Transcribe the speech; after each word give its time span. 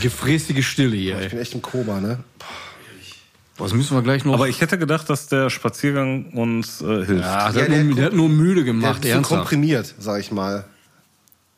Gefräßige 0.00 0.62
Stille 0.66 0.96
hier. 0.96 1.16
Ich 1.18 1.22
Ey. 1.24 1.28
bin 1.30 1.38
echt 1.40 1.54
im 1.54 1.62
Koma, 1.62 2.00
ne? 2.00 2.18
Was 3.58 3.72
müssen 3.72 3.96
wir 3.96 4.02
gleich 4.02 4.24
noch? 4.24 4.34
Aber 4.34 4.48
ich 4.48 4.60
hätte 4.60 4.76
gedacht, 4.78 5.08
dass 5.08 5.28
der 5.28 5.48
Spaziergang 5.48 6.26
uns 6.32 6.82
äh, 6.82 7.04
hilft. 7.06 7.10
ja, 7.10 7.16
der, 7.16 7.22
Ja, 7.22 7.44
hat 7.44 7.54
der 7.56 7.84
nur, 7.84 7.94
der 7.96 8.04
hat 8.06 8.12
nur 8.12 8.28
müde 8.28 8.56
Der 8.56 8.64
gemacht, 8.64 8.96
ist 9.04 9.10
so 9.10 9.14
ernsthaft. 9.14 9.40
komprimiert, 9.40 9.94
sag 9.98 10.20
ich 10.20 10.30
mal. 10.30 10.64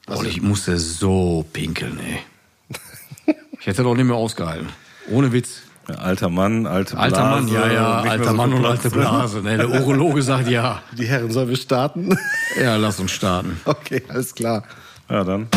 Boah, 0.07 0.25
ich 0.25 0.41
musste 0.41 0.79
so 0.79 1.45
pinkeln, 1.53 1.99
ey. 1.99 3.35
Ich 3.61 3.67
hätte 3.67 3.82
doch 3.82 3.95
nicht 3.95 4.04
mehr 4.07 4.14
ausgehalten. 4.17 4.69
Ohne 5.11 5.32
Witz. 5.32 5.62
Alter 5.89 6.29
Mann, 6.29 6.66
alte 6.66 6.95
Blase. 6.95 7.03
Alter 7.16 7.30
Mann, 7.30 7.48
ja, 7.48 7.73
ja, 7.73 8.00
alter 8.03 8.25
so 8.30 8.35
Mann 8.35 8.53
und 8.53 8.64
alte. 8.64 8.91
Blase. 8.91 9.41
Ne? 9.43 9.57
Der 9.57 9.69
Urologe 9.71 10.23
sagt 10.23 10.48
ja. 10.48 10.82
Die 10.96 11.07
Herren, 11.07 11.30
sollen 11.32 11.48
wir 11.48 11.57
starten? 11.57 12.16
Ja, 12.61 12.77
lass 12.77 13.00
uns 13.00 13.11
starten. 13.11 13.59
okay, 13.64 14.03
alles 14.09 14.35
klar. 14.35 14.62
Ja, 15.11 15.25
dann. 15.25 15.48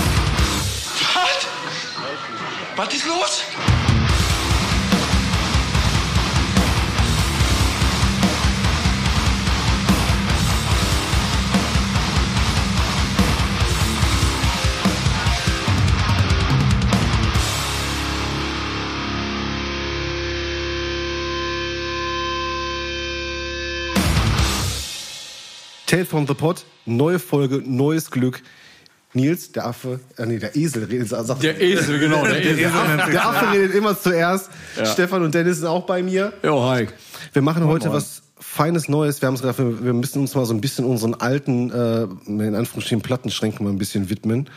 Was? 2.81 2.93
Ist 2.95 3.05
los? 3.05 3.43
Tales 25.85 26.07
from 26.07 26.25
the 26.25 26.33
Pot, 26.33 26.65
neue 26.85 27.19
Folge, 27.19 27.61
neues 27.63 28.09
Glück. 28.09 28.41
Nils, 29.13 29.51
der 29.51 29.65
Affe, 29.65 29.99
äh, 30.17 30.25
nee, 30.25 30.39
der 30.39 30.55
Esel 30.55 30.85
redet, 30.85 31.09
sagt, 31.09 31.43
Der 31.43 31.59
Esel, 31.61 31.99
genau, 31.99 32.23
der 32.25 32.41
Esel. 32.45 32.57
der 33.11 33.25
Affe 33.25 33.51
redet 33.51 33.75
immer 33.75 33.99
zuerst. 33.99 34.49
Stefan 34.85 35.23
und 35.23 35.33
Dennis 35.35 35.57
sind 35.57 35.67
auch 35.67 35.85
bei 35.85 36.01
mir. 36.01 36.33
Jo, 36.43 36.63
hi. 36.69 36.87
Wir 37.33 37.41
machen 37.41 37.65
heute 37.65 37.91
was 37.91 38.23
Feines 38.39 38.87
Neues. 38.89 39.21
Wir 39.21 39.27
haben 39.27 39.35
uns 39.35 39.41
gedacht, 39.41 39.59
wir 39.59 39.93
müssen 39.93 40.21
uns 40.21 40.33
mal 40.35 40.45
so 40.45 40.53
ein 40.53 40.61
bisschen 40.61 40.85
unseren 40.85 41.13
alten, 41.13 41.71
äh, 41.71 42.03
in 42.27 42.55
Anführungsstrichen 42.55 43.01
Plattenschränken 43.01 43.65
mal 43.65 43.71
ein 43.71 43.77
bisschen 43.77 44.09
widmen. 44.09 44.49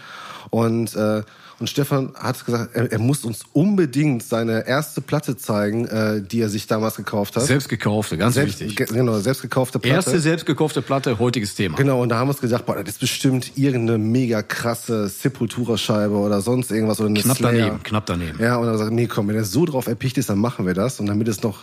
Und, 0.50 0.94
äh, 0.94 1.22
und 1.64 1.70
Stefan 1.70 2.12
hat 2.14 2.44
gesagt, 2.44 2.74
er, 2.76 2.92
er 2.92 2.98
muss 2.98 3.24
uns 3.24 3.40
unbedingt 3.54 4.22
seine 4.22 4.66
erste 4.68 5.00
Platte 5.00 5.34
zeigen, 5.36 5.86
äh, 5.86 6.20
die 6.20 6.40
er 6.42 6.50
sich 6.50 6.66
damals 6.66 6.96
gekauft 6.96 7.36
hat. 7.36 7.44
Selbst 7.44 7.70
gekaufte, 7.70 8.18
ganz 8.18 8.34
Selbst, 8.34 8.60
wichtig. 8.60 8.76
ge- 8.76 8.86
genau, 8.86 9.18
selbst 9.20 9.40
gekaufte 9.40 9.78
Platte. 9.78 9.94
Erste 9.94 10.20
selbst 10.20 10.44
gekaufte 10.44 10.82
Platte, 10.82 11.18
heutiges 11.18 11.54
Thema. 11.54 11.76
Genau, 11.78 12.02
und 12.02 12.10
da 12.10 12.16
haben 12.18 12.28
wir 12.28 12.32
uns 12.32 12.40
gedacht, 12.42 12.66
boah, 12.66 12.76
das 12.76 12.94
ist 12.94 13.00
bestimmt 13.00 13.52
irgendeine 13.56 13.98
mega 13.98 14.42
krasse 14.42 15.08
Sepultura-Scheibe 15.08 16.14
oder 16.14 16.40
sonst 16.42 16.70
irgendwas. 16.70 17.00
Oder 17.00 17.08
eine 17.08 17.20
Knapp 17.20 17.36
Slayer. 17.38 17.58
daneben, 17.66 17.82
knapp 17.82 18.06
daneben. 18.06 18.38
Ja, 18.42 18.56
und 18.56 18.64
dann 18.66 18.72
gesagt, 18.74 18.92
nee, 18.92 19.06
komm, 19.06 19.28
wenn 19.28 19.36
er 19.36 19.44
so 19.44 19.64
drauf 19.64 19.86
erpicht 19.86 20.18
ist, 20.18 20.28
dann 20.28 20.38
machen 20.38 20.66
wir 20.66 20.74
das. 20.74 21.00
Und 21.00 21.06
damit 21.06 21.28
es 21.28 21.42
noch 21.42 21.60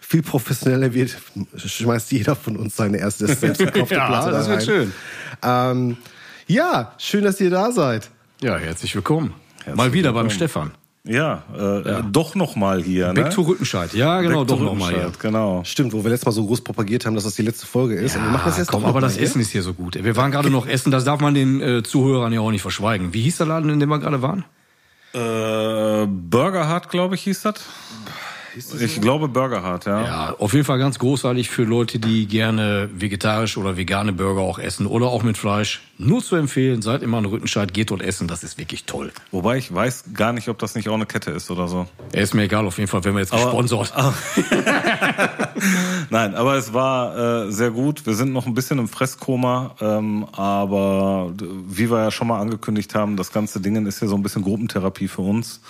viel 0.00 0.22
professioneller 0.22 0.94
wird, 0.94 1.16
schmeißt 1.56 2.12
jeder 2.12 2.36
von 2.36 2.56
uns 2.56 2.76
seine 2.76 2.98
erste 2.98 3.26
selbst 3.26 3.58
gekaufte 3.58 3.94
Ja, 3.96 4.06
Platte 4.06 4.30
das 4.30 4.48
wird 4.48 4.58
rein. 4.58 4.64
schön. 4.66 4.92
Ähm, 5.42 5.96
ja, 6.46 6.94
schön, 6.98 7.24
dass 7.24 7.40
ihr 7.40 7.50
da 7.50 7.70
seid. 7.72 8.08
Ja, 8.42 8.56
herzlich 8.56 8.94
willkommen. 8.94 9.34
Mal 9.74 9.92
wieder 9.92 10.14
beim 10.14 10.30
Stefan. 10.30 10.70
Ja, 11.04 11.44
äh, 11.54 12.02
doch 12.10 12.34
noch 12.34 12.56
mal 12.56 12.82
hier. 12.82 13.12
Back 13.12 13.26
ne? 13.26 13.30
to 13.30 13.42
Rüttenscheid. 13.42 13.92
Ja, 13.92 14.22
genau, 14.22 14.40
Back 14.40 14.48
doch 14.48 14.60
nochmal 14.60 14.94
hier. 14.94 15.12
Genau. 15.18 15.62
Stimmt, 15.64 15.92
wo 15.92 16.02
wir 16.02 16.10
letztes 16.10 16.24
Mal 16.24 16.32
so 16.32 16.46
groß 16.46 16.62
propagiert 16.62 17.04
haben, 17.04 17.14
dass 17.14 17.24
das 17.24 17.34
die 17.34 17.42
letzte 17.42 17.66
Folge 17.66 17.96
ist. 17.96 18.16
und 18.16 18.22
wir 18.22 18.30
machen 18.30 18.44
das 18.46 18.56
jetzt 18.56 18.68
komm, 18.68 18.82
doch 18.82 18.88
aber 18.88 19.02
das 19.02 19.16
hier. 19.16 19.24
Essen 19.24 19.42
ist 19.42 19.50
hier 19.50 19.62
so 19.62 19.74
gut. 19.74 20.02
Wir 20.02 20.16
waren 20.16 20.30
gerade 20.30 20.48
noch 20.48 20.66
essen, 20.66 20.90
das 20.90 21.04
darf 21.04 21.20
man 21.20 21.34
den 21.34 21.60
äh, 21.60 21.82
Zuhörern 21.82 22.32
ja 22.32 22.40
auch 22.40 22.50
nicht 22.50 22.62
verschweigen. 22.62 23.12
Wie 23.12 23.20
hieß 23.20 23.36
der 23.36 23.46
Laden, 23.46 23.68
in 23.68 23.78
dem 23.78 23.90
wir 23.90 23.98
gerade 23.98 24.22
waren? 24.22 24.44
Äh, 25.12 26.06
Burger 26.06 26.74
Hut, 26.74 26.88
glaube 26.88 27.16
ich, 27.16 27.22
hieß 27.22 27.42
das. 27.42 27.56
Ich 28.56 29.00
glaube 29.00 29.28
Burger 29.28 29.70
Hut, 29.70 29.86
ja. 29.86 30.04
Ja, 30.04 30.34
auf 30.38 30.52
jeden 30.52 30.64
Fall 30.64 30.78
ganz 30.78 30.98
großartig 30.98 31.50
für 31.50 31.64
Leute, 31.64 31.98
die 31.98 32.26
gerne 32.26 32.88
vegetarisch 32.92 33.56
oder 33.56 33.76
vegane 33.76 34.12
Burger 34.12 34.40
auch 34.40 34.58
essen 34.58 34.86
oder 34.86 35.06
auch 35.06 35.22
mit 35.22 35.38
Fleisch. 35.38 35.82
Nur 35.98 36.22
zu 36.22 36.36
empfehlen, 36.36 36.82
seid 36.82 37.02
immer 37.02 37.18
in 37.18 37.26
Rüttenscheid, 37.26 37.74
geht 37.74 37.90
dort 37.90 38.02
essen, 38.02 38.26
das 38.26 38.42
ist 38.42 38.58
wirklich 38.58 38.84
toll. 38.84 39.12
Wobei 39.30 39.58
ich 39.58 39.72
weiß 39.72 40.04
gar 40.14 40.32
nicht, 40.32 40.48
ob 40.48 40.58
das 40.58 40.74
nicht 40.74 40.88
auch 40.88 40.94
eine 40.94 41.06
Kette 41.06 41.30
ist 41.30 41.50
oder 41.50 41.68
so. 41.68 41.86
Er 42.12 42.22
ist 42.22 42.34
mir 42.34 42.44
egal, 42.44 42.66
auf 42.66 42.78
jeden 42.78 42.88
Fall, 42.88 43.04
wenn 43.04 43.14
wir 43.14 43.20
jetzt 43.20 43.32
gesponsert. 43.32 43.92
Nein, 46.10 46.34
aber 46.34 46.54
es 46.54 46.72
war 46.72 47.46
äh, 47.46 47.52
sehr 47.52 47.70
gut. 47.70 48.06
Wir 48.06 48.14
sind 48.14 48.32
noch 48.32 48.46
ein 48.46 48.54
bisschen 48.54 48.78
im 48.78 48.88
Fresskoma, 48.88 49.74
ähm, 49.80 50.26
aber 50.32 51.32
wie 51.68 51.90
wir 51.90 51.98
ja 51.98 52.10
schon 52.10 52.28
mal 52.28 52.40
angekündigt 52.40 52.94
haben, 52.94 53.16
das 53.16 53.32
ganze 53.32 53.60
Ding 53.60 53.86
ist 53.86 54.00
ja 54.00 54.08
so 54.08 54.16
ein 54.16 54.22
bisschen 54.22 54.42
Gruppentherapie 54.42 55.08
für 55.08 55.22
uns. 55.22 55.60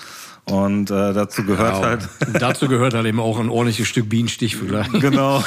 Und 0.50 0.90
äh, 0.90 1.12
dazu 1.12 1.44
gehört 1.44 1.74
Genau. 1.74 1.86
halt. 1.86 2.08
Dazu 2.40 2.68
gehört 2.68 2.94
halt 2.94 3.06
eben 3.06 3.20
auch 3.20 3.38
ein 3.38 3.48
ordentliches 3.48 3.88
Stück 3.88 4.08
Bienenstich 4.08 4.56
vielleicht. 4.56 4.92
Genau. 5.00 5.44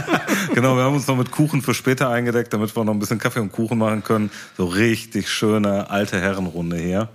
genau, 0.54 0.76
wir 0.76 0.82
haben 0.84 0.94
uns 0.94 1.06
noch 1.06 1.16
mit 1.16 1.30
Kuchen 1.30 1.62
für 1.62 1.74
später 1.74 2.08
eingedeckt, 2.10 2.52
damit 2.52 2.74
wir 2.76 2.84
noch 2.84 2.92
ein 2.92 2.98
bisschen 2.98 3.18
Kaffee 3.18 3.40
und 3.40 3.52
Kuchen 3.52 3.78
machen 3.78 4.02
können. 4.04 4.30
So 4.56 4.66
richtig 4.66 5.28
schöne 5.30 5.90
alte 5.90 6.20
Herrenrunde 6.20 6.76
hier. 6.76 7.08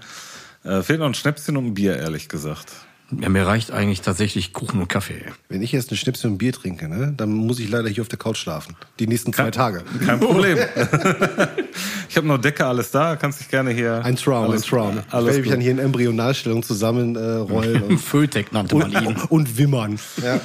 Äh, 0.64 0.81
fehlt 0.81 1.00
noch 1.00 1.06
ein 1.08 1.14
Schnäpschen 1.14 1.58
und 1.58 1.68
ein 1.68 1.74
Bier, 1.74 1.98
ehrlich 1.98 2.28
gesagt. 2.30 2.72
Ja, 3.12 3.29
mir 3.29 3.47
reicht 3.47 3.72
eigentlich 3.72 4.01
tatsächlich 4.01 4.51
Kuchen 4.51 4.81
und 4.81 4.90
Kaffee. 4.90 5.22
Wenn 5.47 5.62
ich 5.62 5.72
jetzt 5.72 5.90
eine 5.90 5.97
Schnipsel 5.97 6.29
und 6.29 6.38
Bier 6.38 6.51
trinke, 6.51 6.90
ne, 6.90 7.13
dann 7.16 7.31
muss 7.31 7.59
ich 7.59 7.69
leider 7.69 7.88
hier 7.88 8.01
auf 8.01 8.09
der 8.09 8.19
Couch 8.19 8.38
schlafen. 8.38 8.75
Die 9.00 9.07
nächsten 9.07 9.31
zwei 9.31 9.50
Tage. 9.50 9.84
Kein 10.06 10.19
Problem. 10.19 10.57
ich 12.09 12.18
habe 12.18 12.28
noch 12.28 12.38
Decke, 12.38 12.66
alles 12.66 12.91
da. 12.91 13.16
Kannst 13.16 13.40
dich 13.40 13.47
gerne 13.47 13.72
hier. 13.72 14.03
Ein 14.03 14.18
Traum, 14.18 14.50
alles, 14.50 14.63
ein 14.63 14.69
Traum. 14.69 15.00
Ich 15.07 15.13
Alles 15.13 15.28
werde 15.28 15.41
mich 15.41 15.50
dann 15.51 15.62
hier 15.62 15.72
in 15.72 15.79
Embryonalstellung 15.79 16.63
zusammenrollen 16.63 17.84
äh, 17.84 17.85
und, 17.90 17.97
Fötek 17.97 18.51
nannte 18.51 18.75
man 18.75 18.91
ihn. 18.91 19.07
und, 19.07 19.31
und 19.31 19.57
wimmern. 19.57 20.00
Ja. 20.22 20.41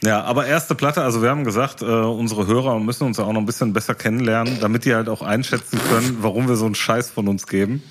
Ja, 0.00 0.22
aber 0.22 0.46
erste 0.46 0.76
Platte, 0.76 1.02
also 1.02 1.22
wir 1.22 1.28
haben 1.28 1.42
gesagt, 1.42 1.82
äh, 1.82 1.84
unsere 1.84 2.46
Hörer 2.46 2.78
müssen 2.78 3.04
uns 3.04 3.16
ja 3.16 3.24
auch 3.24 3.32
noch 3.32 3.40
ein 3.40 3.46
bisschen 3.46 3.72
besser 3.72 3.96
kennenlernen, 3.96 4.58
damit 4.60 4.84
die 4.84 4.94
halt 4.94 5.08
auch 5.08 5.22
einschätzen 5.22 5.80
können, 5.90 6.18
warum 6.20 6.48
wir 6.48 6.54
so 6.54 6.66
einen 6.66 6.76
Scheiß 6.76 7.10
von 7.10 7.26
uns 7.26 7.48
geben. 7.48 7.82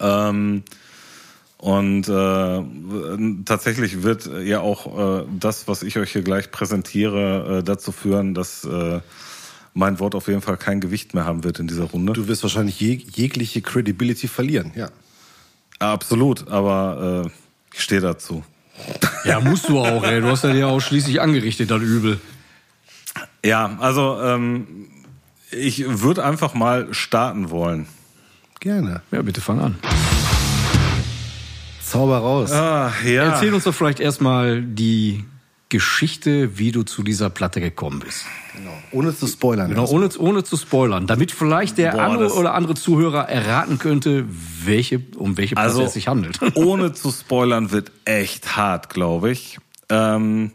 Ähm, 0.00 0.64
und 1.60 2.08
äh, 2.08 3.44
tatsächlich 3.44 4.02
wird 4.02 4.30
ja 4.44 4.60
auch 4.60 5.20
äh, 5.20 5.24
das, 5.38 5.68
was 5.68 5.82
ich 5.82 5.98
euch 5.98 6.10
hier 6.10 6.22
gleich 6.22 6.50
präsentiere, 6.50 7.58
äh, 7.58 7.62
dazu 7.62 7.92
führen, 7.92 8.32
dass 8.32 8.64
äh, 8.64 9.00
mein 9.74 9.98
Wort 10.00 10.14
auf 10.14 10.28
jeden 10.28 10.40
Fall 10.40 10.56
kein 10.56 10.80
Gewicht 10.80 11.12
mehr 11.12 11.26
haben 11.26 11.44
wird 11.44 11.58
in 11.58 11.68
dieser 11.68 11.84
Runde. 11.84 12.14
Du 12.14 12.28
wirst 12.28 12.42
wahrscheinlich 12.42 12.80
jeg 12.80 13.02
jegliche 13.14 13.60
Credibility 13.60 14.26
verlieren. 14.26 14.72
Ja. 14.74 14.88
Absolut, 15.78 16.48
aber 16.48 17.26
äh, 17.26 17.30
ich 17.74 17.82
stehe 17.82 18.00
dazu. 18.00 18.42
Ja, 19.24 19.40
musst 19.40 19.68
du 19.68 19.80
auch, 19.80 20.02
ey. 20.02 20.22
Du 20.22 20.28
hast 20.28 20.44
ja 20.44 20.66
auch 20.66 20.80
schließlich 20.80 21.20
angerichtet, 21.20 21.70
das 21.70 21.82
Übel. 21.82 22.20
Ja, 23.44 23.76
also 23.80 24.18
ähm, 24.22 24.88
ich 25.50 25.84
würde 25.86 26.24
einfach 26.24 26.54
mal 26.54 26.94
starten 26.94 27.50
wollen. 27.50 27.86
Gerne. 28.60 29.02
Ja, 29.10 29.20
bitte 29.20 29.42
fang 29.42 29.60
an. 29.60 29.76
Zauber 31.90 32.18
raus. 32.18 32.52
Ah, 32.52 32.92
ja. 33.04 33.32
Erzähl 33.32 33.52
uns 33.52 33.64
doch 33.64 33.74
vielleicht 33.74 34.00
erstmal 34.00 34.62
die 34.62 35.24
Geschichte, 35.68 36.58
wie 36.58 36.72
du 36.72 36.82
zu 36.82 37.02
dieser 37.02 37.30
Platte 37.30 37.60
gekommen 37.60 38.00
bist. 38.00 38.24
Genau. 38.56 38.72
Ohne 38.92 39.16
zu 39.16 39.26
spoilern. 39.26 39.68
Genau, 39.70 39.86
ohne, 39.86 40.08
ohne 40.18 40.44
zu 40.44 40.56
spoilern, 40.56 41.06
damit 41.06 41.30
vielleicht 41.32 41.78
der 41.78 41.92
Boah, 41.92 42.02
andere 42.02 42.34
oder 42.34 42.54
andere 42.54 42.74
Zuhörer 42.74 43.28
erraten 43.28 43.78
könnte, 43.78 44.24
welche, 44.64 45.00
um 45.16 45.36
welche 45.36 45.54
Platte 45.54 45.68
Also 45.68 45.82
es 45.82 45.94
sich 45.94 46.08
handelt. 46.08 46.40
ohne 46.54 46.92
zu 46.92 47.10
spoilern 47.10 47.70
wird 47.70 47.92
echt 48.04 48.56
hart, 48.56 48.90
glaube 48.90 49.30
ich. 49.30 49.58
Ähm, 49.88 50.52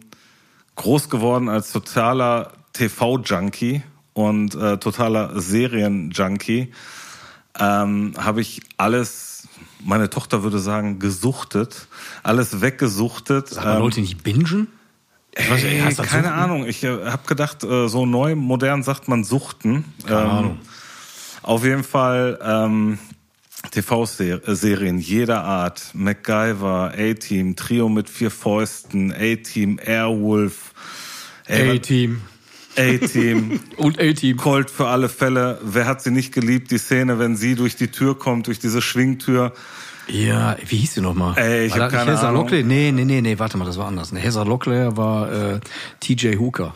groß 0.75 1.09
geworden 1.09 1.49
als 1.49 1.71
totaler 1.71 2.51
TV-Junkie 2.73 3.83
und 4.13 4.55
äh, 4.55 4.77
totaler 4.77 5.39
Serien-Junkie 5.39 6.71
ähm, 7.59 8.13
habe 8.17 8.41
ich 8.41 8.61
alles, 8.77 9.34
meine 9.83 10.09
Tochter 10.09 10.43
würde 10.43 10.59
sagen, 10.59 10.99
gesuchtet, 10.99 11.87
alles 12.23 12.61
weggesuchtet. 12.61 13.57
Aber 13.57 13.75
ähm, 13.75 13.79
Leute 13.79 14.01
nicht 14.01 14.23
bingen? 14.23 14.67
Ich 15.37 15.49
weiß 15.49 15.63
nicht, 15.63 15.73
Ey, 15.73 15.89
du 15.89 15.95
das 15.95 16.07
keine 16.07 16.27
so- 16.27 16.33
Ahnung. 16.33 16.65
Ich 16.65 16.83
äh, 16.83 17.05
habe 17.05 17.27
gedacht, 17.27 17.63
äh, 17.63 17.87
so 17.87 18.05
neu, 18.05 18.35
modern 18.35 18.83
sagt 18.83 19.07
man 19.07 19.23
Suchten. 19.23 19.85
Keine 20.07 20.21
ähm, 20.21 20.29
Ahnung. 20.29 20.59
Auf 21.41 21.63
jeden 21.63 21.83
Fall 21.83 22.39
ähm, 22.41 22.97
TV-Serien 23.71 24.97
jeder 24.97 25.43
Art. 25.43 25.91
MacGyver, 25.93 26.93
A-Team, 26.97 27.55
Trio 27.55 27.89
mit 27.89 28.09
vier 28.09 28.31
Fäusten, 28.31 29.11
A-Team, 29.11 29.79
Airwolf, 29.83 30.73
ey, 31.45 31.77
A-Team. 31.77 32.21
A-Team, 32.77 33.59
Und 33.77 33.99
A-Team. 33.99 34.37
Colt 34.37 34.69
für 34.71 34.87
alle 34.87 35.09
Fälle. 35.09 35.59
Wer 35.63 35.85
hat 35.87 36.01
sie 36.01 36.11
nicht 36.11 36.33
geliebt? 36.33 36.71
Die 36.71 36.77
Szene, 36.77 37.19
wenn 37.19 37.35
sie 37.35 37.55
durch 37.55 37.75
die 37.75 37.87
Tür 37.89 38.17
kommt, 38.17 38.47
durch 38.47 38.59
diese 38.59 38.81
Schwingtür. 38.81 39.53
Ja, 40.07 40.55
wie 40.67 40.77
hieß 40.77 40.93
die 40.95 41.01
nochmal? 41.01 41.35
Ey, 41.37 41.65
ich 41.65 41.71
War 41.73 41.81
hab 41.81 41.91
das 41.91 41.93
nicht 41.93 41.99
keine 42.05 42.11
Hezar 42.17 42.29
Ahnung. 42.29 42.41
Locklear? 42.43 42.63
Nee, 42.63 42.91
nee, 42.91 43.05
nee, 43.05 43.21
nee, 43.21 43.39
warte 43.39 43.57
mal, 43.57 43.65
das 43.65 43.77
war 43.77 43.87
anders. 43.87 44.11
Ne, 44.11 44.19
Hezar 44.19 44.45
Locklear 44.45 44.95
war 44.97 45.31
äh, 45.31 45.59
TJ 45.99 46.35
Hooker. 46.37 46.75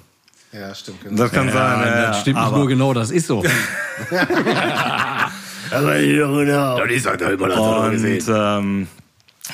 Ja, 0.51 0.73
stimmt. 0.73 1.03
Genau. 1.03 1.15
Das 1.15 1.31
kann 1.31 1.47
sein. 1.51 1.79
Ja, 1.87 2.07
das 2.07 2.21
stimmt 2.21 2.37
ja, 2.37 2.41
nicht 2.43 2.47
aber- 2.51 2.57
nur 2.57 2.67
genau, 2.67 2.93
das 2.93 3.11
ist 3.11 3.27
so. 3.27 3.43
Aber 5.71 5.95
genau. 5.99 6.79
Das 6.79 6.91
ist 6.91 7.05
halt 7.05 7.21
immer 7.21 7.47
das 7.49 7.59
Und 7.59 8.23
ähm, 8.35 8.87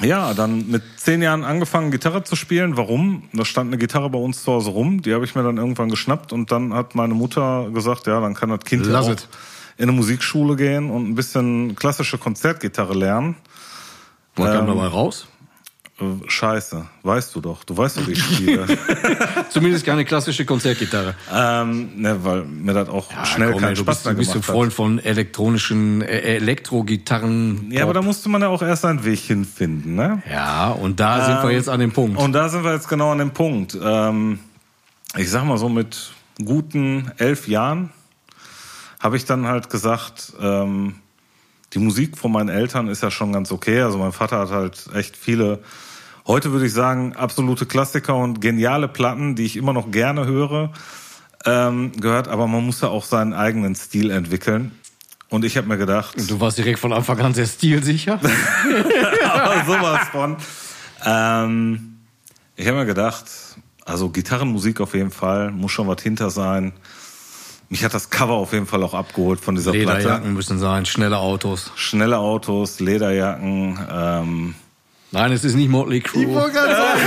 ja, 0.02 0.34
dann 0.34 0.70
mit 0.70 0.84
zehn 0.98 1.22
Jahren 1.22 1.44
angefangen, 1.44 1.92
Gitarre 1.92 2.24
zu 2.24 2.36
spielen. 2.36 2.78
Warum? 2.78 3.24
Da 3.34 3.46
stand 3.46 3.70
eine 3.70 3.78
Gitarre 3.78 4.10
bei 4.10 4.20
uns 4.20 4.44
zu 4.44 4.52
Hause 4.52 4.72
rum. 4.72 5.02
Die 5.02 5.14
habe 5.14 5.26
ich 5.26 5.36
mir 5.36 5.44
dann 5.44 5.58
irgendwann 5.58 5.90
geschnappt 5.90 6.34
und 6.34 6.52
dann 6.52 6.74
hat 6.74 6.96
meine 6.96 7.14
Mutter 7.14 7.70
gesagt, 7.74 8.08
ja, 8.08 8.20
dann 8.20 8.34
kann 8.34 8.50
das 8.50 8.60
Kind 8.62 8.86
ja 8.86 9.00
auch 9.00 9.10
it. 9.10 9.28
in 9.78 9.84
eine 9.84 9.92
Musikschule 9.94 10.56
gehen 10.56 10.90
und 10.90 11.10
ein 11.10 11.16
bisschen 11.16 11.76
klassische 11.76 12.18
Konzertgitarre 12.18 12.94
lernen. 12.94 13.36
Kam 14.36 14.46
Ähm, 14.48 14.68
dabei 14.68 14.88
raus? 14.88 15.28
Äh, 16.00 16.30
Scheiße, 16.30 16.86
weißt 17.04 17.34
du 17.36 17.42
doch. 17.42 17.64
Du 17.64 17.78
weißt 17.78 17.98
doch, 17.98 18.08
wie 18.08 18.12
ich 18.12 18.24
spiele. 18.24 18.66
Zumindest 19.50 19.86
keine 19.86 20.04
klassische 20.04 20.44
Konzertgitarre. 20.44 21.16
ähm, 21.34 22.02
ne, 22.02 22.18
weil 22.24 22.44
mir 22.44 22.74
das 22.74 22.90
auch 22.90 23.10
schnell 23.26 23.54
komm, 23.54 23.62
keinen 23.62 23.76
Spaß 23.78 23.86
bist, 23.96 24.06
mehr 24.06 24.14
du 24.14 24.20
bist 24.20 24.30
ein 24.32 24.34
gemacht 24.34 24.46
Freund 24.46 24.74
von 24.74 25.00
elektronischen 25.00 26.02
äh, 26.02 26.36
Elektrogitarren. 26.36 27.68
hat. 27.68 27.74
Ja, 27.74 27.84
aber 27.84 27.94
da 27.94 28.02
musste 28.02 28.28
man 28.28 28.42
ja 28.42 28.50
auch 28.50 28.62
erst 28.62 28.82
seinen 28.82 29.06
Weg 29.06 29.20
hinfinden, 29.20 29.96
ne? 29.96 30.22
ja, 30.30 30.70
und 30.72 31.00
da 31.00 31.26
sind 31.26 31.44
wir 31.44 31.52
Ähm, 31.52 31.56
jetzt 31.56 31.70
an 31.70 31.80
dem 31.80 31.94
Punkt. 31.94 32.20
Und 32.20 32.34
da 32.34 32.50
sind 32.50 32.64
wir 32.66 32.74
jetzt 32.74 32.90
genau 32.90 33.12
an 33.12 33.20
dem 33.20 33.32
Punkt. 33.32 33.78
Ähm, 33.82 34.40
ich 35.16 35.30
sag 35.30 35.46
mal 35.46 35.58
so 35.58 35.70
mit 35.70 36.12
guten 36.44 37.10
elf 37.18 37.48
Jahren 37.48 37.92
habe 39.00 39.16
ich 39.16 39.24
dann 39.24 39.48
halt 39.48 39.70
gesagt, 39.70 40.34
ähm, 40.42 40.96
die 41.76 41.80
Musik 41.80 42.18
von 42.18 42.32
meinen 42.32 42.50
Eltern 42.50 42.88
ist 42.88 43.04
ja 43.04 43.12
schon 43.12 43.34
ganz 43.34 43.52
okay. 43.52 43.82
Also 43.82 43.98
mein 43.98 44.14
Vater 44.14 44.40
hat 44.40 44.50
halt 44.50 44.86
echt 44.96 45.18
viele, 45.18 45.60
heute 46.26 46.54
würde 46.54 46.66
ich 46.66 46.74
sagen, 46.74 47.16
absolute 47.16 47.66
Klassiker 47.66 48.16
und 48.16 48.40
geniale 48.40 48.88
Platten, 48.88 49.36
die 49.36 49.44
ich 49.44 49.58
immer 49.58 49.74
noch 49.74 49.92
gerne 49.92 50.26
höre, 50.26 50.72
ähm, 51.46 51.92
gehört. 51.92 52.30
Aber 52.30 52.48
man 52.48 52.66
muss 52.66 52.80
ja 52.80 52.88
auch 52.88 53.04
seinen 53.04 53.34
eigenen 53.34 53.76
Stil 53.76 54.10
entwickeln. 54.10 54.72
Und 55.28 55.44
ich 55.44 55.58
habe 55.58 55.68
mir 55.68 55.78
gedacht, 55.78 56.16
du 56.18 56.40
warst 56.40 56.58
direkt 56.58 56.80
von 56.80 56.94
Anfang 56.94 57.20
an 57.20 57.34
sehr 57.34 57.46
stilsicher. 57.46 58.22
aber 59.34 59.66
sowas 59.66 60.08
von. 60.12 60.38
Ähm, 61.04 61.98
ich 62.56 62.68
habe 62.68 62.78
mir 62.78 62.86
gedacht, 62.86 63.26
also 63.84 64.10
Gitarrenmusik 64.10 64.80
auf 64.80 64.94
jeden 64.94 65.12
Fall, 65.12 65.52
muss 65.52 65.74
schon 65.74 65.88
was 65.88 66.02
hinter 66.02 66.30
sein. 66.30 66.72
Mich 67.76 67.84
hat 67.84 67.94
das 67.94 68.10
Cover 68.10 68.36
auf 68.36 68.54
jeden 68.54 68.68
Fall 68.68 68.82
auch 68.84 68.94
abgeholt 68.94 69.42
von 69.42 69.54
dieser 69.56 69.74
Lederjacken 69.74 70.06
Platte. 70.06 70.28
müssen 70.30 70.60
sein, 70.60 70.86
schnelle 70.86 71.18
Autos. 71.18 71.72
Schnelle 71.76 72.20
Autos, 72.20 72.80
Lederjacken. 72.80 73.78
Ähm, 73.92 74.56
Nein, 75.12 75.34
es 75.34 75.44
ist 75.44 75.56
nicht 75.56 75.68
Motley 75.70 75.98
Ich 75.98 76.06
Crue. 76.06 76.34
wollte 76.36 76.54
gerade 76.54 76.74
sagen, 76.74 77.02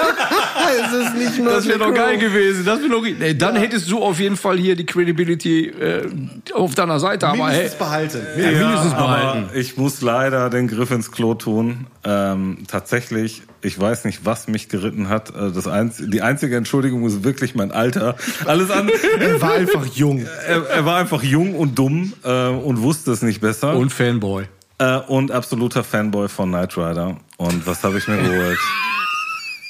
es 0.86 0.92
ist 1.06 1.14
nicht 1.16 1.38
nur 1.38 1.52
Das 1.52 1.66
wäre 1.66 1.78
doch 1.78 1.94
geil 1.94 2.18
gewesen. 2.18 2.64
Das 2.64 2.80
wäre 2.80 2.90
doch, 2.90 3.04
ey, 3.04 3.36
dann 3.36 3.56
hättest 3.56 3.90
du 3.90 4.02
auf 4.02 4.18
jeden 4.20 4.36
Fall 4.36 4.58
hier 4.58 4.76
die 4.76 4.86
Credibility 4.86 5.66
äh, 5.68 6.08
auf 6.54 6.74
deiner 6.74 7.00
Seite. 7.00 7.26
Aber 7.28 7.48
hey, 7.48 7.56
Mindestens 7.70 7.78
behalten. 7.78 8.20
ja, 8.36 8.50
mindestens 8.50 8.92
aber 8.92 9.06
behalten. 9.06 9.50
ich 9.54 9.76
muss 9.76 10.00
leider 10.00 10.50
den 10.50 10.68
Griff 10.68 10.90
ins 10.90 11.10
Klo 11.12 11.34
tun. 11.34 11.86
Ähm, 12.04 12.58
tatsächlich, 12.68 13.42
ich 13.62 13.78
weiß 13.78 14.04
nicht, 14.04 14.24
was 14.24 14.48
mich 14.48 14.68
geritten 14.68 15.08
hat. 15.08 15.30
Äh, 15.30 15.50
Das 15.52 15.66
einz 15.66 15.96
die 16.00 16.22
einzige 16.22 16.56
Entschuldigung 16.56 17.04
ist 17.06 17.24
wirklich 17.24 17.54
mein 17.54 17.72
Alter. 17.72 18.16
Alles 18.46 18.70
andere. 18.70 18.96
Er 19.18 19.40
war 19.40 19.52
einfach 19.54 19.84
jung. 19.86 20.26
er, 20.46 20.66
er 20.68 20.86
war 20.86 20.96
einfach 20.98 21.22
jung 21.22 21.54
und 21.54 21.78
dumm 21.78 22.12
äh, 22.24 22.46
und 22.48 22.80
wusste 22.82 23.10
es 23.12 23.22
nicht 23.22 23.40
besser. 23.40 23.74
Und 23.76 23.92
Fanboy. 23.92 24.44
Äh, 24.78 24.96
und 24.96 25.30
absoluter 25.30 25.84
Fanboy 25.84 26.28
von 26.28 26.48
Knight 26.48 26.76
Rider. 26.78 27.16
Und 27.36 27.66
was 27.66 27.84
habe 27.84 27.98
ich 27.98 28.08
mir 28.08 28.16
geholt? 28.16 28.58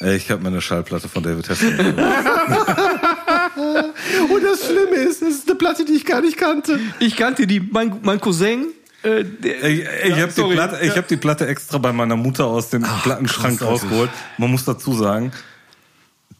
Ich 0.02 0.30
habe 0.30 0.40
mir 0.42 0.48
eine 0.48 0.62
Schallplatte 0.62 1.08
von 1.08 1.22
David 1.22 1.48
Hasselhoff. 1.50 1.86
Und 4.30 4.42
das 4.44 4.64
Schlimme 4.64 4.96
ist, 4.96 5.20
es 5.22 5.36
ist 5.40 5.48
eine 5.48 5.58
Platte, 5.58 5.84
die 5.84 5.92
ich 5.92 6.06
gar 6.06 6.22
nicht 6.22 6.36
kannte. 6.38 6.78
Ich 7.00 7.16
kannte 7.16 7.46
die, 7.46 7.60
mein, 7.60 7.98
mein 8.02 8.18
Cousin, 8.20 8.68
äh, 9.02 9.24
der, 9.24 9.62
Ich, 9.64 9.80
ich 9.80 10.10
Ja, 10.10 10.16
habe 10.22 10.32
die. 10.32 10.42
Platte- 10.54 10.78
ich 10.82 10.96
hab 10.96 11.06
die 11.08 11.16
Platte 11.16 11.46
extra 11.46 11.78
bei 11.78 11.92
meiner 11.92 12.16
Mutter 12.16 12.46
aus 12.46 12.70
dem 12.70 12.82
Plattenschrank 13.02 13.58
großartig. 13.58 13.82
rausgeholt. 13.84 14.10
Man 14.38 14.50
muss 14.50 14.64
dazu 14.64 14.94
sagen, 14.94 15.32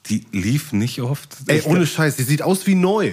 die 0.07 0.25
lief 0.33 0.73
nicht 0.73 1.01
oft. 1.03 1.37
Ey, 1.47 1.59
Ich- 1.59 1.67
ohne 1.67 1.87
Scheiß, 1.87 2.17
die 2.17 2.23
sieht 2.23 2.41
aus 2.43 2.67
wie 2.67 2.75
neu. 2.75 3.13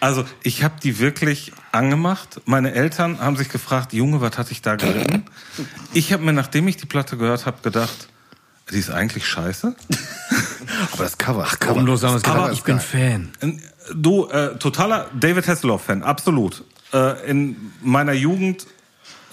Also 0.00 0.24
ich 0.42 0.64
habe 0.64 0.74
die 0.82 0.98
wirklich 0.98 1.52
angemacht. 1.70 2.40
Meine 2.46 2.72
Eltern 2.74 3.20
haben 3.20 3.36
sich 3.36 3.50
gefragt, 3.50 3.92
Junge, 3.92 4.20
was 4.20 4.36
hatte 4.38 4.52
ich 4.52 4.62
da 4.62 4.74
geritten? 4.76 5.24
Ich 5.92 6.12
habe 6.12 6.24
mir, 6.24 6.32
nachdem 6.32 6.66
ich 6.66 6.76
die 6.76 6.86
Platte 6.86 7.16
gehört 7.16 7.46
habe, 7.46 7.58
gedacht, 7.62 8.08
die 8.70 8.78
ist 8.78 8.90
eigentlich 8.90 9.26
scheiße. 9.26 9.74
Aber 10.92 11.02
das 11.04 11.18
Cover. 11.18 11.44
Ach, 11.46 11.56
Komm, 11.58 11.96
sagen 11.96 12.14
wir 12.14 12.16
es 12.18 12.24
Aber 12.24 12.34
gerade, 12.40 12.52
ich 12.54 12.62
bin. 12.62 12.80
Fan. 12.80 13.32
Du, 13.94 14.26
äh, 14.28 14.56
totaler 14.58 15.08
David 15.18 15.48
Hasselhoff-Fan, 15.48 16.02
absolut. 16.02 16.64
Äh, 16.92 17.30
in 17.30 17.72
meiner 17.82 18.12
Jugend 18.12 18.66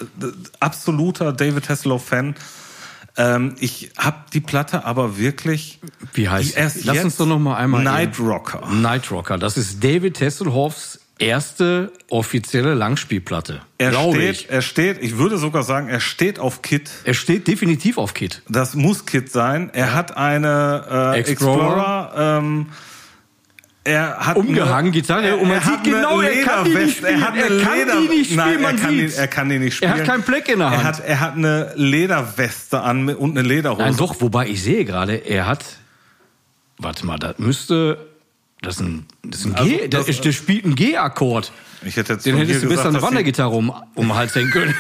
äh, 0.02 0.26
absoluter 0.60 1.34
David 1.34 1.70
Hasselhoff-Fan. 1.70 2.36
Ähm, 3.18 3.56
ich 3.60 3.92
habe 3.98 4.18
die 4.34 4.40
Platte 4.40 4.86
aber 4.86 5.18
wirklich. 5.18 5.80
Wie 6.14 6.30
heißt 6.30 6.56
die 6.56 6.60
erst 6.60 6.86
Lass 6.86 7.04
uns 7.04 7.18
doch 7.18 7.26
noch 7.26 7.40
mal 7.40 7.58
einmal 7.58 7.84
Night 7.84 8.20
Rocker. 8.20 8.66
Night 8.72 9.12
Rocker. 9.12 9.38
Das 9.38 9.58
ist 9.58 9.84
David 9.84 10.22
Hasselhoffs 10.22 11.00
erste 11.20 11.92
offizielle 12.10 12.74
Langspielplatte. 12.74 13.62
Er 13.78 13.94
steht, 13.94 14.32
ich. 14.32 14.50
er 14.50 14.62
steht, 14.62 15.02
ich 15.04 15.18
würde 15.18 15.38
sogar 15.38 15.64
sagen, 15.64 15.88
er 15.90 16.00
steht 16.00 16.40
auf 16.40 16.62
Kit. 16.62 16.90
Er 17.04 17.14
steht 17.14 17.48
definitiv 17.48 17.98
auf 17.98 18.14
Kit. 18.14 18.42
Das 18.50 18.76
muss 18.76 19.06
Kit 19.06 19.32
sein. 19.32 19.70
Er 19.74 19.94
hat 19.94 20.16
eine 20.18 21.14
äh, 21.16 21.20
Explorer. 21.20 22.12
Explorer. 22.14 22.38
ähm, 22.40 22.68
er 23.86 24.18
hat 24.20 24.36
Umgehangen, 24.36 24.88
eine, 24.88 24.92
Gitarre, 24.92 25.38
und 25.38 25.48
man 25.48 25.58
er 25.58 25.64
sieht 25.64 25.84
genau, 25.86 26.20
er 26.20 26.44
kann 26.44 26.66
die 26.66 26.76
nicht 26.76 27.02
Lederweste, 27.02 27.08
Er 27.08 27.22
hat 27.22 27.30
spielen. 27.36 27.44
eine 27.46 27.56
Er 27.60 27.66
kann 27.66 27.78
Leder, 27.80 28.02
die 28.02 28.08
nicht 28.10 28.26
spielen, 28.26 28.38
Nein, 28.38 28.62
man 28.62 28.76
er 28.78 28.82
kann, 28.84 28.92
die, 28.98 29.14
er 29.14 29.28
kann 29.28 29.50
die 29.50 29.60
nicht 29.60 29.82
Er 29.82 29.90
spielen. 29.90 29.94
hat 29.94 30.06
keinen 30.06 30.24
Pleck 30.24 30.50
in 30.50 30.60
der 30.60 30.68
Er 30.68 30.78
Hand. 30.78 30.84
hat, 30.86 31.00
er 31.06 31.20
hat 31.22 31.36
eine 31.36 31.72
Lederweste 31.76 32.82
an 32.82 33.10
und 33.10 33.38
eine 33.38 33.48
Lederhose. 33.48 33.82
Nein, 33.82 33.98
doch, 33.98 34.20
wobei 34.22 34.48
ich 34.48 34.62
sehe 34.62 34.84
gerade, 34.86 35.16
er 35.16 35.48
hat. 35.48 35.64
Warte 36.78 37.06
mal, 37.06 37.18
das 37.18 37.40
müsste. 37.40 38.09
Das 38.62 38.76
ist 38.76 38.82
ein, 38.82 39.06
das 39.24 39.40
ist 39.42 39.46
ein 39.48 39.56
Also, 39.56 39.70
G. 39.70 39.88
das- 39.88 40.06
Das, 40.08 40.22
der 40.22 40.32
spielt 40.34 40.66
einen 40.66 40.76
G-Akkord. 40.76 41.52
Ich 41.86 41.96
hätte 41.96 42.14
jetzt 42.14 42.26
Den 42.26 42.36
hättest 42.36 42.64
du 42.64 42.68
besser 42.68 42.70
gesagt, 42.70 42.88
eine 42.88 42.94
dass 42.96 43.02
die- 43.02 43.08
Wandergitarre 43.08 43.56
um, 43.56 43.70
um 43.96 44.08
den 44.08 44.14
Hals 44.16 44.36
hängen 44.36 44.52
können. 44.52 44.76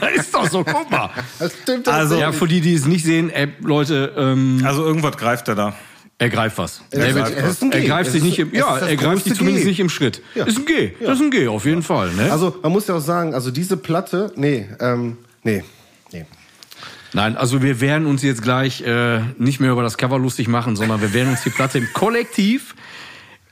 das 0.00 0.10
ist 0.16 0.34
doch 0.34 0.48
so, 0.48 0.64
guck 0.64 0.90
mal. 0.90 1.10
Das 1.38 1.52
stimmt 1.62 1.88
Also- 1.88 2.18
Ja, 2.18 2.32
für 2.32 2.48
die, 2.48 2.62
die 2.62 2.72
es 2.74 2.86
nicht 2.86 3.04
sehen, 3.04 3.28
ey, 3.28 3.48
Leute, 3.60 4.14
ähm, 4.16 4.62
Also 4.64 4.82
irgendwas 4.84 5.16
greift 5.18 5.48
er 5.48 5.54
da. 5.56 5.74
er 6.18 6.30
greift 6.30 6.56
was. 6.56 6.80
Es 6.90 6.98
ist- 7.04 7.16
David, 7.16 7.36
es 7.36 7.50
ist 7.50 7.62
ein 7.62 7.70
G. 7.70 7.78
er 7.80 7.84
greift 7.86 8.06
Es 8.06 8.12
sich 8.14 8.22
ist- 8.22 8.28
nicht 8.28 8.38
im, 8.38 8.54
ja, 8.54 8.78
das 8.78 8.88
er 8.88 8.96
greift 8.96 9.24
sich 9.24 9.34
zumindest 9.34 9.64
G. 9.64 9.70
nicht 9.70 9.80
im 9.80 9.90
Schritt. 9.90 10.22
Ja. 10.34 10.44
Ist 10.46 10.56
ein 10.56 10.64
G. 10.64 10.92
Das 11.00 11.16
ist 11.18 11.22
ein 11.22 11.30
G, 11.30 11.48
auf 11.48 11.66
jeden 11.66 11.82
Fall, 11.82 12.12
ne? 12.14 12.32
Also, 12.32 12.56
man 12.62 12.72
muss 12.72 12.86
ja 12.88 12.94
auch 12.94 13.00
sagen, 13.00 13.34
also 13.34 13.50
diese 13.50 13.76
Platte, 13.76 14.32
nee, 14.36 14.68
ähm, 14.80 15.18
nee, 15.42 15.62
nee. 16.12 16.24
Nein, 17.12 17.36
also 17.36 17.60
wir 17.60 17.82
werden 17.82 18.06
uns 18.06 18.22
jetzt 18.22 18.40
gleich 18.42 18.80
äh, 18.80 19.20
nicht 19.36 19.60
mehr 19.60 19.72
über 19.72 19.82
das 19.82 19.98
Cover 19.98 20.18
lustig 20.18 20.48
machen, 20.48 20.76
sondern 20.76 21.02
wir 21.02 21.12
werden 21.12 21.28
uns 21.28 21.42
die 21.42 21.50
Platte 21.50 21.76
im 21.76 21.92
Kollektiv 21.92 22.74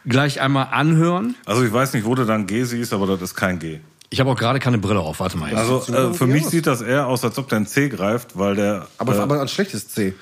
gleich 0.06 0.40
einmal 0.40 0.68
anhören. 0.70 1.34
Also 1.46 1.64
ich 1.64 1.72
weiß 1.72 1.92
nicht, 1.94 2.04
wo 2.04 2.14
du 2.14 2.24
dann 2.24 2.46
G 2.46 2.64
siehst, 2.64 2.92
aber 2.92 3.06
das 3.06 3.20
ist 3.22 3.34
kein 3.34 3.58
G. 3.58 3.80
Ich 4.12 4.18
habe 4.20 4.30
auch 4.30 4.36
gerade 4.38 4.58
keine 4.58 4.78
Brille 4.78 5.00
auf. 5.00 5.20
Warte 5.20 5.36
mal. 5.38 5.54
Also 5.54 5.84
äh, 5.92 6.12
für 6.14 6.26
mich 6.26 6.44
aus. 6.46 6.50
sieht 6.50 6.66
das 6.66 6.80
eher 6.80 7.06
aus, 7.06 7.22
als 7.24 7.38
ob 7.38 7.48
der 7.48 7.58
ein 7.60 7.66
C 7.66 7.88
greift, 7.88 8.36
weil 8.38 8.56
der. 8.56 8.88
Aber, 8.98 9.14
äh, 9.14 9.18
aber 9.20 9.40
ein 9.40 9.48
schlechtes 9.48 9.88
C. 9.88 10.14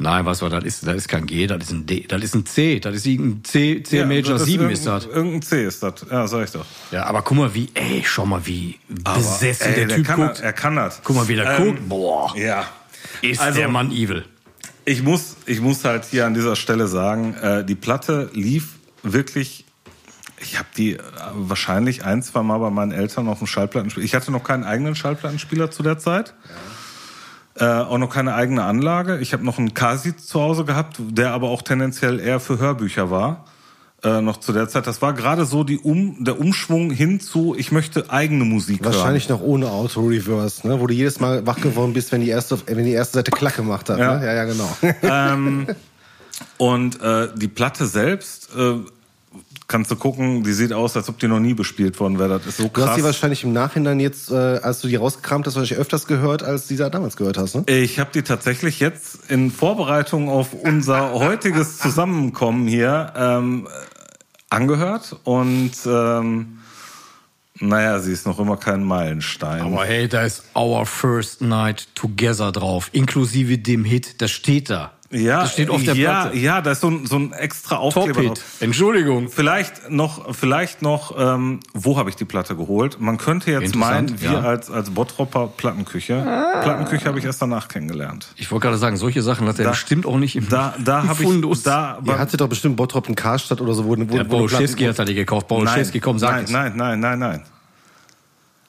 Nein, 0.00 0.24
was 0.26 0.40
war 0.42 0.50
das? 0.50 0.62
Ist, 0.62 0.86
das 0.86 0.94
ist 0.94 1.08
kein 1.08 1.26
G, 1.26 1.48
das 1.48 1.64
ist 1.64 1.72
ein 1.72 1.84
D, 1.84 2.04
das 2.06 2.22
ist 2.22 2.32
ein 2.36 2.46
C, 2.46 2.78
das 2.78 2.94
ist 2.94 3.06
ein 3.06 3.42
C, 3.42 3.82
C 3.82 3.98
ja, 3.98 4.06
Major 4.06 4.34
das 4.34 4.44
7 4.44 4.62
irgendein- 4.62 4.72
ist 4.74 4.86
das. 4.86 5.06
Irgendein 5.06 5.42
C 5.42 5.64
ist 5.64 5.82
das. 5.82 5.94
Ja, 6.08 6.28
sag 6.28 6.44
ich 6.44 6.52
doch. 6.52 6.64
Ja, 6.92 7.06
aber 7.06 7.22
guck 7.22 7.36
mal, 7.36 7.52
wie, 7.52 7.68
ey, 7.74 8.04
schau 8.06 8.24
mal, 8.24 8.46
wie 8.46 8.78
besessen 8.88 9.72
ey, 9.74 9.86
der 9.86 9.96
Typ 9.96 10.06
kann 10.06 10.20
guckt. 10.20 10.30
Das, 10.34 10.40
er 10.40 10.52
kann 10.52 10.76
das. 10.76 11.00
Guck 11.02 11.16
mal, 11.16 11.26
wie 11.26 11.34
der 11.34 11.58
Ähm, 11.58 11.66
guckt. 11.66 11.88
Boah, 11.88 12.32
Ja. 12.36 12.66
ist 13.22 13.40
also- 13.40 13.58
der 13.58 13.68
Mann 13.68 13.90
evil. 13.90 14.24
Ich 14.88 15.02
muss, 15.02 15.36
ich 15.44 15.60
muss 15.60 15.84
halt 15.84 16.06
hier 16.06 16.24
an 16.24 16.32
dieser 16.32 16.56
Stelle 16.56 16.86
sagen, 16.86 17.34
äh, 17.34 17.62
die 17.62 17.74
Platte 17.74 18.30
lief 18.32 18.76
wirklich. 19.02 19.66
Ich 20.40 20.58
habe 20.58 20.68
die 20.78 20.94
äh, 20.94 21.02
wahrscheinlich 21.34 22.06
ein, 22.06 22.22
zwei 22.22 22.42
Mal 22.42 22.56
bei 22.56 22.70
meinen 22.70 22.92
Eltern 22.92 23.28
auf 23.28 23.36
dem 23.36 23.46
Schallplattenspieler. 23.46 24.06
Ich 24.06 24.14
hatte 24.14 24.32
noch 24.32 24.44
keinen 24.44 24.64
eigenen 24.64 24.94
Schallplattenspieler 24.94 25.70
zu 25.70 25.82
der 25.82 25.98
Zeit. 25.98 26.32
Äh, 27.54 27.66
auch 27.66 27.98
noch 27.98 28.08
keine 28.08 28.32
eigene 28.32 28.64
Anlage. 28.64 29.18
Ich 29.18 29.34
habe 29.34 29.44
noch 29.44 29.58
einen 29.58 29.74
Kasi 29.74 30.16
zu 30.16 30.40
Hause 30.40 30.64
gehabt, 30.64 30.96
der 30.98 31.32
aber 31.32 31.50
auch 31.50 31.60
tendenziell 31.60 32.18
eher 32.18 32.40
für 32.40 32.58
Hörbücher 32.58 33.10
war. 33.10 33.44
Äh, 34.04 34.20
noch 34.20 34.36
zu 34.36 34.52
der 34.52 34.68
Zeit. 34.68 34.86
Das 34.86 35.02
war 35.02 35.12
gerade 35.12 35.44
so 35.44 35.64
die 35.64 35.78
um, 35.78 36.22
der 36.22 36.38
Umschwung 36.38 36.92
hin 36.92 37.18
zu, 37.18 37.56
ich 37.58 37.72
möchte 37.72 38.10
eigene 38.10 38.44
Musik 38.44 38.80
hören. 38.80 38.94
Wahrscheinlich 38.94 39.28
noch 39.28 39.40
ohne 39.40 39.70
Auto-Reverse, 39.70 40.68
ne? 40.68 40.78
wo 40.78 40.86
du 40.86 40.94
jedes 40.94 41.18
Mal 41.18 41.44
wach 41.48 41.60
geworden 41.60 41.94
bist, 41.94 42.12
wenn 42.12 42.20
die 42.20 42.28
erste, 42.28 42.58
wenn 42.66 42.84
die 42.84 42.92
erste 42.92 43.18
Seite 43.18 43.32
Klack 43.32 43.56
gemacht 43.56 43.90
hat. 43.90 43.98
Ja. 43.98 44.18
Ne? 44.18 44.26
ja, 44.26 44.34
ja, 44.34 44.44
genau. 44.44 44.76
ähm, 45.02 45.66
und 46.58 47.02
äh, 47.02 47.28
die 47.34 47.48
Platte 47.48 47.86
selbst, 47.86 48.50
äh, 48.56 48.74
kannst 49.68 49.90
du 49.90 49.96
gucken, 49.96 50.42
die 50.44 50.52
sieht 50.54 50.72
aus, 50.72 50.96
als 50.96 51.08
ob 51.10 51.18
die 51.18 51.28
noch 51.28 51.40
nie 51.40 51.52
bespielt 51.54 52.00
worden 52.00 52.18
wäre. 52.18 52.38
Das 52.38 52.46
ist 52.46 52.56
so 52.56 52.64
Du 52.64 52.80
hast 52.80 52.86
krass. 52.86 52.96
die 52.96 53.04
wahrscheinlich 53.04 53.44
im 53.44 53.52
Nachhinein 53.52 54.00
jetzt, 54.00 54.30
äh, 54.30 54.34
als 54.34 54.80
du 54.80 54.88
die 54.88 54.96
rausgekramt 54.96 55.46
hast, 55.46 55.56
wahrscheinlich 55.56 55.78
öfters 55.78 56.06
gehört, 56.06 56.42
als 56.42 56.66
die 56.66 56.76
da 56.76 56.88
damals 56.90 57.16
gehört 57.16 57.36
hast. 57.38 57.54
Ne? 57.54 57.64
ich 57.66 57.98
habe 58.00 58.10
die 58.12 58.22
tatsächlich 58.22 58.80
jetzt 58.80 59.30
in 59.30 59.50
Vorbereitung 59.50 60.28
auf 60.30 60.54
unser 60.54 61.12
heutiges 61.12 61.76
Zusammenkommen 61.78 62.66
hier 62.66 63.12
ähm, 63.14 63.68
angehört 64.50 65.16
und 65.24 65.72
ähm, 65.86 66.58
Naja, 67.60 67.98
sie 67.98 68.12
ist 68.12 68.24
noch 68.26 68.38
immer 68.38 68.56
kein 68.56 68.82
Meilenstein. 68.84 69.60
Aber 69.62 69.84
hey, 69.84 70.08
da 70.08 70.22
ist 70.22 70.44
Our 70.56 70.86
First 70.86 71.42
Night 71.42 71.88
Together 71.94 72.52
drauf, 72.52 72.88
inklusive 72.92 73.58
dem 73.58 73.84
Hit, 73.84 74.22
das 74.22 74.30
steht 74.30 74.70
da. 74.70 74.92
Ja, 75.10 75.40
das 75.40 75.52
steht 75.52 75.70
auf 75.70 75.82
der 75.82 75.94
ja, 75.94 76.22
Platte. 76.22 76.36
Ja, 76.36 76.60
da 76.60 76.72
ist 76.72 76.80
so 76.80 76.88
ein, 76.90 77.06
so 77.06 77.16
ein 77.16 77.32
extra 77.32 77.76
Aufkleber 77.76 78.22
drauf. 78.24 78.38
Entschuldigung. 78.60 79.30
Vielleicht 79.30 79.90
noch, 79.90 80.34
vielleicht 80.34 80.82
noch, 80.82 81.14
ähm, 81.18 81.60
wo 81.72 81.96
habe 81.96 82.10
ich 82.10 82.16
die 82.16 82.26
Platte 82.26 82.56
geholt? 82.56 83.00
Man 83.00 83.16
könnte 83.16 83.50
jetzt 83.50 83.74
meinen, 83.74 84.20
wir 84.20 84.32
ja. 84.32 84.40
als, 84.40 84.70
als 84.70 84.90
Bottropper 84.90 85.46
Plattenküche. 85.56 86.20
Plattenküche 86.62 87.06
habe 87.06 87.18
ich 87.18 87.24
erst 87.24 87.40
danach 87.40 87.68
kennengelernt. 87.68 88.28
Ich 88.36 88.50
wollte 88.50 88.66
gerade 88.66 88.78
sagen, 88.78 88.98
solche 88.98 89.22
Sachen 89.22 89.48
hat 89.48 89.58
er 89.58 89.64
Da- 89.64 89.70
bestimmt 89.70 90.04
auch 90.04 90.18
nicht 90.18 90.36
im 90.36 90.48
Da, 90.48 90.74
da 90.78 91.06
habe 91.08 91.22
ich, 91.22 91.62
da, 91.62 91.98
Ihr 92.04 92.18
hattet 92.18 92.40
doch 92.40 92.48
bestimmt 92.48 92.76
Bottrop 92.76 93.06
einen 93.06 93.16
Karstadt 93.16 93.60
oder 93.62 93.72
so, 93.72 93.86
wo, 93.86 93.96
wo, 93.96 94.24
Bauschewski 94.24 94.84
Platten- 94.84 94.88
hat 94.90 94.98
er 94.98 95.04
die 95.06 95.14
gekauft. 95.14 95.48
Bauschewski, 95.48 96.00
komm, 96.00 96.18
sag 96.18 96.32
nein, 96.32 96.44
es. 96.44 96.50
nein, 96.50 96.72
nein, 96.76 97.00
nein, 97.00 97.18
nein. 97.18 97.42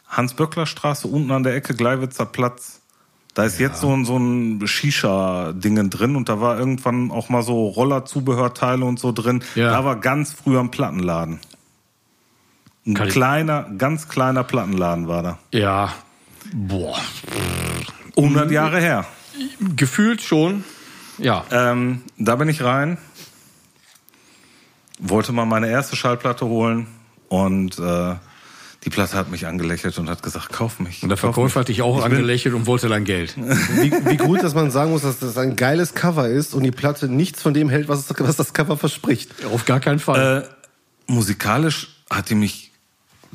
Hans-Böckler-Straße, 0.07 1.07
unten 1.07 1.31
an 1.31 1.43
der 1.43 1.55
Ecke 1.55 1.75
Gleiwitzer 1.75 2.25
Platz. 2.25 2.78
Da 3.35 3.43
ist 3.45 3.59
jetzt 3.59 3.79
so 3.79 3.95
ein, 3.95 4.05
so 4.05 4.17
ein 4.17 4.67
Shisha-Dingen 4.67 5.89
drin 5.89 6.15
und 6.15 6.27
da 6.29 6.41
war 6.41 6.57
irgendwann 6.59 7.11
auch 7.11 7.29
mal 7.29 7.43
so 7.43 7.67
Rollerzubehörteile 7.67 8.83
und 8.83 8.99
so 8.99 9.11
drin. 9.11 9.43
Ja. 9.55 9.69
Da 9.71 9.85
war 9.85 9.95
ganz 9.97 10.33
früher 10.33 10.59
ein 10.59 10.71
Plattenladen. 10.71 11.39
Ein 12.87 12.93
Kann 12.95 13.07
ich- 13.07 13.13
kleiner, 13.13 13.63
ganz 13.77 14.07
kleiner 14.09 14.43
Plattenladen 14.43 15.07
war 15.07 15.23
da. 15.23 15.37
Ja, 15.53 15.93
boah, 16.53 16.97
100 18.17 18.51
Jahre 18.51 18.79
her. 18.81 19.05
gefühlt 19.75 20.21
schon. 20.21 20.63
Ja, 21.17 21.43
Ähm, 21.51 22.01
da 22.17 22.35
bin 22.37 22.49
ich 22.49 22.63
rein, 22.63 22.97
wollte 24.99 25.31
mal 25.31 25.45
meine 25.45 25.67
erste 25.69 25.95
Schallplatte 25.95 26.45
holen 26.45 26.87
und 27.27 27.77
äh, 27.79 28.15
die 28.85 28.89
Platte 28.89 29.17
hat 29.17 29.29
mich 29.29 29.45
angelächelt 29.45 29.97
und 29.99 30.09
hat 30.09 30.23
gesagt, 30.23 30.53
kauf 30.53 30.79
mich. 30.79 31.03
und 31.03 31.09
der 31.09 31.17
Verkäufer 31.17 31.59
hat 31.61 31.67
dich 31.67 31.81
auch 31.81 31.99
Ich 31.99 32.05
angelächelt 32.05 32.55
und 32.55 32.65
wollte 32.65 32.87
dein 32.87 33.03
Geld. 33.03 33.35
Wie, 33.37 33.91
wie 33.91 34.17
gut, 34.17 34.41
dass 34.41 34.55
man 34.55 34.71
sagen 34.71 34.91
muss, 34.91 35.01
dass 35.01 35.19
das 35.19 35.37
ein 35.37 35.55
geiles 35.57 35.93
Cover 35.95 36.27
ist 36.29 36.53
und 36.53 36.63
die 36.63 36.71
Platte 36.71 37.09
nichts 37.09 37.41
von 37.41 37.53
dem 37.53 37.69
hält, 37.69 37.89
was, 37.89 38.05
was 38.19 38.35
das 38.37 38.53
Cover 38.53 38.77
verspricht. 38.77 39.31
Auf 39.53 39.65
gar 39.65 39.79
keinen 39.81 39.99
Fall. 39.99 40.47
Äh, 41.07 41.11
musikalisch 41.11 41.89
hat 42.09 42.29
die 42.29 42.35
mich 42.35 42.71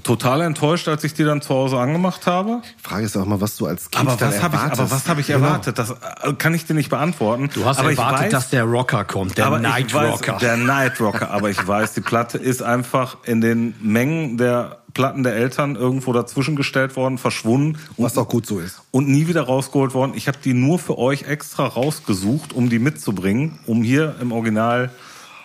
total 0.03 0.41
enttäuscht, 0.41 0.89
als 0.89 1.05
ich 1.05 1.15
die 1.15 1.23
dann 1.25 1.41
zu 1.41 1.51
Hause 1.55 1.79
angemacht 1.79 2.27
habe. 2.27 2.63
Frage 2.83 3.05
ist 3.05 3.17
auch 3.17 3.27
mal, 3.27 3.41
was 3.41 3.57
du 3.57 3.67
als 3.67 3.91
Kind 3.91 4.09
Aber 4.09 4.21
was 4.21 4.43
habe 4.43 4.57
ich, 4.57 4.63
aber 4.63 4.91
was 4.91 5.09
habe 5.09 5.21
ich 5.21 5.27
Genau. 5.29 5.39
erwartet? 5.47 5.79
Das 5.79 5.91
äh, 5.91 6.33
kann 6.37 6.53
ich 6.55 6.67
dir 6.67 6.75
nicht 6.75 6.89
beantworten. 6.91 7.49
du 7.55 7.65
hast 7.65 7.79
aber 7.79 7.91
erwartet, 7.91 8.25
weiß, 8.27 8.33
dass 8.33 8.51
der 8.51 8.65
Rocker 8.65 9.05
kommt, 9.05 9.39
der 9.39 9.47
aber 9.47 9.61
Night 9.61 9.87
ich 9.89 9.95
weiß, 9.95 10.13
Rocker. 10.15 10.39
Der 10.41 10.57
Night 10.57 11.01
Rocker. 11.01 11.31
Aber 11.31 11.49
ich 11.51 11.65
weiß, 11.65 11.93
die 11.93 12.01
Platte 12.01 12.39
ist 12.39 12.63
einfach 12.63 13.19
in 13.25 13.41
den 13.41 13.75
Mengen 13.81 14.37
der 14.37 14.81
Platten 14.95 15.25
der 15.25 15.35
Eltern 15.35 15.75
irgendwo 15.77 16.13
dazwischen 16.13 16.57
gestellt 16.57 16.97
worden, 16.97 17.19
verschwunden 17.19 17.79
und, 17.97 18.05
Was 18.05 18.17
auch 18.17 18.29
gut 18.29 18.47
so 18.47 18.61
ist. 18.61 18.81
und 18.93 19.09
nie 19.09 19.27
wieder 19.27 19.43
rausgeholt 19.43 19.93
worden. 19.93 20.13
Ich 20.15 20.29
habe 20.29 20.39
die 20.43 20.55
nur 20.55 20.79
für 20.79 20.97
euch 20.99 21.25
extra 21.25 21.67
rausgesucht, 21.67 22.53
um 22.53 22.71
die 22.71 22.79
mitzubringen, 22.79 23.59
um 23.67 23.83
hier 23.83 24.15
im 24.21 24.33
Original 24.33 24.91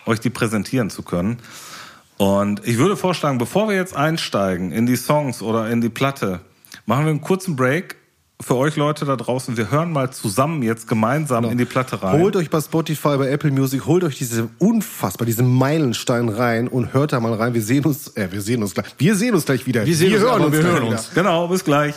euch 0.06 0.20
die 0.20 0.30
präsentieren 0.30 0.88
zu 0.88 1.02
können. 1.02 1.38
Und 2.16 2.66
ich 2.66 2.78
würde 2.78 2.96
vorschlagen, 2.96 3.38
bevor 3.38 3.68
wir 3.68 3.76
jetzt 3.76 3.96
einsteigen 3.96 4.72
in 4.72 4.86
die 4.86 4.96
Songs 4.96 5.42
oder 5.42 5.70
in 5.70 5.80
die 5.80 5.88
Platte, 5.88 6.40
machen 6.86 7.04
wir 7.04 7.10
einen 7.10 7.20
kurzen 7.20 7.56
Break 7.56 7.96
für 8.40 8.56
euch 8.56 8.76
Leute 8.76 9.04
da 9.04 9.16
draußen. 9.16 9.56
Wir 9.56 9.70
hören 9.70 9.92
mal 9.92 10.10
zusammen 10.10 10.62
jetzt 10.62 10.88
gemeinsam 10.88 11.44
in 11.44 11.58
die 11.58 11.64
Platte 11.64 12.02
rein. 12.02 12.20
Holt 12.20 12.36
euch 12.36 12.50
bei 12.50 12.60
Spotify, 12.60 13.16
bei 13.18 13.30
Apple 13.30 13.50
Music, 13.50 13.86
holt 13.86 14.04
euch 14.04 14.18
diese 14.18 14.48
unfassbar, 14.58 15.26
diesen 15.26 15.52
Meilenstein 15.52 16.28
rein 16.28 16.68
und 16.68 16.92
hört 16.94 17.12
da 17.12 17.20
mal 17.20 17.34
rein. 17.34 17.54
Wir 17.54 17.62
sehen 17.62 17.84
uns, 17.84 18.08
äh, 18.16 18.28
wir 18.30 18.40
sehen 18.40 18.62
uns 18.62 18.74
gleich. 18.74 18.86
Wir 18.98 19.14
sehen 19.14 19.34
uns 19.34 19.44
gleich 19.44 19.66
wieder. 19.66 19.84
Wir 19.84 19.96
sehen 19.96 20.14
uns, 20.14 20.24
aber 20.24 20.52
wir 20.52 20.60
gleich 20.60 20.72
hören 20.72 20.88
uns. 20.88 21.10
Genau, 21.14 21.48
bis 21.48 21.64
gleich. 21.64 21.94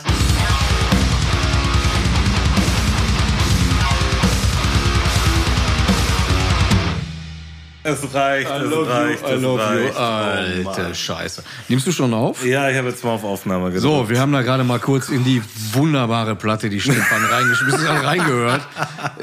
Es 7.86 8.14
reicht, 8.14 8.50
es 8.50 8.88
reicht, 8.88 9.22
es 9.22 9.44
reicht. 9.44 9.94
Oh, 9.94 10.00
Alter 10.00 10.94
Scheiße. 10.94 11.42
Nimmst 11.68 11.86
du 11.86 11.92
schon 11.92 12.14
auf? 12.14 12.44
ja, 12.44 12.70
ich 12.70 12.78
habe 12.78 12.88
jetzt 12.88 13.04
mal 13.04 13.10
auf 13.12 13.24
Aufnahme 13.24 13.66
gedrückt. 13.66 13.82
So, 13.82 14.08
wir 14.08 14.18
haben 14.20 14.32
da 14.32 14.40
gerade 14.40 14.64
mal 14.64 14.78
kurz 14.80 15.10
in 15.10 15.22
die 15.22 15.42
wunderbare 15.72 16.34
Platte, 16.34 16.70
die 16.70 16.80
Stefan 16.80 17.22
reingeschmissen 17.24 17.86
hat, 17.88 18.04
reingehört. 18.04 18.62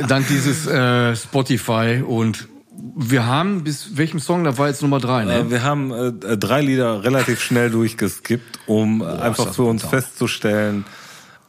Dank 0.07 0.27
dieses 0.27 0.67
äh, 0.67 1.15
Spotify. 1.15 2.03
Und 2.05 2.47
wir 2.95 3.25
haben 3.25 3.63
bis 3.63 3.97
welchem 3.97 4.19
Song? 4.19 4.43
Da 4.43 4.55
war 4.59 4.67
jetzt 4.67 4.83
Nummer 4.83 4.99
drei, 4.99 5.25
ne? 5.25 5.39
Äh, 5.39 5.49
Wir 5.49 5.63
haben 5.63 5.91
äh, 5.91 6.37
drei 6.37 6.61
Lieder 6.61 7.03
relativ 7.03 7.41
schnell 7.41 7.71
durchgeskippt, 7.71 8.59
um 8.67 9.01
einfach 9.01 9.45
das 9.47 9.55
für 9.55 9.63
uns 9.63 9.81
brutal. 9.81 10.01
festzustellen. 10.01 10.85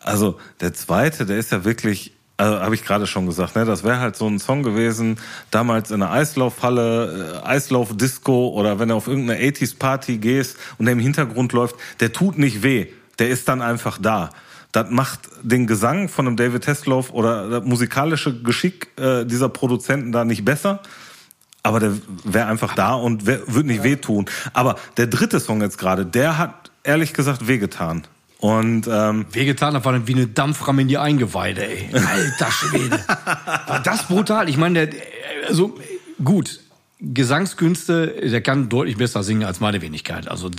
Also 0.01 0.39
der 0.63 0.73
zweite, 0.73 1.27
der 1.27 1.37
ist 1.37 1.53
ja 1.53 1.65
wirklich, 1.65 2.15
also 2.43 2.61
habe 2.61 2.75
ich 2.75 2.85
gerade 2.85 3.07
schon 3.07 3.27
gesagt, 3.27 3.55
ne, 3.55 3.65
das 3.65 3.85
wäre 3.85 4.01
halt 4.01 4.17
so 4.17 4.27
ein 4.27 4.41
Song 4.41 4.65
gewesen, 4.65 5.19
damals 5.53 5.93
in 5.93 6.03
einer 6.03 6.11
Eislaufhalle, 6.11 7.41
äh, 7.45 7.47
Eislaufdisco 7.47 8.49
oder 8.49 8.81
wenn 8.81 8.89
du 8.89 8.97
auf 8.97 9.07
irgendeine 9.07 9.41
80s 9.41 9.79
Party 9.79 10.19
gehst 10.19 10.57
und 10.77 10.87
der 10.87 10.95
im 10.95 10.99
Hintergrund 10.99 11.53
läuft, 11.53 11.77
der 12.01 12.13
tut 12.13 12.39
nicht 12.39 12.65
weh, 12.65 12.89
der 13.21 13.29
ist 13.29 13.47
dann 13.47 13.63
einfach 13.63 13.97
da. 13.99 14.31
Das 14.73 14.91
macht 14.91 15.21
den 15.43 15.69
Gesang 15.69 16.09
von 16.09 16.27
einem 16.27 16.37
David 16.37 16.67
Hasselhoff 16.67 17.11
oder 17.13 17.49
das 17.49 17.65
musikalische 17.65 18.43
Geschick 18.43 18.89
äh, 18.99 19.25
dieser 19.25 19.49
Produzenten 19.49 20.11
da 20.11 20.25
nicht 20.25 20.45
besser. 20.45 20.81
Aber 21.63 21.79
der 21.79 21.93
wäre 22.25 22.47
einfach 22.47 22.75
da 22.75 22.95
und 22.95 23.25
wär, 23.25 23.47
würde 23.47 23.69
nicht 23.69 23.85
wehtun. 23.85 24.25
Aber 24.53 24.75
der 24.97 25.07
dritte 25.07 25.39
Song 25.39 25.61
jetzt 25.61 25.79
gerade, 25.79 26.05
der 26.05 26.39
hat 26.39 26.73
ehrlich 26.83 27.15
gesagt 27.15 27.47
wehgetan. 27.47 28.03
Und 28.43 28.89
ähm, 28.91 29.27
Wehgetan, 29.31 29.73
das 29.73 29.85
war 29.85 29.93
dann 29.93 30.09
wie 30.09 30.15
eine 30.15 30.27
Dampframme 30.27 30.83
in 30.83 30.89
die 30.89 30.99
Eingeweide, 30.99 31.65
ey. 31.65 31.89
Alter 31.95 32.51
Schwede. 32.51 32.99
War 33.69 33.81
das 33.85 34.09
brutal? 34.09 34.49
Ich 34.49 34.57
meine, 34.57 34.89
der, 34.89 35.01
also, 35.47 35.79
gut. 36.25 36.59
Gesangskünste, 36.99 38.09
der 38.09 38.41
kann 38.41 38.69
deutlich 38.69 38.97
besser 38.97 39.23
singen 39.23 39.45
als 39.45 39.61
meine 39.61 39.81
Wenigkeit. 39.81 40.27
Also, 40.27 40.51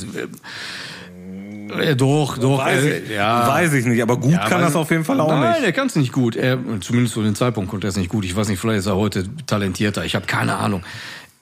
äh, 1.78 1.98
doch, 1.98 2.38
doch. 2.38 2.60
weiß, 2.60 2.84
äh, 2.86 3.00
ich, 3.00 3.10
ja. 3.10 3.50
weiß 3.50 3.74
ich 3.74 3.86
nicht, 3.86 4.02
aber 4.02 4.16
gut 4.16 4.32
Ja, 4.32 4.48
kann 4.48 4.62
das 4.62 4.78
auf 4.78 4.90
jeden 4.90 5.04
Fall 5.04 5.20
auch 5.20 5.28
Nein, 5.28 5.52
nicht. 5.52 5.64
er 5.66 5.74
kann 5.74 5.88
es 5.88 5.98
nicht 5.98 6.14
gut. 6.14 6.38
Er, 6.38 6.58
zumindest 6.80 7.16
zu 7.16 7.22
dem 7.22 7.36
Zeitpunkt 7.36 7.70
konnte 7.70 7.88
er 7.88 7.90
es 7.90 7.98
nicht 7.98 8.10
gut. 8.10 8.24
Ich 8.24 8.34
weiß 8.34 8.48
nicht, 8.48 8.60
vielleicht 8.60 8.80
ist 8.80 8.86
er 8.86 8.96
heute 8.96 9.26
talentierter. 9.46 10.06
Ich 10.06 10.16
habe 10.16 10.26
keine 10.26 10.56
Ahnung. 10.56 10.84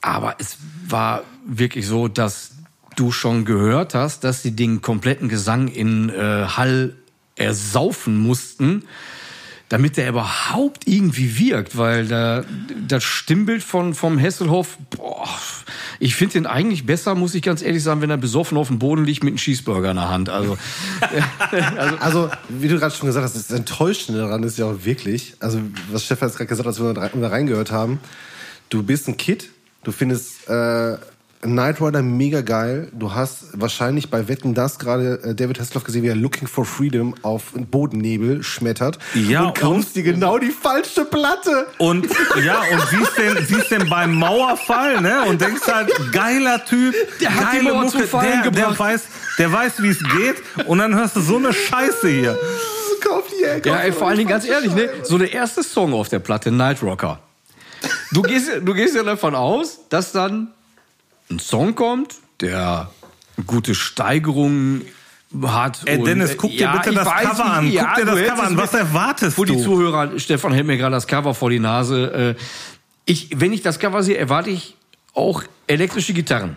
Aber 0.00 0.34
es 0.40 0.56
war 0.88 1.22
wirklich 1.46 1.86
so, 1.86 2.08
dass 2.08 2.51
du 2.96 3.12
schon 3.12 3.44
gehört 3.44 3.94
hast, 3.94 4.24
dass 4.24 4.42
sie 4.42 4.52
den 4.52 4.82
kompletten 4.82 5.28
Gesang 5.28 5.68
in 5.68 6.08
äh, 6.10 6.46
Hall 6.46 6.94
ersaufen 7.36 8.16
mussten, 8.18 8.84
damit 9.68 9.96
der 9.96 10.10
überhaupt 10.10 10.86
irgendwie 10.86 11.38
wirkt, 11.38 11.78
weil 11.78 12.06
da, 12.06 12.44
das 12.86 13.04
Stimmbild 13.04 13.62
von 13.62 13.94
vom 13.94 14.18
Hesselhoff, 14.18 14.76
boah, 14.90 15.26
ich 15.98 16.14
finde 16.14 16.34
den 16.34 16.46
eigentlich 16.46 16.84
besser, 16.84 17.14
muss 17.14 17.34
ich 17.34 17.42
ganz 17.42 17.62
ehrlich 17.62 17.82
sagen, 17.82 18.02
wenn 18.02 18.10
er 18.10 18.18
besoffen 18.18 18.58
auf 18.58 18.68
dem 18.68 18.78
Boden 18.78 19.04
liegt 19.04 19.24
mit 19.24 19.30
einem 19.30 19.38
Cheeseburger 19.38 19.92
in 19.92 19.96
der 19.96 20.10
Hand. 20.10 20.28
Also 20.28 20.58
Also, 22.00 22.30
wie 22.50 22.68
du 22.68 22.78
gerade 22.78 22.94
schon 22.94 23.06
gesagt 23.06 23.24
hast, 23.24 23.34
das 23.34 23.50
Enttäuschende 23.50 24.20
daran 24.20 24.42
ist 24.42 24.58
ja 24.58 24.66
auch 24.66 24.84
wirklich, 24.84 25.36
also 25.40 25.60
was 25.90 26.04
Stefan 26.04 26.28
jetzt 26.28 26.36
gerade 26.36 26.48
gesagt 26.48 26.66
hat, 26.66 26.74
als 26.74 26.82
wir 26.82 26.92
da 26.92 27.28
reingehört 27.28 27.70
haben, 27.70 27.98
du 28.68 28.82
bist 28.82 29.08
ein 29.08 29.16
Kid, 29.16 29.48
du 29.84 29.92
findest 29.92 30.48
äh, 30.48 30.98
Knight 31.44 31.80
Rider 31.80 32.02
mega 32.02 32.40
geil, 32.40 32.88
du 32.92 33.14
hast 33.14 33.60
wahrscheinlich 33.60 34.10
bei 34.10 34.28
Wetten 34.28 34.54
das 34.54 34.78
gerade 34.78 35.20
äh, 35.24 35.34
David 35.34 35.58
Hasselhoff 35.58 35.82
gesehen, 35.82 36.04
wie 36.04 36.08
er 36.08 36.14
Looking 36.14 36.46
for 36.46 36.64
Freedom 36.64 37.16
auf 37.22 37.52
Bodennebel 37.52 38.44
schmettert 38.44 39.00
Ja, 39.14 39.46
und 39.46 39.58
kaufst 39.58 39.96
dir 39.96 40.04
genau 40.04 40.38
die 40.38 40.50
falsche 40.50 41.04
Platte. 41.04 41.66
Und 41.78 42.06
ja, 42.44 42.62
und 42.72 42.82
siehst 42.90 43.18
den, 43.18 43.44
siehst 43.44 43.72
den 43.72 43.88
beim 43.88 44.14
Mauerfall, 44.14 45.00
ne? 45.00 45.24
Und 45.24 45.40
denkst 45.40 45.66
halt, 45.66 45.90
geiler 46.12 46.64
Typ, 46.64 46.94
Der 47.20 47.34
hat 47.34 47.52
die 47.54 47.64
geile 47.64 47.74
Mucke, 47.74 48.06
Fallen 48.06 48.42
der, 48.44 48.50
der 48.52 48.78
weiß, 48.78 49.02
der 49.38 49.52
weiß, 49.52 49.82
wie 49.82 49.88
es 49.88 49.98
geht. 49.98 50.66
Und 50.68 50.78
dann 50.78 50.94
hörst 50.94 51.16
du 51.16 51.20
so 51.20 51.38
eine 51.38 51.52
Scheiße 51.52 52.08
hier. 52.08 52.38
Kauf 53.00 53.24
die, 53.36 53.42
ey, 53.42 53.60
kauf 53.60 53.66
Ja, 53.66 53.80
ey, 53.80 53.90
vor 53.90 54.06
allen 54.06 54.18
Dingen 54.18 54.30
ganz 54.30 54.46
ehrlich, 54.46 54.72
ne? 54.76 54.88
So 55.02 55.18
der 55.18 55.32
erste 55.32 55.64
Song 55.64 55.92
auf 55.92 56.08
der 56.08 56.20
Platte, 56.20 56.52
Night 56.52 56.84
Rocker. 56.84 57.18
Du 58.12 58.22
gehst, 58.22 58.48
du 58.62 58.74
gehst 58.74 58.94
ja 58.94 59.02
davon 59.02 59.34
aus, 59.34 59.80
dass 59.88 60.12
dann 60.12 60.52
ein 61.32 61.38
Song 61.38 61.74
kommt, 61.74 62.14
der 62.40 62.90
gute 63.46 63.74
Steigerungen 63.74 64.82
hat. 65.42 65.80
Ey, 65.86 66.02
Dennis, 66.02 66.36
guck 66.36 66.50
dir 66.50 66.68
bitte 66.68 66.90
ich 66.90 66.96
das 66.96 67.06
weiß, 67.06 67.22
Cover 67.30 67.44
an. 67.46 67.64
wie- 67.66 67.76
Guck 67.76 67.94
dir 67.96 68.04
du 68.04 68.10
das 68.16 68.28
Cover 68.28 68.42
an. 68.44 68.56
Was 68.56 68.74
erwartest 68.74 69.36
Für 69.36 69.46
die 69.46 69.54
du? 69.54 69.62
Zuhörer, 69.62 70.18
Stefan 70.18 70.52
hält 70.52 70.66
mir 70.66 70.76
gerade 70.76 70.94
das 70.94 71.06
Cover 71.06 71.34
vor 71.34 71.50
die 71.50 71.58
Nase. 71.60 72.36
Äh, 72.38 72.42
Ich, 73.04 73.30
wenn 73.34 73.52
ich 73.52 73.62
das 73.62 73.80
Cover 73.80 74.02
sehe, 74.04 74.16
erwarte 74.16 74.50
ich 74.50 74.76
auch 75.14 75.42
elektrische 75.66 76.12
Gitarren. 76.12 76.56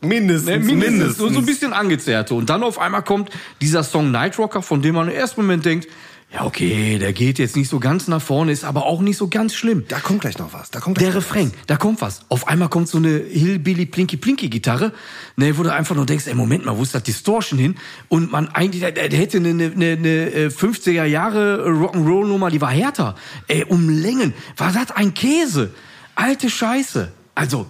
Mindestens. 0.00 0.46
Ne, 0.48 0.58
mindestens. 0.58 0.90
mindestens. 0.90 1.16
So, 1.18 1.28
so 1.28 1.38
ein 1.38 1.46
bisschen 1.46 1.72
angezerrte. 1.72 2.34
Und 2.34 2.50
dann 2.50 2.62
auf 2.64 2.78
einmal 2.80 3.02
kommt 3.02 3.30
dieser 3.60 3.84
Song 3.84 4.10
Night 4.10 4.36
Rocker, 4.38 4.62
von 4.62 4.82
dem 4.82 4.96
man 4.96 5.08
im 5.08 5.14
ersten 5.14 5.40
Moment 5.42 5.64
denkt, 5.64 5.86
Ja, 6.32 6.44
okay, 6.44 6.98
der 6.98 7.12
geht 7.12 7.38
jetzt 7.38 7.54
nicht 7.54 7.68
so 7.68 7.78
ganz 7.78 8.08
nach 8.08 8.20
vorne, 8.20 8.50
ist 8.50 8.64
aber 8.64 8.84
auch 8.84 9.00
nicht 9.00 9.16
so 9.16 9.28
ganz 9.28 9.54
schlimm. 9.54 9.84
Da 9.88 10.00
kommt 10.00 10.20
gleich 10.20 10.38
noch 10.38 10.52
was. 10.52 10.70
Da 10.70 10.80
kommt 10.80 11.00
Der 11.00 11.14
Refrain, 11.14 11.52
da 11.68 11.76
kommt 11.76 12.00
was. 12.00 12.22
Auf 12.28 12.48
einmal 12.48 12.68
kommt 12.68 12.88
so 12.88 12.98
eine 12.98 13.16
Hillbilly 13.16 13.86
Plinky 13.86 14.16
Plinky 14.16 14.48
Gitarre, 14.48 14.92
ne, 15.36 15.56
wo 15.56 15.62
du 15.62 15.72
einfach 15.72 15.94
nur 15.94 16.04
denkst, 16.04 16.26
ey, 16.26 16.34
Moment 16.34 16.64
mal, 16.66 16.76
wo 16.76 16.82
ist 16.82 16.94
das 16.94 17.04
Distortion 17.04 17.60
hin? 17.60 17.76
Und 18.08 18.32
man 18.32 18.48
eigentlich, 18.48 18.82
der, 18.82 19.08
der 19.08 19.18
hätte 19.18 19.38
eine, 19.38 19.50
eine, 19.50 19.92
eine 19.92 20.32
äh, 20.32 20.46
50er 20.48 21.04
Jahre 21.04 21.64
Rock'n'Roll 21.64 22.26
Nummer, 22.26 22.50
die 22.50 22.60
war 22.60 22.72
härter. 22.72 23.14
Ey, 23.46 23.64
um 23.64 23.88
Längen. 23.88 24.34
War 24.56 24.72
das 24.72 24.90
ein 24.90 25.14
Käse? 25.14 25.70
Alte 26.16 26.50
Scheiße. 26.50 27.12
Also, 27.36 27.66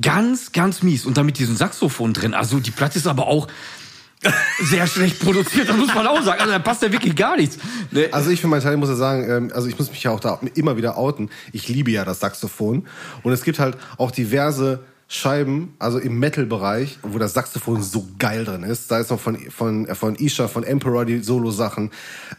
ganz, 0.00 0.52
ganz 0.52 0.82
mies. 0.82 1.06
Und 1.06 1.16
dann 1.16 1.26
mit 1.26 1.38
diesem 1.38 1.56
Saxophon 1.56 2.12
drin. 2.12 2.34
Also, 2.34 2.60
die 2.60 2.70
Platte 2.70 2.98
ist 2.98 3.08
aber 3.08 3.26
auch 3.26 3.48
sehr 4.62 4.86
schlecht 4.86 5.18
produziert, 5.20 5.68
das 5.68 5.76
muss 5.76 5.94
man 5.94 6.06
auch 6.06 6.22
sagen. 6.22 6.40
Also, 6.40 6.52
da 6.52 6.58
passt 6.58 6.82
ja 6.82 6.92
wirklich 6.92 7.16
gar 7.16 7.36
nichts. 7.36 7.58
Ne? 7.90 8.08
Also 8.12 8.30
ich 8.30 8.40
für 8.40 8.48
meinen 8.48 8.62
Teil 8.62 8.76
muss 8.76 8.88
ja 8.90 8.94
sagen, 8.94 9.28
ähm, 9.30 9.52
also 9.54 9.66
ich 9.68 9.78
muss 9.78 9.90
mich 9.90 10.02
ja 10.02 10.10
auch 10.10 10.20
da 10.20 10.38
immer 10.54 10.76
wieder 10.76 10.96
outen. 10.98 11.30
Ich 11.52 11.68
liebe 11.68 11.90
ja 11.90 12.04
das 12.04 12.20
Saxophon. 12.20 12.86
Und 13.22 13.32
es 13.32 13.42
gibt 13.44 13.58
halt 13.58 13.76
auch 13.96 14.10
diverse 14.10 14.80
Scheiben, 15.08 15.74
also 15.78 15.98
im 15.98 16.18
Metal-Bereich, 16.18 16.98
wo 17.02 17.18
das 17.18 17.32
Saxophon 17.32 17.82
so 17.82 18.06
geil 18.18 18.44
drin 18.44 18.62
ist. 18.62 18.90
Da 18.90 18.98
ist 18.98 19.10
noch 19.10 19.18
von, 19.18 19.36
von, 19.50 19.86
äh, 19.88 19.94
von 19.94 20.14
Isha, 20.16 20.46
von 20.48 20.64
Emperor 20.64 21.04
die 21.04 21.20
Solo-Sachen. 21.22 21.90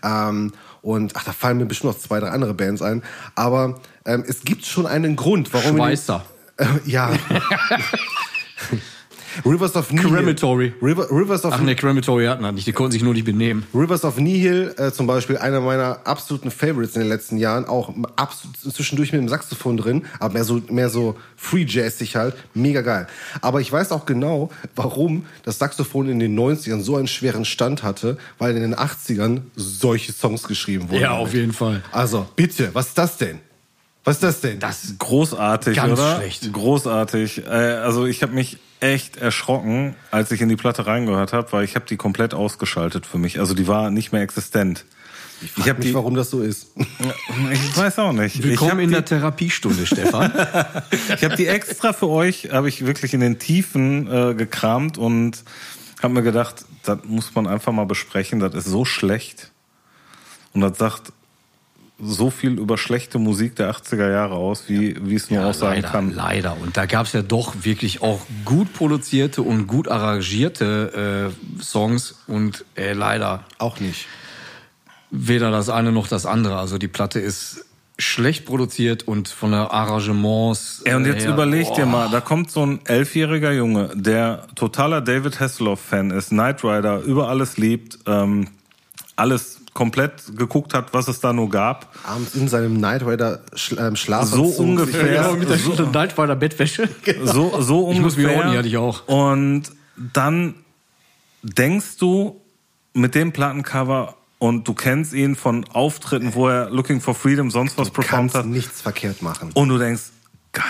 Ähm, 0.04 0.54
und 0.84 1.16
ach, 1.16 1.24
da 1.24 1.32
fallen 1.34 1.58
mir 1.58 1.66
bestimmt 1.66 1.94
noch 1.94 2.00
zwei, 2.00 2.20
drei 2.20 2.30
andere 2.30 2.54
Bands 2.54 2.82
ein. 2.82 3.04
Aber 3.36 3.80
ähm, 4.06 4.24
es 4.28 4.42
gibt 4.44 4.66
schon 4.66 4.86
einen 4.86 5.16
Grund, 5.16 5.52
warum... 5.54 5.66
wir 5.78 5.84
die- 5.88 5.98
Schweißer. 5.98 6.26
Äh, 6.58 6.66
ja. 6.86 7.12
Rivers 9.46 9.76
of 9.76 9.92
Nihil. 9.92 10.10
Crematory. 10.10 10.74
River, 10.82 11.08
Rivers 11.12 11.46
of 11.46 11.54
Ach 11.54 11.62
ne, 11.62 11.76
Crematory 11.76 12.26
hatten 12.26 12.44
wir 12.44 12.52
nicht, 12.52 12.68
die 12.68 12.74
konnten 12.74 12.92
sich 12.92 13.04
nur 13.04 13.14
nicht 13.14 13.26
benehmen. 13.26 13.66
Rivers 13.74 14.04
of 14.04 14.18
Nihil, 14.18 14.74
äh, 14.78 14.92
zum 14.92 15.08
Beispiel, 15.08 15.38
einer 15.38 15.62
meiner 15.62 16.00
absoluten 16.06 16.52
Favorites 16.52 16.96
in 16.96 17.02
den 17.02 17.10
letzten 17.10 17.38
Jahren, 17.38 17.66
auch 17.66 17.94
absolut 18.16 18.58
zwischendurch 18.58 19.12
mit 19.12 19.22
dem 19.22 19.30
Saxophon 19.30 19.78
drin, 19.78 20.06
aber 20.20 20.34
mehr 20.34 20.44
so, 20.44 20.62
mehr 20.70 20.90
so 20.90 21.16
free 21.36 21.66
jazzig 21.68 22.16
halt, 22.16 22.36
mega 22.54 22.82
geil. 22.82 23.08
Aber 23.42 23.62
ich 23.62 23.72
weiß 23.72 23.92
auch 23.92 24.06
genau, 24.06 24.50
warum 24.76 25.26
das 25.44 25.60
Saxophon 25.60 26.10
in 26.10 26.20
den 26.20 26.38
90ern 26.38 26.82
so 26.82 26.96
einen 26.96 27.08
schweren 27.08 27.46
Stand 27.46 27.84
hatte, 27.84 28.18
weil 28.38 28.56
in 28.56 28.62
den 28.62 28.76
80ern 28.76 29.42
solche 29.56 30.12
Songs 30.12 30.44
geschrieben 30.44 30.90
wurden. 30.90 31.02
Ja, 31.02 31.12
auf 31.12 31.34
jeden 31.34 31.54
Fall. 31.54 31.84
Also, 31.92 32.28
bitte, 32.36 32.70
was 32.74 32.88
ist 32.88 32.98
das 32.98 33.18
denn? 33.18 33.40
Was 34.04 34.16
ist 34.16 34.24
das 34.24 34.42
denn? 34.42 34.60
Das 34.60 34.96
Großartig, 34.98 35.76
Ganz 35.76 36.00
oder? 36.00 36.16
schlecht. 36.18 36.52
Großartig. 36.52 37.46
Äh, 37.46 37.50
also 37.50 38.06
ich 38.06 38.24
habe 38.24 38.34
mich 38.34 38.58
echt 38.80 39.18
erschrocken, 39.18 39.96
als 40.10 40.32
ich 40.32 40.42
in 40.42 40.50
die 40.50 40.56
Platte 40.56 40.88
reingehört 40.88 41.34
habe, 41.34 41.52
weil 41.52 41.64
ich 41.64 41.76
habe 41.76 41.86
die 41.86 41.98
komplett 41.98 42.34
ausgeschaltet 42.34 43.06
für 43.06 43.20
mich. 43.20 43.40
Also 43.40 43.54
die 43.54 43.68
war 43.68 43.92
nicht 43.92 44.12
mehr 44.12 44.22
existent. 44.24 44.86
Ich, 45.44 45.58
ich 45.58 45.70
habe 45.70 45.80
nicht, 45.80 45.90
die. 45.90 45.94
warum 45.94 46.16
das 46.16 46.30
so 46.30 46.42
ist. 46.42 46.68
Ich 47.52 47.78
weiß 47.78 48.00
auch 48.00 48.12
nicht. 48.12 48.36
ich 48.36 48.44
Willkommen 48.44 48.72
habe 48.72 48.84
in 48.84 48.90
die, 48.90 48.96
der 48.96 49.06
Therapiestunde, 49.06 49.86
Stefan. 49.86 50.32
ich 51.16 51.24
hab 51.24 51.36
die 51.36 51.48
extra 51.48 51.94
für 51.94 52.10
euch, 52.10 52.50
habe 52.52 52.70
ich 52.70 52.86
wirklich 52.86 53.14
in 53.14 53.20
den 53.20 53.40
Tiefen 53.40 54.08
äh, 54.12 54.34
gekramt 54.36 54.98
und 54.98 55.44
habe 56.02 56.14
mir 56.14 56.24
gedacht, 56.24 56.66
das 56.84 57.00
muss 57.06 57.34
man 57.34 57.48
einfach 57.48 57.72
mal 57.72 57.86
besprechen. 57.86 58.40
Das 58.40 58.54
ist 58.54 58.66
so 58.66 58.86
schlecht 58.86 59.52
und 60.54 60.62
das 60.62 60.78
sagt 60.78 61.14
so 62.04 62.30
viel 62.30 62.58
über 62.60 62.78
schlechte 62.78 63.20
Musik 63.20 63.56
der 63.56 63.72
80er 63.74 64.10
Jahre 64.12 64.36
aus, 64.36 64.64
wie, 64.68 64.96
wie 65.08 65.16
es 65.16 65.30
nur 65.30 65.42
Ja, 65.42 65.48
aussagen 65.48 65.76
leider, 65.82 65.88
kann. 65.90 66.14
leider. 66.14 66.58
Und 66.62 66.76
da 66.78 66.86
gab's 66.86 67.14
ja 67.14 67.22
doch 67.22 67.54
wirklich 67.64 68.02
auch 68.02 68.22
gut 68.46 68.74
produzierte 68.74 69.42
und 69.42 69.68
gut 69.68 69.88
arrangierte 69.88 71.32
äh, 71.60 71.62
Songs 71.64 72.16
und 72.28 72.66
äh, 72.76 72.94
leider 72.94 73.44
auch 73.58 73.80
nicht. 73.80 74.08
weder 75.12 75.52
das 75.52 75.70
eine 75.70 75.92
noch 75.92 76.08
das 76.08 76.26
andere. 76.26 76.58
Also 76.58 76.78
die 76.78 76.88
Platte 76.88 77.20
ist 77.20 77.66
schlecht 78.00 78.46
produziert 78.46 79.04
und 79.08 79.28
von 79.28 79.52
der 79.52 79.72
Arrangements. 79.72 80.82
Ey, 80.86 80.96
und 80.96 81.06
jetzt 81.06 81.24
her, 81.26 81.34
überleg 81.34 81.68
dir 81.76 81.84
boah. 81.84 81.92
mal, 81.92 82.10
da 82.10 82.20
kommt 82.22 82.50
so 82.50 82.66
ein 82.66 82.80
elfjähriger 82.86 83.52
Junge, 83.52 83.92
der 83.94 84.48
totaler 84.56 85.02
David 85.02 85.40
Hasselhoff-Fan 85.40 86.10
ist, 86.12 86.30
Knight 86.30 86.64
Rider, 86.64 87.02
über 87.02 87.28
alles 87.30 87.58
liebt, 87.58 88.00
ähm, 88.08 88.48
alles 89.16 89.61
komplett 89.74 90.38
geguckt 90.38 90.74
hat, 90.74 90.94
was 90.94 91.08
es 91.08 91.20
da 91.20 91.34
nur 91.34 91.50
gab. 91.50 91.96
Abends 92.04 92.36
in 92.36 92.48
seinem 92.48 92.74
Night 92.80 93.06
Rider 93.06 93.42
Schl 93.56 93.78
ähm, 93.80 93.96
So 93.96 94.44
ungefähr. 94.44 95.34
mit 95.34 95.50
der 95.50 95.58
so, 95.58 95.84
Nightfighter 95.86 96.36
Bettwäsche. 96.36 96.90
So, 97.24 97.62
so 97.62 97.80
ungefähr. 97.80 97.94
Ich 97.94 98.02
muss 98.02 98.18
wieder 98.18 98.36
ordnen, 98.36 98.58
hatte 98.58 98.68
ich 98.68 98.78
auch. 98.78 99.08
Und 99.08 99.64
dann 99.96 100.56
denkst 101.44 101.98
du 101.98 102.42
mit 102.94 103.16
dem 103.16 103.32
Plattencover 103.32 104.16
und 104.40 104.68
du 104.68 104.74
kennst 104.74 105.14
ihn 105.14 105.36
von 105.36 105.66
Auftritten, 105.72 106.34
wo 106.34 106.48
er 106.48 106.70
Looking 106.70 107.00
for 107.00 107.14
Freedom 107.14 107.52
sonst 107.52 107.78
was 107.78 107.92
performt 107.92 108.34
kannst 108.34 108.36
hat. 108.36 108.46
nichts 108.48 108.82
verkehrt 108.82 109.22
machen. 109.22 109.52
Und 109.54 109.70
du 109.70 109.78
denkst, 109.78 110.04
geil, 110.52 110.64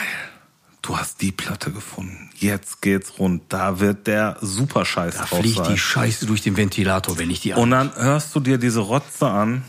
du 0.82 0.98
hast 0.98 1.22
die 1.22 1.32
Platte 1.32 1.72
gefunden. 1.72 2.30
Jetzt 2.36 2.82
geht's 2.82 3.20
rund. 3.20 3.44
Da 3.50 3.80
wird 3.80 4.08
der 4.08 4.38
super 4.42 4.86
Scheiß 4.86 5.16
Da 5.16 5.26
drauf 5.26 5.40
fliegt 5.40 5.58
sein. 5.58 5.74
die 5.74 5.80
Scheiße 5.80 6.26
durch 6.26 6.42
den 6.42 6.58
Ventilator, 6.58 7.18
wenn 7.18 7.30
ich 7.30 7.42
die 7.42 7.54
Und 7.54 7.72
dann 7.72 7.96
hörst 7.96 8.36
du 8.36 8.40
dir 8.40 8.58
diese 8.58 8.80
Rotze 8.80 9.28
an 9.28 9.64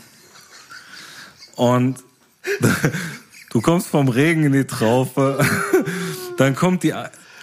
und 1.55 2.03
du 3.51 3.61
kommst 3.61 3.87
vom 3.87 4.09
Regen 4.09 4.43
in 4.43 4.53
die 4.53 4.65
Traufe. 4.65 5.45
Dann 6.37 6.55
kommt 6.55 6.83
die 6.83 6.93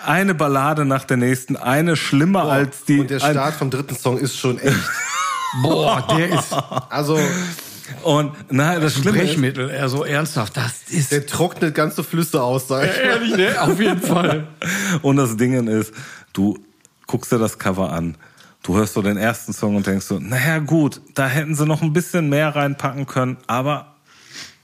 eine 0.05 0.35
Ballade 0.35 0.85
nach 0.85 1.05
der 1.05 1.17
nächsten, 1.17 1.57
eine 1.57 1.97
schlimmer 1.97 2.45
als 2.45 2.85
die. 2.85 3.01
Und 3.01 3.11
der 3.11 3.21
Start 3.21 3.55
vom 3.55 3.71
dritten 3.71 3.97
Song 3.97 4.19
ist 4.19 4.37
schon 4.37 4.59
echt. 4.59 4.77
Boah, 5.63 6.07
der 6.17 6.29
ist 6.39 6.53
Also, 6.91 7.19
und 8.03 8.33
nein, 8.51 8.81
das 8.81 8.95
Schlimme 8.95 9.19
ist, 9.19 9.29
Brechmittel, 9.31 9.71
eher 9.71 9.89
so 9.89 10.05
ernsthaft. 10.05 10.57
Das 10.57 10.73
ist 10.91 11.13
der 11.13 11.27
trocknet 11.27 11.75
ganze 11.75 12.05
Flüsse 12.05 12.43
aus, 12.43 12.69
sag 12.69 12.85
ich. 12.89 12.97
ehrlich, 12.99 13.37
ne? 13.37 13.61
Auf 13.61 13.79
jeden 13.81 14.01
Fall. 14.01 14.49
und 15.03 15.17
das 15.17 15.37
Ding 15.37 15.67
ist, 15.69 15.93
du 16.33 16.59
guckst 17.07 17.33
dir 17.33 17.39
das 17.39 17.59
Cover 17.59 17.93
an. 17.93 18.17
Du 18.63 18.77
hörst 18.77 18.95
so 18.95 19.03
den 19.03 19.17
ersten 19.17 19.53
Song 19.53 19.77
und 19.77 19.87
denkst 19.87 20.07
so, 20.07 20.19
naja 20.19 20.59
gut, 20.59 21.01
da 21.15 21.27
hätten 21.27 21.55
sie 21.55 21.67
noch 21.67 21.83
ein 21.83 21.93
bisschen 21.93 22.29
mehr 22.29 22.55
reinpacken 22.55 23.07
können, 23.07 23.39
aber 23.47 23.91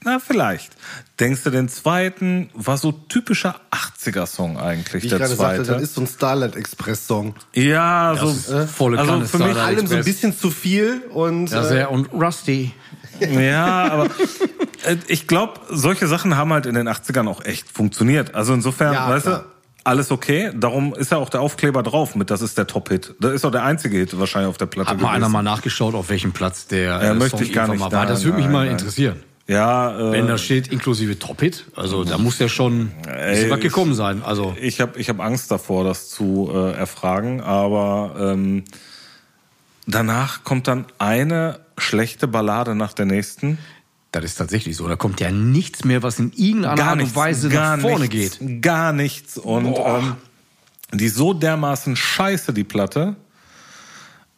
na 0.03 0.19
vielleicht. 0.19 0.71
Denkst 1.19 1.43
du, 1.43 1.49
den 1.49 1.67
zweiten 1.67 2.49
war 2.53 2.77
so 2.77 2.91
typischer 2.91 3.59
80er-Song 3.71 4.57
eigentlich, 4.57 5.03
Wie 5.03 5.07
ich 5.07 5.09
der 5.09 5.19
gerade 5.19 5.35
zweite. 5.35 5.65
sagte, 5.65 5.73
das 5.73 5.81
ist 5.81 5.95
so 5.95 6.01
ein 6.01 6.07
Starlight 6.07 6.55
Express 6.55 7.07
Song. 7.07 7.35
ja, 7.53 8.15
so 8.17 8.29
ist, 8.29 8.49
äh, 8.49 8.67
volle 8.67 8.99
also 8.99 9.19
für 9.25 9.39
mich. 9.39 9.57
Allem 9.57 9.87
so 9.87 9.95
ein 9.95 10.03
bisschen 10.05 10.37
zu 10.37 10.51
viel 10.51 11.01
und 11.11 11.49
Ja, 11.49 11.61
äh, 11.61 11.67
sehr. 11.67 11.91
Und 11.91 12.13
Rusty. 12.13 12.73
Ja, 13.19 13.91
aber 13.91 14.05
äh, 14.85 14.97
ich 15.07 15.27
glaube, 15.27 15.53
solche 15.69 16.07
Sachen 16.07 16.37
haben 16.37 16.53
halt 16.53 16.65
in 16.65 16.75
den 16.75 16.87
80ern 16.87 17.27
auch 17.27 17.43
echt 17.45 17.69
funktioniert. 17.71 18.35
Also 18.35 18.53
insofern, 18.53 18.93
Ja, 18.93 19.09
weißt 19.09 19.25
klar. 19.25 19.39
du, 19.39 19.45
alles 19.83 20.11
okay. 20.11 20.51
Darum 20.55 20.93
ist 20.93 21.11
ja 21.11 21.17
auch 21.17 21.29
der 21.29 21.41
Aufkleber 21.41 21.81
drauf 21.83 22.15
mit, 22.15 22.29
das 22.29 22.41
ist 22.41 22.57
der 22.57 22.67
Top-Hit. 22.67 23.15
Das 23.19 23.33
ist 23.33 23.45
auch 23.45 23.51
der 23.51 23.63
einzige 23.63 23.97
Hit 23.97 24.17
wahrscheinlich 24.19 24.49
auf 24.49 24.57
der 24.57 24.65
Platte 24.65 24.89
Hat 24.89 24.99
mal 25.01 25.09
einer 25.09 25.19
gewesen. 25.19 25.31
mal 25.31 25.43
nachgeschaut, 25.43 25.95
auf 25.95 26.09
welchem 26.09 26.33
Platz 26.33 26.67
der 26.67 26.83
Ja, 26.83 27.01
äh, 27.01 27.13
möchte 27.13 27.37
Song 27.37 27.45
ich 27.47 27.53
gar 27.53 27.67
nicht 27.67 27.79
war. 27.79 27.89
Das 27.89 28.19
sagen. 28.21 28.23
würde 28.25 28.37
mich 28.37 28.45
Nein, 28.45 28.53
mal 28.53 28.63
nein. 28.65 28.71
interessieren. 28.73 29.23
Ja, 29.49 29.97
äh, 29.97 30.11
Wenn 30.11 30.27
da 30.27 30.37
steht 30.37 30.67
inklusive 30.73 31.17
Top-Hit, 31.19 31.63
also 31.73 32.03
da 32.03 32.17
muss 32.17 32.37
ja 32.37 32.49
schon 32.49 32.91
Ey, 33.07 33.45
ist 33.45 33.49
was 33.49 33.61
gekommen 33.61 33.93
sein. 33.93 34.21
Also 34.25 34.53
ich 34.59 34.81
habe 34.81 34.99
ich 34.99 35.07
hab 35.07 35.21
Angst 35.21 35.49
davor, 35.51 35.85
das 35.85 36.09
zu 36.09 36.51
äh, 36.53 36.71
erfragen, 36.73 37.39
aber 37.39 38.13
ähm, 38.19 38.65
danach 39.85 40.43
kommt 40.43 40.67
dann 40.67 40.85
eine 40.99 41.59
schlechte 41.77 42.27
Ballade 42.27 42.75
nach 42.75 42.93
der 42.93 43.05
nächsten. 43.05 43.57
das 44.11 44.23
ist 44.23 44.35
tatsächlich 44.35 44.75
so. 44.75 44.87
Da 44.87 44.95
kommt 44.95 45.19
ja 45.19 45.31
nichts 45.31 45.83
mehr, 45.85 46.03
was 46.03 46.19
in 46.19 46.31
irgendeiner 46.35 46.83
Art 46.83 47.01
und 47.01 47.15
Weise 47.15 47.49
nach 47.49 47.79
vorne 47.79 48.07
nichts, 48.07 48.39
geht. 48.39 48.61
Gar 48.61 48.93
nichts. 48.93 49.37
Und 49.37 49.77
ähm, 49.77 50.15
die 50.93 51.05
ist 51.05 51.15
so 51.15 51.33
dermaßen 51.33 51.95
scheiße, 51.95 52.53
die 52.53 52.63
Platte. 52.63 53.15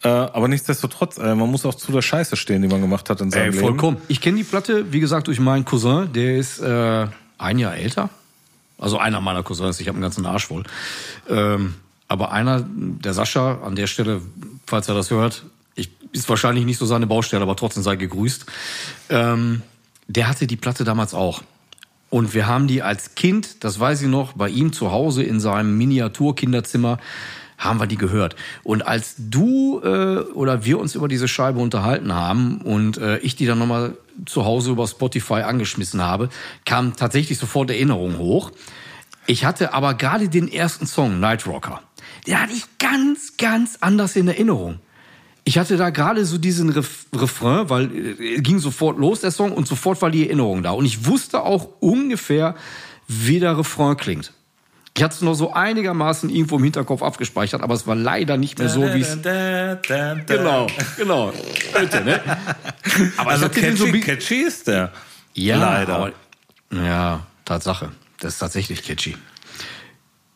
Äh, 0.02 0.08
aber 0.08 0.48
nichtsdestotrotz, 0.48 1.18
äh, 1.18 1.36
man 1.36 1.52
muss 1.52 1.66
auch 1.66 1.76
zu 1.76 1.92
der 1.92 2.02
Scheiße 2.02 2.36
stehen, 2.38 2.62
die 2.62 2.68
man 2.68 2.82
gemacht 2.82 3.10
hat 3.10 3.20
in 3.22 3.32
seinem 3.32 3.44
Ey, 3.44 3.50
Leben. 3.52 3.60
vollkommen. 3.62 3.98
Ich 4.08 4.22
kenne 4.22 4.38
die 4.38 4.44
Platte, 4.44 4.92
wie 4.94 5.00
gesagt, 5.00 5.28
durch 5.28 5.40
meinen 5.40 5.66
Cousin. 5.66 6.12
Der 6.14 6.38
ist 6.38 6.60
äh, 6.60 7.08
ein 7.38 7.60
Jahr 7.60 7.76
älter. 7.76 8.10
Also 8.78 8.98
einer 8.98 9.20
meiner 9.20 9.44
Cousins. 9.44 9.80
Ich 9.82 9.88
habe 9.88 9.98
einen 9.98 10.04
ganzen 10.04 10.26
Arsch 10.26 10.48
voll. 10.48 10.64
Ähm, 11.30 11.76
aber 12.08 12.32
einer, 12.32 12.66
der 12.66 13.14
Sascha, 13.14 13.60
an 13.62 13.76
der 13.76 13.88
Stelle, 13.88 14.22
falls 14.66 14.88
er 14.88 14.96
das 14.96 15.12
hört, 15.12 15.44
ist 16.12 16.30
wahrscheinlich 16.30 16.66
nicht 16.66 16.78
so 16.78 16.86
seine 16.86 17.08
Baustelle, 17.08 17.42
aber 17.44 17.56
trotzdem 17.56 17.84
sei 17.84 17.96
gegrüßt. 17.96 18.46
Ähm, 19.10 19.62
der 20.08 20.28
hatte 20.28 20.48
die 20.48 20.56
Platte 20.56 20.84
damals 20.84 21.14
auch. 21.14 21.44
Und 22.10 22.34
wir 22.34 22.48
haben 22.48 22.68
die 22.68 22.82
als 22.82 23.16
Kind, 23.16 23.64
das 23.64 23.80
weiß 23.80 24.02
ich 24.02 24.08
noch, 24.08 24.34
bei 24.34 24.50
ihm 24.50 24.74
zu 24.74 24.92
Hause 24.92 25.24
in 25.24 25.40
seinem 25.40 25.78
Miniaturkinderzimmer, 25.78 26.98
haben 27.60 27.80
wir 27.80 27.88
die 27.88 27.98
gehört. 27.98 28.36
Und 28.64 28.88
als 28.88 29.16
du 29.18 29.82
äh, 29.84 30.20
oder 30.34 30.66
wir 30.66 30.80
uns 30.80 30.96
über 30.96 31.08
diese 31.08 31.28
Scheibe 31.28 31.60
unterhalten 31.60 32.14
haben 32.14 32.62
und 32.62 32.98
äh, 32.98 33.18
ich 33.20 33.36
die 33.36 33.46
dann 33.46 33.60
nochmal 33.60 33.98
zu 34.26 34.46
Hause 34.46 34.72
über 34.72 34.88
Spotify 34.88 35.42
angeschmissen 35.42 36.02
habe, 36.02 36.30
kam 36.66 36.96
tatsächlich 36.96 37.38
sofort 37.38 37.70
Erinnerung 37.70 38.18
hoch. 38.18 38.52
Ich 39.28 39.46
hatte 39.46 39.74
aber 39.74 39.94
gerade 39.94 40.30
den 40.30 40.52
ersten 40.52 40.88
Song, 40.88 41.20
Night 41.20 41.46
Rocker, 41.46 41.82
den 42.26 42.42
hatte 42.42 42.54
ich 42.54 42.64
ganz, 42.80 43.38
ganz 43.38 43.78
anders 43.82 44.16
in 44.16 44.28
Erinnerung. 44.28 44.80
Ich 45.46 45.58
hatte 45.58 45.78
da 45.78 45.90
gerade 45.90 46.26
so 46.26 46.38
diesen 46.38 46.70
Ref 46.70 47.06
Refrain, 47.16 47.70
weil 47.70 47.90
äh, 47.96 48.42
ging 48.42 48.60
sofort 48.60 48.98
los, 49.00 49.22
der 49.22 49.32
Song, 49.32 49.52
und 49.52 49.68
sofort 49.68 50.02
war 50.02 50.12
die 50.12 50.26
Erinnerung 50.28 50.62
da. 50.64 50.72
Und 50.72 50.86
ich 50.86 51.06
wusste 51.06 51.42
auch 51.44 51.70
ungefähr, 51.80 52.56
wie 53.08 53.40
der 53.40 53.58
Refrain 53.58 53.98
klingt. 53.98 54.32
Ich 54.98 55.04
hatte 55.04 55.16
es 55.16 55.22
noch 55.22 55.34
so 55.36 55.54
einigermaßen 55.54 56.30
irgendwo 56.30 56.58
im 56.58 56.64
Hinterkopf 56.64 57.02
abgespeichert, 57.02 57.62
aber 57.62 57.74
es 57.74 57.88
war 57.88 57.96
leider 57.96 58.38
nicht 58.38 58.60
mehr 58.60 58.68
so, 58.70 58.82
wie 58.94 59.02
es. 59.02 59.18
Genau, 60.28 60.68
genau. 60.98 61.34
Bitte, 61.80 62.02
ne? 62.04 62.20
Aber 63.18 63.32
Also 63.32 63.48
catchy, 63.50 63.92
bi- 63.92 64.02
catchy 64.02 64.42
ist 64.42 64.68
der. 64.68 64.92
ja, 65.34 65.58
Leider. 65.58 65.96
Aber, 65.96 66.12
ja, 66.72 67.22
Tatsache. 67.46 67.92
Das 68.20 68.34
ist 68.34 68.40
tatsächlich 68.40 68.84
catchy. 68.84 69.16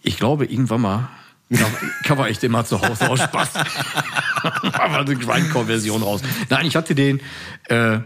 Ich 0.01 0.17
glaube, 0.17 0.45
irgendwann 0.45 0.81
mal 0.81 1.09
cover 2.05 2.29
ich 2.29 2.39
den 2.39 2.51
mal 2.51 2.63
zu 2.65 2.81
Hause 2.81 3.09
aus 3.09 3.19
Spaß. 3.21 3.49
Aber 4.73 4.99
eine 4.99 5.15
Grindcore-Version 5.15 6.03
raus. 6.03 6.21
Nein, 6.49 6.65
ich 6.65 6.75
hatte 6.75 6.95
den 6.95 7.21
äh, 7.69 7.99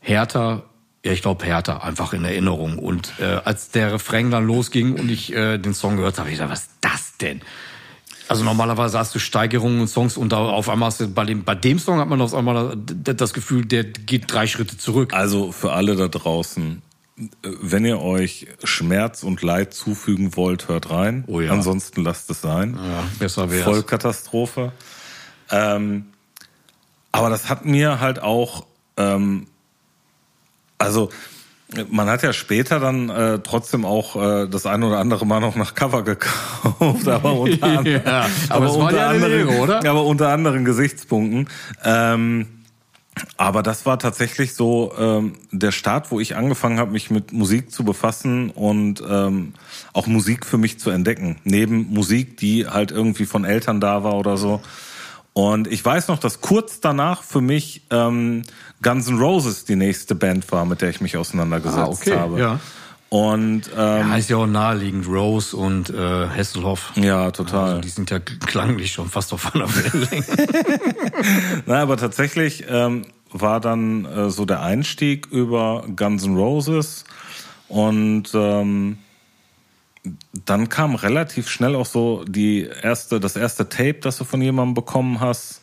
härter, 0.00 0.64
ja, 1.04 1.12
ich 1.12 1.22
glaube 1.22 1.44
härter, 1.44 1.84
einfach 1.84 2.12
in 2.12 2.24
Erinnerung. 2.24 2.78
Und 2.78 3.14
äh, 3.18 3.40
als 3.44 3.70
der 3.70 3.92
Refrain 3.92 4.30
dann 4.30 4.46
losging 4.46 4.98
und 4.98 5.10
ich 5.10 5.32
äh, 5.32 5.58
den 5.58 5.74
Song 5.74 5.96
gehört 5.96 6.18
habe, 6.18 6.30
ich 6.30 6.38
dachte, 6.38 6.52
was 6.52 6.62
ist 6.62 6.70
das 6.80 7.16
denn? 7.18 7.40
Also 8.28 8.42
normalerweise 8.42 8.98
hast 8.98 9.14
du 9.14 9.18
Steigerungen 9.18 9.80
und 9.80 9.88
Songs 9.88 10.16
und 10.16 10.32
da 10.32 10.38
auf 10.38 10.68
einmal 10.68 10.88
hast 10.88 11.00
du 11.00 11.08
bei 11.08 11.24
dem, 11.24 11.44
bei 11.44 11.54
dem 11.54 11.78
Song 11.78 12.00
hat 12.00 12.08
man 12.08 12.20
auf 12.20 12.34
einmal 12.34 12.76
das 12.76 13.32
Gefühl, 13.32 13.64
der 13.64 13.84
geht 13.84 14.24
drei 14.32 14.46
Schritte 14.46 14.76
zurück. 14.76 15.14
Also 15.14 15.52
für 15.52 15.72
alle 15.72 15.94
da 15.94 16.08
draußen, 16.08 16.82
wenn 17.42 17.84
ihr 17.84 18.00
euch 18.00 18.48
Schmerz 18.64 19.22
und 19.22 19.42
Leid 19.42 19.74
zufügen 19.74 20.34
wollt, 20.36 20.68
hört 20.68 20.90
rein. 20.90 21.24
Oh 21.28 21.40
ja. 21.40 21.52
Ansonsten 21.52 22.02
lasst 22.02 22.28
es 22.30 22.40
sein. 22.40 22.76
Ja, 22.76 23.04
besser 23.18 23.50
wär's. 23.50 23.64
Vollkatastrophe. 23.64 24.72
Ähm, 25.50 26.06
aber 27.12 27.30
das 27.30 27.48
hat 27.48 27.64
mir 27.64 28.00
halt 28.00 28.20
auch, 28.22 28.66
ähm, 28.96 29.46
also 30.78 31.10
man 31.90 32.08
hat 32.08 32.22
ja 32.22 32.32
später 32.32 32.78
dann 32.78 33.08
äh, 33.08 33.38
trotzdem 33.40 33.84
auch 33.84 34.14
äh, 34.16 34.46
das 34.48 34.66
eine 34.66 34.86
oder 34.86 34.98
andere 34.98 35.26
Mal 35.26 35.40
noch 35.40 35.56
nach 35.56 35.74
Cover 35.74 36.02
gekauft, 36.04 37.08
aber 37.08 37.32
unter, 37.32 37.62
an- 37.78 37.86
Ja, 37.86 38.26
aber 38.48 38.66
war 38.66 38.76
unter 38.76 38.96
ja 38.96 39.08
eine 39.08 39.24
anderen, 39.24 39.48
Lehre, 39.48 39.60
oder? 39.62 39.78
aber 39.90 40.04
unter 40.04 40.28
anderen 40.28 40.64
Gesichtspunkten. 40.64 41.48
Ähm, 41.84 42.46
aber 43.38 43.62
das 43.62 43.86
war 43.86 43.98
tatsächlich 43.98 44.54
so 44.54 44.92
ähm, 44.98 45.32
der 45.50 45.72
Start, 45.72 46.10
wo 46.10 46.20
ich 46.20 46.36
angefangen 46.36 46.78
habe, 46.78 46.92
mich 46.92 47.10
mit 47.10 47.32
Musik 47.32 47.72
zu 47.72 47.82
befassen 47.82 48.50
und 48.50 49.02
ähm, 49.08 49.54
auch 49.94 50.06
Musik 50.06 50.44
für 50.44 50.58
mich 50.58 50.78
zu 50.78 50.90
entdecken. 50.90 51.38
Neben 51.42 51.86
Musik, 51.94 52.36
die 52.36 52.66
halt 52.68 52.90
irgendwie 52.92 53.24
von 53.24 53.46
Eltern 53.46 53.80
da 53.80 54.04
war 54.04 54.14
oder 54.16 54.36
so. 54.36 54.60
Und 55.36 55.68
ich 55.68 55.84
weiß 55.84 56.08
noch, 56.08 56.18
dass 56.18 56.40
kurz 56.40 56.80
danach 56.80 57.22
für 57.22 57.42
mich 57.42 57.82
ähm, 57.90 58.44
Guns 58.82 59.06
N' 59.06 59.18
Roses 59.18 59.66
die 59.66 59.76
nächste 59.76 60.14
Band 60.14 60.50
war, 60.50 60.64
mit 60.64 60.80
der 60.80 60.88
ich 60.88 61.02
mich 61.02 61.18
auseinandergesetzt 61.18 61.78
Ah, 61.78 61.88
okay, 61.88 62.16
habe. 62.16 62.40
ja. 62.40 62.60
Und 63.10 63.64
ähm, 63.76 64.08
Ja, 64.08 64.16
ist 64.16 64.30
ja 64.30 64.38
auch 64.38 64.46
naheliegend. 64.46 65.06
Rose 65.06 65.54
und 65.54 65.90
äh, 65.90 66.28
Hesselhoff. 66.30 66.90
ja, 66.96 67.30
total. 67.32 67.68
Also 67.68 67.80
die 67.82 67.88
sind 67.90 68.08
ja 68.10 68.18
klanglich 68.18 68.92
schon 68.92 69.10
fast 69.10 69.34
auf 69.34 69.54
einer 69.54 69.68
Wellenlänge. 69.68 70.24
Na, 71.66 71.82
aber 71.82 71.98
tatsächlich 71.98 72.64
ähm, 72.70 73.02
war 73.30 73.60
dann 73.60 74.06
äh, 74.06 74.30
so 74.30 74.46
der 74.46 74.62
Einstieg 74.62 75.26
über 75.30 75.84
Guns 75.94 76.24
N' 76.24 76.36
Roses 76.38 77.04
und 77.68 78.30
ähm, 78.32 78.96
dann 80.44 80.68
kam 80.68 80.94
relativ 80.94 81.48
schnell 81.48 81.74
auch 81.74 81.86
so 81.86 82.24
die 82.24 82.68
erste, 82.82 83.20
das 83.20 83.36
erste 83.36 83.68
Tape, 83.68 84.00
das 84.00 84.18
du 84.18 84.24
von 84.24 84.40
jemandem 84.42 84.74
bekommen 84.74 85.20
hast. 85.20 85.62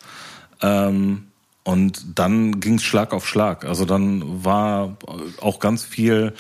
Ähm, 0.62 1.28
und 1.64 2.20
dann 2.20 2.60
ging 2.60 2.76
es 2.76 2.84
Schlag 2.84 3.14
auf 3.14 3.28
Schlag. 3.28 3.66
Also 3.66 3.86
dann 3.86 4.44
war 4.44 4.98
auch 5.40 5.60
ganz 5.60 5.84
viel 5.84 6.34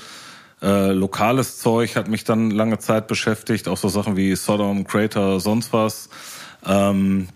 äh, 0.62 0.92
lokales 0.92 1.60
Zeug, 1.60 1.96
hat 1.96 2.08
mich 2.08 2.24
dann 2.24 2.52
lange 2.52 2.80
Zeit 2.80 3.08
beschäftigt, 3.08 3.68
auch 3.68 3.78
so 3.78 3.90
Sachen 3.90 4.18
wie 4.18 4.36
Sodom, 4.36 4.86
Crater, 4.86 5.40
sonst 5.40 5.72
was. 5.74 6.10
Ähm, 6.66 7.28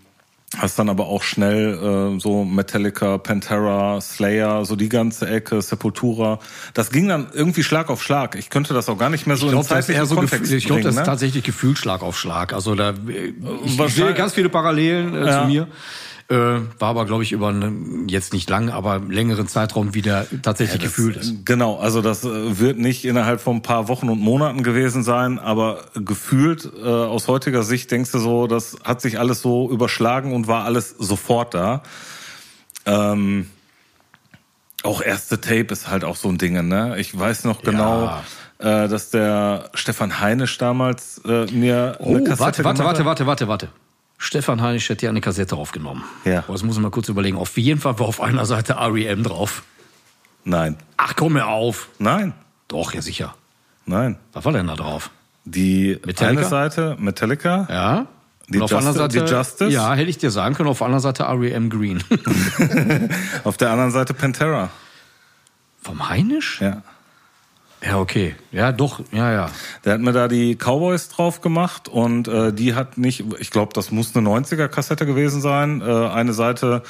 Hast 0.55 0.79
dann 0.79 0.87
aber 0.87 1.07
auch 1.07 1.23
schnell 1.23 2.15
äh, 2.15 2.19
so 2.21 2.45
Metallica, 2.45 3.17
Pantera, 3.17 3.99
Slayer, 3.99 4.63
so 4.63 4.77
die 4.77 4.87
ganze 4.87 5.27
Ecke, 5.27 5.61
Sepultura. 5.61 6.39
Das 6.73 6.89
ging 6.89 7.09
dann 7.09 7.27
irgendwie 7.33 7.63
Schlag 7.63 7.89
auf 7.89 8.01
Schlag. 8.01 8.35
Ich 8.37 8.49
könnte 8.49 8.73
das 8.73 8.87
auch 8.87 8.97
gar 8.97 9.09
nicht 9.09 9.27
mehr 9.27 9.35
so 9.35 9.47
Ich 9.51 9.67
das 9.67 9.89
ist 9.89 9.89
eher 9.93 10.05
so 10.05 10.15
Kontext 10.15 10.43
Gefühl, 10.43 10.57
ich 10.57 10.65
glaube, 10.65 10.81
das 10.83 10.95
ist 10.95 10.99
ne? 11.01 11.05
tatsächlich 11.05 11.43
Gefühlsschlag 11.43 12.01
auf 12.01 12.17
Schlag. 12.17 12.53
Also 12.53 12.75
da 12.75 12.91
äh, 12.91 12.93
ich 13.65 13.71
sehe 13.71 13.77
Wahrscheinlich- 13.77 14.15
ganz 14.15 14.33
viele 14.35 14.47
Parallelen 14.47 15.13
äh, 15.15 15.25
Ja. 15.25 15.41
zu 15.41 15.47
mir. 15.47 15.67
Äh, 16.29 16.35
war 16.35 16.89
aber, 16.89 17.05
glaube 17.05 17.23
ich, 17.23 17.31
über 17.31 17.47
einen, 17.47 18.09
jetzt 18.09 18.33
nicht 18.33 18.49
lang, 18.49 18.69
aber 18.69 18.99
längeren 18.99 19.47
Zeitraum 19.47 19.93
wieder 19.93 20.25
tatsächlich 20.41 20.81
gefühlt 20.81 21.15
ist. 21.15 21.45
Genau, 21.45 21.77
also 21.77 22.01
das 22.01 22.25
äh, 22.25 22.59
wird 22.59 22.77
nicht 22.77 23.05
innerhalb 23.05 23.39
von 23.39 23.57
ein 23.57 23.61
paar 23.61 23.87
Wochen 23.87 24.09
und 24.09 24.19
Monaten 24.19 24.61
gewesen 24.61 25.03
sein, 25.03 25.39
aber 25.39 25.85
gefühlt 25.95 26.69
äh, 26.83 26.85
aus 26.85 27.29
heutiger 27.29 27.63
Sicht 27.63 27.91
denkst 27.91 28.11
du 28.11 28.19
so, 28.19 28.47
das 28.47 28.75
hat 28.83 28.99
sich 28.99 29.19
alles 29.19 29.41
so 29.41 29.71
überschlagen 29.71 30.33
und 30.33 30.47
war 30.47 30.65
alles 30.65 30.89
sofort 30.99 31.53
da. 31.53 31.81
Ähm, 32.85 33.49
auch 34.83 35.01
erste 35.01 35.39
Tape 35.39 35.67
ist 35.71 35.89
halt 35.89 36.03
auch 36.03 36.17
so 36.17 36.27
ein 36.27 36.37
Ding, 36.37 36.67
ne? 36.67 36.99
Ich 36.99 37.17
weiß 37.17 37.45
noch 37.45 37.61
genau, 37.61 38.21
äh, 38.59 38.89
dass 38.89 39.11
der 39.11 39.69
Stefan 39.75 40.19
Heinisch 40.19 40.57
damals 40.57 41.21
äh, 41.25 41.45
mir 41.51 41.95
Oh, 41.99 42.09
eine 42.09 42.23
Kassette 42.25 42.65
warte, 42.65 42.83
warte, 42.83 42.83
warte, 42.83 43.05
warte, 43.05 43.27
warte, 43.27 43.47
warte. 43.47 43.86
Stefan 44.17 44.61
Heinisch 44.61 44.89
hat 44.89 45.01
ja 45.01 45.09
eine 45.09 45.21
Kassette 45.21 45.55
aufgenommen. 45.55 46.03
Ja. 46.25 46.41
Boah, 46.41 46.53
Das 46.53 46.63
muss 46.63 46.75
ich 46.75 46.81
mal 46.81 46.89
kurz 46.91 47.07
überlegen. 47.09 47.37
Auf 47.37 47.57
jeden 47.57 47.79
Fall 47.79 47.99
war 47.99 48.07
auf 48.07 48.19
einer 48.21 48.45
Seite 48.45 48.75
REM 48.79 49.23
drauf. 49.23 49.63
Nein, 50.43 50.77
Ach, 50.97 51.13
komm 51.15 51.33
mir 51.33 51.47
auf. 51.47 51.89
nein, 51.99 52.33
Doch, 52.67 52.93
ja 52.93 53.01
sicher. 53.01 53.35
nein. 53.85 54.17
Was 54.33 54.43
war 54.45 54.53
denn 54.53 54.67
da 54.67 54.75
drauf? 54.75 55.09
Die 55.45 55.99
Metallica? 56.05 56.41
eine 56.41 56.49
Seite 56.49 56.95
Metallica, 56.99 57.67
Ja? 57.69 58.07
Die 58.49 58.61
auf 58.61 58.71
Justice- 58.71 59.07
die 59.09 59.17
Seite, 59.19 59.35
Justice? 59.35 59.69
Ja, 59.71 59.93
hätte 59.93 60.09
ich 60.09 60.17
dir 60.17 60.31
sagen 60.31 60.55
können. 60.55 60.69
Auf 60.69 60.77
der 60.77 60.85
anderen 60.87 61.01
Seite 61.03 61.23
REM 61.27 61.69
Green. 61.69 62.01
auf 63.43 63.57
der 63.57 63.71
anderen 63.71 63.91
Seite 63.91 64.13
Pantera. 64.13 64.69
Vom 65.81 66.07
Heinisch? 66.09 66.61
Ja. 66.61 66.81
Ja, 67.83 67.99
okay. 67.99 68.35
Ja, 68.51 68.71
doch. 68.71 69.01
Ja, 69.11 69.31
ja. 69.31 69.49
Der 69.85 69.93
hat 69.93 70.01
mir 70.01 70.11
da 70.11 70.27
die 70.27 70.55
Cowboys 70.55 71.09
drauf 71.09 71.41
gemacht 71.41 71.87
und 71.87 72.27
äh, 72.27 72.51
die 72.51 72.73
hat 72.73 72.97
nicht, 72.97 73.23
ich 73.39 73.51
glaube, 73.51 73.73
das 73.73 73.91
muss 73.91 74.15
eine 74.15 74.27
90er-Kassette 74.27 75.05
gewesen 75.05 75.41
sein. 75.41 75.81
Äh, 75.81 76.07
eine 76.09 76.33
Seite 76.33 76.81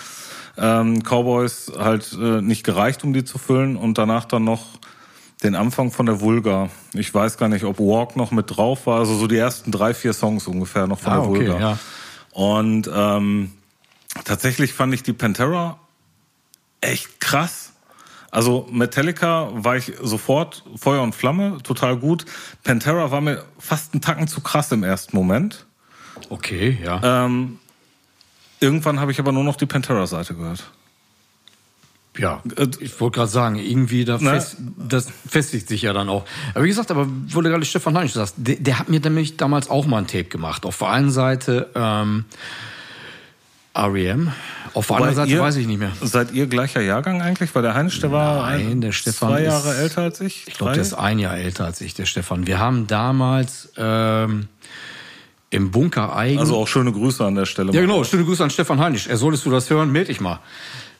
ähm, 0.57 1.03
Cowboys 1.03 1.71
halt 1.77 2.13
äh, 2.13 2.41
nicht 2.41 2.63
gereicht, 2.63 3.03
um 3.03 3.11
die 3.13 3.23
zu 3.25 3.37
füllen 3.37 3.75
und 3.75 3.97
danach 3.97 4.25
dann 4.25 4.45
noch 4.45 4.63
den 5.43 5.55
Anfang 5.55 5.91
von 5.91 6.05
der 6.07 6.21
Vulga. 6.21 6.69
Ich 6.93 7.13
weiß 7.13 7.37
gar 7.37 7.49
nicht, 7.49 7.65
ob 7.65 7.79
Walk 7.79 8.15
noch 8.15 8.31
mit 8.31 8.55
drauf 8.57 8.87
war, 8.87 8.99
also 8.99 9.13
so 9.15 9.27
die 9.27 9.37
ersten 9.37 9.71
drei, 9.71 9.93
vier 9.93 10.13
Songs 10.13 10.47
ungefähr 10.47 10.87
noch 10.87 10.99
von 10.99 11.11
Ah, 11.13 11.15
der 11.17 11.29
okay, 11.29 11.39
Vulga. 11.49 11.59
ja. 11.59 11.79
Und 12.31 12.89
ähm, 12.93 13.51
tatsächlich 14.23 14.73
fand 14.73 14.93
ich 14.93 15.03
die 15.03 15.13
Pantera 15.13 15.79
echt 16.81 17.19
krass. 17.19 17.66
Also 18.37 18.67
Metallica 18.71 19.49
war 19.51 19.77
ich 19.77 19.93
sofort 19.99 20.63
Feuer 20.75 21.01
und 21.01 21.15
Flamme, 21.15 21.57
total 21.63 21.97
gut. 21.97 22.23
Pantera 22.63 23.09
war 23.09 23.19
mir 23.19 23.43
fast 23.57 23.95
einen 23.95 24.01
Tacken 24.01 24.27
zu 24.27 24.41
krass 24.41 24.71
im 24.71 24.83
ersten 24.83 25.17
Moment. 25.17 25.65
Okay, 26.29 26.77
ja. 26.83 27.25
Ähm, 27.25 27.57
irgendwann 28.59 28.99
habe 28.99 29.11
ich 29.11 29.17
aber 29.17 29.31
nur 29.31 29.43
noch 29.43 29.55
die 29.55 29.65
Pantera-Seite 29.65 30.35
gehört. 30.35 30.69
Ja, 32.15 32.43
ich 32.79 33.01
wollte 33.01 33.15
gerade 33.15 33.31
sagen, 33.31 33.55
irgendwie 33.55 34.05
da 34.05 34.19
Ne? 34.19 34.29
fest, 34.29 34.57
das 34.87 35.07
festigt 35.27 35.67
sich 35.67 35.81
ja 35.81 35.93
dann 35.93 36.07
auch. 36.07 36.23
Aber 36.53 36.63
wie 36.63 36.69
gesagt, 36.69 36.91
aber 36.91 37.07
wo 37.09 37.41
du 37.41 37.49
gerade 37.49 37.65
Stefan 37.65 37.97
Heinisch 37.97 38.13
sagst, 38.13 38.35
der, 38.37 38.57
der 38.57 38.77
hat 38.77 38.87
mir 38.87 38.99
nämlich 38.99 39.37
damals 39.37 39.67
auch 39.67 39.87
mal 39.87 39.97
ein 39.97 40.05
Tape 40.05 40.25
gemacht. 40.25 40.63
Auf 40.67 40.77
der 40.77 40.89
einen 40.89 41.09
Seite 41.09 41.71
ähm, 41.73 42.25
REM, 43.75 44.31
auf 44.77 44.87
der 44.87 44.95
anderen 44.97 45.15
Seite 45.15 45.31
ihr, 45.31 45.41
weiß 45.41 45.55
ich 45.57 45.67
nicht 45.67 45.79
mehr. 45.79 45.91
Seid 46.01 46.31
ihr 46.31 46.47
gleicher 46.47 46.81
Jahrgang 46.81 47.21
eigentlich? 47.21 47.53
Weil 47.55 47.63
der 47.63 47.73
Heinrich, 47.73 47.99
der 47.99 48.11
war 48.11 48.49
Nein, 48.49 48.81
der 48.81 48.91
Stefan 48.91 49.29
zwei 49.29 49.43
Jahre 49.43 49.71
ist- 49.71 49.79
älter 49.79 50.01
als 50.03 50.21
ich. 50.21 50.47
Ich 50.47 50.57
glaube, 50.57 50.73
der 50.73 50.81
ist 50.81 50.93
ein 50.93 51.19
Jahr 51.19 51.35
älter 51.37 51.65
als 51.65 51.81
ich, 51.81 51.93
der 51.93 52.05
Stefan. 52.05 52.47
Wir 52.47 52.59
haben 52.59 52.87
damals 52.87 53.71
ähm, 53.77 54.47
im 55.49 55.71
Bunker 55.71 56.15
Eigen... 56.15 56.39
also 56.39 56.57
auch 56.57 56.67
schöne 56.67 56.91
Grüße 56.91 57.25
an 57.25 57.35
der 57.35 57.45
Stelle. 57.45 57.71
Ja, 57.73 57.81
genau. 57.81 58.03
Schöne 58.03 58.23
Grüße 58.25 58.43
an 58.43 58.49
Stefan 58.49 58.79
Heinisch. 58.79 59.07
Er 59.07 59.17
solltest 59.17 59.45
du 59.45 59.49
das 59.51 59.69
hören, 59.69 59.91
meld 59.91 60.07
dich 60.09 60.21
mal. 60.21 60.39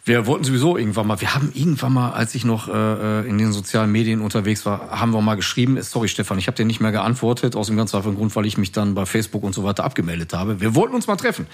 Wir 0.05 0.25
wollten 0.25 0.45
sowieso 0.45 0.77
irgendwann 0.77 1.05
mal, 1.05 1.19
wir 1.19 1.35
haben 1.35 1.51
irgendwann 1.53 1.91
mal, 1.91 2.11
als 2.11 2.33
ich 2.33 2.45
noch 2.45 2.69
äh, 2.69 3.27
in 3.27 3.37
den 3.37 3.51
sozialen 3.51 3.91
Medien 3.91 4.21
unterwegs 4.21 4.65
war, 4.65 4.89
haben 4.89 5.11
wir 5.11 5.19
mal 5.19 5.35
geschrieben, 5.35 5.81
sorry 5.81 6.07
Stefan, 6.07 6.39
ich 6.39 6.47
habe 6.47 6.55
dir 6.55 6.63
nicht 6.63 6.79
mehr 6.79 6.93
geantwortet, 6.93 7.57
aus 7.57 7.67
dem 7.67 7.75
ganz 7.75 7.93
einfachen 7.93 8.15
Grund, 8.15 8.33
weil 8.37 8.45
ich 8.45 8.57
mich 8.57 8.71
dann 8.71 8.95
bei 8.95 9.05
Facebook 9.05 9.43
und 9.43 9.53
so 9.53 9.65
weiter 9.65 9.83
abgemeldet 9.83 10.31
habe. 10.33 10.61
Wir 10.61 10.75
wollten 10.75 10.95
uns 10.95 11.07
mal 11.07 11.17
treffen. 11.17 11.45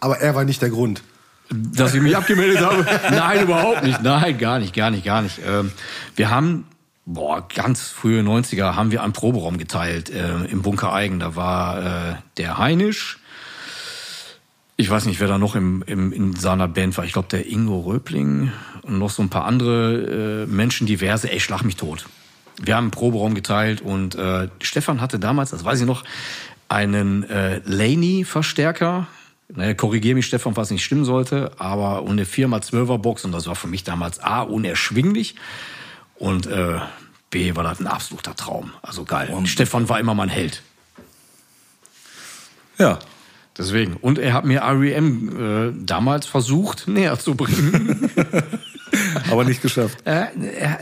Aber 0.00 0.18
er 0.18 0.34
war 0.34 0.44
nicht 0.44 0.60
der 0.62 0.70
Grund. 0.70 1.02
Dass 1.50 1.94
ich 1.94 2.00
mich 2.00 2.16
abgemeldet 2.16 2.60
habe? 2.60 2.86
Nein, 3.10 3.42
überhaupt 3.42 3.82
nicht. 3.82 4.02
Nein, 4.02 4.38
gar 4.38 4.58
nicht, 4.60 4.72
gar 4.72 4.90
nicht, 4.90 5.04
gar 5.04 5.20
nicht. 5.20 5.40
Ähm, 5.44 5.72
wir 6.14 6.30
haben, 6.30 6.64
boah, 7.06 7.46
ganz 7.52 7.88
frühe 7.88 8.22
90er 8.22 8.76
haben 8.76 8.92
wir 8.92 9.02
einen 9.02 9.12
Proberaum 9.12 9.58
geteilt 9.58 10.10
äh, 10.10 10.44
im 10.44 10.62
Bunker 10.62 10.92
Eigen. 10.92 11.18
Da 11.18 11.34
war 11.34 12.10
äh, 12.10 12.14
der 12.36 12.58
Heinisch, 12.58 13.18
Ich 14.76 14.88
weiß 14.88 15.06
nicht, 15.06 15.18
wer 15.18 15.26
da 15.26 15.38
noch 15.38 15.56
im, 15.56 15.82
im, 15.86 16.12
in 16.12 16.36
seiner 16.36 16.68
Band 16.68 16.96
war. 16.96 17.04
Ich 17.04 17.12
glaube, 17.12 17.28
der 17.28 17.46
Ingo 17.50 17.80
Röbling 17.80 18.52
und 18.82 18.98
noch 18.98 19.10
so 19.10 19.22
ein 19.22 19.28
paar 19.28 19.44
andere 19.44 20.44
äh, 20.44 20.46
Menschen, 20.46 20.86
diverse. 20.86 21.32
Ey, 21.32 21.40
schlag 21.40 21.64
mich 21.64 21.76
tot. 21.76 22.06
Wir 22.62 22.76
haben 22.76 22.84
einen 22.84 22.90
Proberaum 22.92 23.34
geteilt 23.34 23.80
und 23.80 24.14
äh, 24.14 24.48
Stefan 24.60 25.00
hatte 25.00 25.18
damals, 25.18 25.50
das 25.50 25.64
weiß 25.64 25.80
ich 25.80 25.86
noch, 25.86 26.04
einen 26.68 27.24
äh, 27.24 27.60
Laney-Verstärker. 27.64 29.08
Naja, 29.54 29.74
korrigiere 29.74 30.14
mich, 30.14 30.26
Stefan, 30.26 30.56
was 30.56 30.70
nicht 30.70 30.84
stimmen 30.84 31.04
sollte, 31.04 31.52
aber 31.58 32.06
eine 32.08 32.24
4x12er 32.24 32.98
Box 32.98 33.24
und 33.24 33.32
das 33.32 33.46
war 33.46 33.56
für 33.56 33.66
mich 33.66 33.84
damals 33.84 34.20
A, 34.20 34.42
unerschwinglich 34.42 35.34
und 36.16 36.46
äh, 36.46 36.78
B, 37.30 37.54
war 37.56 37.64
das 37.64 37.80
ein 37.80 37.86
absoluter 37.86 38.34
Traum. 38.36 38.72
Also 38.82 39.04
geil. 39.04 39.30
Und 39.32 39.48
Stefan 39.48 39.88
war 39.88 40.00
immer 40.00 40.14
mein 40.14 40.28
Held. 40.28 40.62
Ja. 42.78 42.98
Deswegen. 43.56 43.96
Und 43.96 44.18
er 44.18 44.32
hat 44.32 44.44
mir 44.44 44.62
REM 44.62 45.74
äh, 45.78 45.84
damals 45.84 46.26
versucht, 46.26 46.84
näher 46.88 47.18
zu 47.18 47.34
bringen. 47.34 48.10
Aber 49.30 49.44
nicht 49.44 49.62
geschafft. 49.62 49.98
Äh, 50.04 50.26
er, 50.58 50.80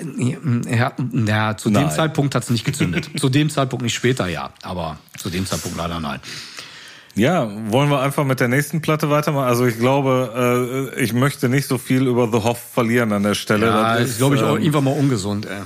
er 0.67 0.85
hat, 0.85 0.95
ja, 1.13 1.57
zu 1.57 1.71
dem 1.71 1.83
Nein. 1.83 1.91
Zeitpunkt 1.91 2.35
hat 2.35 2.45
es 2.45 2.51
nicht 2.51 2.65
gezündet. 2.65 3.11
zu 3.19 3.29
dem 3.29 3.51
Zeitpunkt 3.51 3.83
nicht 3.83 3.95
später, 3.95 4.29
ja. 4.29 4.51
Aber 4.63 4.99
zu 5.17 5.29
dem 5.29 5.45
Zeitpunkt 5.45 5.77
leider 5.77 6.01
nein. 6.01 6.21
Ja, 7.19 7.51
wollen 7.71 7.91
wir 7.91 8.01
einfach 8.01 8.25
mit 8.25 8.41
der 8.41 8.49
nächsten 8.49 8.81
Platte 8.81 9.11
weitermachen? 9.11 9.47
Also 9.49 9.67
ich 9.67 9.79
glaube, 9.79 10.91
äh, 10.97 11.03
ich 11.03 11.13
möchte 11.13 11.49
nicht 11.49 11.67
so 11.69 11.79
viel 11.79 12.07
über 12.07 12.29
The 12.33 12.39
Hoff 12.45 12.59
verlieren 12.73 13.13
an 13.13 13.23
der 13.23 13.35
Stelle. 13.35 13.67
Ja, 13.67 13.99
Das 13.99 14.09
ist, 14.11 14.19
glaube 14.19 14.37
ich, 14.37 14.43
auch 14.43 14.57
ähm, 14.57 14.63
irgendwann 14.63 14.85
mal 14.85 14.95
ungesund. 14.99 15.47
Ey. 15.47 15.59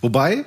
Wobei, 0.00 0.44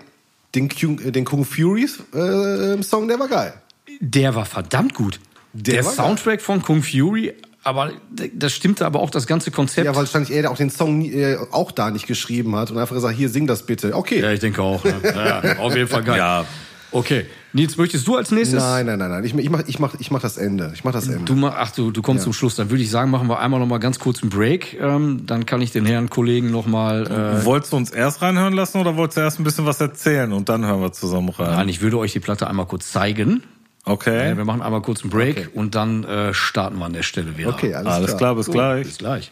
den, 0.55 0.69
Kung- 0.69 0.99
äh, 0.99 1.11
den 1.11 1.25
Kung 1.25 1.45
Furies 1.45 1.99
äh, 2.13 2.81
Song, 2.83 3.07
der 3.07 3.19
war 3.19 3.27
geil. 3.27 3.53
Der 3.99 4.35
war 4.35 4.45
verdammt 4.45 4.93
gut. 4.93 5.19
Der, 5.53 5.75
Der 5.75 5.83
Soundtrack 5.83 6.41
von 6.41 6.61
Kung 6.61 6.83
Fury, 6.83 7.33
aber 7.63 7.91
das 8.33 8.53
stimmte 8.53 8.85
aber 8.85 8.99
auch 8.99 9.09
das 9.09 9.27
ganze 9.27 9.51
Konzept. 9.51 9.85
Ja, 9.85 9.91
weil 9.91 10.01
wahrscheinlich 10.03 10.31
er 10.31 10.49
auch 10.51 10.55
den 10.57 10.69
Song 10.69 11.03
äh, 11.03 11.37
auch 11.51 11.71
da 11.71 11.89
nicht 11.91 12.07
geschrieben 12.07 12.55
hat 12.55 12.71
und 12.71 12.77
einfach 12.77 12.95
gesagt, 12.95 13.17
hier 13.17 13.29
sing 13.29 13.47
das 13.47 13.65
bitte. 13.65 13.95
Okay. 13.95 14.21
Ja, 14.21 14.31
ich 14.31 14.39
denke 14.39 14.61
auch. 14.61 14.83
Ne? 14.83 14.93
Ja, 15.03 15.57
auf 15.59 15.75
jeden 15.75 15.87
Fall 15.89 16.03
geil. 16.03 16.17
Ja. 16.17 16.45
Okay. 16.91 17.25
Nils, 17.53 17.77
möchtest 17.77 18.07
du 18.07 18.15
als 18.15 18.31
nächstes? 18.31 18.61
Nein, 18.63 18.85
nein, 18.85 18.99
nein, 18.99 19.09
nein. 19.11 19.23
Ich, 19.23 19.33
ich 19.35 19.49
mach, 19.49 19.61
ich 19.67 19.79
mach, 19.79 19.93
ich 19.99 20.11
mach 20.11 20.21
das 20.21 20.37
Ende. 20.37 20.71
Ich 20.73 20.83
mach 20.83 20.91
das 20.91 21.07
Ende. 21.07 21.25
Du 21.25 21.35
mach, 21.35 21.55
ach 21.57 21.71
du, 21.71 21.91
du 21.91 22.01
kommst 22.01 22.23
zum 22.23 22.33
Schluss. 22.33 22.55
Dann 22.55 22.69
würde 22.69 22.83
ich 22.83 22.89
sagen, 22.91 23.11
machen 23.11 23.27
wir 23.27 23.39
einmal 23.39 23.59
noch 23.59 23.67
mal 23.67 23.79
ganz 23.79 23.99
kurz 23.99 24.21
einen 24.21 24.29
Break. 24.29 24.77
Ähm, 24.79 25.25
dann 25.25 25.45
kann 25.45 25.61
ich 25.61 25.71
den 25.71 25.85
Herren 25.85 26.09
Kollegen 26.09 26.51
noch 26.51 26.65
mal. 26.67 27.07
Äh, 27.41 27.45
Wolltest 27.45 27.73
du 27.73 27.77
uns 27.77 27.91
erst 27.91 28.21
reinhören 28.21 28.53
lassen 28.53 28.79
oder 28.79 28.95
wolltest 28.97 29.17
du 29.17 29.21
erst 29.21 29.39
ein 29.39 29.43
bisschen 29.43 29.65
was 29.65 29.79
erzählen 29.81 30.31
und 30.33 30.49
dann 30.49 30.65
hören 30.65 30.81
wir 30.81 30.91
zusammen 30.91 31.29
rein? 31.29 31.51
nein, 31.51 31.69
ich 31.69 31.81
würde 31.81 31.97
euch 31.97 32.13
die 32.13 32.19
Platte 32.19 32.47
einmal 32.47 32.65
kurz 32.65 32.91
zeigen. 32.91 33.43
Okay. 33.85 34.31
Äh, 34.31 34.37
Wir 34.37 34.45
machen 34.45 34.61
einmal 34.61 34.81
kurz 34.81 35.01
einen 35.01 35.09
Break 35.09 35.37
Okay. 35.37 35.47
und 35.53 35.73
dann 35.75 36.03
äh, 36.03 36.33
starten 36.33 36.77
wir 36.79 36.85
an 36.85 36.93
der 36.93 37.03
Stelle 37.03 37.37
wieder. 37.37 37.49
Okay, 37.49 37.73
alles, 37.73 37.91
Alles 37.93 38.17
klar, 38.17 38.35
bis 38.35 38.47
gleich. 38.49 38.85
Bis 38.85 38.97
gleich. 38.99 39.31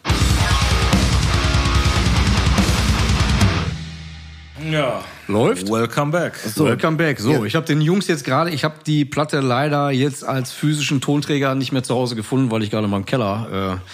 Ja. 4.70 5.02
Läuft? 5.28 5.70
Welcome 5.70 6.10
back. 6.10 6.34
Welcome 6.56 6.96
back. 6.96 7.20
So, 7.20 7.44
ich 7.44 7.54
habe 7.54 7.66
den 7.66 7.80
Jungs 7.80 8.08
jetzt 8.08 8.24
gerade, 8.24 8.50
ich 8.50 8.64
habe 8.64 8.76
die 8.86 9.04
Platte 9.04 9.40
leider 9.40 9.90
jetzt 9.90 10.24
als 10.24 10.52
physischen 10.52 11.00
Tonträger 11.00 11.54
nicht 11.54 11.70
mehr 11.72 11.82
zu 11.82 11.94
Hause 11.94 12.16
gefunden, 12.16 12.50
weil 12.50 12.62
ich 12.62 12.70
gerade 12.70 12.88
mal 12.88 12.96
im 12.96 13.06
Keller. 13.06 13.80
Äh, 13.80 13.88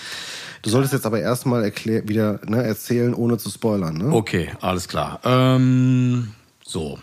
Du 0.65 0.71
solltest 0.71 0.95
jetzt 0.95 1.05
aber 1.05 1.21
erstmal 1.21 1.71
wieder 1.85 2.41
ne, 2.47 2.63
erzählen, 2.65 3.13
ohne 3.13 3.37
zu 3.37 3.51
spoilern. 3.51 3.99
Ne? 3.99 4.11
okay, 4.11 4.51
alles 4.63 4.89
klar. 4.89 5.21
Ähm, 5.23 6.33
so, 6.65 6.99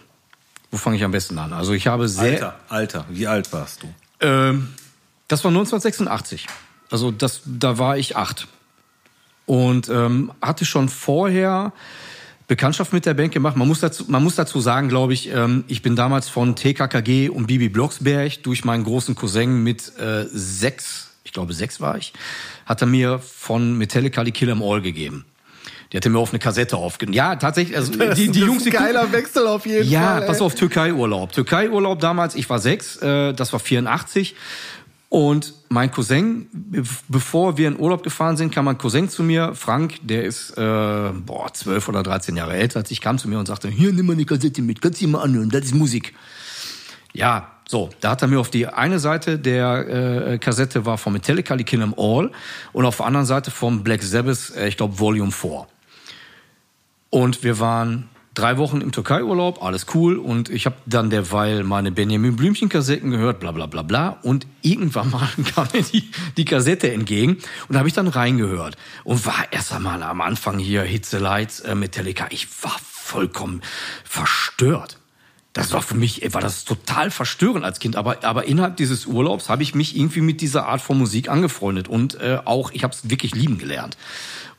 wo 0.71 0.77
fange 0.77 0.95
ich 0.95 1.03
am 1.03 1.11
besten 1.11 1.37
an? 1.37 1.53
Also 1.53 1.73
ich 1.73 1.85
habe 1.85 2.07
sehr, 2.07 2.31
Alter, 2.31 2.55
Alter, 2.69 3.05
wie 3.09 3.27
alt 3.27 3.53
warst 3.53 3.83
du? 3.83 3.87
Ähm, 4.19 4.69
das 5.27 5.43
war 5.43 5.49
1986. 5.49 6.47
Also 6.89 7.11
das, 7.11 7.41
da 7.45 7.77
war 7.77 7.97
ich 7.97 8.15
acht. 8.15 8.47
Und 9.45 9.89
ähm, 9.89 10.31
hatte 10.41 10.65
schon 10.65 10.89
vorher 10.89 11.71
Bekanntschaft 12.51 12.91
mit 12.91 13.05
der 13.05 13.13
Band 13.13 13.31
gemacht. 13.31 13.55
Man 13.55 13.65
muss 13.65 13.79
dazu, 13.79 14.03
man 14.09 14.21
muss 14.21 14.35
dazu 14.35 14.59
sagen, 14.59 14.89
glaube 14.89 15.13
ich, 15.13 15.33
ähm, 15.33 15.63
ich 15.69 15.81
bin 15.81 15.95
damals 15.95 16.27
von 16.27 16.57
TKKG 16.57 17.29
und 17.29 17.47
Bibi 17.47 17.69
Blocksberg 17.69 18.43
durch 18.43 18.65
meinen 18.65 18.83
großen 18.83 19.15
Cousin 19.15 19.63
mit 19.63 19.97
äh, 19.97 20.25
sechs, 20.33 21.11
ich 21.23 21.31
glaube 21.31 21.53
sechs 21.53 21.79
war 21.79 21.97
ich, 21.97 22.11
hat 22.65 22.81
er 22.81 22.87
mir 22.87 23.19
von 23.19 23.77
Metallica 23.77 24.25
die 24.25 24.33
Kill 24.33 24.49
'Em 24.49 24.61
All 24.61 24.81
gegeben. 24.81 25.23
Die 25.91 25.97
hat 25.97 26.03
er 26.03 26.11
mir 26.11 26.19
auf 26.19 26.31
eine 26.31 26.39
Kassette 26.39 26.75
aufgenommen. 26.75 27.15
Ja, 27.15 27.37
tatsächlich. 27.37 27.77
Also 27.77 27.93
die, 27.93 28.27
die 28.29 28.39
Jungs, 28.41 28.63
die 28.63 28.71
ein 28.71 28.83
geiler 28.83 29.09
Wechsel 29.13 29.47
auf 29.47 29.65
jeden 29.65 29.89
ja, 29.89 30.17
Fall. 30.17 30.25
pass 30.25 30.39
ey. 30.39 30.43
auf, 30.43 30.55
Türkei-Urlaub. 30.55 31.31
Türkei-Urlaub 31.31 31.99
damals, 31.99 32.35
ich 32.35 32.49
war 32.49 32.59
sechs, 32.59 32.97
äh, 32.97 33.33
das 33.33 33.53
war 33.53 33.61
84. 33.61 34.35
Und 35.11 35.53
mein 35.67 35.91
Cousin, 35.91 36.47
be- 36.53 36.83
bevor 37.09 37.57
wir 37.57 37.67
in 37.67 37.77
Urlaub 37.77 38.01
gefahren 38.01 38.37
sind, 38.37 38.53
kam 38.55 38.63
mein 38.63 38.77
Cousin 38.77 39.09
zu 39.09 39.23
mir, 39.23 39.53
Frank, 39.55 39.95
der 40.03 40.23
ist 40.23 40.51
äh, 40.51 40.61
boah, 41.11 41.53
12 41.53 41.89
oder 41.89 42.01
13 42.01 42.37
Jahre 42.37 42.53
älter 42.55 42.79
als 42.79 42.91
ich, 42.91 43.01
kam 43.01 43.17
zu 43.17 43.27
mir 43.27 43.37
und 43.37 43.45
sagte, 43.45 43.67
hier, 43.67 43.91
nimm 43.91 44.05
mal 44.05 44.13
eine 44.13 44.23
Kassette 44.23 44.61
mit, 44.61 44.81
kannst 44.81 45.01
du 45.01 45.05
dir 45.05 45.11
mal 45.11 45.21
anhören, 45.21 45.49
das 45.49 45.65
ist 45.65 45.75
Musik. 45.75 46.13
Ja, 47.11 47.51
so, 47.67 47.89
da 47.99 48.11
hat 48.11 48.21
er 48.21 48.29
mir 48.29 48.39
auf 48.39 48.49
die 48.51 48.67
eine 48.67 48.99
Seite 48.99 49.37
der 49.37 50.29
äh, 50.29 50.37
Kassette 50.37 50.85
war 50.85 50.97
von 50.97 51.11
Metallica, 51.11 51.57
die 51.57 51.65
Kill 51.65 51.81
'Em 51.81 51.93
All, 51.97 52.31
und 52.71 52.85
auf 52.85 52.95
der 52.95 53.05
anderen 53.05 53.25
Seite 53.25 53.51
vom 53.51 53.83
Black 53.83 54.03
Sabbath, 54.03 54.53
äh, 54.55 54.69
ich 54.69 54.77
glaube 54.77 54.97
Volume 54.97 55.33
4. 55.33 55.67
Und 57.09 57.43
wir 57.43 57.59
waren 57.59 58.07
drei 58.33 58.57
Wochen 58.57 58.81
im 58.81 58.91
Türkei-Urlaub, 58.91 59.63
alles 59.63 59.87
cool. 59.93 60.17
Und 60.17 60.49
ich 60.49 60.65
habe 60.65 60.75
dann 60.85 61.09
derweil 61.09 61.63
meine 61.63 61.91
Benjamin 61.91 62.35
Blümchen-Kassetten 62.35 63.11
gehört, 63.11 63.39
bla 63.39 63.51
bla 63.51 63.65
bla 63.65 63.81
bla. 63.81 64.19
Und 64.23 64.47
irgendwann 64.61 65.09
mal 65.09 65.27
kam 65.55 65.67
mir 65.73 65.83
die, 65.83 66.09
die 66.37 66.45
Kassette 66.45 66.91
entgegen 66.91 67.37
und 67.67 67.77
habe 67.77 67.87
ich 67.87 67.93
dann 67.93 68.07
reingehört. 68.07 68.77
Und 69.03 69.25
war 69.25 69.45
erst 69.51 69.73
einmal 69.73 70.01
am 70.03 70.21
Anfang 70.21 70.59
hier 70.59 70.83
Hitze 70.83 71.19
Lights, 71.19 71.59
äh, 71.59 71.75
Metallica. 71.75 72.27
Ich 72.29 72.47
war 72.63 72.77
vollkommen 72.79 73.61
verstört. 74.03 75.00
Das 75.53 75.73
war 75.73 75.81
für 75.81 75.95
mich, 75.95 76.33
war 76.33 76.39
das 76.39 76.63
total 76.63 77.11
verstörend 77.11 77.65
als 77.65 77.79
Kind. 77.79 77.97
Aber, 77.97 78.23
aber 78.23 78.45
innerhalb 78.45 78.77
dieses 78.77 79.05
Urlaubs 79.05 79.49
habe 79.49 79.63
ich 79.63 79.75
mich 79.75 79.97
irgendwie 79.97 80.21
mit 80.21 80.39
dieser 80.39 80.65
Art 80.67 80.81
von 80.81 80.97
Musik 80.97 81.27
angefreundet. 81.29 81.89
Und 81.89 82.15
äh, 82.21 82.39
auch, 82.45 82.71
ich 82.71 82.83
habe 82.83 82.93
es 82.93 83.09
wirklich 83.09 83.35
lieben 83.35 83.57
gelernt. 83.57 83.97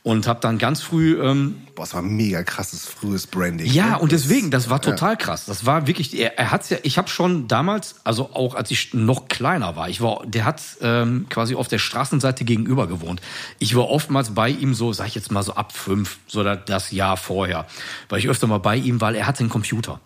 Und 0.03 0.27
habe 0.27 0.41
dann 0.41 0.57
ganz 0.57 0.81
früh 0.81 1.19
ähm, 1.23 1.61
Boah, 1.75 1.83
das 1.83 1.93
war 1.93 2.01
ein 2.01 2.09
mega 2.09 2.43
krasses 2.43 2.85
frühes 2.85 3.25
Branding. 3.25 3.71
ja, 3.71 3.91
ne? 3.91 3.99
und 3.99 4.11
deswegen, 4.11 4.51
das 4.51 4.69
war 4.69 4.81
total 4.81 5.15
krass. 5.17 5.45
Das 5.45 5.65
war 5.65 5.87
wirklich, 5.87 6.13
er, 6.19 6.37
er 6.37 6.51
hat's 6.51 6.69
ja, 6.69 6.77
ich 6.83 6.97
habe 6.97 7.07
schon 7.07 7.47
damals, 7.47 7.95
also 8.03 8.31
auch 8.33 8.53
als 8.53 8.69
ich 8.69 8.93
noch 8.93 9.29
kleiner 9.29 9.77
war, 9.77 9.87
ich 9.87 10.01
war, 10.01 10.23
der 10.25 10.43
hat 10.43 10.61
ähm, 10.81 11.27
quasi 11.29 11.55
auf 11.55 11.69
der 11.69 11.79
Straßenseite 11.79 12.43
gegenüber 12.43 12.87
gewohnt. 12.87 13.21
Ich 13.59 13.75
war 13.77 13.89
oftmals 13.89 14.31
bei 14.35 14.49
ihm 14.49 14.73
so, 14.73 14.91
sag 14.91 15.07
ich 15.07 15.15
jetzt 15.15 15.31
mal 15.31 15.41
so 15.41 15.55
ab 15.55 15.71
fünf, 15.71 16.17
so 16.27 16.43
da- 16.43 16.57
das 16.57 16.91
Jahr 16.91 17.15
vorher, 17.15 17.65
weil 18.09 18.19
ich 18.19 18.27
öfter 18.27 18.45
mal 18.45 18.59
bei 18.59 18.75
ihm, 18.75 18.99
weil 18.99 19.15
er 19.15 19.25
hatte 19.25 19.39
einen 19.39 19.49
Computer. 19.49 20.01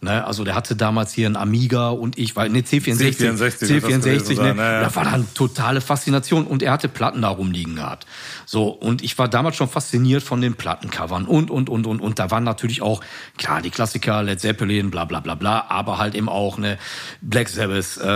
Ne, 0.00 0.24
also 0.24 0.44
der 0.44 0.54
hatte 0.54 0.76
damals 0.76 1.12
hier 1.12 1.26
einen 1.26 1.34
Amiga 1.34 1.88
und 1.88 2.18
ich 2.18 2.36
war 2.36 2.48
ne 2.48 2.60
C64 2.60 3.18
C64 3.18 3.40
wird 3.40 3.62
das 3.62 3.68
C64 3.68 3.80
gewesen 3.80 4.28
ne, 4.28 4.36
sein, 4.36 4.56
ja, 4.58 4.72
ja. 4.72 4.80
da 4.82 4.94
war 4.94 5.04
dann 5.04 5.26
totale 5.34 5.80
Faszination 5.80 6.46
und 6.46 6.62
er 6.62 6.70
hatte 6.70 6.88
Platten 6.88 7.22
da 7.22 7.30
rumliegen 7.30 7.74
gehabt. 7.74 8.06
So 8.46 8.68
und 8.68 9.02
ich 9.02 9.18
war 9.18 9.26
damals 9.26 9.56
schon 9.56 9.68
fasziniert 9.68 10.22
von 10.22 10.40
den 10.40 10.54
Plattencovern 10.54 11.24
und 11.24 11.50
und 11.50 11.68
und 11.68 11.84
und 11.84 11.98
und 11.98 12.18
da 12.20 12.30
waren 12.30 12.44
natürlich 12.44 12.80
auch 12.80 13.00
klar 13.38 13.60
die 13.60 13.70
Klassiker 13.70 14.22
Led 14.22 14.38
Zeppelin 14.38 14.92
bla 14.92 15.04
bla 15.04 15.18
bla 15.18 15.34
bla, 15.34 15.66
aber 15.68 15.98
halt 15.98 16.14
eben 16.14 16.28
auch 16.28 16.58
ne 16.58 16.78
Black 17.20 17.48
Sabbath 17.48 17.98
äh, 18.00 18.06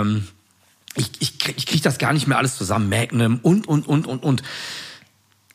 ähm, 0.00 0.28
ich, 0.94 1.10
ich, 1.18 1.38
krieg, 1.40 1.54
ich 1.56 1.66
krieg 1.66 1.82
das 1.82 1.98
gar 1.98 2.12
nicht 2.12 2.28
mehr 2.28 2.38
alles 2.38 2.56
zusammen. 2.56 2.88
Magnum 2.88 3.40
und 3.42 3.66
und 3.66 3.88
und 3.88 4.06
und 4.06 4.22
und 4.22 4.42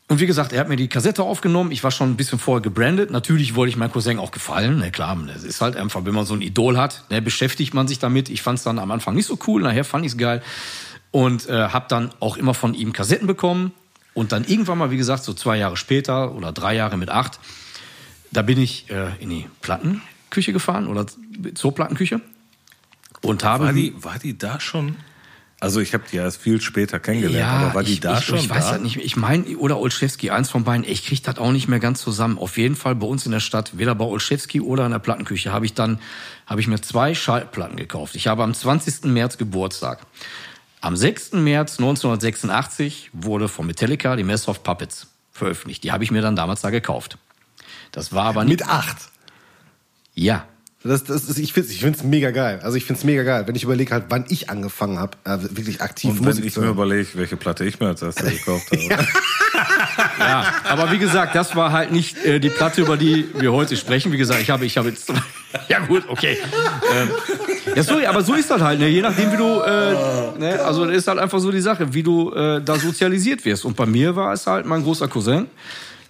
und 0.09 0.21
wie 0.21 0.25
gesagt, 0.25 0.53
er 0.53 0.61
hat 0.61 0.69
mir 0.69 0.77
die 0.77 0.87
Kassette 0.87 1.23
aufgenommen. 1.23 1.71
Ich 1.71 1.83
war 1.83 1.91
schon 1.91 2.11
ein 2.11 2.15
bisschen 2.15 2.39
vorher 2.39 2.61
gebrandet. 2.61 3.11
Natürlich 3.11 3.55
wollte 3.55 3.69
ich 3.71 3.77
meinem 3.77 3.91
Cousin 3.91 4.19
auch 4.19 4.31
gefallen. 4.31 4.77
Na 4.79 4.89
klar, 4.89 5.17
es 5.35 5.43
ist 5.43 5.59
halt 5.59 5.75
einfach, 5.75 6.05
wenn 6.05 6.13
man 6.13 6.25
so 6.25 6.33
ein 6.33 6.41
Idol 6.41 6.77
hat, 6.77 7.03
ne, 7.09 7.21
beschäftigt 7.21 7.73
man 7.73 7.89
sich 7.89 7.99
damit. 7.99 8.29
Ich 8.29 8.41
fand 8.41 8.57
es 8.57 8.63
dann 8.63 8.79
am 8.79 8.89
Anfang 8.91 9.15
nicht 9.15 9.25
so 9.25 9.37
cool, 9.47 9.61
nachher 9.61 9.83
fand 9.83 10.05
ich 10.05 10.13
es 10.13 10.17
geil. 10.17 10.41
Und 11.11 11.49
äh, 11.49 11.69
habe 11.69 11.87
dann 11.89 12.11
auch 12.21 12.37
immer 12.37 12.53
von 12.53 12.73
ihm 12.73 12.93
Kassetten 12.93 13.27
bekommen. 13.27 13.73
Und 14.13 14.31
dann 14.31 14.45
irgendwann 14.45 14.77
mal, 14.77 14.91
wie 14.91 14.97
gesagt, 14.97 15.23
so 15.23 15.33
zwei 15.33 15.57
Jahre 15.57 15.75
später 15.75 16.33
oder 16.33 16.51
drei 16.53 16.75
Jahre 16.75 16.97
mit 16.97 17.09
acht, 17.09 17.39
da 18.31 18.41
bin 18.41 18.59
ich 18.59 18.89
äh, 18.89 19.09
in 19.19 19.29
die 19.29 19.45
Plattenküche 19.61 20.53
gefahren 20.53 20.87
oder 20.87 21.05
zur 21.53 21.75
Plattenküche 21.75 22.21
und 23.21 23.43
habe 23.43 23.65
War 23.65 23.73
die, 23.73 23.93
war 24.03 24.19
die 24.19 24.37
da 24.37 24.59
schon? 24.59 24.95
Also 25.59 25.79
ich 25.79 25.93
habe 25.95 26.03
die 26.11 26.17
ja 26.17 26.23
erst 26.23 26.39
viel 26.39 26.61
später 26.61 26.99
kennengelernt, 26.99 27.39
Ja, 27.39 27.65
aber 27.65 27.73
war 27.73 27.83
die 27.83 27.93
ich, 27.93 27.99
da 27.99 28.19
ich, 28.19 28.25
schon 28.25 28.37
Ich 28.37 28.49
weiß 28.49 28.65
da? 28.65 28.71
halt 28.73 28.83
nicht. 28.83 28.97
Ich 28.97 29.15
meine, 29.15 29.57
oder 29.57 29.79
Olszewski, 29.79 30.29
eins 30.29 30.51
von 30.51 30.63
beiden. 30.63 30.83
Ich 30.87 31.05
krieg 31.05 31.23
das 31.23 31.39
auch 31.39 31.51
nicht 31.51 31.67
mehr 31.67 31.79
ganz 31.79 31.99
zusammen. 32.01 32.37
Auf 32.37 32.57
jeden 32.57 32.75
Fall 32.75 32.93
bei 32.93 33.07
uns 33.07 33.25
in 33.25 33.31
der 33.31 33.39
Stadt, 33.39 33.77
weder 33.77 33.95
bei 33.95 34.05
Olszewski 34.05 34.61
oder 34.61 34.85
in 34.85 34.91
der 34.91 34.99
Plattenküche, 34.99 35.51
habe 35.51 35.65
ich 35.65 35.73
dann, 35.73 35.99
habe 36.45 36.61
ich 36.61 36.67
mir 36.67 36.79
zwei 36.81 37.15
Schallplatten 37.15 37.75
gekauft. 37.75 38.15
Ich 38.15 38.27
habe 38.27 38.43
am 38.43 38.53
20. 38.53 39.05
März 39.05 39.39
Geburtstag. 39.39 40.05
Am 40.79 40.95
6. 40.95 41.33
März 41.33 41.79
1986 41.79 43.09
wurde 43.13 43.47
von 43.47 43.65
Metallica 43.65 44.15
die 44.15 44.23
Mess 44.23 44.47
of 44.47 44.61
Puppets 44.61 45.07
veröffentlicht. 45.31 45.83
Die 45.83 45.91
habe 45.91 46.03
ich 46.03 46.11
mir 46.11 46.21
dann 46.21 46.35
damals 46.35 46.61
da 46.61 46.69
gekauft. 46.69 47.17
Das 47.91 48.13
war 48.13 48.25
aber 48.25 48.43
nicht. 48.43 48.59
Mit 48.59 48.69
acht. 48.69 48.97
Ja. 50.13 50.45
Das, 50.87 51.03
das 51.03 51.25
ist, 51.25 51.37
ich 51.37 51.53
finde 51.53 51.69
es 51.69 51.75
ich 51.75 51.81
find's 51.81 52.03
mega 52.03 52.31
geil. 52.31 52.59
Also 52.63 52.77
ich 52.77 52.85
finde 52.85 52.99
es 52.99 53.05
mega 53.05 53.23
geil, 53.23 53.47
wenn 53.47 53.55
ich 53.55 53.63
überlege 53.63 53.91
halt, 53.91 54.05
wann 54.09 54.25
ich 54.29 54.49
angefangen 54.49 54.99
habe, 54.99 55.17
äh, 55.25 55.37
wirklich 55.41 55.81
aktiv 55.81 56.11
Und 56.11 56.21
Musik 56.21 56.41
wenn 56.41 56.47
ich 56.47 56.53
zu 56.53 56.61
mir 56.61 56.69
überlege, 56.69 57.07
welche 57.13 57.37
Platte 57.37 57.65
ich 57.65 57.79
mir 57.79 57.87
als 57.87 58.01
erstes 58.01 58.29
gekauft 58.45 58.71
habe. 58.71 59.07
Ja, 60.19 60.53
aber 60.65 60.91
wie 60.91 60.97
gesagt, 60.97 61.35
das 61.35 61.55
war 61.55 61.71
halt 61.71 61.91
nicht 61.91 62.23
äh, 62.25 62.39
die 62.39 62.49
Platte, 62.49 62.81
über 62.81 62.97
die 62.97 63.27
wir 63.35 63.51
heute 63.53 63.75
sprechen. 63.75 64.11
Wie 64.11 64.17
gesagt, 64.17 64.41
ich 64.41 64.49
habe, 64.49 64.65
ich 64.65 64.77
habe 64.77 64.89
jetzt, 64.89 65.11
ja 65.67 65.79
gut, 65.79 66.03
okay. 66.07 66.37
Ähm, 66.93 67.09
ja, 67.75 67.83
so, 67.83 67.95
aber 68.05 68.21
so 68.23 68.33
ist 68.33 68.49
das 68.49 68.61
halt, 68.61 68.79
ne? 68.79 68.87
je 68.87 69.01
nachdem, 69.01 69.31
wie 69.31 69.37
du, 69.37 69.61
äh, 69.61 70.39
ne? 70.39 70.59
also 70.63 70.85
das 70.85 70.95
ist 70.95 71.07
halt 71.07 71.19
einfach 71.19 71.39
so 71.39 71.51
die 71.51 71.61
Sache, 71.61 71.93
wie 71.93 72.03
du 72.03 72.31
äh, 72.31 72.61
da 72.61 72.77
sozialisiert 72.77 73.45
wirst. 73.45 73.65
Und 73.65 73.75
bei 73.75 73.85
mir 73.85 74.15
war 74.15 74.33
es 74.33 74.47
halt 74.47 74.65
mein 74.65 74.83
großer 74.83 75.07
Cousin, 75.07 75.47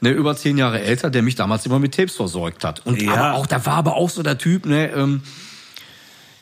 ne, 0.02 0.10
über 0.12 0.36
zehn 0.36 0.58
Jahre 0.58 0.82
älter, 0.82 1.10
der 1.10 1.22
mich 1.22 1.36
damals 1.36 1.66
immer 1.66 1.80
mit 1.80 1.96
Tapes 1.96 2.16
versorgt 2.16 2.64
hat. 2.64 2.86
Und 2.86 3.02
Ja. 3.02 3.14
aber 3.14 3.34
auch, 3.36 3.46
da 3.48 3.66
war 3.66 3.76
aber 3.76 3.96
auch 3.96 4.10
so 4.10 4.24
der 4.24 4.38
Typ, 4.38 4.66
ne, 4.66 4.92
ähm, 4.92 5.22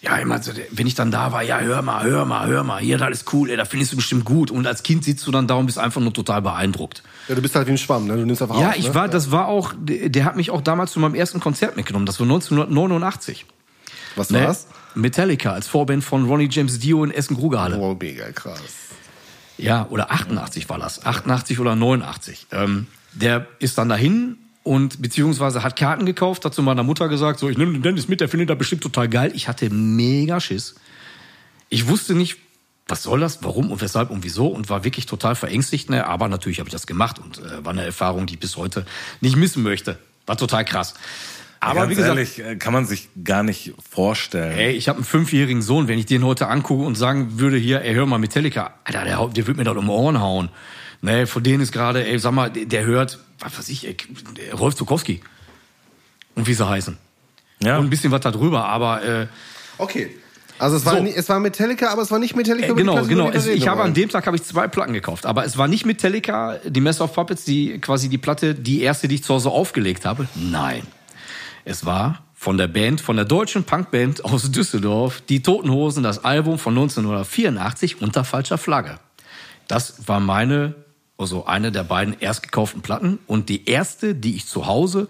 ja, 0.02 0.18
immer 0.18 0.41
so, 0.41 0.52
wenn 0.72 0.86
ich 0.86 0.94
dann 0.94 1.10
da 1.10 1.32
war, 1.32 1.41
ja, 1.41 1.60
hör 1.60 1.82
mal, 1.82 2.04
hör 2.04 2.26
mal, 2.26 2.46
hör 2.48 2.63
mal, 2.63 2.80
hier, 2.80 3.00
das 3.00 3.10
ist 3.22 3.34
cool, 3.34 3.50
ey, 3.50 3.58
da 3.58 3.65
findest 3.65 3.91
du 3.94 3.96
bestimmt 3.96 4.24
gut. 4.24 4.52
Und 4.52 4.68
als 4.68 4.84
Kind 4.84 5.04
sitzt 5.04 5.26
du 5.26 5.32
dann 5.32 5.48
da 5.48 5.56
und 5.56 5.65
bist 5.65 5.80
einfach 5.80 6.00
nur 6.00 6.13
total 6.13 6.44
beeindruckt. 6.44 7.02
Ja, 7.28 7.34
du 7.34 7.41
bist 7.41 7.56
halt 7.56 7.65
wie 7.68 7.72
ein 7.72 7.78
Schwamm, 7.80 8.06
ne? 8.06 8.15
Du 8.15 8.24
nimmst 8.26 8.41
einfach 8.44 8.60
Ja, 8.60 8.70
auf, 8.70 8.78
ich 8.78 8.89
ne? 8.89 8.94
war, 8.96 9.08
das 9.08 9.32
war 9.32 9.48
auch, 9.48 9.74
der 9.80 10.26
hat 10.26 10.36
mich 10.36 10.52
auch 10.52 10.62
damals 10.62 10.91
zu 10.91 11.00
meinem 11.00 11.15
ersten 11.15 11.39
Konzert 11.39 11.76
mitgenommen. 11.76 12.06
Das 12.06 12.20
war 12.20 12.26
1989. 12.26 13.46
Was 14.15 14.30
Ne? 14.30 14.44
war's? 14.46 14.68
Metallica 14.94 15.52
als 15.54 15.68
Vorband 15.68 16.04
von 16.04 16.26
Ronnie 16.26 16.48
James 16.52 16.78
Dio 16.80 17.04
in 17.04 17.10
Essen-Grugerhalle. 17.12 17.78
Oh, 17.80 17.98
mega 18.00 18.32
krass. 18.32 18.62
Ja, 19.58 19.88
oder 19.89 20.12
88 20.12 20.70
war 20.70 20.80
das. 20.80 21.06
88 21.06 21.60
oder 21.60 21.76
89. 21.76 22.48
Ähm, 22.52 22.88
der 23.13 23.48
ist 23.60 23.78
dann 23.78 23.89
dahin 23.89 24.38
und 24.63 25.02
beziehungsweise 25.02 25.63
hat 25.63 25.76
Karten 25.76 26.06
gekauft, 26.06 26.44
hat 26.44 26.54
zu 26.54 26.63
meiner 26.63 26.84
Mutter 26.84 27.08
gesagt, 27.08 27.39
so, 27.39 27.50
ich 27.50 27.58
nehme 27.58 27.74
den 27.74 27.82
Dennis 27.82 28.08
mit, 28.08 28.20
der 28.20 28.30
findet 28.30 28.50
das 28.50 28.58
bestimmt 28.58 28.82
total 28.82 29.08
geil. 29.08 29.32
Ich 29.36 29.48
hatte 29.48 29.70
mega 29.70 30.39
Schiss. 30.39 30.76
Ich 31.70 31.88
wusste 31.88 32.15
nicht, 32.15 32.38
was 32.88 33.04
soll 33.04 33.20
das, 33.20 33.44
warum 33.44 33.72
und 33.72 33.82
weshalb 33.82 34.10
und 34.10 34.24
wieso 34.24 34.48
und 34.48 34.70
war 34.70 34.84
wirklich 34.84 35.06
total 35.06 35.36
verängstigt. 35.36 35.89
Ne? 35.89 36.06
Aber 36.06 36.28
natürlich 36.28 36.60
habe 36.60 36.68
ich 36.68 36.74
das 36.74 36.88
gemacht 36.88 37.20
und 37.20 37.39
äh, 37.39 37.63
war 37.63 37.74
eine 37.74 37.86
Erfahrung, 37.86 38.26
die 38.26 38.36
ich 38.36 38.39
bis 38.39 38.58
heute 38.58 38.86
nicht 39.22 39.36
missen 39.36 39.63
möchte. 39.63 39.98
War 40.26 40.38
total 40.38 40.65
krass. 40.65 40.96
Aber 41.65 41.82
Ganz 41.82 41.91
wie 41.91 41.95
gesagt, 41.95 42.15
ehrlich, 42.15 42.39
äh, 42.39 42.56
kann 42.58 42.73
man 42.73 42.86
sich 42.86 43.10
gar 43.23 43.43
nicht 43.43 43.73
vorstellen. 43.91 44.58
Ey, 44.58 44.71
ich 44.73 44.88
habe 44.88 44.97
einen 44.97 45.06
fünfjährigen 45.06 45.62
Sohn, 45.62 45.88
wenn 45.88 45.97
ich 45.97 46.06
den 46.06 46.23
heute 46.23 46.47
angucke 46.47 46.84
und 46.84 46.95
sagen 46.95 47.39
würde, 47.39 47.58
hier, 47.58 47.82
ey, 47.82 47.95
hör 47.95 48.06
mal 48.06 48.19
Metallica, 48.19 48.75
Alter, 48.84 49.04
der, 49.04 49.28
der 49.28 49.47
wird 49.47 49.58
mir 49.58 49.63
das 49.63 49.75
um 49.75 49.86
die 49.86 49.91
Ohren 49.91 50.19
hauen. 50.21 50.49
Ne, 51.01 51.28
von 51.28 51.43
denen 51.43 51.62
ist 51.62 51.71
gerade, 51.71 52.06
ey, 52.06 52.17
sag 52.19 52.34
mal, 52.34 52.49
der 52.51 52.65
der 52.65 52.86
hört, 52.86 53.19
was 53.39 53.58
weiß 53.58 53.69
ich, 53.69 53.88
ey, 53.88 53.97
Rolf 54.54 54.75
Zukowski. 54.75 55.21
Und 56.36 56.47
wie 56.47 56.54
sie 56.54 56.67
heißen. 56.67 56.97
Ja. 57.62 57.78
Und 57.78 57.86
ein 57.86 57.89
bisschen 57.89 58.12
was 58.12 58.21
da 58.21 58.32
drüber, 58.32 58.65
aber 58.65 59.04
äh, 59.04 59.28
Okay. 59.78 60.15
Also 60.58 60.78
es 60.78 60.86
war, 60.86 60.95
So. 60.95 61.04
nie, 61.04 61.13
es 61.13 61.28
war 61.28 61.39
Metallica, 61.39 61.89
aber 61.89 62.01
es 62.01 62.12
war 62.12 62.19
nicht 62.19 62.36
Metallica. 62.36 62.71
äh, 62.71 62.75
genau, 62.75 63.04
genau. 63.06 63.30
Es, 63.30 63.45
ich 63.45 63.67
habe 63.67 63.84
an 63.84 63.93
dem 63.93 64.08
Tag 64.10 64.25
habe 64.25 64.38
ich 64.38 64.43
zwei 64.43 64.67
Platten 64.69 64.93
gekauft, 64.93 65.25
aber 65.25 65.43
es 65.45 65.58
war 65.58 65.67
nicht 65.67 65.86
Metallica, 65.86 66.60
die 66.65 66.80
Mess 66.80 67.01
of 67.01 67.13
Puppets, 67.13 67.43
die 67.43 67.80
quasi 67.80 68.08
die 68.08 68.17
Platte, 68.17 68.56
die 68.56 68.82
erste, 68.82 69.08
die 69.10 69.15
ich 69.15 69.23
zu 69.23 69.34
Hause 69.34 69.49
aufgelegt 69.49 70.06
habe. 70.06 70.28
Nein, 70.36 70.84
es 71.65 71.86
war 71.86 72.23
von 72.34 72.58
der 72.58 72.67
Band, 72.67 73.01
von 73.01 73.15
der 73.15 73.25
deutschen 73.25 73.63
Punkband 73.63 74.23
aus 74.23 74.51
Düsseldorf, 74.51 75.21
die 75.28 75.41
Toten 75.41 75.71
Hosen, 75.71 76.04
das 76.04 76.23
Album 76.23 76.60
von 76.60 76.73
1984 76.73 78.01
unter 78.01 78.23
falscher 78.23 78.58
Flagge. 78.58 78.99
Das 79.67 80.08
war 80.08 80.19
meine, 80.19 80.75
also 81.17 81.45
eine 81.45 81.71
der 81.71 81.84
beiden 81.84 82.15
erst 82.19 82.43
gekauften 82.43 82.82
Platten 82.82 83.19
und 83.25 83.49
die 83.49 83.65
erste, 83.65 84.13
die 84.13 84.36
ich 84.36 84.45
zu 84.47 84.67
Hause 84.67 85.08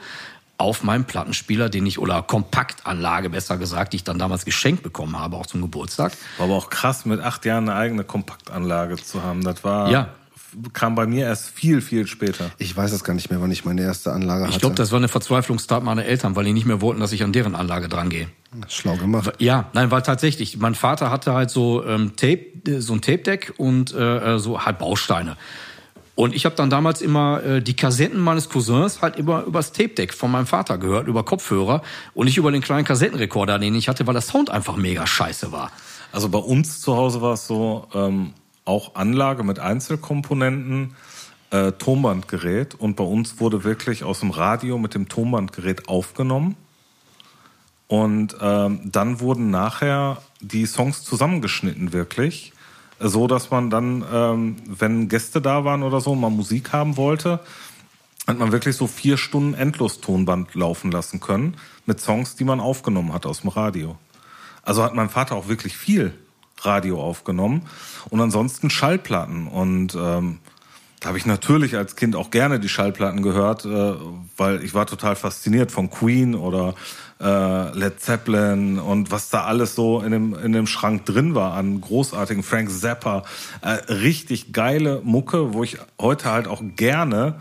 auf 0.57 0.83
meinem 0.83 1.03
Plattenspieler, 1.03 1.67
den 1.67 1.85
ich, 1.85 1.99
oder 1.99 2.21
Kompaktanlage 2.21 3.29
besser 3.29 3.57
gesagt, 3.57 3.91
die 3.91 3.97
ich 3.97 4.03
dann 4.05 4.17
damals 4.17 4.45
geschenkt 4.45 4.83
bekommen 4.83 5.19
habe, 5.19 5.35
auch 5.35 5.45
zum 5.45 5.61
Geburtstag. 5.61 6.13
War 6.37 6.45
aber 6.45 6.55
auch 6.55 6.69
krass, 6.69 7.05
mit 7.05 7.19
acht 7.19 7.43
Jahren 7.43 7.67
eine 7.67 7.77
eigene 7.77 8.03
Kompaktanlage 8.05 8.95
zu 8.95 9.21
haben. 9.21 9.43
Das 9.43 9.65
war, 9.65 9.91
Ja. 9.91 10.09
Kam 10.73 10.95
bei 10.95 11.05
mir 11.05 11.25
erst 11.25 11.49
viel, 11.49 11.81
viel 11.81 12.07
später. 12.07 12.51
Ich 12.57 12.75
weiß 12.75 12.91
es 12.91 13.03
gar 13.03 13.13
nicht 13.13 13.29
mehr, 13.29 13.41
wann 13.41 13.51
ich 13.51 13.65
meine 13.65 13.81
erste 13.81 14.11
Anlage 14.11 14.45
hatte. 14.45 14.53
Ich 14.53 14.59
glaube, 14.59 14.75
das 14.75 14.91
war 14.91 14.97
eine 14.97 15.07
Verzweiflungstat 15.07 15.83
meiner 15.83 16.05
Eltern, 16.05 16.35
weil 16.35 16.45
die 16.45 16.53
nicht 16.53 16.65
mehr 16.65 16.81
wollten, 16.81 16.99
dass 16.99 17.11
ich 17.11 17.23
an 17.23 17.33
deren 17.33 17.55
Anlage 17.55 17.89
drangehe. 17.89 18.27
Schlau 18.67 18.95
gemacht. 18.95 19.33
Ja, 19.39 19.69
nein, 19.73 19.91
weil 19.91 20.01
tatsächlich, 20.01 20.57
mein 20.57 20.75
Vater 20.75 21.11
hatte 21.11 21.33
halt 21.33 21.49
so 21.49 21.85
ähm, 21.85 22.15
Tape, 22.15 22.45
äh, 22.67 22.79
so 22.79 22.93
ein 22.93 23.01
Tape-Deck 23.01 23.53
und 23.57 23.93
äh, 23.93 24.39
so 24.39 24.65
halt 24.65 24.79
Bausteine. 24.79 25.37
Und 26.15 26.33
ich 26.33 26.45
habe 26.45 26.55
dann 26.55 26.69
damals 26.69 27.01
immer 27.01 27.43
äh, 27.43 27.61
die 27.61 27.75
Kassetten 27.75 28.19
meines 28.19 28.47
Cousins 28.47 29.01
halt 29.01 29.17
immer 29.17 29.43
übers 29.43 29.73
Tape-Deck 29.73 30.13
von 30.13 30.31
meinem 30.31 30.45
Vater 30.45 30.77
gehört, 30.77 31.07
über 31.07 31.23
Kopfhörer 31.23 31.81
und 32.13 32.25
nicht 32.25 32.37
über 32.37 32.51
den 32.51 32.61
kleinen 32.61 32.85
Kassettenrekorder, 32.85 33.59
den 33.59 33.75
ich 33.75 33.89
hatte, 33.89 34.07
weil 34.07 34.13
der 34.13 34.21
Sound 34.21 34.49
einfach 34.49 34.77
mega 34.77 35.05
scheiße 35.05 35.51
war. 35.51 35.71
Also 36.13 36.29
bei 36.29 36.39
uns 36.39 36.79
zu 36.79 36.95
Hause 36.95 37.21
war 37.21 37.33
es 37.33 37.45
so, 37.45 37.89
ähm, 37.93 38.33
auch 38.65 38.95
Anlage 38.95 39.43
mit 39.43 39.59
Einzelkomponenten, 39.59 40.95
äh, 41.51 41.71
Tonbandgerät 41.73 42.75
und 42.75 42.95
bei 42.95 43.03
uns 43.03 43.39
wurde 43.39 43.63
wirklich 43.63 44.03
aus 44.03 44.19
dem 44.19 44.31
Radio 44.31 44.77
mit 44.77 44.95
dem 44.95 45.07
Tonbandgerät 45.07 45.87
aufgenommen 45.87 46.57
und 47.87 48.35
ähm, 48.41 48.79
dann 48.83 49.19
wurden 49.19 49.51
nachher 49.51 50.21
die 50.41 50.65
Songs 50.65 51.03
zusammengeschnitten 51.03 51.93
wirklich, 51.93 52.53
so 52.99 53.27
dass 53.27 53.51
man 53.51 53.69
dann, 53.69 54.03
ähm, 54.11 54.55
wenn 54.65 55.07
Gäste 55.07 55.41
da 55.41 55.65
waren 55.65 55.83
oder 55.83 56.01
so, 56.01 56.15
man 56.15 56.35
Musik 56.35 56.73
haben 56.73 56.97
wollte, 56.97 57.39
hat 58.25 58.39
man 58.39 58.51
wirklich 58.51 58.75
so 58.75 58.87
vier 58.87 59.17
Stunden 59.17 59.53
Endlos-Tonband 59.53 60.55
laufen 60.55 60.91
lassen 60.91 61.19
können 61.19 61.57
mit 61.85 62.01
Songs, 62.01 62.35
die 62.35 62.43
man 62.43 62.59
aufgenommen 62.59 63.13
hat 63.13 63.27
aus 63.27 63.41
dem 63.41 63.49
Radio. 63.49 63.97
Also 64.63 64.81
hat 64.81 64.95
mein 64.95 65.09
Vater 65.09 65.35
auch 65.35 65.47
wirklich 65.47 65.77
viel 65.77 66.13
Radio 66.61 67.01
aufgenommen 67.01 67.63
und 68.09 68.21
ansonsten 68.21 68.69
Schallplatten. 68.69 69.47
Und 69.47 69.95
ähm, 69.95 70.39
da 70.99 71.09
habe 71.09 71.17
ich 71.17 71.25
natürlich 71.25 71.75
als 71.75 71.95
Kind 71.95 72.15
auch 72.15 72.31
gerne 72.31 72.59
die 72.59 72.69
Schallplatten 72.69 73.21
gehört, 73.21 73.65
äh, 73.65 73.93
weil 74.37 74.63
ich 74.63 74.73
war 74.73 74.87
total 74.87 75.15
fasziniert 75.15 75.71
von 75.71 75.89
Queen 75.89 76.33
oder 76.33 76.73
äh, 77.21 77.77
Led 77.77 77.99
Zeppelin 77.99 78.79
und 78.79 79.11
was 79.11 79.29
da 79.29 79.43
alles 79.43 79.75
so 79.75 80.01
in 80.01 80.11
dem, 80.11 80.33
in 80.33 80.51
dem 80.51 80.67
Schrank 80.67 81.05
drin 81.05 81.35
war 81.35 81.53
an 81.53 81.79
großartigen 81.79 82.43
Frank 82.43 82.71
Zappa. 82.71 83.23
Äh, 83.61 83.93
richtig 83.93 84.51
geile 84.51 85.01
Mucke, 85.03 85.53
wo 85.53 85.63
ich 85.63 85.77
heute 85.99 86.31
halt 86.31 86.47
auch 86.47 86.61
gerne 86.75 87.35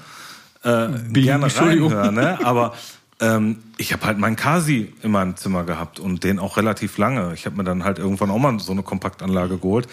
äh, 0.62 0.88
gerne 1.12 1.44
Entschuldigung. 1.44 1.92
reinhöre. 1.92 2.12
Ne? 2.12 2.38
Aber 2.44 2.74
ähm, 3.20 3.62
ich 3.77 3.92
habe 3.92 4.07
halt 4.07 4.18
meinen 4.18 4.37
Kasi 4.37 4.92
in 5.03 5.11
meinem 5.11 5.37
Zimmer 5.37 5.64
gehabt 5.64 6.00
und 6.00 6.24
den 6.24 6.38
auch 6.38 6.57
relativ 6.57 6.98
lange. 6.98 7.33
Ich 7.35 7.46
habe 7.46 7.57
mir 7.57 7.64
dann 7.64 7.85
halt 7.85 7.98
irgendwann 7.98 8.31
auch 8.31 8.38
mal 8.38 8.59
so 8.61 8.72
eine 8.72 8.83
Kompaktanlage 8.83 9.59
geholt. 9.59 9.88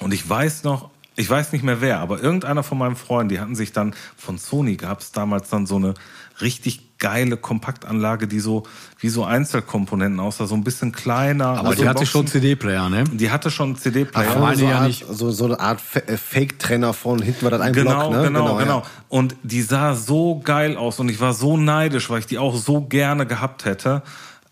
Und 0.00 0.12
ich 0.12 0.28
weiß 0.28 0.64
noch, 0.64 0.90
ich 1.16 1.28
weiß 1.30 1.52
nicht 1.52 1.62
mehr 1.64 1.80
wer, 1.80 2.00
aber 2.00 2.20
irgendeiner 2.22 2.62
von 2.62 2.78
meinen 2.78 2.96
Freunden, 2.96 3.28
die 3.28 3.40
hatten 3.40 3.54
sich 3.54 3.72
dann, 3.72 3.94
von 4.16 4.38
Sony 4.38 4.76
gab 4.76 5.00
es 5.00 5.12
damals 5.12 5.48
dann 5.48 5.66
so 5.66 5.76
eine 5.76 5.94
richtig 6.40 6.98
geile 6.98 7.36
Kompaktanlage, 7.36 8.26
die 8.26 8.40
so 8.40 8.62
wie 8.98 9.08
so 9.08 9.24
Einzelkomponenten 9.24 10.18
aussah, 10.20 10.46
so 10.46 10.54
ein 10.54 10.64
bisschen 10.64 10.90
kleiner. 10.92 11.46
Aber 11.58 11.68
Also 11.68 11.82
die 11.82 11.88
hatte 11.88 11.98
Boxen- 12.00 12.10
schon 12.12 12.26
CD-Player, 12.26 12.88
ne? 12.88 13.04
Die 13.04 13.30
hatte 13.30 13.50
schon 13.50 13.70
einen 13.70 13.76
CD-Player. 13.76 14.32
Ach, 14.34 14.40
meine 14.40 14.56
so, 14.56 14.64
ja 14.66 14.78
Art, 14.78 14.86
nicht. 14.86 15.04
So, 15.08 15.30
so 15.30 15.44
eine 15.44 15.60
Art 15.60 15.80
äh, 16.06 16.16
Fake-Trenner 16.16 16.92
von 16.94 17.20
hinten 17.22 17.42
war 17.42 17.50
das 17.50 17.60
ein 17.60 17.72
Genau, 17.72 18.08
Block, 18.10 18.22
ne? 18.22 18.26
genau, 18.28 18.56
genau. 18.56 18.78
ja. 18.80 18.82
Und 19.08 19.36
die 19.42 19.62
sah 19.62 19.94
so 19.94 20.40
geil 20.42 20.76
aus 20.76 20.98
und 20.98 21.08
ich 21.10 21.20
war 21.20 21.34
so 21.34 21.56
neidisch, 21.56 22.10
weil 22.10 22.20
ich 22.20 22.26
die 22.26 22.38
auch 22.38 22.56
so 22.56 22.80
gerne 22.80 23.26
gehabt 23.26 23.64
hätte. 23.66 24.02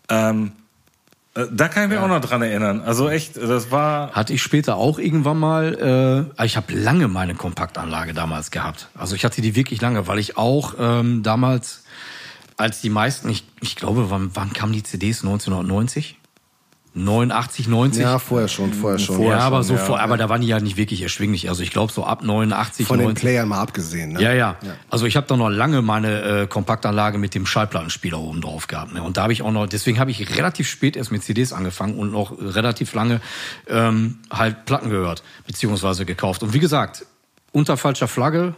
Ähm, 0.09 0.47
äh, 0.47 0.62
da 1.33 1.67
kann 1.67 1.83
ich 1.83 1.89
mich 1.89 1.97
auch 1.97 2.07
noch 2.07 2.21
dran 2.21 2.43
erinnern. 2.43 2.81
Also 2.81 3.09
echt, 3.09 3.37
das 3.37 3.71
war. 3.71 4.11
Hatte 4.11 4.33
ich 4.33 4.41
später 4.43 4.75
auch 4.75 4.99
irgendwann 4.99 5.39
mal. 5.39 6.29
Äh, 6.39 6.45
ich 6.45 6.57
habe 6.57 6.73
lange 6.73 7.07
meine 7.07 7.33
Kompaktanlage 7.33 8.13
damals 8.13 8.51
gehabt. 8.51 8.89
Also 8.93 9.15
ich 9.15 9.25
hatte 9.25 9.41
die 9.41 9.55
wirklich 9.55 9.81
lange, 9.81 10.07
weil 10.07 10.19
ich 10.19 10.37
auch 10.37 10.75
ähm, 10.77 11.23
damals, 11.23 11.83
als 12.57 12.81
die 12.81 12.91
meisten, 12.91 13.29
ich, 13.29 13.45
ich 13.61 13.75
glaube, 13.75 14.11
wann, 14.11 14.31
wann 14.35 14.53
kamen 14.53 14.73
die 14.73 14.83
CDs? 14.83 15.23
1990? 15.23 16.17
89, 16.95 17.67
90? 17.67 18.01
Ja, 18.03 18.19
vorher 18.19 18.47
schon, 18.47 18.71
vorher 18.71 18.99
schon. 18.99 19.19
ja, 19.23 19.39
aber 19.39 19.57
schon, 19.57 19.63
so 19.63 19.73
ja. 19.75 19.79
vor, 19.79 19.99
aber 19.99 20.15
da 20.15 20.29
waren 20.29 20.41
die 20.41 20.47
ja 20.47 20.59
nicht 20.59 20.77
wirklich 20.77 21.01
erschwinglich. 21.01 21.49
Also 21.49 21.63
ich 21.63 21.71
glaube 21.71 21.91
so 21.91 22.05
ab 22.05 22.23
89, 22.23 22.85
Von 22.85 22.99
den 22.99 23.07
90. 23.07 23.21
Playern 23.21 23.47
mal 23.47 23.61
abgesehen. 23.61 24.13
Ne? 24.13 24.21
Ja, 24.21 24.31
ja, 24.33 24.57
Also 24.91 25.07
ich 25.07 25.15
habe 25.15 25.25
da 25.25 25.35
noch 25.35 25.49
lange 25.49 25.81
meine 25.81 26.21
äh, 26.21 26.47
Kompaktanlage 26.47 27.17
mit 27.17 27.33
dem 27.33 27.47
Schallplattenspieler 27.47 28.19
oben 28.19 28.41
drauf 28.41 28.67
gehabt. 28.67 28.93
Ne? 28.93 29.01
Und 29.01 29.17
da 29.17 29.23
habe 29.23 29.33
ich 29.33 29.41
auch 29.41 29.51
noch, 29.51 29.65
deswegen 29.65 29.99
habe 29.99 30.11
ich 30.11 30.37
relativ 30.37 30.67
spät 30.67 30.95
erst 30.95 31.11
mit 31.11 31.23
CDs 31.23 31.51
angefangen 31.51 31.95
und 31.95 32.11
noch 32.11 32.37
relativ 32.39 32.93
lange 32.93 33.21
ähm, 33.67 34.19
halt 34.31 34.65
Platten 34.65 34.91
gehört, 34.91 35.23
beziehungsweise 35.47 36.05
gekauft. 36.05 36.43
Und 36.43 36.53
wie 36.53 36.59
gesagt, 36.59 37.07
unter 37.51 37.75
falscher 37.75 38.07
Flagge, 38.07 38.53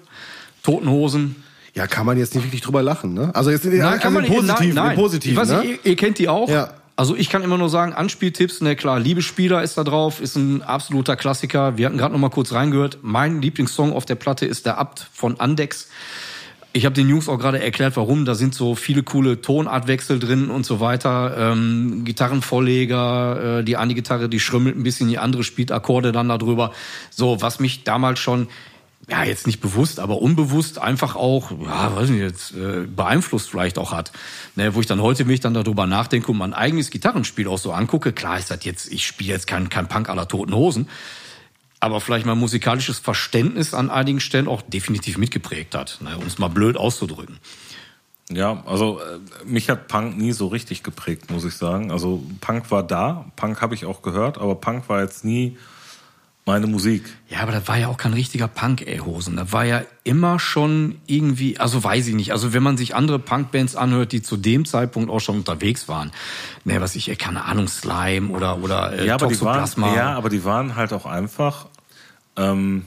Totenhosen. 0.62 1.38
Ja, 1.74 1.88
kann 1.88 2.05
man 2.05 2.18
jetzt 2.18 2.36
nicht 2.36 2.43
wirklich 2.45 2.62
drüber 2.62 2.82
lachen, 2.82 3.14
ne? 3.14 3.32
Also 3.34 3.51
jetzt 3.51 3.66
in, 3.66 3.78
Nein, 3.78 3.99
kann 3.99 4.14
man 4.14 4.24
im 4.24 4.34
Positiven, 4.34 4.76
nein, 4.76 4.76
nein. 4.76 4.91
im 4.91 5.01
Positiven, 5.01 5.34
ich 5.34 5.39
weiß 5.39 5.64
ne? 5.64 5.64
ihr, 5.64 5.86
ihr 5.86 5.95
kennt 5.95 6.20
die 6.20 6.30
auch. 6.30 6.49
Ja. 6.49 6.74
Also 6.98 7.16
ich 7.16 7.30
kann 7.30 7.43
immer 7.43 7.58
nur 7.58 7.70
sagen, 7.70 7.93
Anspieltipps, 7.93 8.62
ne 8.62 8.76
klar, 8.78 9.00
Liebesspieler 9.00 9.62
ist 9.62 9.78
da 9.78 9.84
drauf, 9.84 10.22
ist 10.22 10.38
ein 10.38 10.62
absoluter 10.62 11.18
Klassiker. 11.18 11.78
Wir 11.78 11.88
hatten 11.88 11.98
gerade 11.98 12.14
noch 12.14 12.22
mal 12.22 12.30
kurz 12.30 12.54
reingehört. 12.54 13.00
Mein 13.02 13.41
Lieblingssong 13.41 13.91
auf 13.91 14.06
der 14.06 14.16
Platte 14.16 14.46
ist 14.46 14.66
der 14.66 14.78
Abt 14.78 15.06
von 15.12 15.38
Andex. 15.39 15.89
Ich 16.72 16.86
habe 16.86 16.96
den 16.96 17.10
Jungs 17.10 17.28
auch 17.28 17.38
gerade 17.38 17.62
erklärt, 17.62 17.98
warum. 17.98 18.26
Da 18.26 18.36
sind 18.36 18.54
so 18.54 18.76
viele 18.76 19.04
coole 19.04 19.41
Tonartwechsel 19.41 20.20
drin 20.20 20.50
und 20.50 20.66
so 20.66 20.80
weiter. 20.80 21.36
Ähm, 21.38 22.04
Gitarrenvorleger, 22.06 23.60
äh, 23.60 23.64
die 23.64 23.78
eine 23.78 23.93
Gitarre, 23.93 24.30
die 24.30 24.39
schrimmelt 24.39 24.78
ein 24.78 24.84
bisschen, 24.84 25.10
die 25.10 25.18
andere 25.18 25.43
spielt 25.43 25.72
Akkorde 25.74 26.14
dann 26.14 26.30
darüber. 26.30 26.72
So, 27.12 27.41
was 27.41 27.60
mich 27.60 27.84
damals 27.84 28.20
schon 28.20 28.48
ja, 29.10 29.24
jetzt 29.24 29.45
nicht 29.45 29.62
bewusst, 29.62 29.99
aber 29.99 30.22
unbewusst 30.22 30.80
einfach 30.80 31.16
auch, 31.16 31.51
ja, 31.51 31.95
weiß 31.95 32.10
nicht, 32.10 32.22
jetzt 32.22 32.53
äh, 32.53 32.86
beeinflusst 32.88 33.49
vielleicht 33.49 33.78
auch 33.78 33.91
hat. 33.91 34.12
Ne, 34.56 34.74
wo 34.74 34.80
ich 34.80 34.88
dann 34.88 35.01
heute, 35.01 35.28
wenn 35.28 35.34
ich 35.34 35.41
dann 35.41 35.53
darüber 35.53 35.86
nachdenke 35.86 36.32
und 36.32 36.38
mein 36.38 36.53
eigenes 36.53 36.89
Gitarrenspiel 36.89 37.47
auch 37.47 37.60
so 37.60 37.72
angucke, 37.72 38.14
klar 38.14 38.39
ist 38.39 38.49
das 38.49 38.64
jetzt, 38.64 38.91
ich 38.91 39.06
spiele 39.06 39.34
jetzt 39.34 39.47
kein, 39.47 39.70
kein 39.70 39.88
Punk 39.88 40.10
aller 40.10 40.28
Toten 40.28 40.56
Hosen, 40.56 40.89
aber 41.80 42.01
vielleicht 42.01 42.26
mein 42.26 42.39
musikalisches 42.39 42.97
Verständnis 42.97 43.76
an 43.76 43.91
einigen 43.91 44.20
Stellen 44.20 44.47
auch 44.47 44.64
definitiv 44.64 45.18
mitgeprägt 45.18 45.76
hat, 45.76 45.99
ne, 46.01 46.18
um 46.18 46.26
es 46.26 46.39
mal 46.39 46.47
blöd 46.47 46.76
auszudrücken. 46.76 47.38
Ja, 48.32 48.64
also 48.66 48.99
äh, 49.01 49.20
mich 49.45 49.70
hat 49.70 49.88
Punk 49.88 50.18
nie 50.18 50.32
so 50.32 50.47
richtig 50.47 50.82
geprägt, 50.82 51.30
muss 51.30 51.45
ich 51.45 51.53
sagen. 51.53 51.91
Also 51.91 52.24
Punk 52.41 52.72
war 52.72 52.82
da, 52.82 53.26
Punk 53.36 53.62
habe 53.62 53.76
ich 53.76 53.86
auch 53.86 54.01
gehört, 54.01 54.39
aber 54.39 54.56
Punk 54.56 54.89
war 54.89 55.01
jetzt 55.01 55.24
nie 55.24 55.58
meine 56.46 56.68
Musik. 56.68 57.04
Ja, 57.28 57.39
aber 57.39 57.52
das 57.52 57.68
war 57.68 57.78
ja 57.78 57.88
auch 57.88 57.98
kein 57.98 58.14
richtiger 58.14 58.48
Punk, 58.48 58.86
ey, 58.86 59.00
Hosen. 59.00 59.36
Das 59.36 59.52
war 59.52 59.66
ja 59.66 59.82
immer 60.04 60.39
schon 60.39 61.00
irgendwie, 61.08 61.60
also 61.60 61.84
weiß 61.84 62.08
ich 62.08 62.14
nicht. 62.14 62.32
Also 62.32 62.54
wenn 62.54 62.62
man 62.62 62.78
sich 62.78 62.93
andere 62.93 63.18
Punkbands 63.18 63.76
anhört, 63.76 64.12
die 64.12 64.22
zu 64.22 64.38
dem 64.38 64.66
Zeitpunkt 64.66 65.10
auch 65.10 65.20
schon 65.20 65.38
unterwegs 65.38 65.88
waren, 65.88 66.12
ne, 66.64 66.80
was 66.82 66.96
ich, 66.96 67.06
keine 67.18 67.46
Ahnung, 67.46 67.68
Slime 67.68 68.30
oder 68.30 68.62
oder 68.62 68.93
äh, 68.93 69.08
ja, 69.08 69.16
aber 69.16 69.28
die 69.28 69.41
waren, 69.41 69.96
ja, 69.96 70.14
aber 70.14 70.30
die 70.30 70.46
waren 70.46 70.76
halt 70.76 70.93
auch 70.93 71.08
einfach 71.08 71.66
ähm, 72.36 72.86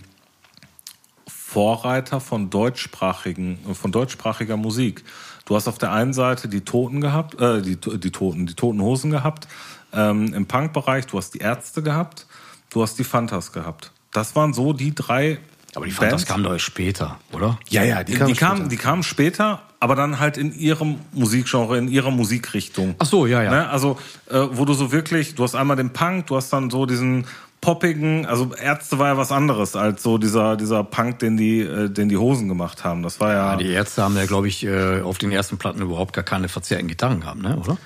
Vorreiter 1.27 2.21
von 2.21 2.51
deutschsprachigen, 2.51 3.59
von 3.75 3.91
deutschsprachiger 3.91 4.57
Musik. 4.57 5.03
Du 5.47 5.57
hast 5.57 5.67
auf 5.67 5.79
der 5.79 5.91
einen 5.93 6.13
Seite 6.13 6.47
die 6.47 6.61
Toten 6.61 7.01
gehabt, 7.01 7.41
äh, 7.41 7.61
die, 7.61 7.77
die 7.77 8.11
Toten, 8.13 8.47
die 8.47 8.55
Toten 8.55 8.81
Hosen 8.81 9.11
gehabt. 9.11 9.49
Ähm, 9.93 10.33
Im 10.33 10.47
Punkbereich, 10.47 11.07
du 11.07 11.19
hast 11.19 11.35
die 11.35 11.39
Ärzte 11.39 11.83
gehabt 11.83 12.27
du 12.71 12.83
hast 12.83 12.99
die 12.99 13.05
Fantas 13.05 13.53
gehabt. 13.53 13.93
Das 14.13 14.35
waren 14.37 14.53
so 14.53 14.73
die 14.73 14.95
drei. 14.95 15.39
Aber 15.75 15.85
die 15.85 15.93
Fantas 15.93 16.27
kamen 16.27 16.45
doch 16.45 16.59
später, 16.59 17.19
oder? 17.33 17.59
Ja, 17.69 17.85
ja, 17.85 18.03
die, 18.03 18.15
kamen, 18.15 18.33
die, 18.33 18.39
kamen, 18.39 18.69
die 18.69 18.77
kamen 18.77 19.03
später, 19.03 19.63
aber 19.81 19.95
dann 19.95 20.19
halt 20.19 20.37
in 20.39 20.53
ihrem 20.53 20.97
Musikgenre, 21.13 21.79
in 21.79 21.89
ihrer 21.89 22.11
Musikrichtung. 22.11 22.95
Ach 22.99 23.07
so, 23.07 23.27
ja, 23.27 23.43
ja. 23.43 23.51
Ne? 23.51 23.69
Also, 23.69 23.99
äh, 24.31 24.41
wo 24.53 24.65
du 24.65 24.73
so 24.73 24.93
wirklich, 24.93 25.35
du 25.35 25.45
hast 25.45 25.55
einmal 25.55 25.77
den 25.77 25.93
Punk, 25.93 26.27
du 26.29 26.37
hast 26.37 26.51
dann 26.53 26.71
so 26.71 26.87
diesen 26.87 27.27
poppigen, 27.61 28.25
also 28.27 28.55
Ärzte 28.55 28.99
war 28.99 29.09
ja 29.09 29.17
was 29.17 29.33
anderes 29.33 29.75
als 29.75 30.03
so 30.03 30.19
dieser 30.19 30.57
dieser 30.57 30.85
Punk, 30.85 31.19
den 31.19 31.37
die 31.37 31.61
äh, 31.61 31.89
den 31.91 32.09
die 32.09 32.17
Hosen 32.17 32.49
gemacht 32.49 32.85
haben. 32.85 33.03
Das 33.03 33.21
war 33.21 33.33
ja. 33.33 33.53
ja 33.53 33.57
die 33.57 33.71
Ärzte 33.71 34.03
haben 34.03 34.17
ja, 34.17 34.27
glaube 34.27 34.49
ich, 34.49 34.65
äh, 34.65 35.03
auf 35.03 35.19
den 35.19 35.33
ersten 35.33 35.59
Platten 35.59 35.83
überhaupt 35.83 36.13
gar 36.13 36.25
keine 36.25 36.49
verzerrten 36.49 36.89
Gitarren 36.89 37.21
gehabt, 37.21 37.43
ne, 37.43 37.57
oder? 37.57 37.77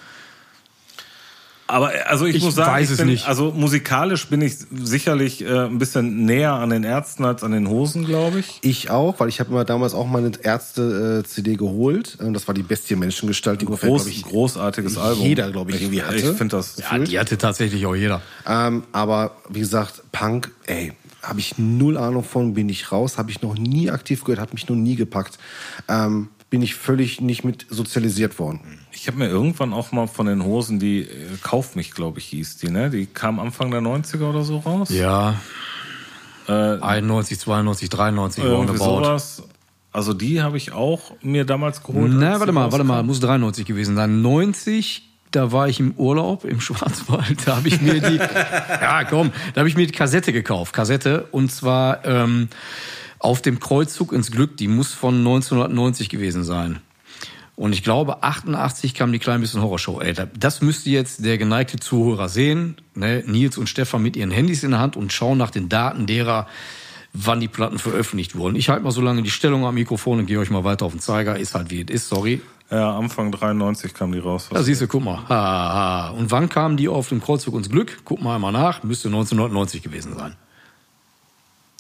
Aber 1.73 1.91
also 2.07 2.27
ich, 2.27 2.37
ich 2.37 2.43
muss 2.43 2.55
sagen, 2.55 2.85
ich 2.85 2.97
bin, 2.99 3.19
also 3.25 3.51
musikalisch 3.51 4.29
bin 4.29 4.43
ich 4.43 4.57
sicherlich 4.75 5.43
äh, 5.43 5.65
ein 5.65 5.79
bisschen 5.79 6.27
näher 6.27 6.53
an 6.53 6.69
den 6.69 6.85
Ärzten 6.85 7.25
als 7.25 7.43
an 7.43 7.53
den 7.53 7.67
Hosen, 7.67 8.05
glaube 8.05 8.41
ich. 8.41 8.59
Ich 8.61 8.91
auch, 8.91 9.19
weil 9.21 9.31
ich 9.31 9.41
habe 9.41 9.55
mir 9.55 9.65
damals 9.65 9.95
auch 9.95 10.07
meine 10.07 10.33
Ärzte-CD 10.43 11.57
geholt. 11.57 12.19
Ähm, 12.21 12.35
das 12.35 12.47
war 12.47 12.55
die 12.55 12.63
Bestie 12.63 12.95
Menschengestalt, 12.95 13.63
die 13.63 13.65
Groß, 13.65 13.83
ungefähr, 13.85 14.13
ich, 14.13 14.23
großartiges 14.23 14.99
Album. 14.99 15.25
Jeder, 15.25 15.51
glaube 15.51 15.71
ich, 15.71 15.81
irgendwie 15.81 16.03
hatte. 16.03 16.17
Ich 16.17 16.25
finde 16.25 16.57
das. 16.57 16.77
Ja, 16.77 16.99
die 16.99 17.19
hatte 17.19 17.39
tatsächlich 17.39 17.87
auch 17.87 17.95
jeder. 17.95 18.21
Ähm, 18.47 18.83
aber 18.93 19.37
wie 19.49 19.61
gesagt, 19.61 20.03
Punk, 20.13 20.51
ey, 20.67 20.93
habe 21.23 21.41
ich 21.41 21.57
null 21.57 21.97
Ahnung 21.97 22.23
von, 22.23 22.53
bin 22.53 22.69
ich 22.69 22.93
raus, 22.93 23.17
habe 23.17 23.31
ich 23.31 23.41
noch 23.41 23.57
nie 23.57 23.91
aktiv 23.91 24.25
gehört, 24.25 24.41
hat 24.41 24.53
mich 24.53 24.69
noch 24.69 24.77
nie 24.77 24.97
gepackt. 24.97 25.39
Ähm, 25.89 26.29
bin 26.51 26.61
ich 26.61 26.75
völlig 26.75 27.23
nicht 27.23 27.45
mit 27.45 27.65
sozialisiert 27.71 28.39
worden. 28.39 28.61
Ich 29.03 29.09
habe 29.09 29.19
mir 29.19 29.27
irgendwann 29.27 29.73
auch 29.73 29.91
mal 29.91 30.07
von 30.07 30.27
den 30.27 30.45
Hosen, 30.45 30.79
die 30.79 31.01
äh, 31.01 31.09
Kauf 31.43 31.75
mich, 31.75 31.91
glaube 31.91 32.21
ich, 32.21 32.27
hieß 32.27 32.59
die, 32.59 32.71
ne? 32.71 32.89
Die 32.89 33.07
kam 33.07 33.41
Anfang 33.41 33.73
der 33.73 33.81
90er 33.81 34.31
oder 34.31 34.45
so 34.45 34.59
raus. 34.59 34.91
Ja. 34.91 35.41
Äh, 36.47 36.79
91, 36.79 37.37
92, 37.41 37.89
93 37.89 38.45
irgendwie 38.45 38.79
sowas. 38.79 39.43
Also 39.91 40.15
die 40.15 40.41
habe 40.41 40.57
ich 40.57 40.71
auch 40.71 41.15
mir 41.21 41.45
damals 41.45 41.83
geholt. 41.83 42.13
Na, 42.15 42.39
warte 42.39 42.53
mal, 42.53 42.71
warte 42.71 42.85
mal, 42.85 43.03
muss 43.03 43.19
93 43.19 43.67
gewesen 43.67 43.97
sein. 43.97 44.23
90 44.23 45.09
da 45.33 45.51
war 45.51 45.67
ich 45.67 45.81
im 45.81 45.95
Urlaub 45.97 46.45
im 46.45 46.61
Schwarzwald. 46.67 47.39
Da 47.45 47.57
habe 47.57 47.67
ich 47.67 47.81
mir 47.81 48.01
die, 48.01 48.17
ja 48.69 49.03
komm, 49.03 49.33
da 49.55 49.63
habe 49.63 49.69
ich 49.69 49.75
mir 49.77 49.89
die 49.89 49.93
Kassette 49.93 50.33
gekauft. 50.33 50.75
Kassette 50.75 51.27
und 51.33 51.51
zwar 51.51 52.05
ähm, 52.05 52.51
auf 53.19 53.43
dem 53.43 53.59
Kreuzzug 53.59 54.13
ins 54.13 54.31
Glück. 54.31 54.57
Die 54.59 54.69
muss 54.69 54.93
von 54.93 55.17
1990 55.17 56.09
gewesen 56.09 56.45
sein. 56.45 56.79
Und 57.63 57.75
ich 57.75 57.85
glaube, 57.85 58.25
88 58.25 58.93
kam 58.93 59.13
die 59.13 59.21
klein 59.21 59.41
bisschen 59.41 59.63
Horrorshow. 59.63 60.01
Ey, 60.01 60.15
das 60.37 60.63
müsste 60.63 60.91
jetzt 60.91 61.25
der 61.25 61.39
geneigte 61.39 61.79
Zuhörer 61.79 62.29
sehen. 62.29 62.75
Ne? 62.97 63.23
Nils 63.25 63.57
und 63.57 63.69
Stefan 63.69 64.03
mit 64.03 64.17
ihren 64.17 64.33
Handys 64.33 64.65
in 64.65 64.73
der 64.73 64.81
Hand 64.81 64.97
und 64.97 65.13
schauen 65.13 65.39
nach 65.39 65.53
den 65.53 65.69
Daten 65.69 66.07
derer, 66.07 66.49
wann 67.13 67.39
die 67.39 67.47
Platten 67.47 67.79
veröffentlicht 67.79 68.35
wurden. 68.35 68.57
Ich 68.57 68.69
halte 68.69 68.83
mal 68.83 68.91
so 68.91 69.01
lange 69.01 69.23
die 69.23 69.31
Stellung 69.31 69.65
am 69.65 69.77
Mikrofon 69.77 70.19
und 70.19 70.27
gehe 70.27 70.41
euch 70.41 70.51
mal 70.51 70.65
weiter 70.65 70.87
auf 70.87 70.91
den 70.91 71.01
Zeiger. 71.01 71.39
Ist 71.39 71.55
halt 71.55 71.71
wie 71.71 71.83
es 71.83 71.89
ist, 71.89 72.09
sorry. 72.09 72.41
Ja, 72.69 72.99
Anfang 72.99 73.31
93 73.31 73.95
kam 73.95 74.11
die 74.11 74.19
raus. 74.19 74.49
Da 74.53 74.61
siehst 74.61 74.81
du, 74.81 74.89
guck 74.89 75.05
mal. 75.05 75.19
Ha, 75.29 75.29
ha. 75.29 76.09
Und 76.19 76.33
wann 76.33 76.49
kamen 76.49 76.77
die 76.77 76.89
auf 76.89 77.11
dem 77.11 77.23
Kreuzzug 77.23 77.55
ins 77.55 77.71
Glück? 77.71 78.01
Guck 78.05 78.21
mal 78.21 78.35
einmal 78.35 78.51
nach. 78.51 78.83
Müsste 78.83 79.07
1990 79.07 79.85
gewesen 79.85 80.17
sein. 80.17 80.35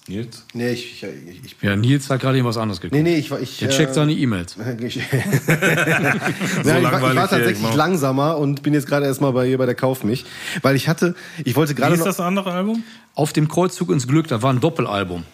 Nils? 0.08 0.44
Nee, 0.52 0.72
ich, 0.72 1.02
ich, 1.02 1.44
ich 1.44 1.56
Ja, 1.62 1.76
Nils 1.76 2.10
hat 2.10 2.20
gerade 2.20 2.44
was 2.44 2.56
anderes 2.56 2.80
geguckt. 2.80 3.00
Nee, 3.00 3.08
nee, 3.08 3.18
ich 3.18 3.30
war. 3.30 3.40
Ich, 3.40 3.58
Der 3.58 3.68
checkt 3.68 3.94
seine 3.94 4.12
E-Mails. 4.12 4.56
ich, 4.80 4.96
ja, 4.96 5.02
ich, 5.04 6.66
war, 6.66 7.10
ich 7.10 7.16
war 7.16 7.28
tatsächlich 7.28 7.58
hier, 7.58 7.76
langsamer 7.76 8.36
und 8.36 8.64
bin 8.64 8.74
jetzt 8.74 8.88
gerade 8.88 9.06
erstmal 9.06 9.32
bei 9.32 9.48
ihr 9.48 9.58
bei 9.58 9.66
der 9.66 9.76
Kauf 9.76 10.02
mich. 10.02 10.24
Weil 10.60 10.74
ich 10.74 10.88
hatte, 10.88 11.14
ich 11.44 11.54
wollte 11.54 11.76
gerade. 11.76 11.94
Wie 11.94 11.98
ist 11.98 12.04
das 12.06 12.18
andere 12.18 12.52
Album? 12.52 12.82
Auf 13.14 13.32
dem 13.32 13.46
Kreuzzug 13.46 13.90
ins 13.90 14.08
Glück, 14.08 14.26
da 14.26 14.42
war 14.42 14.52
ein 14.52 14.60
Doppelalbum. 14.60 15.24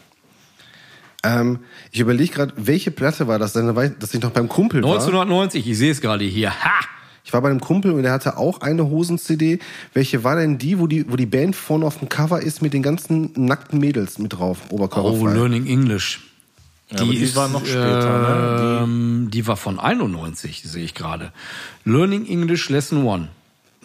Ähm, 1.25 1.61
ich 1.91 2.01
überlege 2.01 2.33
gerade, 2.33 2.53
welche 2.57 2.91
Platte 2.91 3.27
war 3.27 3.39
das 3.39 3.55
denn, 3.55 3.75
dass 3.99 4.15
ich 4.15 4.21
noch 4.21 4.31
beim 4.31 4.49
Kumpel 4.49 4.79
1990, 4.79 5.13
war. 5.15 5.23
1990, 5.23 5.67
ich 5.67 5.79
sehe 5.79 5.93
es 5.93 6.01
gerade 6.01 6.25
hier. 6.25 6.51
Ha! 6.51 6.98
Ich 7.29 7.35
war 7.35 7.43
bei 7.43 7.51
einem 7.51 7.61
Kumpel 7.61 7.93
und 7.93 8.05
der 8.05 8.13
hatte 8.13 8.39
auch 8.39 8.63
eine 8.63 8.89
Hosen-CD. 8.89 9.59
Welche 9.93 10.25
war 10.25 10.37
denn 10.37 10.57
die, 10.57 10.79
wo 10.79 10.87
die, 10.87 11.13
wo 11.13 11.17
die 11.17 11.27
Band 11.27 11.55
vorne 11.55 11.85
auf 11.85 11.99
dem 11.99 12.09
Cover 12.09 12.41
ist 12.41 12.63
mit 12.63 12.73
den 12.73 12.83
ganzen 12.83 13.33
nackten 13.37 13.81
Mädels 13.81 14.19
mit 14.19 14.33
drauf, 14.33 14.61
Oberkörper 14.71 15.11
Oh, 15.11 15.27
Learning 15.27 15.67
English. 15.67 16.21
Die, 16.91 16.97
ja, 16.97 17.05
die 17.05 17.19
ist, 17.19 17.37
war 17.37 17.49
noch 17.49 17.67
später, 17.67 18.81
äh, 18.81 18.87
ne? 18.87 19.27
Die, 19.27 19.31
die 19.31 19.47
war 19.47 19.59
von 19.59 19.79
91, 19.79 20.63
sehe 20.63 20.83
ich 20.83 20.95
gerade. 20.95 21.31
Learning 21.85 22.25
English 22.25 22.71
Lesson 22.71 23.05
One. 23.05 23.29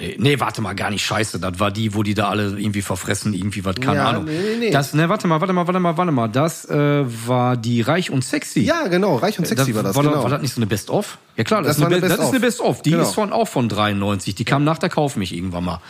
Nee, 0.04 0.16
nee, 0.20 0.40
warte 0.40 0.62
mal, 0.62 0.74
gar 0.74 0.90
nicht 0.90 1.06
scheiße. 1.06 1.40
Das 1.40 1.60
war 1.60 1.72
die, 1.72 1.96
wo 1.96 2.04
die 2.04 2.14
da 2.14 2.30
alle 2.30 2.60
irgendwie 2.60 2.82
verfressen, 2.82 3.34
irgendwie 3.34 3.64
was, 3.64 3.76
keine 3.76 3.98
ja, 3.98 4.10
Ahnung. 4.10 4.26
Nee, 4.26 4.32
nee, 4.32 4.56
nee. 4.60 4.72
Das, 4.72 4.94
ne, 4.94 5.08
warte 5.08 5.28
mal, 5.28 5.40
warte 5.40 5.54
mal, 5.54 5.66
warte 5.66 5.80
mal, 5.80 5.98
warte 5.98 6.12
mal. 6.12 6.28
Das 6.28 6.66
äh, 6.70 7.06
war 7.28 7.56
die 7.56 7.82
Reich 7.82 8.12
und 8.12 8.24
Sexy. 8.24 8.62
Ja, 8.62 8.88
genau, 8.88 9.16
Reich 9.16 9.40
und 9.40 9.48
Sexy 9.48 9.72
das, 9.72 9.76
war 9.76 9.84
das. 9.84 9.96
War, 9.96 10.04
genau. 10.04 10.24
war 10.24 10.30
das 10.30 10.42
nicht 10.42 10.54
so 10.54 10.60
eine 10.60 10.68
Best-of? 10.68 11.18
Ja 11.38 11.44
klar, 11.44 11.62
das, 11.62 11.78
das, 11.78 11.78
ist, 11.78 11.86
eine, 11.86 12.02
das 12.02 12.20
ist 12.20 12.30
eine 12.30 12.40
Best-of. 12.40 12.82
Die 12.82 12.92
genau. 12.92 13.04
ist 13.04 13.14
von 13.14 13.32
auch 13.32 13.48
von 13.48 13.70
93. 13.70 14.36
Die 14.36 14.46
kam 14.46 14.64
nach 14.64 14.78
der 14.78 14.90
Kauf 14.90 15.16
mich 15.16 15.34
irgendwann 15.34 15.64
mal. 15.64 15.82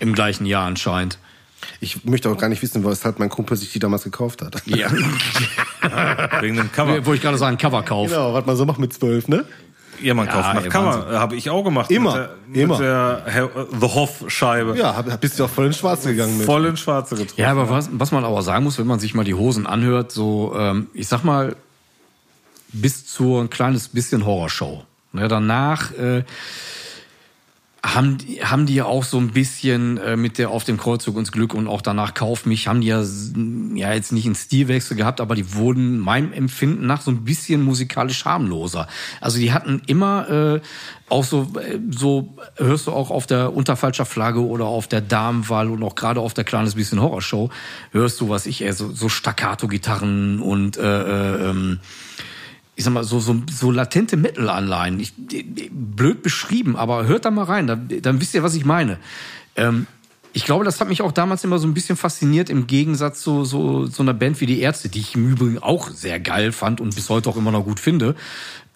Im 0.00 0.14
gleichen 0.14 0.46
Jahr 0.46 0.66
anscheinend. 0.66 1.18
Ich 1.80 2.04
möchte 2.04 2.30
auch 2.30 2.38
gar 2.38 2.48
nicht 2.48 2.62
wissen, 2.62 2.84
weshalb 2.84 3.18
mein 3.18 3.28
Kumpel 3.28 3.56
sich 3.56 3.72
die 3.72 3.78
damals 3.78 4.04
gekauft 4.04 4.42
hat. 4.42 4.62
Ja. 4.66 4.90
Wegen 6.40 6.56
dem 6.56 6.72
Cover. 6.72 7.04
Wo 7.06 7.12
ich 7.14 7.20
gerade 7.20 7.38
sagen, 7.38 7.58
Cover 7.58 7.82
kauf. 7.82 8.10
Genau, 8.10 8.34
was 8.34 8.46
man 8.46 8.56
so 8.56 8.64
macht 8.64 8.78
mit 8.78 8.92
zwölf, 8.92 9.28
ne? 9.28 9.44
Ja, 10.00 10.14
man 10.14 10.28
kauft 10.28 10.48
ja, 10.48 10.54
nach 10.54 10.68
Kammer. 10.68 11.06
Habe 11.12 11.36
ich 11.36 11.50
auch 11.50 11.62
gemacht. 11.64 11.90
Immer. 11.90 12.28
Mit 12.46 12.56
der, 12.56 12.62
immer. 12.62 12.78
Mit 12.78 12.86
der 12.86 13.68
The 13.80 13.86
Hoff-Scheibe. 13.86 14.76
Ja, 14.76 15.00
bist 15.20 15.38
du 15.38 15.44
auch 15.44 15.50
voll 15.50 15.66
ins 15.66 15.78
Schwarze 15.78 16.10
gegangen 16.10 16.38
mit. 16.38 16.46
Voll 16.46 16.66
ins 16.66 16.80
Schwarze 16.80 17.16
getroffen. 17.16 17.40
Ja, 17.40 17.50
aber 17.50 17.70
was, 17.70 17.88
was 17.92 18.12
man 18.12 18.24
aber 18.24 18.42
sagen 18.42 18.64
muss, 18.64 18.78
wenn 18.78 18.86
man 18.86 19.00
sich 19.00 19.14
mal 19.14 19.24
die 19.24 19.34
Hosen 19.34 19.66
anhört, 19.66 20.12
so, 20.12 20.54
ähm, 20.56 20.88
ich 20.94 21.08
sag 21.08 21.24
mal, 21.24 21.56
bis 22.72 23.06
zu 23.06 23.38
ein 23.38 23.50
kleines 23.50 23.88
bisschen 23.88 24.26
Horrorshow. 24.26 24.84
Ne, 25.12 25.28
danach 25.28 25.92
äh, 25.92 26.24
haben 27.84 28.16
haben 28.40 28.64
die 28.64 28.76
ja 28.76 28.86
auch 28.86 29.04
so 29.04 29.18
ein 29.18 29.32
bisschen 29.32 29.98
äh, 29.98 30.16
mit 30.16 30.38
der 30.38 30.48
auf 30.48 30.64
dem 30.64 30.78
Kreuzzug 30.78 31.18
ins 31.18 31.32
Glück 31.32 31.52
und 31.52 31.68
auch 31.68 31.82
danach 31.82 32.14
Kauf 32.14 32.46
mich, 32.46 32.66
haben 32.66 32.80
die 32.80 32.86
ja, 32.86 33.04
ja 33.74 33.92
jetzt 33.92 34.10
nicht 34.10 34.24
einen 34.24 34.34
Stilwechsel 34.34 34.96
gehabt, 34.96 35.20
aber 35.20 35.34
die 35.34 35.54
wurden 35.54 35.98
meinem 35.98 36.32
Empfinden 36.32 36.86
nach 36.86 37.02
so 37.02 37.10
ein 37.10 37.24
bisschen 37.24 37.62
musikalisch 37.62 38.24
harmloser. 38.24 38.88
Also 39.20 39.38
die 39.38 39.52
hatten 39.52 39.82
immer 39.86 40.30
äh, 40.30 40.60
auch 41.10 41.24
so, 41.24 41.52
äh, 41.60 41.78
so 41.90 42.34
hörst 42.56 42.86
du 42.86 42.92
auch 42.92 43.10
auf 43.10 43.26
der 43.26 43.54
Unterfalscher 43.54 44.06
Flagge 44.06 44.40
oder 44.40 44.64
auf 44.64 44.88
der 44.88 45.02
Damenwahl 45.02 45.68
und 45.68 45.82
auch 45.82 45.94
gerade 45.94 46.20
auf 46.20 46.32
der 46.32 46.44
kleines 46.44 46.76
bisschen 46.76 47.02
Horrorshow, 47.02 47.50
hörst 47.92 48.18
du, 48.20 48.30
was 48.30 48.46
ich, 48.46 48.62
äh, 48.62 48.72
so, 48.72 48.92
so 48.92 49.10
Staccato-Gitarren 49.10 50.40
und 50.40 50.78
äh, 50.78 50.82
äh, 50.82 51.50
ähm, 51.50 51.80
ich 52.76 52.84
sag 52.84 52.92
mal, 52.92 53.04
so, 53.04 53.20
so, 53.20 53.40
so 53.50 53.70
latente 53.70 54.16
Metal-Anleihen. 54.16 55.06
blöd 55.70 56.22
beschrieben, 56.22 56.76
aber 56.76 57.06
hört 57.06 57.24
da 57.24 57.30
mal 57.30 57.44
rein, 57.44 57.66
dann, 57.66 57.88
dann 58.02 58.20
wisst 58.20 58.34
ihr, 58.34 58.42
was 58.42 58.54
ich 58.54 58.64
meine. 58.64 58.98
Ähm, 59.56 59.86
ich 60.32 60.44
glaube, 60.44 60.64
das 60.64 60.80
hat 60.80 60.88
mich 60.88 61.00
auch 61.00 61.12
damals 61.12 61.44
immer 61.44 61.60
so 61.60 61.68
ein 61.68 61.74
bisschen 61.74 61.96
fasziniert, 61.96 62.50
im 62.50 62.66
Gegensatz 62.66 63.20
zu 63.20 63.44
so, 63.44 63.86
so 63.86 64.02
einer 64.02 64.14
Band 64.14 64.40
wie 64.40 64.46
die 64.46 64.60
Ärzte, 64.60 64.88
die 64.88 64.98
ich 64.98 65.14
im 65.14 65.30
Übrigen 65.30 65.58
auch 65.58 65.88
sehr 65.90 66.18
geil 66.18 66.50
fand 66.50 66.80
und 66.80 66.96
bis 66.96 67.08
heute 67.08 67.30
auch 67.30 67.36
immer 67.36 67.52
noch 67.52 67.64
gut 67.64 67.78
finde. 67.78 68.16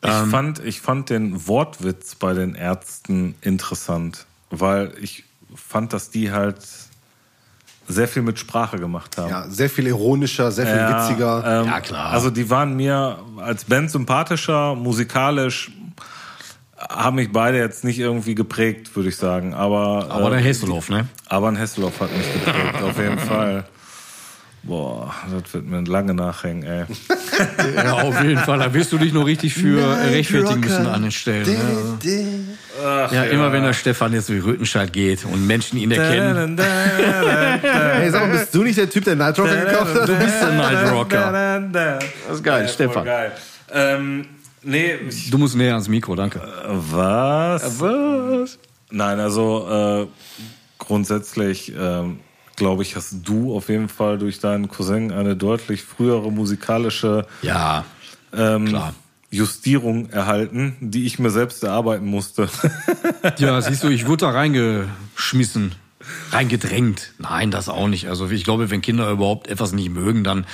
Ich, 0.01 0.11
fand, 0.11 0.61
ich 0.61 0.81
fand 0.81 1.11
den 1.11 1.49
Wortwitz 1.49 2.15
bei 2.15 2.33
den 2.33 2.55
Ärzten 2.55 3.35
interessant, 3.41 4.27
weil 4.51 4.93
ich 5.01 5.25
fand, 5.53 5.93
dass 5.93 6.11
die 6.11 6.31
halt 6.31 6.61
sehr 7.89 8.07
viel 8.07 8.23
mit 8.23 8.39
Sprache 8.39 8.79
gemacht 8.79 9.17
haben. 9.17 9.31
Ja, 9.31 9.45
sehr 9.49 9.71
viel 9.71 9.87
ironischer, 9.87 10.53
sehr 10.53 10.67
viel 10.67 10.77
witziger. 10.77 11.61
Ähm, 11.63 11.67
Ja, 11.67 11.81
klar. 11.81 12.13
Also 12.13 12.31
die 12.31 12.49
waren 12.51 12.77
mir 12.77 13.19
als 13.39 13.65
Band 13.65 13.91
sympathischer, 13.91 14.75
musikalisch 14.75 15.71
haben 16.79 17.17
mich 17.17 17.33
beide 17.33 17.59
jetzt 17.59 17.83
nicht 17.83 17.99
irgendwie 17.99 18.35
geprägt, 18.35 18.95
würde 18.95 19.09
ich 19.09 19.17
sagen. 19.17 19.53
Aber, 19.53 20.07
Aber 20.11 20.31
der 20.31 20.39
äh, 20.39 20.43
Hesselhoff, 20.43 20.89
ne? 20.89 21.09
aber 21.27 21.49
ein 21.49 21.57
Hesselhoff 21.57 22.01
hat 22.01 22.17
mich 22.17 22.33
geprägt, 22.33 22.83
auf 22.83 22.99
jeden 22.99 23.19
Fall. 23.33 23.65
Boah, 24.65 25.15
das 25.31 25.55
wird 25.55 25.67
mir 25.67 25.83
lange 25.83 26.15
nachhängen, 26.15 26.63
ey. 26.65 26.85
Ja, 27.77 27.93
auf 27.93 28.21
jeden 28.23 28.39
Fall. 28.39 28.59
Da 28.59 28.75
wirst 28.75 28.93
du 28.93 28.99
dich 28.99 29.13
noch 29.13 29.25
richtig 29.25 29.55
für 29.55 29.97
rechtfertigen 30.11 30.61
müssen 30.61 30.87
an 30.87 31.03
den 31.03 31.13
Stellen. 31.13 31.47
Ne? 31.47 32.45
Ja, 32.83 33.23
immer 33.25 33.53
wenn 33.53 33.63
der 33.63 33.73
Stefan 33.73 34.13
jetzt 34.13 34.31
wie 34.31 34.39
Rüttenscheid 34.39 34.93
geht 34.93 35.25
und 35.25 35.47
Menschen 35.47 35.79
ihn 35.79 35.91
erkennen. 35.93 36.59
Hey, 36.59 38.11
sag 38.11 38.27
mal, 38.29 38.39
bist 38.39 38.55
du 38.55 38.63
nicht 38.65 38.79
der 38.79 38.91
Typ, 38.91 39.05
der 39.05 39.17
Night 39.17 39.39
Rocker 39.39 39.57
gekauft 39.65 39.95
hat? 39.95 40.09
Du 40.09 40.17
bist 40.17 40.43
der 40.43 40.51
Night 40.53 40.93
Rocker. 40.93 41.61
Das 41.73 42.37
ist 42.37 42.45
geil, 42.45 42.63
ja, 42.63 42.69
Stefan. 42.69 43.05
Geil. 43.05 43.33
Ähm, 43.73 44.27
nee, 44.63 44.95
ich, 45.09 45.31
Du 45.31 45.39
musst 45.39 45.55
näher 45.57 45.73
ans 45.75 45.89
Mikro, 45.89 46.15
danke. 46.17 46.41
was? 46.91 47.81
Was? 47.81 48.59
Nein, 48.91 49.21
also 49.21 50.07
äh, 50.07 50.07
grundsätzlich 50.79 51.73
ähm, 51.79 52.21
glaube 52.59 52.83
ich, 52.83 52.97
hast 52.97 53.17
du 53.25 53.55
auf 53.57 53.69
jeden 53.69 53.89
Fall 53.89 54.19
durch 54.19 54.41
deinen 54.41 54.69
Cousin 54.69 55.13
eine 55.13 55.37
deutlich 55.37 55.83
frühere 55.83 56.31
musikalische 56.31 57.27
Ja, 57.43 57.85
ähm. 58.37 58.77
Justierung 59.31 60.09
erhalten, 60.09 60.77
die 60.81 61.05
ich 61.05 61.19
mir 61.19 61.29
selbst 61.31 61.63
erarbeiten 61.63 62.07
musste. 62.07 62.49
Ja, 63.39 63.61
siehst 63.61 63.85
du, 63.85 63.89
ich 63.89 64.07
wurde 64.07 64.27
da 64.27 64.31
reingeschmissen, 64.31 65.75
reingedrängt. 66.33 67.13
Nein, 67.19 67.51
das 67.51 67.69
auch 67.69 67.89
nicht. 67.89 68.09
Also 68.09 68.31
ich 68.31 68.45
glaube, 68.45 68.71
wenn 68.71 68.81
Kinder 68.81 69.11
überhaupt 69.11 69.49
etwas 69.49 69.73
nicht 69.73 69.91
mögen, 69.91 70.25
dann 70.25 70.47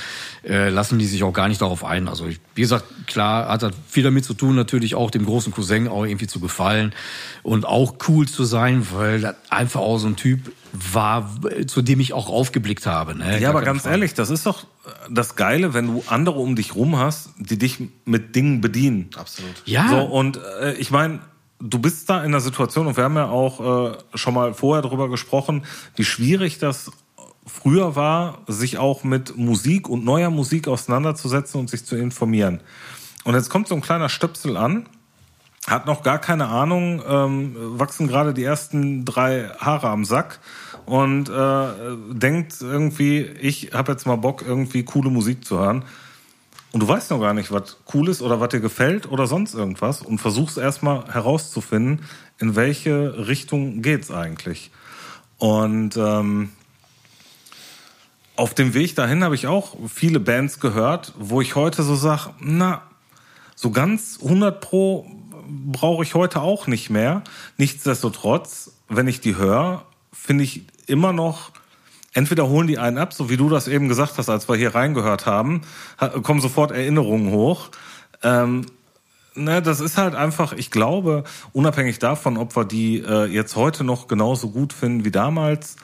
äh, 0.45 0.71
lassen 0.71 0.99
die 0.99 1.07
sich 1.07 1.23
auch 1.23 1.33
gar 1.33 1.49
nicht 1.49 1.61
darauf 1.61 1.85
ein. 1.85 2.09
Also 2.09 2.27
ich, 2.27 2.41
wie 2.55 2.63
gesagt, 2.63 2.85
klar 3.07 3.49
hat 3.49 3.63
das 3.63 3.73
viel 3.89 4.03
damit 4.03 4.25
zu 4.25 4.35
tun, 4.35 4.57
natürlich 4.57 4.95
auch 4.95 5.11
dem 5.11 5.25
großen 5.25 5.53
Cousin 5.53 5.87
auch 5.87 6.05
irgendwie 6.05 6.27
zu 6.27 6.41
gefallen 6.41 6.93
und 7.43 7.67
auch 7.67 7.95
cool 8.09 8.27
zu 8.27 8.45
sein, 8.45 8.87
weil 8.93 9.21
das 9.21 9.37
einfach 9.51 9.81
auch 9.81 9.99
so 9.99 10.09
ein 10.09 10.17
Typ 10.17 10.53
war, 10.75 11.31
zu 11.67 11.83
dem 11.83 12.01
ich 12.01 12.13
auch 12.13 12.29
aufgeblickt 12.29 12.87
habe. 12.87 13.15
Ne? 13.15 13.35
Ja, 13.35 13.39
Gar 13.39 13.51
aber 13.51 13.63
ganz 13.63 13.83
Frage. 13.83 13.95
ehrlich, 13.95 14.15
das 14.15 14.31
ist 14.31 14.45
doch 14.45 14.67
das 15.09 15.37
Geile, 15.37 15.73
wenn 15.73 15.87
du 15.87 16.05
andere 16.09 16.41
um 16.41 16.57
dich 16.57 16.75
rum 16.75 16.99
hast, 16.99 17.31
die 17.39 17.59
dich 17.59 17.79
mit 18.05 18.35
Dingen 18.35 18.61
bedienen. 18.61 19.11
Absolut. 19.17 19.63
Ja, 19.65 19.89
So, 19.89 20.01
und 20.01 20.41
äh, 20.61 20.75
ich 20.75 20.91
meine, 20.91 21.21
du 21.61 21.79
bist 21.79 22.11
da 22.11 22.25
in 22.25 22.33
der 22.33 22.41
Situation, 22.41 22.87
und 22.89 22.97
wir 22.97 23.05
haben 23.05 23.17
ja 23.17 23.29
auch 23.29 23.93
äh, 23.93 23.97
schon 24.15 24.35
mal 24.35 24.53
vorher 24.53 24.83
darüber 24.83 25.09
gesprochen, 25.09 25.65
wie 25.95 26.05
schwierig 26.05 26.59
das 26.59 26.91
früher 27.47 27.95
war, 27.95 28.39
sich 28.49 28.79
auch 28.79 29.05
mit 29.05 29.37
Musik 29.37 29.89
und 29.89 30.05
neuer 30.05 30.31
Musik 30.31 30.67
auseinanderzusetzen 30.67 31.61
und 31.61 31.71
sich 31.71 31.85
zu 31.85 31.95
informieren. 31.97 32.61
Und 33.25 33.35
jetzt 33.35 33.49
kommt 33.49 33.69
so 33.69 33.75
ein 33.75 33.81
kleiner 33.81 34.09
Stöpsel 34.09 34.57
an, 34.57 34.87
hat 35.67 35.87
noch 35.87 36.03
gar 36.03 36.19
keine 36.19 36.49
Ahnung, 36.49 37.03
ähm, 37.07 37.55
wachsen 37.79 38.09
gerade 38.09 38.35
die 38.35 38.45
ersten 38.45 39.05
drei 39.05 39.51
Haare 39.59 39.89
am 39.89 40.05
Sack 40.05 40.41
und 40.87 41.29
äh, 41.29 41.67
denkt 42.13 42.55
irgendwie, 42.61 43.21
ich 43.21 43.73
habe 43.73 43.93
jetzt 43.93 44.07
mal 44.07 44.17
Bock, 44.17 44.45
irgendwie 44.47 44.85
coole 44.85 45.11
Musik 45.11 45.45
zu 45.45 45.59
hören. 45.59 45.85
Und 46.73 46.81
du 46.81 46.89
weißt 46.89 47.11
noch 47.11 47.21
gar 47.21 47.35
nicht, 47.35 47.53
was 47.53 47.77
cool 47.95 48.09
ist 48.09 48.21
oder 48.21 48.41
was 48.41 48.49
dir 48.49 48.61
gefällt 48.61 49.09
oder 49.09 49.27
sonst 49.29 49.55
irgendwas 49.55 50.03
und 50.03 50.19
versuchst 50.19 50.59
erstmal 50.59 51.07
herauszufinden, 51.13 52.05
in 52.39 52.57
welche 52.57 53.29
Richtung 53.29 53.81
geht's 53.81 54.11
eigentlich. 54.11 54.73
Und 55.39 55.97
ähm, 55.97 56.51
auf 58.37 58.55
dem 58.55 58.75
Weg 58.75 58.97
dahin 58.97 59.23
habe 59.23 59.37
ich 59.37 59.47
auch 59.47 59.77
viele 59.89 60.19
Bands 60.19 60.59
gehört, 60.59 61.13
wo 61.17 61.41
ich 61.41 61.55
heute 61.55 61.85
so 61.85 61.95
sag, 61.95 62.31
na, 62.41 62.83
so 63.55 63.71
ganz 63.71 64.19
100 64.21 64.61
pro 64.61 65.07
brauche 65.47 66.03
ich 66.03 66.15
heute 66.15 66.41
auch 66.41 66.67
nicht 66.67 66.91
mehr. 66.91 67.23
Nichtsdestotrotz, 67.57 68.73
wenn 68.89 69.07
ich 69.07 69.21
die 69.21 69.37
höre, 69.37 69.85
finde 70.13 70.45
ich 70.45 70.65
immer 70.89 71.13
noch, 71.13 71.51
entweder 72.13 72.49
holen 72.49 72.67
die 72.67 72.79
einen 72.79 72.99
ab, 72.99 73.13
so 73.13 73.29
wie 73.31 73.37
du 73.37 73.49
das 73.49 73.69
eben 73.69 73.89
gesagt 73.89 74.19
hast, 74.19 74.29
als 74.29 74.49
wir 74.49 74.57
hier 74.57 74.75
reingehört 74.75 75.27
haben, 75.27 75.63
ha- 76.01 76.09
kommen 76.21 76.41
sofort 76.41 76.71
Erinnerungen 76.71 77.31
hoch. 77.33 77.71
Ähm, 78.23 78.67
ne, 79.35 79.61
das 79.63 79.81
ist 79.81 79.99
halt 79.99 80.15
einfach, 80.15 80.53
ich 80.53 80.71
glaube, 80.71 81.25
unabhängig 81.53 81.99
davon, 81.99 82.37
ob 82.37 82.55
wir 82.57 82.65
die 82.65 82.99
äh, 83.01 83.25
jetzt 83.27 83.57
heute 83.57 83.85
noch 83.85 84.07
genauso 84.09 84.51
gut 84.51 84.73
finden 84.73 85.05
wie 85.05 85.11
damals, 85.11 85.77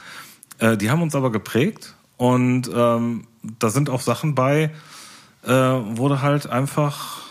äh, 0.58 0.76
die 0.76 0.90
haben 0.90 1.02
uns 1.02 1.14
aber 1.14 1.32
geprägt 1.32 1.94
und 2.16 2.70
ähm, 2.74 3.26
da 3.58 3.70
sind 3.70 3.90
auch 3.90 4.00
Sachen 4.02 4.34
bei, 4.34 4.70
äh, 5.44 5.48
du 5.48 6.20
halt 6.20 6.46
einfach 6.48 7.22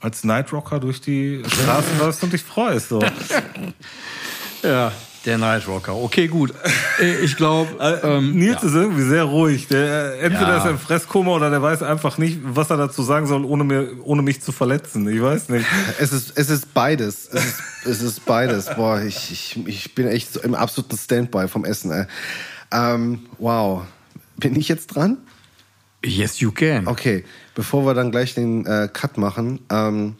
als 0.00 0.22
Night 0.24 0.52
Rocker 0.52 0.78
durch 0.78 1.00
die 1.00 1.42
Straßen 1.46 1.98
läufst 1.98 2.22
und 2.22 2.32
dich 2.32 2.44
freust. 2.44 2.90
So. 2.90 3.00
ja, 4.62 4.92
der 5.26 5.38
Night 5.38 5.66
Rocker. 5.68 5.94
Okay, 5.96 6.28
gut. 6.28 6.54
Äh, 7.00 7.16
Ich 7.24 7.36
glaube, 7.36 7.68
ähm, 8.04 8.34
Nils 8.36 8.62
ist 8.62 8.74
irgendwie 8.74 9.02
sehr 9.02 9.24
ruhig. 9.24 9.68
Der, 9.68 10.14
äh, 10.14 10.18
entweder 10.20 10.48
Ja. 10.52 10.56
ist 10.58 10.64
er 10.64 10.70
im 10.70 10.78
Fresskoma 10.78 11.32
oder 11.32 11.50
der 11.50 11.60
weiß 11.60 11.82
einfach 11.82 12.16
nicht, 12.18 12.38
was 12.42 12.70
er 12.70 12.76
dazu 12.76 13.02
sagen 13.02 13.26
soll, 13.26 13.44
ohne, 13.44 13.64
mir, 13.64 13.88
ohne 14.04 14.22
mich 14.22 14.40
zu 14.40 14.52
verletzen. 14.52 15.06
Ich 15.08 15.20
weiß 15.20 15.48
nicht. 15.50 15.66
Es 15.98 16.12
ist, 16.12 16.32
es 16.38 16.48
ist 16.48 16.72
beides. 16.72 17.28
Es 17.32 17.44
ist, 17.44 17.62
es 17.86 18.02
ist 18.02 18.24
beides. 18.24 18.66
Boah, 18.74 19.02
ich, 19.02 19.30
ich, 19.32 19.66
ich 19.66 19.94
bin 19.94 20.06
echt 20.06 20.32
so 20.32 20.40
im 20.40 20.54
absoluten 20.54 20.96
Standby 20.96 21.48
vom 21.48 21.64
Essen. 21.64 21.90
Ey. 21.90 22.06
Ähm, 22.72 23.26
wow. 23.38 23.82
Bin 24.38 24.54
ich 24.56 24.68
jetzt 24.68 24.88
dran? 24.88 25.18
yes, 26.04 26.38
you 26.38 26.52
can. 26.52 26.86
Okay, 26.86 27.24
bevor 27.56 27.84
wir 27.84 27.92
dann 27.94 28.12
gleich 28.12 28.34
den 28.34 28.64
äh, 28.64 28.88
Cut 28.92 29.18
machen. 29.18 29.58
Ähm, 29.70 30.14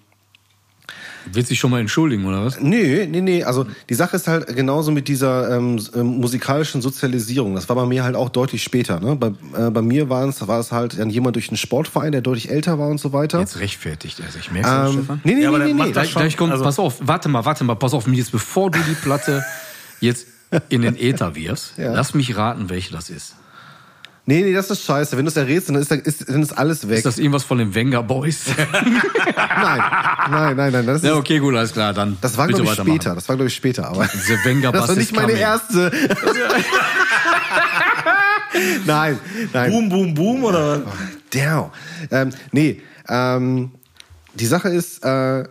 Willst 1.33 1.51
du 1.51 1.53
dich 1.53 1.59
schon 1.61 1.71
mal 1.71 1.81
entschuldigen, 1.81 2.25
oder 2.25 2.45
was? 2.45 2.61
Nee, 2.61 3.07
nee, 3.11 3.21
nee. 3.21 3.45
Also 3.45 3.67
die 3.89 3.95
Sache 3.95 4.17
ist 4.17 4.29
halt 4.29 4.47
genauso 4.55 4.91
mit 4.93 5.09
dieser 5.09 5.57
ähm, 5.57 5.81
ähm, 5.95 6.07
musikalischen 6.21 6.81
Sozialisierung. 6.83 7.55
Das 7.55 7.69
war 7.69 7.77
bei 7.77 7.87
mir 7.87 8.05
halt 8.05 8.17
auch 8.17 8.29
deutlich 8.29 8.63
später. 8.63 9.01
Ne? 9.01 9.17
Bei, 9.17 9.29
äh, 9.59 9.71
bei 9.71 9.83
mir 9.83 10.09
war 10.09 10.25
es, 10.29 10.47
war 10.47 10.61
es 10.61 10.73
halt 10.73 10.99
dann 10.99 11.11
jemand 11.11 11.37
durch 11.37 11.49
einen 11.49 11.57
Sportverein, 11.57 12.13
der 12.13 12.21
deutlich 12.21 12.51
älter 12.51 12.79
war 12.79 12.89
und 12.89 12.99
so 12.99 13.13
weiter. 13.13 13.41
Jetzt 13.41 13.59
rechtfertigt 13.59 14.21
er 14.21 14.31
sich. 14.31 14.51
Merkst 14.51 14.71
du 14.73 14.77
das, 14.77 14.89
ähm, 14.91 14.97
Stefan? 14.99 15.21
nee, 15.25 15.35
nee, 15.35 15.43
Ja, 15.43 15.49
aber 15.49 15.59
nee, 15.59 15.65
der 15.67 15.75
nee, 15.75 15.79
macht 15.79 15.89
nee. 15.89 15.95
das 15.95 16.03
Gleich, 16.03 16.11
schon, 16.13 16.23
gleich 16.23 16.37
kommt, 16.37 16.53
also- 16.53 16.65
pass 16.65 16.79
auf, 16.79 16.95
warte 17.01 17.29
mal, 17.29 17.45
warte 17.45 17.65
mal, 17.65 17.75
pass 17.75 17.93
auf, 17.95 18.07
jetzt 18.09 18.33
bevor 18.33 18.71
du 18.71 18.79
die 18.79 18.95
Platte 18.95 19.45
jetzt 20.01 20.27
in 20.69 20.83
den 20.83 20.97
Äther 20.97 21.35
wirfst, 21.35 21.75
Ja. 21.77 21.93
lass 21.93 22.15
mich 22.15 22.37
raten, 22.37 22.69
welche 22.71 22.93
das 22.93 23.11
ist. 23.11 23.35
Nee, 24.29 24.43
nee, 24.43 24.53
das 24.53 24.69
ist 24.71 24.83
scheiße. 24.83 25.17
Wenn 25.17 25.25
du 25.25 25.31
es 25.31 25.37
errätst, 25.37 25.69
dann 25.69 25.77
ist, 25.77 25.93
ist, 25.93 26.29
dann 26.29 26.43
ist 26.43 26.51
alles 26.53 26.89
weg. 26.89 26.97
Ist 26.97 27.07
das 27.07 27.19
irgendwas 27.19 27.45
von 27.45 27.59
den 27.59 27.73
Wenger 27.77 28.03
Boys? 28.03 28.47
nein, 28.73 29.83
nein, 30.31 30.57
nein, 30.57 30.73
nein. 30.73 30.85
Das, 30.87 30.97
ist, 30.97 31.05
ja, 31.05 31.15
okay, 31.15 31.39
gut, 31.39 31.55
alles 31.55 31.73
klar, 31.73 31.95
dann 31.95 32.19
das 32.21 32.37
war, 32.37 32.49
glaube 32.49 32.65
ich, 32.65 32.71
später. 32.73 33.15
Das 33.15 33.29
war, 33.29 33.37
glaube 33.37 33.47
ich, 33.47 33.55
später. 33.55 33.87
Aber 33.87 34.05
The 34.09 34.35
Wenger 34.45 34.73
das 34.73 34.89
war 34.89 34.97
nicht 34.97 35.15
meine 35.15 35.29
coming. 35.29 35.43
erste. 35.43 35.93
nein, 38.85 39.21
nein. 39.53 39.71
Boom, 39.71 39.89
boom, 39.89 40.15
boom 40.15 40.45
oder 40.45 40.85
was? 40.85 40.93
Down. 41.31 41.71
Ähm, 42.11 42.31
nee, 42.51 42.83
ähm, 43.09 43.71
die 44.35 44.47
Sache 44.47 44.71
ist, 44.71 45.05
äh, 45.05 45.45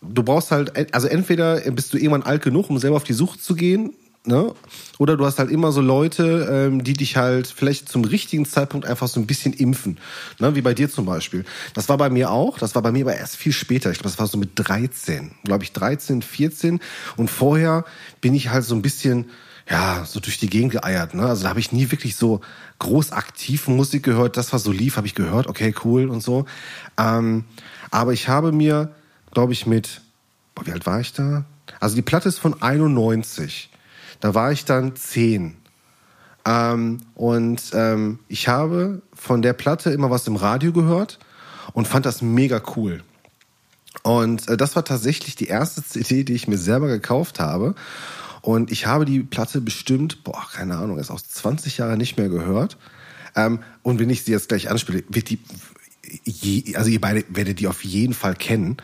du 0.00 0.22
brauchst 0.22 0.52
halt, 0.52 0.94
also 0.94 1.08
entweder 1.08 1.60
bist 1.72 1.92
du 1.92 1.96
irgendwann 1.96 2.22
alt 2.22 2.42
genug, 2.42 2.70
um 2.70 2.78
selber 2.78 2.96
auf 2.96 3.04
die 3.04 3.14
Suche 3.14 3.36
zu 3.40 3.56
gehen, 3.56 3.94
ne? 4.24 4.54
Oder 4.98 5.16
du 5.16 5.24
hast 5.24 5.38
halt 5.38 5.50
immer 5.50 5.72
so 5.72 5.80
Leute, 5.80 6.48
ähm, 6.50 6.84
die 6.84 6.94
dich 6.94 7.16
halt 7.16 7.46
vielleicht 7.46 7.88
zum 7.88 8.04
richtigen 8.04 8.46
Zeitpunkt 8.46 8.86
einfach 8.86 9.08
so 9.08 9.20
ein 9.20 9.26
bisschen 9.26 9.52
impfen, 9.52 9.98
ne? 10.38 10.54
Wie 10.54 10.62
bei 10.62 10.74
dir 10.74 10.90
zum 10.90 11.06
Beispiel. 11.06 11.44
Das 11.74 11.88
war 11.88 11.96
bei 11.98 12.10
mir 12.10 12.30
auch, 12.30 12.58
das 12.58 12.74
war 12.74 12.82
bei 12.82 12.92
mir 12.92 13.04
aber 13.04 13.16
erst 13.16 13.36
viel 13.36 13.52
später. 13.52 13.90
Ich 13.90 13.98
glaube, 13.98 14.10
das 14.10 14.18
war 14.18 14.26
so 14.26 14.38
mit 14.38 14.50
13, 14.54 15.32
glaube 15.44 15.64
ich 15.64 15.72
13, 15.72 16.22
14. 16.22 16.80
Und 17.16 17.30
vorher 17.30 17.84
bin 18.20 18.34
ich 18.34 18.50
halt 18.50 18.64
so 18.64 18.74
ein 18.74 18.82
bisschen 18.82 19.26
ja, 19.70 20.04
so 20.06 20.18
durch 20.20 20.38
die 20.38 20.48
Gegend 20.48 20.72
geeiert. 20.72 21.14
Ne? 21.14 21.26
Also 21.26 21.42
da 21.42 21.50
habe 21.50 21.60
ich 21.60 21.72
nie 21.72 21.90
wirklich 21.90 22.16
so 22.16 22.40
groß 22.78 23.12
aktiv 23.12 23.68
Musik 23.68 24.02
gehört. 24.02 24.36
Das, 24.36 24.52
was 24.52 24.62
so 24.62 24.72
lief, 24.72 24.96
habe 24.96 25.06
ich 25.06 25.14
gehört. 25.14 25.46
Okay, 25.46 25.74
cool 25.84 26.08
und 26.08 26.22
so. 26.22 26.46
Ähm, 26.96 27.44
aber 27.90 28.12
ich 28.12 28.28
habe 28.28 28.52
mir, 28.52 28.94
glaube 29.32 29.52
ich, 29.52 29.66
mit, 29.66 30.00
boah, 30.54 30.66
wie 30.66 30.72
alt 30.72 30.86
war 30.86 31.00
ich 31.00 31.12
da? 31.12 31.44
Also 31.80 31.96
die 31.96 32.02
Platte 32.02 32.28
ist 32.28 32.38
von 32.38 32.62
91. 32.62 33.70
Da 34.20 34.34
war 34.34 34.52
ich 34.52 34.64
dann 34.64 34.96
10. 34.96 35.56
Ähm, 36.44 36.98
und 37.14 37.62
ähm, 37.72 38.20
ich 38.28 38.48
habe 38.48 39.02
von 39.12 39.42
der 39.42 39.52
Platte 39.52 39.90
immer 39.90 40.10
was 40.10 40.26
im 40.26 40.36
Radio 40.36 40.72
gehört 40.72 41.18
und 41.72 41.86
fand 41.86 42.06
das 42.06 42.22
mega 42.22 42.62
cool. 42.76 43.02
Und 44.02 44.48
äh, 44.48 44.56
das 44.56 44.76
war 44.76 44.84
tatsächlich 44.84 45.36
die 45.36 45.46
erste 45.46 45.82
CD, 45.84 46.24
die 46.24 46.34
ich 46.34 46.48
mir 46.48 46.58
selber 46.58 46.88
gekauft 46.88 47.40
habe. 47.40 47.74
und 48.40 48.70
ich 48.70 48.86
habe 48.86 49.04
die 49.04 49.20
Platte 49.20 49.60
bestimmt, 49.60 50.24
boah, 50.24 50.46
keine 50.52 50.76
Ahnung, 50.76 50.98
ist 50.98 51.10
aus 51.10 51.28
20 51.28 51.78
Jahren 51.78 51.98
nicht 51.98 52.16
mehr 52.16 52.28
gehört. 52.28 52.78
Ähm, 53.36 53.60
und 53.82 53.98
wenn 53.98 54.10
ich 54.10 54.24
sie 54.24 54.32
jetzt 54.32 54.48
gleich 54.48 54.70
anspiele, 54.70 55.04
wird 55.08 55.30
die, 55.30 55.40
je, 56.24 56.76
also 56.76 56.88
ihr 56.90 57.00
beide 57.00 57.24
werdet 57.28 57.60
die 57.60 57.68
auf 57.68 57.84
jeden 57.84 58.14
Fall 58.14 58.34
kennen. 58.34 58.78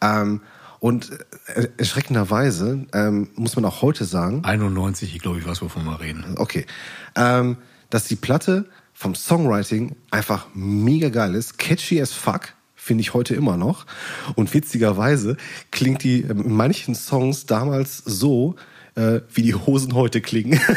Ähm, 0.00 0.40
und 0.82 1.12
äh, 1.54 1.68
erschreckenderweise 1.76 2.86
ähm, 2.92 3.28
muss 3.36 3.54
man 3.54 3.64
auch 3.64 3.82
heute 3.82 4.04
sagen, 4.04 4.44
91, 4.44 5.14
ich 5.14 5.22
glaube, 5.22 5.38
ich 5.38 5.46
weiß, 5.46 5.62
wovon 5.62 5.84
wir 5.84 6.00
reden. 6.00 6.24
okay, 6.38 6.66
ähm, 7.14 7.56
dass 7.88 8.06
die 8.06 8.16
Platte 8.16 8.64
vom 8.92 9.14
Songwriting 9.14 9.94
einfach 10.10 10.48
mega 10.54 11.08
geil 11.10 11.36
ist, 11.36 11.56
catchy 11.56 12.02
as 12.02 12.12
fuck, 12.12 12.54
finde 12.74 13.02
ich 13.02 13.14
heute 13.14 13.36
immer 13.36 13.56
noch. 13.56 13.86
Und 14.34 14.52
witzigerweise 14.52 15.36
klingt 15.70 16.02
die 16.02 16.22
in 16.22 16.52
manchen 16.52 16.96
Songs 16.96 17.46
damals 17.46 17.98
so, 17.98 18.56
äh, 18.96 19.20
wie 19.32 19.42
die 19.42 19.54
Hosen 19.54 19.94
heute 19.94 20.20
klingen. 20.20 20.60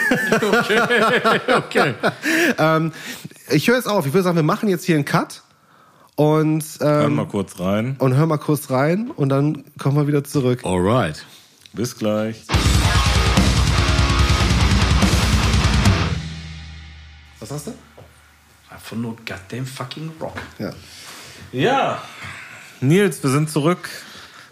Okay. 1.48 1.96
ähm, 2.60 2.92
ich 3.50 3.68
höre 3.68 3.78
jetzt 3.78 3.88
auf, 3.88 4.06
ich 4.06 4.14
würde 4.14 4.24
sagen, 4.24 4.36
wir 4.36 4.44
machen 4.44 4.70
jetzt 4.70 4.86
hier 4.86 4.96
einen 4.96 5.06
Cut 5.06 5.42
und, 6.16 6.64
ähm, 6.82 7.16
mal 7.16 7.28
kurz 7.28 7.60
rein. 7.60 7.96
und 8.00 8.16
hören 8.16 8.30
mal 8.30 8.38
kurz 8.38 8.70
rein 8.70 9.12
und 9.12 9.30
dann 9.30 9.64
kommen 9.78 9.98
wir 9.98 10.08
wieder 10.08 10.24
zurück. 10.24 10.62
Alright. 10.64 11.26
Bis 11.74 11.98
gleich. 11.98 12.46
Was 17.40 17.52
hast 17.52 17.68
du? 17.68 17.74
Einfach 18.70 18.96
nur 18.96 19.16
goddamn 19.26 19.66
fucking 19.66 20.12
rock. 20.20 20.36
Ja. 20.58 20.72
Ja. 21.52 22.02
Nils, 22.82 23.22
wir 23.22 23.30
sind 23.30 23.50
zurück. 23.50 23.90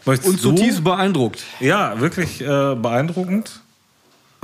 Möchtest 0.06 0.30
Und 0.30 0.40
zutiefst 0.42 0.84
beeindruckt. 0.84 1.44
Ja, 1.60 2.00
wirklich 2.00 2.42
äh, 2.42 2.76
beeindruckend. 2.76 3.62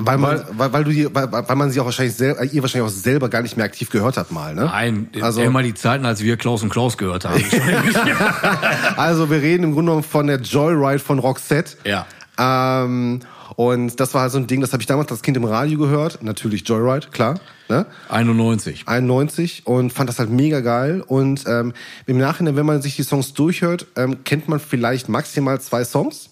Weil 0.01 0.17
man, 0.17 0.41
weil, 0.51 0.73
weil 0.73 0.83
du 0.83 0.91
die, 0.91 1.13
weil, 1.13 1.31
weil 1.31 1.55
man 1.55 1.71
sie 1.71 1.79
auch 1.79 1.85
wahrscheinlich 1.85 2.15
selber, 2.15 2.43
ihr 2.43 2.61
wahrscheinlich 2.61 2.89
auch 2.89 2.93
selber 2.93 3.29
gar 3.29 3.41
nicht 3.41 3.57
mehr 3.57 3.65
aktiv 3.65 3.89
gehört 3.89 4.17
habt 4.17 4.31
mal, 4.31 4.55
ne? 4.55 4.65
Nein, 4.65 5.09
Also- 5.21 5.41
immer 5.41 5.61
die 5.61 5.73
Zeiten, 5.73 6.05
als 6.05 6.21
wir 6.21 6.37
Klaus 6.37 6.63
und 6.63 6.69
Klaus 6.69 6.97
gehört 6.97 7.25
haben. 7.25 7.43
Also 8.97 9.29
wir 9.29 9.41
reden 9.41 9.63
im 9.63 9.73
Grunde 9.73 9.91
genommen 9.91 10.03
von 10.03 10.27
der 10.27 10.39
Joyride 10.39 10.99
von 10.99 11.19
Roxette. 11.19 11.77
Ja. 11.85 12.05
Ähm, 12.37 13.21
und 13.55 13.99
das 13.99 14.13
war 14.13 14.21
halt 14.21 14.31
so 14.31 14.37
ein 14.37 14.47
Ding, 14.47 14.61
das 14.61 14.71
habe 14.71 14.81
ich 14.81 14.87
damals 14.87 15.11
als 15.11 15.21
Kind 15.21 15.35
im 15.35 15.43
Radio 15.43 15.77
gehört. 15.77 16.23
Natürlich 16.23 16.67
Joyride, 16.67 17.07
klar. 17.11 17.39
Ne? 17.67 17.85
91. 18.09 18.87
91 18.87 19.67
und 19.67 19.91
fand 19.91 20.09
das 20.09 20.17
halt 20.19 20.29
mega 20.29 20.61
geil. 20.61 21.03
Und 21.05 21.43
ähm, 21.47 21.73
im 22.05 22.17
Nachhinein, 22.17 22.55
wenn 22.55 22.65
man 22.65 22.81
sich 22.81 22.95
die 22.95 23.03
Songs 23.03 23.33
durchhört, 23.33 23.85
ähm, 23.95 24.23
kennt 24.23 24.47
man 24.47 24.59
vielleicht 24.59 25.09
maximal 25.09 25.59
zwei 25.59 25.83
Songs. 25.83 26.29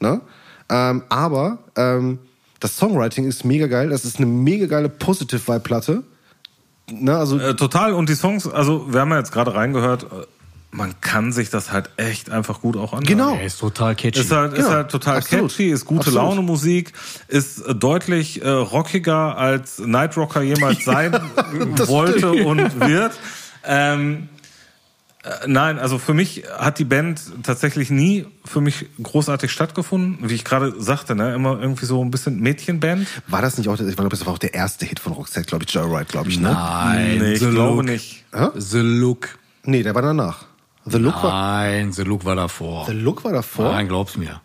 Ne? 0.00 0.20
Ähm, 0.70 1.02
aber 1.10 1.58
ähm, 1.76 2.18
das 2.64 2.78
Songwriting 2.78 3.26
ist 3.26 3.44
mega 3.44 3.66
geil. 3.66 3.90
Das 3.90 4.06
ist 4.06 4.16
eine 4.16 4.24
mega 4.24 4.64
geile 4.64 4.88
Positive 4.88 5.46
Vibe 5.46 5.60
Platte. 5.60 6.02
Ne? 6.90 7.14
Also 7.14 7.38
Äh, 7.38 7.54
total. 7.56 7.92
Und 7.92 8.08
die 8.08 8.14
Songs, 8.14 8.48
also 8.48 8.90
wir 8.90 9.00
haben 9.00 9.10
ja 9.10 9.18
jetzt 9.18 9.32
gerade 9.32 9.54
reingehört, 9.54 10.04
äh, 10.04 10.06
man 10.70 10.98
kann 11.02 11.30
sich 11.30 11.50
das 11.50 11.70
halt 11.72 11.90
echt 11.98 12.30
einfach 12.30 12.62
gut 12.62 12.76
auch 12.78 12.92
anhören. 12.94 13.04
Genau. 13.04 13.34
Er 13.34 13.44
ist 13.44 13.60
total 13.60 13.94
catchy. 13.94 14.18
Ist 14.18 14.32
halt, 14.32 14.54
ist 14.54 14.60
Genau. 14.60 14.70
halt 14.70 14.90
total 14.90 15.18
Absolut. 15.18 15.50
catchy, 15.50 15.68
ist 15.70 15.84
gute 15.84 16.00
Absolut. 16.08 16.20
Laune 16.22 16.40
Musik, 16.42 16.94
ist 17.28 17.60
äh, 17.60 17.74
deutlich 17.74 18.42
äh, 18.42 18.48
rockiger 18.48 19.36
als 19.36 19.78
Night 19.80 20.16
Rocker 20.16 20.40
jemals 20.40 20.84
sein 20.86 21.12
wollte 21.86 22.32
und 22.32 22.80
wird. 22.80 23.12
Ähm, 23.62 24.28
äh, 24.30 24.33
nein, 25.46 25.78
also 25.78 25.98
für 25.98 26.14
mich 26.14 26.44
hat 26.58 26.78
die 26.78 26.84
Band 26.84 27.20
tatsächlich 27.42 27.90
nie 27.90 28.26
für 28.44 28.60
mich 28.60 28.86
großartig 29.02 29.50
stattgefunden. 29.50 30.18
Wie 30.28 30.34
ich 30.34 30.44
gerade 30.44 30.74
sagte, 30.80 31.14
ne, 31.14 31.34
immer 31.34 31.60
irgendwie 31.60 31.86
so 31.86 32.02
ein 32.04 32.10
bisschen 32.10 32.40
Mädchenband. 32.40 33.06
war 33.26 33.42
das 33.42 33.56
nicht 33.58 33.68
auch, 33.68 33.78
ich 33.78 33.96
glaube, 33.96 34.10
das 34.10 34.26
war 34.26 34.32
auch 34.32 34.38
der 34.38 34.54
erste 34.54 34.86
Hit 34.86 35.00
von 35.00 35.12
Roxette, 35.12 35.46
glaube 35.46 35.64
ich, 35.66 35.72
Joyride, 35.74 36.06
glaube 36.06 36.28
ich, 36.30 36.38
ne? 36.38 36.52
Nein, 36.52 37.18
Nee, 37.18 37.32
ich 37.34 37.40
The 37.40 37.50
glaube 37.50 37.76
Look. 37.76 37.84
nicht. 37.86 38.24
The 38.54 38.78
Look. 38.78 39.38
Nee, 39.64 39.82
der 39.82 39.94
war 39.94 40.02
danach. 40.02 40.44
The 40.86 40.98
Look 40.98 41.22
war, 41.22 41.32
Nein, 41.32 41.92
The 41.92 42.02
Look 42.02 42.24
war 42.24 42.36
davor. 42.36 42.84
The 42.86 42.92
Look 42.92 43.24
war 43.24 43.32
davor? 43.32 43.72
Nein, 43.72 43.88
glaub's 43.88 44.16
mir. 44.16 44.42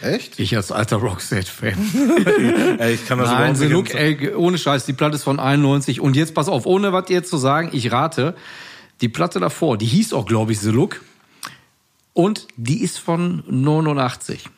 Echt? 0.00 0.38
Ich 0.38 0.54
als 0.54 0.70
alter 0.70 0.96
Roxette-Fan. 0.98 1.74
Ey, 2.78 2.94
ich 2.94 3.06
kann 3.08 3.18
das 3.18 3.30
Nein, 3.30 3.56
The 3.56 3.66
Look, 3.66 3.94
ey, 3.94 4.32
ohne 4.34 4.58
Scheiß, 4.58 4.84
die 4.86 4.92
Platte 4.92 5.16
ist 5.16 5.24
von 5.24 5.40
91. 5.40 6.00
Und 6.00 6.14
jetzt 6.14 6.34
pass 6.34 6.48
auf, 6.48 6.66
ohne 6.66 6.92
was 6.92 7.08
jetzt 7.08 7.30
zu 7.30 7.36
sagen, 7.36 7.70
ich 7.72 7.90
rate, 7.90 8.36
die 9.00 9.08
Platte 9.08 9.40
davor, 9.40 9.78
die 9.78 9.86
hieß 9.86 10.12
auch, 10.12 10.26
glaube 10.26 10.52
ich, 10.52 10.60
The 10.60 10.70
Look. 10.70 11.00
Und 12.12 12.48
die 12.56 12.82
ist 12.82 12.98
von 12.98 13.44
89. 13.46 14.48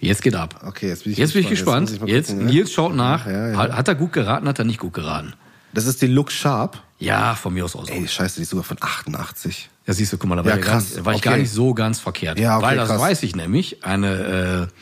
Jetzt 0.00 0.22
geht 0.22 0.34
ab. 0.34 0.60
Okay, 0.66 0.88
jetzt 0.88 1.04
bin 1.04 1.12
ich 1.12 1.18
Jetzt 1.18 1.32
bin 1.32 1.42
ich 1.42 1.48
gespannt. 1.48 1.90
Jetzt 1.90 2.02
ich 2.02 2.08
Jetzt, 2.08 2.28
gucken, 2.30 2.46
ne? 2.46 2.52
Nils 2.52 2.72
schaut 2.72 2.94
nach. 2.94 3.26
Ja, 3.26 3.48
ja. 3.50 3.56
Hat, 3.56 3.72
hat 3.72 3.88
er 3.88 3.94
gut 3.94 4.12
geraten, 4.12 4.48
hat 4.48 4.58
er 4.58 4.64
nicht 4.64 4.78
gut 4.80 4.92
geraten? 4.92 5.34
Das 5.72 5.86
ist 5.86 6.02
die 6.02 6.06
Look 6.06 6.30
Sharp. 6.30 6.82
Ja, 6.98 7.34
von 7.34 7.54
mir 7.54 7.64
aus 7.64 7.74
aus. 7.74 7.88
Ey, 7.88 8.06
scheiße, 8.06 8.36
die 8.36 8.42
ist 8.42 8.50
sogar 8.50 8.64
von 8.64 8.76
88. 8.80 9.70
Ja, 9.86 9.92
siehst 9.94 10.12
du, 10.12 10.18
guck 10.18 10.28
mal, 10.28 10.36
da 10.36 10.44
war, 10.44 10.52
Ja, 10.52 10.58
ich, 10.58 10.64
gar 10.64 10.74
krass. 10.74 11.04
war 11.04 11.12
ich 11.12 11.18
Okay. 11.18 11.28
gar 11.30 11.36
nicht 11.38 11.50
so 11.50 11.74
ganz 11.74 12.00
verkehrt. 12.00 12.38
Ja, 12.38 12.56
okay, 12.58 12.66
Weil 12.66 12.76
das 12.76 12.88
krass. 12.88 13.00
weiß 13.00 13.22
ich 13.22 13.34
nämlich. 13.36 13.84
Eine, 13.84 14.68
äh, 14.70 14.74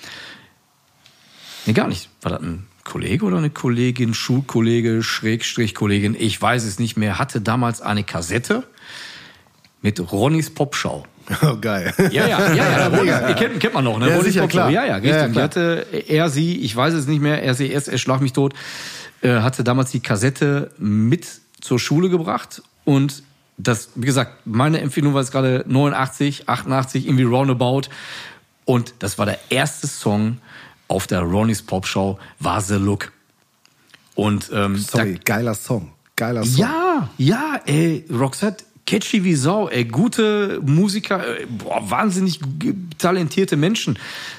nee, 1.66 1.72
gar 1.72 1.88
nicht. 1.88 2.09
War 2.20 2.32
das 2.32 2.42
ein 2.42 2.66
Kollege 2.85 3.24
oder 3.24 3.39
eine 3.39 3.51
Kollegin, 3.51 4.14
Schulkollege, 4.14 5.03
Schrägstrich 5.03 5.74
Kollegin, 5.74 6.16
ich 6.18 6.41
weiß 6.41 6.64
es 6.64 6.78
nicht 6.78 6.97
mehr, 6.97 7.18
hatte 7.18 7.41
damals 7.41 7.80
eine 7.80 8.05
Kassette 8.05 8.64
mit 9.80 10.12
Ronnys 10.12 10.51
Popschau. 10.51 11.07
Oh, 11.43 11.57
geil. 11.57 11.95
Ja, 12.11 12.26
ja, 12.26 12.53
ja, 12.53 12.55
ja. 12.55 12.87
Ronny, 12.97 13.12
die 13.28 13.35
kennt, 13.35 13.61
kennt 13.61 13.74
man 13.74 13.85
noch, 13.85 13.99
ne? 13.99 14.11
Ja, 14.11 14.20
sicher, 14.20 14.49
klar. 14.49 14.70
Ja, 14.70 14.85
ja, 14.85 14.97
richtig. 14.97 15.12
Ja, 15.12 15.26
ja, 15.28 15.43
hatte 15.43 15.87
er, 16.09 16.28
sie, 16.28 16.59
ich 16.59 16.74
weiß 16.74 16.93
es 16.95 17.07
nicht 17.07 17.22
mehr, 17.22 17.43
er, 17.43 17.55
sie, 17.55 17.72
es, 17.72 17.87
er 17.87 17.97
schlag 17.97 18.20
mich 18.20 18.33
tot, 18.33 18.55
äh, 19.22 19.41
hatte 19.41 19.62
damals 19.62 19.93
die 19.93 20.01
Kassette 20.01 20.72
mit 20.78 21.26
zur 21.61 21.78
Schule 21.78 22.11
gebracht 22.11 22.61
und 22.85 23.22
das, 23.57 23.91
wie 23.95 24.07
gesagt, 24.07 24.47
meine 24.47 24.80
Empfehlung 24.80 25.14
war 25.14 25.20
jetzt 25.20 25.30
gerade 25.30 25.64
89, 25.66 26.49
88, 26.49 27.07
irgendwie 27.07 27.24
roundabout. 27.24 27.83
Und 28.64 28.95
das 29.01 29.18
war 29.18 29.26
der 29.26 29.39
erste 29.51 29.87
Song 29.87 30.39
auf 30.93 31.07
der 31.07 31.20
Ronnie's 31.22 31.62
Popschau, 31.62 32.18
war 32.38 32.61
The 32.61 32.74
Look. 32.74 33.11
Und 34.14 34.51
ähm, 34.53 34.76
Sorry, 34.76 35.18
geiler 35.24 35.55
Song. 35.55 35.90
Geiler 36.16 36.40
da, 36.43 36.47
Song. 36.47 36.59
ja, 36.61 37.09
ja, 37.16 37.61
ey, 37.64 38.05
Roxette, 38.11 38.64
catchy 38.86 39.24
wie 39.24 39.34
Sau, 39.34 39.68
ey, 39.70 39.86
gute 39.86 40.61
Musiker, 40.62 41.26
äh, 41.40 41.47
boah, 41.47 41.80
wahnsinnig 41.90 42.38
talentierte 42.99 43.57
Menschen. 43.57 43.99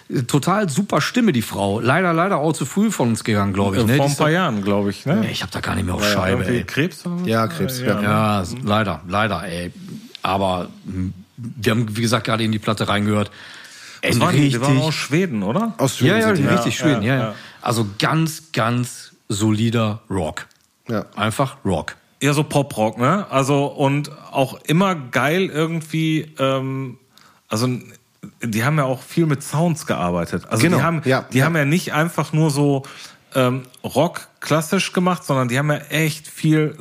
Äh, 0.10 0.22
Total 0.24 0.70
super 0.70 1.02
Stimme, 1.02 1.32
die 1.32 1.42
Frau. 1.42 1.80
Leider, 1.80 2.14
leider 2.14 2.38
auch 2.38 2.54
zu 2.54 2.66
früh 2.68 2.92
von 2.92 3.10
uns 3.10 3.24
gegangen, 3.24 3.54
glaube 3.54 3.78
ich. 3.78 3.82
Äh, 3.84 3.86
Ne? 3.88 3.96
Vor 3.98 4.06
ein 4.06 4.16
paar 4.16 4.30
Jahren, 4.30 4.62
glaube 4.64 4.92
ich. 4.92 5.08
Ne? 5.08 5.26
Ey, 5.26 5.32
Ich 5.32 5.42
habe 5.42 5.52
da 5.52 5.60
gar 5.60 5.74
nicht 5.76 5.86
mehr 5.86 5.96
auf 5.96 6.04
ja 6.04 6.12
Scheibe, 6.12 6.46
ey. 6.46 6.64
Krebs? 6.66 7.04
Ja, 7.26 7.48
Krebs, 7.48 7.80
ja. 7.82 8.00
Ja, 8.02 8.42
s- 8.44 8.56
leider, 8.64 9.02
leider, 9.08 9.44
ey. 9.48 9.72
Aber 10.22 10.70
wir 11.36 11.72
haben, 11.72 11.98
wie 11.98 12.02
gesagt, 12.02 12.26
gerade 12.28 12.44
in 12.44 12.52
die 12.52 12.60
Platte 12.60 12.88
reingehört. 12.88 13.32
Ey, 14.04 14.12
Das 14.12 14.20
waren 14.20 14.32
die, 14.36 14.42
die 14.42 14.44
richtig. 14.56 14.62
waren 14.62 14.78
aus 14.80 14.94
Schweden, 14.94 15.44
oder? 15.44 15.74
Aus 15.78 15.98
ja, 16.00 16.06
Schweden 16.08 16.20
ja, 16.20 16.36
sind 16.36 16.46
die. 16.50 16.54
richtig 16.54 16.80
Ja, 16.80 16.86
schön, 16.86 17.02
ja, 17.04 17.08
ja, 17.16 17.16
ja, 17.16 17.24
ja. 17.30 17.36
Also 17.62 17.88
ganz, 18.00 18.52
ganz 18.52 19.14
solider 19.30 20.02
Rock. 20.10 20.46
Ja. 20.90 21.06
Einfach 21.16 21.56
Rock. 21.64 21.96
Ja, 22.22 22.34
so 22.34 22.44
Poprock, 22.44 22.98
ne? 22.98 23.26
Also 23.30 23.66
und 23.66 24.12
auch 24.32 24.60
immer 24.66 24.96
geil 24.96 25.50
irgendwie, 25.50 26.34
ähm, 26.38 26.98
also 27.48 27.70
die 28.42 28.64
haben 28.66 28.78
ja 28.78 28.84
auch 28.84 29.02
viel 29.02 29.26
mit 29.26 29.42
Sounds 29.42 29.86
gearbeitet. 29.86 30.46
Also 30.50 30.62
Genau, 30.62 30.78
die 30.78 30.84
haben, 30.84 31.02
ja, 31.06 31.26
die 31.32 31.38
ja. 31.40 31.46
haben 31.46 31.56
ja 31.56 31.64
nicht 31.66 31.94
einfach 31.94 32.34
nur 32.34 32.50
so 32.52 32.84
ähm, 33.36 33.64
Rock 33.84 34.28
klassisch 34.42 34.92
gemacht, 34.92 35.24
sondern 35.24 35.48
die 35.48 35.58
haben 35.58 35.72
ja 35.72 35.78
echt 35.78 36.28
viel 36.28 36.76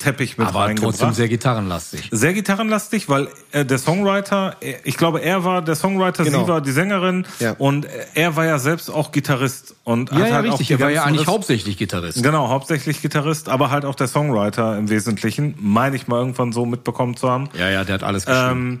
Soundteppich 0.00 0.38
mit 0.38 0.48
Aber 0.48 0.60
reingebracht. 0.60 0.92
trotzdem 0.98 1.12
sehr 1.12 1.28
gitarrenlastig. 1.28 2.08
Sehr 2.12 2.32
gitarrenlastig, 2.32 3.08
weil 3.08 3.28
äh, 3.52 3.64
der 3.64 3.78
Songwriter, 3.78 4.56
er, 4.60 4.86
ich 4.86 4.96
glaube, 4.96 5.20
er 5.22 5.44
war 5.44 5.60
der 5.62 5.74
Songwriter, 5.74 6.24
Genau. 6.24 6.42
sie 6.44 6.48
war 6.48 6.60
die 6.60 6.70
Sängerin 6.70 7.26
Ja. 7.40 7.52
und 7.58 7.86
er 8.14 8.36
war 8.36 8.44
ja 8.46 8.58
selbst 8.58 8.90
auch 8.90 9.10
Gitarrist 9.12 9.74
und 9.84 10.10
Ja, 10.10 10.18
hat 10.18 10.28
ja, 10.28 10.34
halt 10.36 10.46
auch 10.46 10.50
richtig. 10.52 10.66
die 10.68 10.72
Er 10.74 10.80
war 10.80 10.90
ja 10.90 11.02
eigentlich 11.04 11.22
Riffs- 11.26 11.30
hauptsächlich 11.32 11.76
Gitarrist. 11.76 12.22
Genau, 12.22 12.48
hauptsächlich 12.48 13.02
Gitarrist, 13.02 13.48
aber 13.48 13.70
halt 13.70 13.84
auch 13.84 13.94
der 13.96 14.06
Songwriter 14.08 14.78
im 14.78 14.88
Wesentlichen, 14.88 15.54
meine 15.58 15.96
ich 15.96 16.06
mal 16.06 16.18
irgendwann 16.18 16.52
so 16.52 16.64
mitbekommen 16.64 17.16
zu 17.16 17.28
haben. 17.28 17.48
Ja, 17.58 17.68
ja, 17.68 17.84
der 17.84 17.94
hat 17.94 18.02
alles 18.04 18.24
geschrieben. 18.24 18.50
Ähm, 18.50 18.80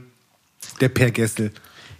Der 0.80 0.88
Per 0.88 1.10
Gessel. 1.10 1.52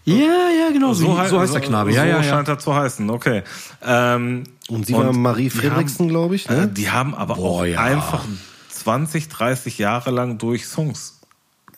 ja, 0.05 0.15
ja, 0.15 0.71
genau. 0.73 0.93
So, 0.95 1.19
hei- 1.19 1.29
so 1.29 1.41
heißt 1.41 1.55
der 1.55 1.61
Knabe. 1.61 1.91
Ja, 1.93 2.03
so 2.03 2.09
ja, 2.09 2.17
ja. 2.19 2.23
scheint 2.23 2.47
er 2.49 2.59
zu 2.59 2.75
heißen, 2.75 3.11
okay. 3.11 3.43
Ähm, 3.85 4.45
Und 4.69 4.87
sie 4.87 4.93
war 4.95 5.13
Marie 5.13 5.51
haben- 5.51 6.09
glaube 6.09 6.37
ich, 6.37 6.49
Äh, 6.49 6.53
ne? 6.55 6.69
die 6.69 6.91
haben 6.91 7.15
aber 7.15 7.35
Boah, 7.35 7.63
auch 7.63 7.65
ja. 7.65 7.81
einfach 7.81 8.25
20, 8.89 9.29
30 9.29 9.77
Jahre 9.77 10.11
lang 10.11 10.39
durch 10.39 10.67
Songs 10.67 11.18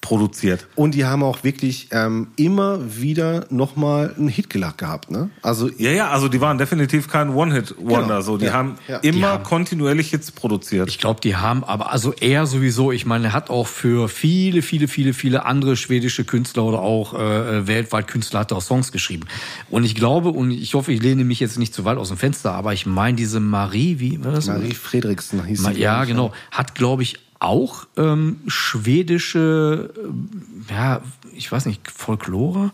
produziert. 0.01 0.67
Und 0.77 0.95
die 0.95 1.05
haben 1.05 1.23
auch 1.23 1.45
wirklich 1.45 1.89
ähm, 1.93 2.29
immer 2.37 2.79
wieder 2.97 3.47
nochmal 3.51 4.15
einen 4.17 4.29
Hit 4.29 4.49
gehabt, 4.51 5.11
ne? 5.11 5.29
Also 5.43 5.69
Ja, 5.77 5.91
ja, 5.91 6.09
also 6.11 6.29
die 6.29 6.41
waren 6.41 6.57
definitiv 6.57 7.09
kein 7.09 7.29
One-Hit-Wonder. 7.31 8.01
Genau. 8.07 8.21
So, 8.23 8.39
die 8.39 8.47
Ja. 8.47 8.53
haben 8.55 8.77
Ja. 8.89 8.97
immer 8.99 9.17
Die 9.19 9.25
haben- 9.25 9.43
kontinuierlich 9.45 10.09
Hits 10.11 10.31
produziert. 10.31 10.89
Ich 10.89 10.99
glaube, 10.99 11.21
die 11.21 11.37
haben, 11.37 11.63
aber 11.65 11.93
also 11.93 12.15
er 12.19 12.47
sowieso, 12.47 12.93
ich 12.93 13.05
meine, 13.05 13.27
er 13.27 13.33
hat 13.35 13.51
auch 13.51 13.67
für 13.67 14.09
viele, 14.09 14.63
viele, 14.63 14.89
viele, 14.89 15.13
viele 15.13 15.45
andere 15.45 15.77
schwedische 15.77 16.25
Künstler 16.25 16.65
oder 16.65 16.81
auch 16.81 17.13
äh, 17.15 17.67
weltweit 17.67 18.09
Künstler 18.09 18.41
hat 18.41 18.53
er 18.53 18.57
auch 18.57 18.63
Songs 18.63 18.93
geschrieben. 18.93 19.25
Und 19.69 19.85
ich 19.85 19.95
glaube, 19.95 20.31
und 20.31 20.51
ich 20.51 20.73
hoffe, 20.75 20.93
ich 20.93 21.03
lehne 21.03 21.25
mich 21.25 21.41
jetzt 21.41 21.59
nicht 21.59 21.75
zu 21.75 21.85
weit 21.85 21.99
aus 21.99 22.09
dem 22.09 22.17
Fenster, 22.17 22.53
aber 22.53 22.73
ich 22.73 22.87
meine, 22.87 23.17
diese 23.17 23.39
Marie, 23.41 23.99
wie 24.01 24.25
war 24.25 24.33
das? 24.33 24.47
Marie 24.47 24.73
Fredriksen 24.75 25.45
hieß 25.45 25.61
Ma- 25.61 25.73
sie. 25.75 25.81
Ja, 25.81 26.05
genau. 26.05 26.33
Hat, 26.51 26.75
glaube 26.75 27.03
ich, 27.03 27.19
auch 27.41 27.87
ähm, 27.97 28.41
schwedische, 28.47 29.93
ähm, 29.97 30.29
ja, 30.69 31.01
ich 31.35 31.51
weiß 31.51 31.67
nicht, 31.67 31.91
Folklore. 31.91 32.71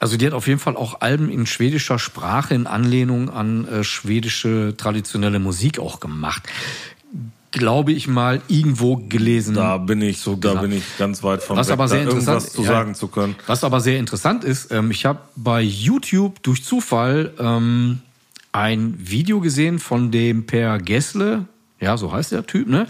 Also 0.00 0.16
die 0.16 0.26
hat 0.26 0.32
auf 0.32 0.48
jeden 0.48 0.58
Fall 0.58 0.76
auch 0.76 1.00
Alben 1.02 1.30
in 1.30 1.46
schwedischer 1.46 1.98
Sprache 1.98 2.54
in 2.54 2.66
Anlehnung 2.66 3.30
an 3.30 3.68
äh, 3.68 3.84
schwedische 3.84 4.74
traditionelle 4.76 5.38
Musik 5.38 5.78
auch 5.78 6.00
gemacht. 6.00 6.42
Glaube 7.52 7.92
ich 7.92 8.08
mal 8.08 8.42
irgendwo 8.48 8.96
gelesen. 8.96 9.54
Da 9.54 9.78
bin 9.78 10.02
ich, 10.02 10.18
so 10.18 10.34
da 10.34 10.48
gesagt. 10.48 10.62
bin 10.62 10.76
ich 10.76 10.98
ganz 10.98 11.22
weit 11.22 11.42
von 11.42 11.56
Was 11.56 11.68
weg, 11.68 11.74
aber 11.74 11.86
sehr 11.86 12.02
interessant 12.02 12.42
irgendwas 12.42 12.52
zu 12.52 12.62
ja. 12.62 12.68
sagen 12.68 12.94
zu 12.94 13.06
können. 13.06 13.36
Was 13.46 13.62
aber 13.62 13.80
sehr 13.80 13.98
interessant 13.98 14.42
ist, 14.42 14.72
ähm, 14.72 14.90
ich 14.90 15.04
habe 15.04 15.20
bei 15.36 15.60
YouTube 15.62 16.42
durch 16.42 16.64
Zufall 16.64 17.32
ähm, 17.38 18.00
ein 18.50 18.94
Video 18.98 19.40
gesehen 19.40 19.78
von 19.78 20.10
dem 20.10 20.46
Per 20.46 20.78
Gessle, 20.78 21.44
ja, 21.80 21.96
so 21.96 22.12
heißt 22.12 22.32
der 22.32 22.46
Typ, 22.46 22.68
ne? 22.68 22.88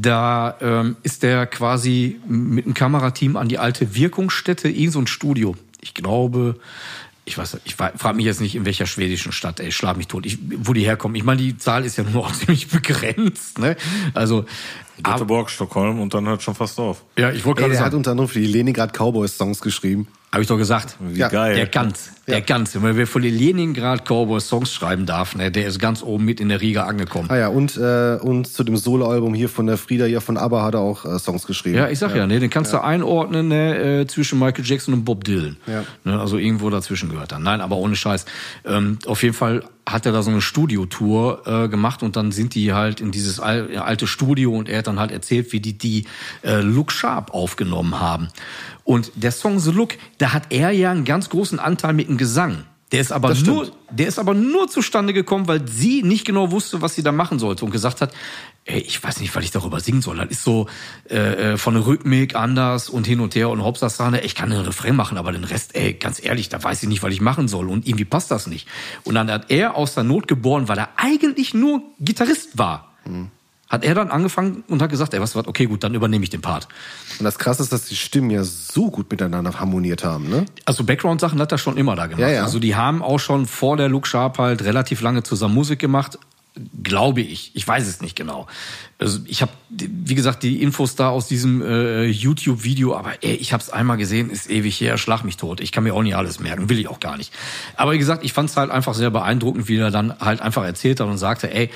Da 0.00 0.56
ähm, 0.60 0.96
ist 1.02 1.22
der 1.22 1.46
quasi 1.46 2.20
mit 2.26 2.64
einem 2.64 2.74
Kamerateam 2.74 3.36
an 3.36 3.48
die 3.48 3.58
alte 3.58 3.94
Wirkungsstätte, 3.94 4.68
irgend 4.68 4.92
so 4.92 4.98
ein 5.00 5.06
Studio. 5.06 5.54
Ich 5.80 5.94
glaube, 5.94 6.56
ich 7.26 7.38
weiß, 7.38 7.58
ich 7.64 7.74
frage 7.76 8.14
mich 8.14 8.26
jetzt 8.26 8.40
nicht, 8.40 8.54
in 8.54 8.64
welcher 8.64 8.86
schwedischen 8.86 9.32
Stadt, 9.32 9.60
ey, 9.60 9.72
schlag 9.72 9.96
mich 9.96 10.08
tot, 10.08 10.26
ich, 10.26 10.38
wo 10.58 10.72
die 10.72 10.84
herkommen. 10.84 11.14
Ich 11.16 11.24
meine, 11.24 11.40
die 11.40 11.56
Zahl 11.56 11.84
ist 11.84 11.96
ja 11.96 12.04
nur 12.04 12.26
auch 12.26 12.32
ziemlich 12.34 12.68
begrenzt, 12.68 13.58
ne? 13.58 13.76
Also, 14.12 14.44
Göteborg, 15.02 15.50
Stockholm 15.50 16.00
und 16.00 16.12
dann 16.14 16.26
hört 16.26 16.42
schon 16.42 16.54
fast 16.54 16.78
auf. 16.78 17.04
ja, 17.18 17.30
ich 17.30 17.44
wollte 17.44 17.62
gerade 17.62 17.72
der 17.72 17.80
hat 17.80 17.86
sagen, 17.86 17.96
unter 17.98 18.12
anderem 18.12 18.28
für 18.28 18.40
die 18.40 18.46
Leningrad 18.46 18.92
Cowboys 18.92 19.36
Songs 19.36 19.60
geschrieben. 19.60 20.06
Habe 20.34 20.42
ich 20.42 20.48
doch 20.48 20.58
gesagt. 20.58 20.96
Wie 20.98 21.20
Ja, 21.20 21.28
geil. 21.28 21.54
Der 21.54 21.66
ganz, 21.66 22.10
der 22.26 22.40
ganz. 22.40 22.74
Wenn 22.74 22.96
wer 22.96 23.06
von 23.06 23.22
den 23.22 23.34
Leningrad 23.34 24.04
Cowboys 24.04 24.48
Songs 24.48 24.72
schreiben 24.72 25.06
darf, 25.06 25.36
ne, 25.36 25.52
der 25.52 25.66
ist 25.66 25.78
ganz 25.78 26.02
oben 26.02 26.24
mit 26.24 26.40
in 26.40 26.48
der 26.48 26.60
Riga 26.60 26.84
angekommen. 26.84 27.30
Ah 27.30 27.36
ja, 27.36 27.48
und, 27.48 27.76
äh, 27.76 28.18
und 28.20 28.48
zu 28.48 28.64
dem 28.64 28.76
Soloalbum 28.76 29.32
hier 29.32 29.48
von 29.48 29.68
der 29.68 29.78
Frieda 29.78 30.06
hier 30.06 30.20
von 30.20 30.36
ABBA 30.36 30.62
hat 30.64 30.74
er 30.74 30.80
auch 30.80 31.04
äh, 31.04 31.20
Songs 31.20 31.46
geschrieben. 31.46 31.76
Ja, 31.76 31.88
ich 31.88 32.00
sag 32.00 32.16
ja, 32.16 32.26
ne, 32.26 32.40
den 32.40 32.50
kannst 32.50 32.72
du 32.72 32.82
einordnen 32.82 33.46
ne, 33.46 34.00
äh, 34.00 34.06
zwischen 34.08 34.40
Michael 34.40 34.64
Jackson 34.64 34.92
und 34.92 35.04
Bob 35.04 35.22
Dylan. 35.22 35.56
Ja. 35.68 35.84
Ne, 36.02 36.18
also 36.18 36.36
irgendwo 36.36 36.68
dazwischen 36.68 37.10
gehört 37.10 37.30
er. 37.30 37.38
Nein, 37.38 37.60
aber 37.60 37.76
ohne 37.76 37.94
Scheiß. 37.94 38.24
Ähm, 38.64 38.98
auf 39.06 39.22
jeden 39.22 39.34
Fall 39.34 39.62
hat 39.86 40.06
er 40.06 40.12
da 40.12 40.22
so 40.22 40.30
eine 40.30 40.40
Studiotour 40.40 41.42
äh, 41.46 41.68
gemacht 41.68 42.02
und 42.02 42.16
dann 42.16 42.32
sind 42.32 42.54
die 42.54 42.72
halt 42.72 43.00
in 43.00 43.10
dieses 43.10 43.38
al 43.38 43.76
alte 43.76 44.06
Studio 44.06 44.56
und 44.56 44.68
er 44.68 44.78
hat 44.78 44.86
dann 44.86 44.98
halt 44.98 45.12
erzählt, 45.12 45.52
wie 45.52 45.60
die 45.60 45.76
die 45.76 46.06
äh, 46.42 46.60
Look 46.60 46.90
Sharp 46.90 47.34
aufgenommen 47.34 48.00
haben. 48.00 48.28
Und 48.84 49.12
der 49.14 49.32
Song 49.32 49.58
The 49.58 49.70
Look, 49.70 49.94
da 50.18 50.32
hat 50.32 50.44
er 50.50 50.70
ja 50.70 50.90
einen 50.90 51.04
ganz 51.04 51.30
großen 51.30 51.58
Anteil 51.58 51.94
mit 51.94 52.08
dem 52.08 52.18
Gesang. 52.18 52.64
Der 52.92 53.00
ist 53.00 53.10
aber 53.10 53.34
nur, 53.34 53.72
der 53.90 54.06
ist 54.06 54.20
aber 54.20 54.34
nur 54.34 54.68
zustande 54.68 55.12
gekommen, 55.12 55.48
weil 55.48 55.66
sie 55.66 56.02
nicht 56.02 56.24
genau 56.24 56.52
wusste, 56.52 56.80
was 56.80 56.94
sie 56.94 57.02
da 57.02 57.10
machen 57.10 57.40
sollte 57.40 57.64
und 57.64 57.72
gesagt 57.72 58.00
hat, 58.00 58.12
ey, 58.66 58.78
ich 58.78 59.02
weiß 59.02 59.20
nicht, 59.20 59.34
was 59.34 59.42
ich 59.42 59.50
darüber 59.50 59.80
singen 59.80 60.00
soll. 60.00 60.18
Das 60.18 60.30
ist 60.30 60.44
so 60.44 60.68
äh, 61.10 61.54
äh, 61.54 61.56
von 61.56 61.74
der 61.74 61.86
Rhythmik 61.86 62.36
anders 62.36 62.88
und 62.88 63.06
hin 63.06 63.20
und 63.20 63.34
her 63.34 63.50
und 63.50 63.64
Hauptsache, 63.64 64.20
ich 64.20 64.34
kann 64.34 64.52
einen 64.52 64.64
Refrain 64.64 64.94
machen, 64.94 65.18
aber 65.18 65.32
den 65.32 65.44
Rest, 65.44 65.74
ey, 65.74 65.94
ganz 65.94 66.22
ehrlich, 66.22 66.50
da 66.50 66.62
weiß 66.62 66.84
ich 66.84 66.88
nicht, 66.88 67.02
was 67.02 67.12
ich 67.12 67.20
machen 67.20 67.48
soll 67.48 67.68
und 67.68 67.86
irgendwie 67.86 68.04
passt 68.04 68.30
das 68.30 68.46
nicht. 68.46 68.68
Und 69.02 69.16
dann 69.16 69.30
hat 69.30 69.50
er 69.50 69.74
aus 69.74 69.94
der 69.94 70.04
Not 70.04 70.28
geboren, 70.28 70.68
weil 70.68 70.78
er 70.78 70.90
eigentlich 70.96 71.52
nur 71.52 71.82
Gitarrist 71.98 72.58
war. 72.58 72.94
Hat 73.68 73.82
er 73.82 73.94
dann 73.94 74.10
angefangen 74.10 74.62
und 74.68 74.82
hat 74.82 74.90
gesagt, 74.90 75.14
ey, 75.14 75.20
was, 75.20 75.34
was, 75.34 75.46
okay, 75.46 75.64
gut, 75.64 75.82
dann 75.82 75.94
übernehme 75.94 76.22
ich 76.22 76.30
den 76.30 76.42
Part. 76.42 76.68
Und 77.18 77.24
das 77.24 77.38
Krasse 77.38 77.62
ist, 77.62 77.72
dass 77.72 77.86
die 77.86 77.96
Stimmen 77.96 78.30
ja 78.30 78.44
so 78.44 78.90
gut 78.90 79.10
miteinander 79.10 79.58
harmoniert 79.58 80.04
haben, 80.04 80.28
ne? 80.28 80.44
Also 80.66 80.84
Background-Sachen 80.84 81.40
hat 81.40 81.50
er 81.50 81.58
schon 81.58 81.76
immer 81.76 81.96
da 81.96 82.06
gemacht. 82.06 82.20
Ja, 82.20 82.28
ja. 82.28 82.44
Also 82.44 82.58
die 82.58 82.76
haben 82.76 83.02
auch 83.02 83.18
schon 83.18 83.46
vor 83.46 83.76
der 83.76 83.88
Look 83.88 84.06
Sharp 84.06 84.38
halt 84.38 84.62
relativ 84.64 85.00
lange 85.00 85.22
zusammen 85.22 85.54
Musik 85.54 85.78
gemacht. 85.78 86.18
Glaube 86.84 87.20
ich. 87.20 87.50
Ich 87.54 87.66
weiß 87.66 87.88
es 87.88 88.00
nicht 88.00 88.14
genau. 88.14 88.46
Also 88.98 89.18
ich 89.26 89.42
habe, 89.42 89.50
wie 89.70 90.14
gesagt, 90.14 90.44
die 90.44 90.62
Infos 90.62 90.94
da 90.94 91.08
aus 91.08 91.26
diesem 91.26 91.60
äh, 91.62 92.04
YouTube-Video, 92.04 92.94
aber 92.94 93.14
ey, 93.22 93.34
ich 93.34 93.52
habe 93.52 93.60
es 93.60 93.70
einmal 93.70 93.96
gesehen, 93.96 94.30
ist 94.30 94.48
ewig 94.48 94.80
her, 94.80 94.96
schlag 94.96 95.24
mich 95.24 95.36
tot. 95.36 95.60
Ich 95.60 95.72
kann 95.72 95.82
mir 95.82 95.94
auch 95.94 96.02
nicht 96.02 96.14
alles 96.14 96.38
merken, 96.38 96.68
will 96.68 96.78
ich 96.78 96.86
auch 96.86 97.00
gar 97.00 97.16
nicht. 97.16 97.32
Aber 97.76 97.90
wie 97.90 97.98
gesagt, 97.98 98.24
ich 98.24 98.32
fand 98.32 98.50
es 98.50 98.56
halt 98.56 98.70
einfach 98.70 98.94
sehr 98.94 99.10
beeindruckend, 99.10 99.66
wie 99.66 99.78
er 99.78 99.90
dann 99.90 100.16
halt 100.20 100.40
einfach 100.40 100.64
erzählt 100.64 101.00
hat 101.00 101.08
und 101.08 101.18
sagte, 101.18 101.52
ey, 101.52 101.70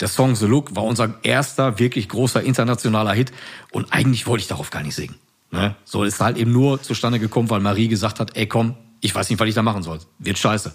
der 0.00 0.08
Song 0.08 0.36
The 0.36 0.46
Look 0.46 0.76
war 0.76 0.84
unser 0.84 1.14
erster 1.22 1.78
wirklich 1.78 2.08
großer 2.08 2.42
internationaler 2.42 3.12
Hit 3.12 3.32
und 3.72 3.92
eigentlich 3.92 4.26
wollte 4.26 4.42
ich 4.42 4.48
darauf 4.48 4.70
gar 4.70 4.82
nicht 4.82 4.94
singen. 4.94 5.16
Ne? 5.50 5.74
So 5.84 6.04
ist 6.04 6.20
halt 6.20 6.36
eben 6.36 6.52
nur 6.52 6.82
zustande 6.82 7.18
gekommen, 7.18 7.50
weil 7.50 7.60
Marie 7.60 7.88
gesagt 7.88 8.20
hat, 8.20 8.36
ey 8.36 8.46
komm, 8.46 8.74
ich 9.00 9.14
weiß 9.14 9.30
nicht, 9.30 9.40
was 9.40 9.48
ich 9.48 9.54
da 9.54 9.62
machen 9.62 9.82
soll. 9.82 9.98
Wird 10.18 10.38
scheiße. 10.38 10.72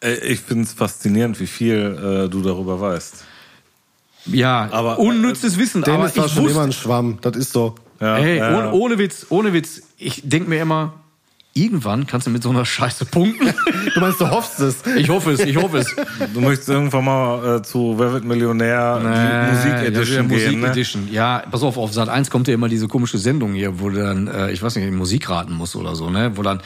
Äh, 0.00 0.14
Ich 0.32 0.40
finde 0.40 0.64
es 0.64 0.72
faszinierend, 0.72 1.38
wie 1.40 1.46
viel 1.46 2.24
äh, 2.26 2.28
du 2.28 2.42
darüber 2.42 2.80
weißt. 2.80 3.24
Ja, 4.26 4.68
Aber, 4.70 4.98
unnützes 4.98 5.58
Wissen, 5.58 5.82
aber 5.84 5.92
Dennis 5.92 6.12
ich 6.12 6.18
war 6.18 6.28
schon 6.28 6.38
immer 6.44 6.48
wusste, 6.48 6.62
ein 6.62 6.72
Schwamm, 6.72 7.18
das 7.20 7.36
ist 7.36 7.52
so. 7.52 7.74
Ja, 8.00 8.18
ey, 8.18 8.38
ja. 8.38 8.56
ohne, 8.56 8.72
ohne 8.72 8.98
Witz, 8.98 9.26
ohne 9.30 9.52
Witz, 9.52 9.82
ich 9.96 10.22
denk 10.24 10.48
mir 10.48 10.60
immer, 10.60 10.94
irgendwann 11.62 12.06
kannst 12.06 12.26
du 12.26 12.30
mit 12.30 12.42
so 12.42 12.50
einer 12.50 12.64
Scheiße 12.64 13.04
punkten. 13.06 13.52
Du 13.94 14.00
meinst, 14.00 14.20
du 14.20 14.30
hoffst 14.30 14.60
es. 14.60 14.76
Ich 14.96 15.08
hoffe 15.08 15.32
es, 15.32 15.40
ich 15.40 15.56
hoffe 15.56 15.78
es. 15.78 15.96
Du 16.34 16.40
möchtest 16.40 16.68
irgendwann 16.68 17.04
mal 17.04 17.56
äh, 17.56 17.62
zu 17.62 17.94
Wer 17.98 18.12
wird 18.12 18.24
Millionär 18.24 18.98
die 19.00 19.52
Musik 19.56 19.72
ja, 19.72 19.82
Edition 19.82 20.28
Musik 20.28 20.50
gehen, 20.50 20.60
ne? 20.60 20.68
Edition. 20.68 21.08
Ja, 21.10 21.42
pass 21.50 21.62
auf, 21.62 21.76
auf 21.78 21.92
Sat 21.92 22.08
1 22.08 22.30
kommt 22.30 22.46
ja 22.48 22.54
immer 22.54 22.68
diese 22.68 22.86
komische 22.86 23.18
Sendung 23.18 23.54
hier, 23.54 23.80
wo 23.80 23.88
du 23.88 23.98
dann, 24.00 24.28
äh, 24.28 24.52
ich 24.52 24.62
weiß 24.62 24.76
nicht, 24.76 24.90
Musik 24.92 25.28
raten 25.30 25.54
musst 25.54 25.74
oder 25.74 25.96
so, 25.96 26.10
ne? 26.10 26.30
Wo 26.36 26.42
dann 26.42 26.60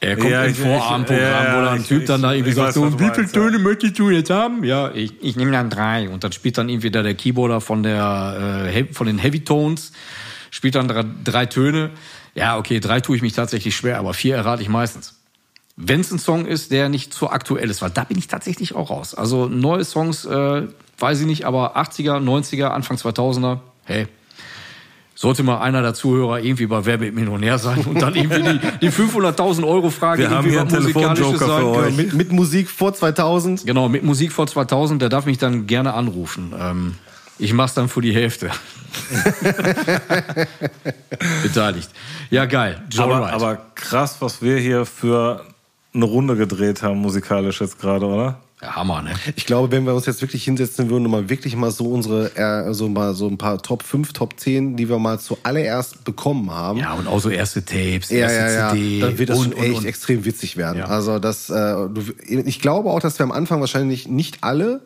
er 0.00 0.16
kommt 0.16 0.30
Ja, 0.30 0.44
im 0.44 0.52
ich- 0.52 0.58
ich- 0.58 0.64
Vorabendprogramm, 0.64 1.22
ja, 1.46 1.56
wo 1.56 1.64
dann 1.64 1.74
ein 1.74 1.80
ich- 1.80 1.88
Typ 1.88 2.06
dann 2.06 2.22
da 2.22 2.32
ich- 2.32 2.38
irgendwie 2.38 2.50
ich 2.50 2.56
sagt, 2.56 2.68
weiß, 2.68 2.74
so, 2.74 3.00
wie 3.00 3.04
viele 3.10 3.26
ja. 3.26 3.32
Töne 3.32 3.58
möchtest 3.58 3.98
du 3.98 4.10
jetzt 4.10 4.30
haben? 4.30 4.64
Ja, 4.64 4.90
ich, 4.92 5.14
ich 5.22 5.36
nehme 5.36 5.52
dann 5.52 5.70
drei. 5.70 6.08
Und 6.08 6.22
dann 6.24 6.32
spielt 6.32 6.58
dann 6.58 6.68
irgendwie 6.68 6.90
da 6.90 7.02
der 7.02 7.14
Keyboarder 7.14 7.60
von 7.60 7.82
der 7.82 8.68
äh, 8.74 8.84
von 8.92 9.06
den 9.06 9.18
Heavy 9.18 9.40
Tones, 9.40 9.92
spielt 10.50 10.74
dann 10.74 10.88
drei, 10.88 11.04
drei 11.24 11.46
Töne. 11.46 11.90
Ja, 12.38 12.56
okay, 12.56 12.78
drei 12.78 13.00
tue 13.00 13.16
ich 13.16 13.22
mich 13.22 13.32
tatsächlich 13.32 13.74
schwer, 13.74 13.98
aber 13.98 14.14
vier 14.14 14.36
errate 14.36 14.62
ich 14.62 14.68
meistens. 14.68 15.14
Wenn 15.76 16.00
es 16.00 16.10
ein 16.12 16.18
Song 16.18 16.46
ist, 16.46 16.70
der 16.70 16.88
nicht 16.88 17.12
zu 17.12 17.30
aktuell 17.30 17.68
ist, 17.68 17.82
weil 17.82 17.90
da 17.90 18.04
bin 18.04 18.16
ich 18.16 18.28
tatsächlich 18.28 18.74
auch 18.74 18.90
raus. 18.90 19.14
Also 19.14 19.46
neue 19.46 19.84
Songs, 19.84 20.24
äh, 20.24 20.62
weiß 20.98 21.20
ich 21.20 21.26
nicht, 21.26 21.44
aber 21.46 21.76
80er, 21.76 22.18
90er, 22.20 22.68
Anfang 22.68 22.96
2000er, 22.96 23.58
hey, 23.84 24.06
sollte 25.16 25.42
mal 25.42 25.58
einer 25.58 25.82
der 25.82 25.94
Zuhörer 25.94 26.38
irgendwie 26.40 26.66
bei 26.66 26.84
Wer 26.84 27.00
wird 27.00 27.12
Millionär 27.12 27.58
sein 27.58 27.84
und 27.86 28.00
dann 28.00 28.14
irgendwie 28.14 28.42
die, 28.42 28.60
die 28.82 28.90
500.000 28.90 29.66
Euro 29.66 29.90
Frage 29.90 30.22
Wir 30.22 30.30
haben 30.30 30.46
irgendwie 30.46 30.50
hier 30.50 30.60
einen 30.60 30.70
was 30.70 30.80
Musikalisches 30.80 31.40
sagen. 31.40 31.66
euch. 31.66 31.96
Mit, 31.96 32.12
mit 32.12 32.30
Musik 32.30 32.70
vor 32.70 32.94
2000. 32.94 33.66
Genau, 33.66 33.88
mit 33.88 34.04
Musik 34.04 34.30
vor 34.30 34.46
2000, 34.46 35.02
der 35.02 35.08
darf 35.08 35.26
mich 35.26 35.38
dann 35.38 35.66
gerne 35.66 35.94
anrufen. 35.94 36.52
Ähm, 36.56 36.94
ich 37.38 37.52
mach's 37.52 37.74
dann 37.74 37.88
für 37.88 38.00
die 38.00 38.12
Hälfte. 38.14 38.50
Beteiligt. 41.42 41.90
Ja, 42.30 42.46
geil. 42.46 42.82
Joe 42.90 43.04
Aber, 43.04 43.20
Wright. 43.20 43.34
aber 43.34 43.56
krass, 43.74 44.16
was 44.20 44.42
wir 44.42 44.58
hier 44.58 44.86
für 44.86 45.44
eine 45.94 46.04
Runde 46.04 46.36
gedreht 46.36 46.82
haben, 46.82 46.98
musikalisch 46.98 47.60
jetzt 47.60 47.78
gerade, 47.78 48.06
oder? 48.06 48.40
ja, 48.60 48.74
Hammer, 48.74 49.02
ne? 49.02 49.14
Ich 49.36 49.46
glaube, 49.46 49.70
wenn 49.70 49.86
wir 49.86 49.94
uns 49.94 50.06
jetzt 50.06 50.20
wirklich 50.20 50.42
hinsetzen 50.44 50.90
würden 50.90 51.04
und 51.04 51.12
mal 51.12 51.28
wirklich 51.28 51.54
mal 51.54 51.70
so 51.70 51.86
unsere, 51.86 52.34
äh, 52.36 52.72
so 52.74 52.88
mal 52.88 53.14
so 53.14 53.28
ein 53.28 53.38
paar 53.38 53.62
Top 53.62 53.82
5, 53.84 54.12
Top 54.12 54.38
10, 54.38 54.76
die 54.76 54.88
wir 54.88 54.98
mal 54.98 55.20
zuallererst 55.20 56.04
bekommen 56.04 56.50
haben. 56.50 56.80
Ja, 56.80 56.94
und 56.94 57.06
auch 57.06 57.20
so 57.20 57.30
erste 57.30 57.64
Tapes, 57.64 58.10
Ja, 58.10 58.28
erste 58.28 58.38
ja, 58.38 58.50
ja. 58.50 58.70
CD. 58.72 59.00
Dann 59.00 59.18
wird 59.18 59.30
das 59.30 59.38
und, 59.38 59.52
schon 59.52 59.62
echt 59.62 59.70
und, 59.70 59.78
und. 59.78 59.84
extrem 59.84 60.24
witzig 60.24 60.56
werden. 60.56 60.78
Ja. 60.78 60.86
Also 60.86 61.18
das, 61.18 61.50
äh, 61.50 61.54
du, 61.54 62.02
ich 62.26 62.60
glaube 62.60 62.90
auch, 62.90 63.00
dass 63.00 63.18
wir 63.18 63.24
am 63.24 63.32
Anfang 63.32 63.60
wahrscheinlich 63.60 64.08
nicht 64.08 64.38
alle 64.42 64.80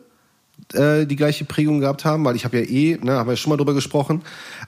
äh, 0.73 1.05
die 1.05 1.15
gleiche 1.15 1.45
Prägung 1.45 1.79
gehabt 1.79 2.05
haben, 2.05 2.23
weil 2.25 2.35
ich 2.35 2.45
habe 2.45 2.59
ja 2.59 2.65
eh, 2.65 2.97
ne, 3.01 3.13
haben 3.13 3.27
wir 3.27 3.33
ja 3.33 3.37
schon 3.37 3.49
mal 3.49 3.57
drüber 3.57 3.73
gesprochen. 3.73 4.21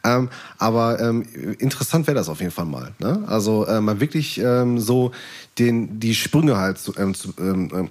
Ähm, 0.03 0.29
aber 0.57 0.99
ähm, 0.99 1.25
interessant 1.59 2.07
wäre 2.07 2.15
das 2.15 2.29
auf 2.29 2.39
jeden 2.39 2.51
Fall 2.51 2.65
mal. 2.65 2.93
Ne? 2.99 3.23
Also 3.27 3.65
äh, 3.65 3.81
mal 3.81 3.99
wirklich 3.99 4.39
ähm, 4.39 4.79
so 4.79 5.11
den 5.59 5.99
die 5.99 6.15
Sprünge 6.15 6.57
halt 6.57 6.77
zu, 6.77 6.93
ähm, 6.97 7.13
zu, 7.13 7.33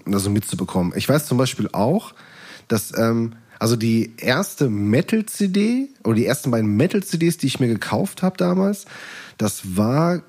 also 0.07 0.31
mitzubekommen. 0.31 0.93
Ich 0.97 1.09
weiß 1.09 1.27
zum 1.27 1.39
Beispiel 1.39 1.69
auch, 1.73 2.13
dass 2.69 2.97
ähm, 2.97 3.35
also 3.59 3.77
die 3.77 4.13
erste 4.19 4.69
Metal-CD 4.69 5.89
oder 6.03 6.17
die 6.17 6.27
ersten 6.27 6.51
beiden 6.51 6.77
Metal-CDs, 6.77 7.39
die 7.39 7.47
ich 7.47 7.61
mir 7.61 7.69
gekauft 7.69 8.23
habe 8.23 8.37
damals, 8.37 8.85
das 9.39 9.77
war, 9.77 10.23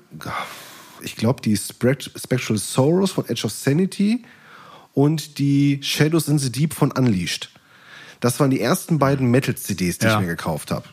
ich 1.02 1.16
glaube, 1.16 1.42
die 1.42 1.56
Spect 1.56 2.10
Spectral 2.16 2.58
Sorrows 2.58 3.10
von 3.12 3.28
Edge 3.28 3.44
of 3.44 3.52
Sanity 3.52 4.24
und 4.94 5.38
die 5.38 5.80
Shadows 5.82 6.28
in 6.28 6.38
the 6.38 6.50
Deep 6.50 6.72
von 6.72 6.90
Unleashed. 6.92 7.50
Das 8.20 8.38
waren 8.40 8.50
die 8.50 8.60
ersten 8.60 8.98
beiden 8.98 9.30
Metal-CDs, 9.30 9.98
die 9.98 10.06
Ja. 10.06 10.14
ich 10.14 10.20
mir 10.20 10.26
gekauft 10.26 10.70
habe. 10.70 10.84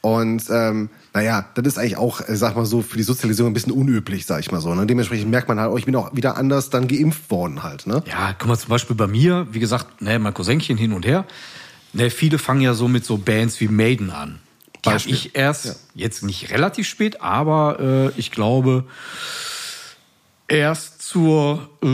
Und 0.00 0.44
ähm, 0.50 0.90
naja, 1.12 1.46
das 1.54 1.66
ist 1.66 1.78
eigentlich 1.78 1.96
auch, 1.96 2.20
äh, 2.20 2.36
sag 2.36 2.54
mal 2.54 2.64
so, 2.66 2.82
für 2.82 2.96
die 2.96 3.02
Sozialisierung 3.02 3.50
ein 3.50 3.54
bisschen 3.54 3.72
unüblich, 3.72 4.26
sag 4.26 4.40
ich 4.40 4.52
mal 4.52 4.60
so. 4.60 4.72
Ne? 4.74 4.86
Dementsprechend 4.86 5.28
merkt 5.30 5.48
man 5.48 5.58
halt, 5.58 5.72
oh, 5.72 5.76
ich 5.76 5.86
bin 5.86 5.96
auch 5.96 6.14
wieder 6.14 6.36
anders 6.36 6.70
dann 6.70 6.86
geimpft 6.86 7.30
worden 7.30 7.62
halt. 7.64 7.86
Ne? 7.86 8.02
Ja, 8.06 8.32
guck 8.38 8.48
mal, 8.48 8.56
zum 8.58 8.68
Beispiel 8.70 8.94
bei 8.94 9.08
mir, 9.08 9.48
wie 9.50 9.58
gesagt, 9.58 10.00
ne, 10.00 10.18
mein 10.20 10.34
Cousinchen 10.34 10.76
hin 10.78 10.92
und 10.92 11.04
her. 11.04 11.24
Ne, 11.92 12.10
viele 12.10 12.38
fangen 12.38 12.60
ja 12.60 12.74
so 12.74 12.86
mit 12.86 13.04
so 13.04 13.18
Bands 13.18 13.60
wie 13.60 13.68
Maiden 13.68 14.10
an. 14.10 14.38
Die 14.84 15.10
ich 15.10 15.34
erst, 15.34 15.80
jetzt 15.94 16.22
nicht 16.22 16.50
relativ 16.50 16.86
spät, 16.86 17.20
aber 17.20 18.12
äh, 18.14 18.18
ich 18.20 18.30
glaube, 18.30 18.84
erst 20.46 21.02
zur 21.02 21.68
äh, 21.82 21.88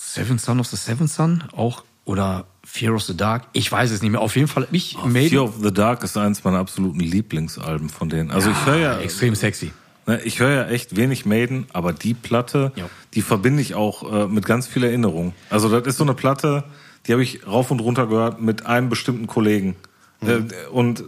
Seventh 0.00 0.40
Son 0.40 0.60
of 0.60 0.66
the 0.66 0.76
Seventh 0.76 1.10
Son 1.10 1.44
auch 1.54 1.84
oder 2.04 2.46
Fear 2.76 2.94
of 2.94 3.02
the 3.02 3.16
Dark. 3.16 3.44
Ich 3.52 3.70
weiß 3.70 3.90
es 3.90 4.02
nicht 4.02 4.10
mehr. 4.10 4.20
Auf 4.20 4.36
jeden 4.36 4.48
Fall 4.48 4.64
hab 4.64 4.72
ich 4.72 4.96
Maiden. 5.04 5.30
Fear 5.30 5.44
of 5.44 5.54
the 5.62 5.72
Dark 5.72 6.02
ist 6.04 6.16
eins 6.16 6.44
meiner 6.44 6.58
absoluten 6.58 7.00
Lieblingsalben 7.00 7.88
von 7.88 8.08
denen. 8.08 8.30
Also 8.30 8.50
ich 8.50 8.66
höre 8.66 8.76
ja, 8.78 8.98
extrem 8.98 9.34
sexy. 9.34 9.72
ne, 10.06 10.20
ich 10.22 10.40
höre 10.40 10.50
ja 10.50 10.64
echt 10.68 10.96
wenig 10.96 11.26
Maiden, 11.26 11.66
aber 11.72 11.92
die 11.92 12.14
Platte, 12.14 12.72
Ja. 12.76 12.88
die 13.14 13.22
verbinde 13.22 13.62
ich 13.62 13.74
auch 13.74 14.12
äh, 14.12 14.26
mit 14.28 14.44
ganz 14.46 14.66
viel 14.66 14.84
Erinnerung. 14.84 15.32
Also 15.50 15.68
das 15.68 15.86
ist 15.86 15.96
so 15.96 16.04
eine 16.04 16.14
Platte, 16.14 16.64
die 17.06 17.12
habe 17.12 17.22
ich 17.22 17.46
rauf 17.46 17.70
und 17.70 17.80
runter 17.80 18.06
gehört 18.06 18.40
mit 18.40 18.66
einem 18.66 18.88
bestimmten 18.88 19.26
Kollegen. 19.26 19.76
Äh, 20.20 20.42
und 20.70 21.04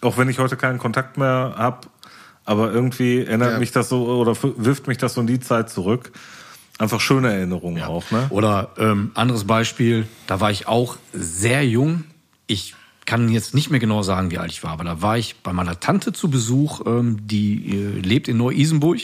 auch 0.00 0.16
wenn 0.18 0.28
ich 0.28 0.38
heute 0.38 0.56
keinen 0.56 0.78
Kontakt 0.78 1.18
mehr 1.18 1.54
habe, 1.56 1.88
aber 2.44 2.72
irgendwie 2.72 3.20
erinnert 3.24 3.52
Ja. 3.52 3.58
mich 3.58 3.70
das 3.70 3.88
so 3.88 4.04
oder 4.06 4.36
wirft 4.56 4.88
mich 4.88 4.98
das 4.98 5.14
so 5.14 5.20
in 5.20 5.26
die 5.28 5.38
Zeit 5.40 5.70
zurück. 5.70 6.10
Einfach 6.82 7.00
schöne 7.00 7.32
Erinnerungen 7.32 7.80
auch, 7.84 8.10
ne? 8.10 8.26
Oder 8.30 8.70
ähm, 8.76 9.12
anderes 9.14 9.44
Beispiel, 9.44 10.08
da 10.26 10.40
war 10.40 10.50
ich 10.50 10.66
auch 10.66 10.96
sehr 11.12 11.64
jung. 11.64 12.02
Ich 12.48 12.74
kann 13.04 13.28
jetzt 13.28 13.54
nicht 13.54 13.70
mehr 13.70 13.78
genau 13.78 14.02
sagen, 14.02 14.32
wie 14.32 14.38
alt 14.38 14.50
ich 14.50 14.64
war, 14.64 14.72
aber 14.72 14.82
da 14.82 15.00
war 15.00 15.16
ich 15.16 15.36
bei 15.44 15.52
meiner 15.52 15.78
Tante 15.78 16.12
zu 16.12 16.28
Besuch, 16.28 16.80
ähm, 16.84 17.18
die 17.24 17.70
äh, 17.70 18.00
lebt 18.00 18.26
in 18.26 18.36
Neu-Isenburg, 18.36 18.98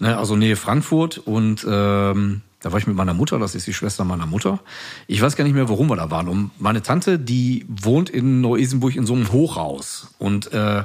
ne, 0.00 0.18
also 0.18 0.36
Nähe 0.36 0.54
Frankfurt. 0.54 1.16
Und 1.16 1.64
ähm, 1.66 2.42
da 2.60 2.72
war 2.72 2.78
ich 2.78 2.86
mit 2.86 2.94
meiner 2.94 3.14
Mutter, 3.14 3.38
das 3.38 3.54
ist 3.54 3.66
die 3.66 3.72
Schwester 3.72 4.04
meiner 4.04 4.26
Mutter. 4.26 4.60
Ich 5.06 5.22
weiß 5.22 5.34
gar 5.34 5.44
nicht 5.44 5.54
mehr, 5.54 5.70
warum 5.70 5.88
wir 5.88 5.96
da 5.96 6.10
waren. 6.10 6.28
Und 6.28 6.50
meine 6.60 6.82
Tante, 6.82 7.18
die 7.18 7.64
wohnt 7.70 8.10
in 8.10 8.42
Neu-Isenburg 8.42 8.96
in 8.96 9.06
so 9.06 9.14
einem 9.14 9.32
Hochhaus. 9.32 10.08
Und 10.18 10.52
äh, 10.52 10.84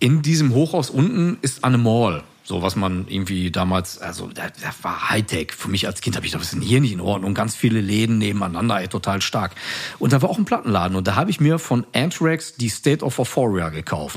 in 0.00 0.20
diesem 0.20 0.52
Hochhaus 0.52 0.90
unten 0.90 1.38
ist 1.40 1.64
eine 1.64 1.78
Mall. 1.78 2.24
So 2.50 2.62
was 2.62 2.74
man 2.74 3.06
irgendwie 3.06 3.52
damals, 3.52 3.98
also 3.98 4.26
das, 4.26 4.54
das 4.60 4.82
war 4.82 5.08
Hightech. 5.08 5.52
Für 5.52 5.68
mich 5.68 5.86
als 5.86 6.00
Kind 6.00 6.16
habe 6.16 6.26
ich 6.26 6.32
gedacht, 6.32 6.44
was 6.44 6.52
ist 6.52 6.64
hier 6.64 6.80
nicht 6.80 6.90
in 6.90 7.00
Ordnung? 7.00 7.32
Ganz 7.32 7.54
viele 7.54 7.80
Läden 7.80 8.18
nebeneinander, 8.18 8.80
ey, 8.80 8.88
total 8.88 9.22
stark. 9.22 9.52
Und 10.00 10.12
da 10.12 10.20
war 10.20 10.30
auch 10.30 10.36
ein 10.36 10.44
Plattenladen 10.46 10.96
und 10.96 11.06
da 11.06 11.14
habe 11.14 11.30
ich 11.30 11.38
mir 11.38 11.60
von 11.60 11.86
Anthrax 11.92 12.54
die 12.56 12.68
State 12.68 13.04
of 13.04 13.20
Euphoria 13.20 13.68
gekauft. 13.68 14.16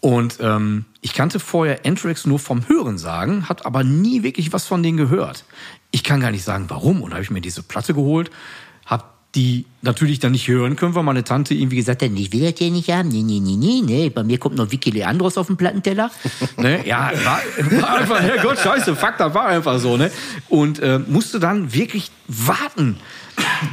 Und 0.00 0.36
ähm, 0.40 0.84
ich 1.00 1.14
kannte 1.14 1.40
vorher 1.40 1.86
Anthrax 1.86 2.26
nur 2.26 2.38
vom 2.38 2.68
Hören 2.68 2.98
sagen, 2.98 3.48
hat 3.48 3.64
aber 3.64 3.84
nie 3.84 4.22
wirklich 4.22 4.52
was 4.52 4.66
von 4.66 4.82
denen 4.82 4.98
gehört. 4.98 5.46
Ich 5.92 6.04
kann 6.04 6.20
gar 6.20 6.30
nicht 6.30 6.44
sagen, 6.44 6.66
warum. 6.68 7.00
Und 7.00 7.12
da 7.12 7.14
habe 7.14 7.24
ich 7.24 7.30
mir 7.30 7.40
diese 7.40 7.62
Platte 7.62 7.94
geholt, 7.94 8.30
habe 8.84 9.04
die 9.34 9.64
natürlich 9.82 10.20
dann 10.20 10.32
nicht 10.32 10.46
hören 10.46 10.76
können, 10.76 10.94
weil 10.94 11.02
meine 11.02 11.24
Tante 11.24 11.54
irgendwie 11.54 11.76
gesagt 11.76 12.02
hat, 12.02 12.10
ich 12.14 12.32
will 12.32 12.40
das 12.40 12.58
hier 12.58 12.70
nicht 12.70 12.90
haben. 12.90 13.08
Nee, 13.08 13.22
nee, 13.22 13.40
nee, 13.40 13.56
nee, 13.56 13.82
nee. 13.84 14.10
Bei 14.10 14.22
mir 14.22 14.38
kommt 14.38 14.56
noch 14.56 14.70
Vicky 14.70 14.90
Leandros 14.90 15.36
auf 15.36 15.48
den 15.48 15.56
Plattenteller. 15.56 16.10
ne? 16.56 16.86
Ja, 16.86 17.10
war, 17.24 17.40
war 17.80 17.98
einfach, 17.98 18.20
Herrgott, 18.20 18.58
scheiße, 18.58 18.94
fuck, 18.94 19.14
das 19.18 19.34
war 19.34 19.46
einfach 19.46 19.78
so. 19.78 19.96
Ne? 19.96 20.10
Und 20.48 20.78
äh, 20.78 21.00
musste 21.00 21.40
dann 21.40 21.74
wirklich 21.74 22.10
warten, 22.28 22.96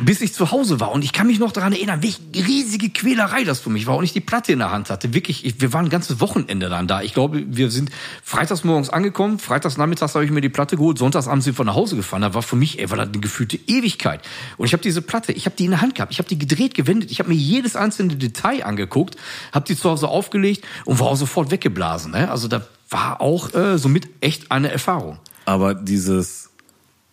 bis 0.03 0.21
ich 0.21 0.33
zu 0.33 0.51
Hause 0.51 0.79
war. 0.79 0.91
Und 0.91 1.03
ich 1.03 1.13
kann 1.13 1.27
mich 1.27 1.39
noch 1.39 1.51
daran 1.51 1.73
erinnern, 1.73 2.01
welche 2.01 2.19
riesige 2.35 2.89
Quälerei 2.89 3.43
das 3.43 3.59
für 3.59 3.69
mich 3.69 3.87
war 3.87 3.97
und 3.97 4.03
ich 4.03 4.13
die 4.13 4.21
Platte 4.21 4.51
in 4.51 4.59
der 4.59 4.71
Hand 4.71 4.89
hatte. 4.89 5.13
Wirklich, 5.13 5.45
ich, 5.45 5.61
wir 5.61 5.73
waren 5.73 5.85
ein 5.85 5.89
ganzes 5.89 6.19
Wochenende 6.19 6.69
dann 6.69 6.87
da. 6.87 7.01
Ich 7.01 7.13
glaube, 7.13 7.43
wir 7.47 7.71
sind 7.71 7.91
freitags 8.23 8.63
morgens 8.63 8.89
angekommen, 8.89 9.39
freitags 9.39 9.77
nachmittags 9.77 10.15
habe 10.15 10.25
ich 10.25 10.31
mir 10.31 10.41
die 10.41 10.49
Platte 10.49 10.77
geholt, 10.77 10.97
sonntagsabends 10.97 11.45
sind 11.45 11.57
wir 11.57 11.65
nach 11.65 11.75
Hause 11.75 11.95
gefahren. 11.95 12.21
Da 12.21 12.33
war 12.33 12.41
für 12.41 12.55
mich, 12.55 12.79
ey, 12.79 12.89
war 12.89 12.97
das 12.97 13.09
eine 13.09 13.19
gefühlte 13.19 13.57
Ewigkeit. 13.67 14.21
Und 14.57 14.65
ich 14.65 14.73
habe 14.73 14.83
diese 14.83 15.01
Platte, 15.01 15.31
ich 15.31 15.45
habe 15.45 15.55
die 15.55 15.65
in 15.65 15.71
der 15.71 15.81
Hand 15.81 15.95
gehabt, 15.95 16.11
ich 16.11 16.19
habe 16.19 16.29
die 16.29 16.37
gedreht, 16.37 16.73
gewendet, 16.73 17.11
ich 17.11 17.19
habe 17.19 17.29
mir 17.29 17.35
jedes 17.35 17.75
einzelne 17.75 18.15
Detail 18.15 18.63
angeguckt, 18.65 19.15
habe 19.51 19.65
die 19.65 19.75
zu 19.75 19.89
Hause 19.89 20.07
aufgelegt 20.07 20.65
und 20.85 20.99
war 20.99 21.07
auch 21.07 21.15
sofort 21.15 21.51
weggeblasen. 21.51 22.11
Ne? 22.11 22.29
Also 22.29 22.47
da 22.47 22.65
war 22.89 23.21
auch 23.21 23.53
äh, 23.53 23.77
somit 23.77 24.09
echt 24.21 24.51
eine 24.51 24.71
Erfahrung. 24.71 25.17
Aber 25.45 25.73
dieses 25.73 26.50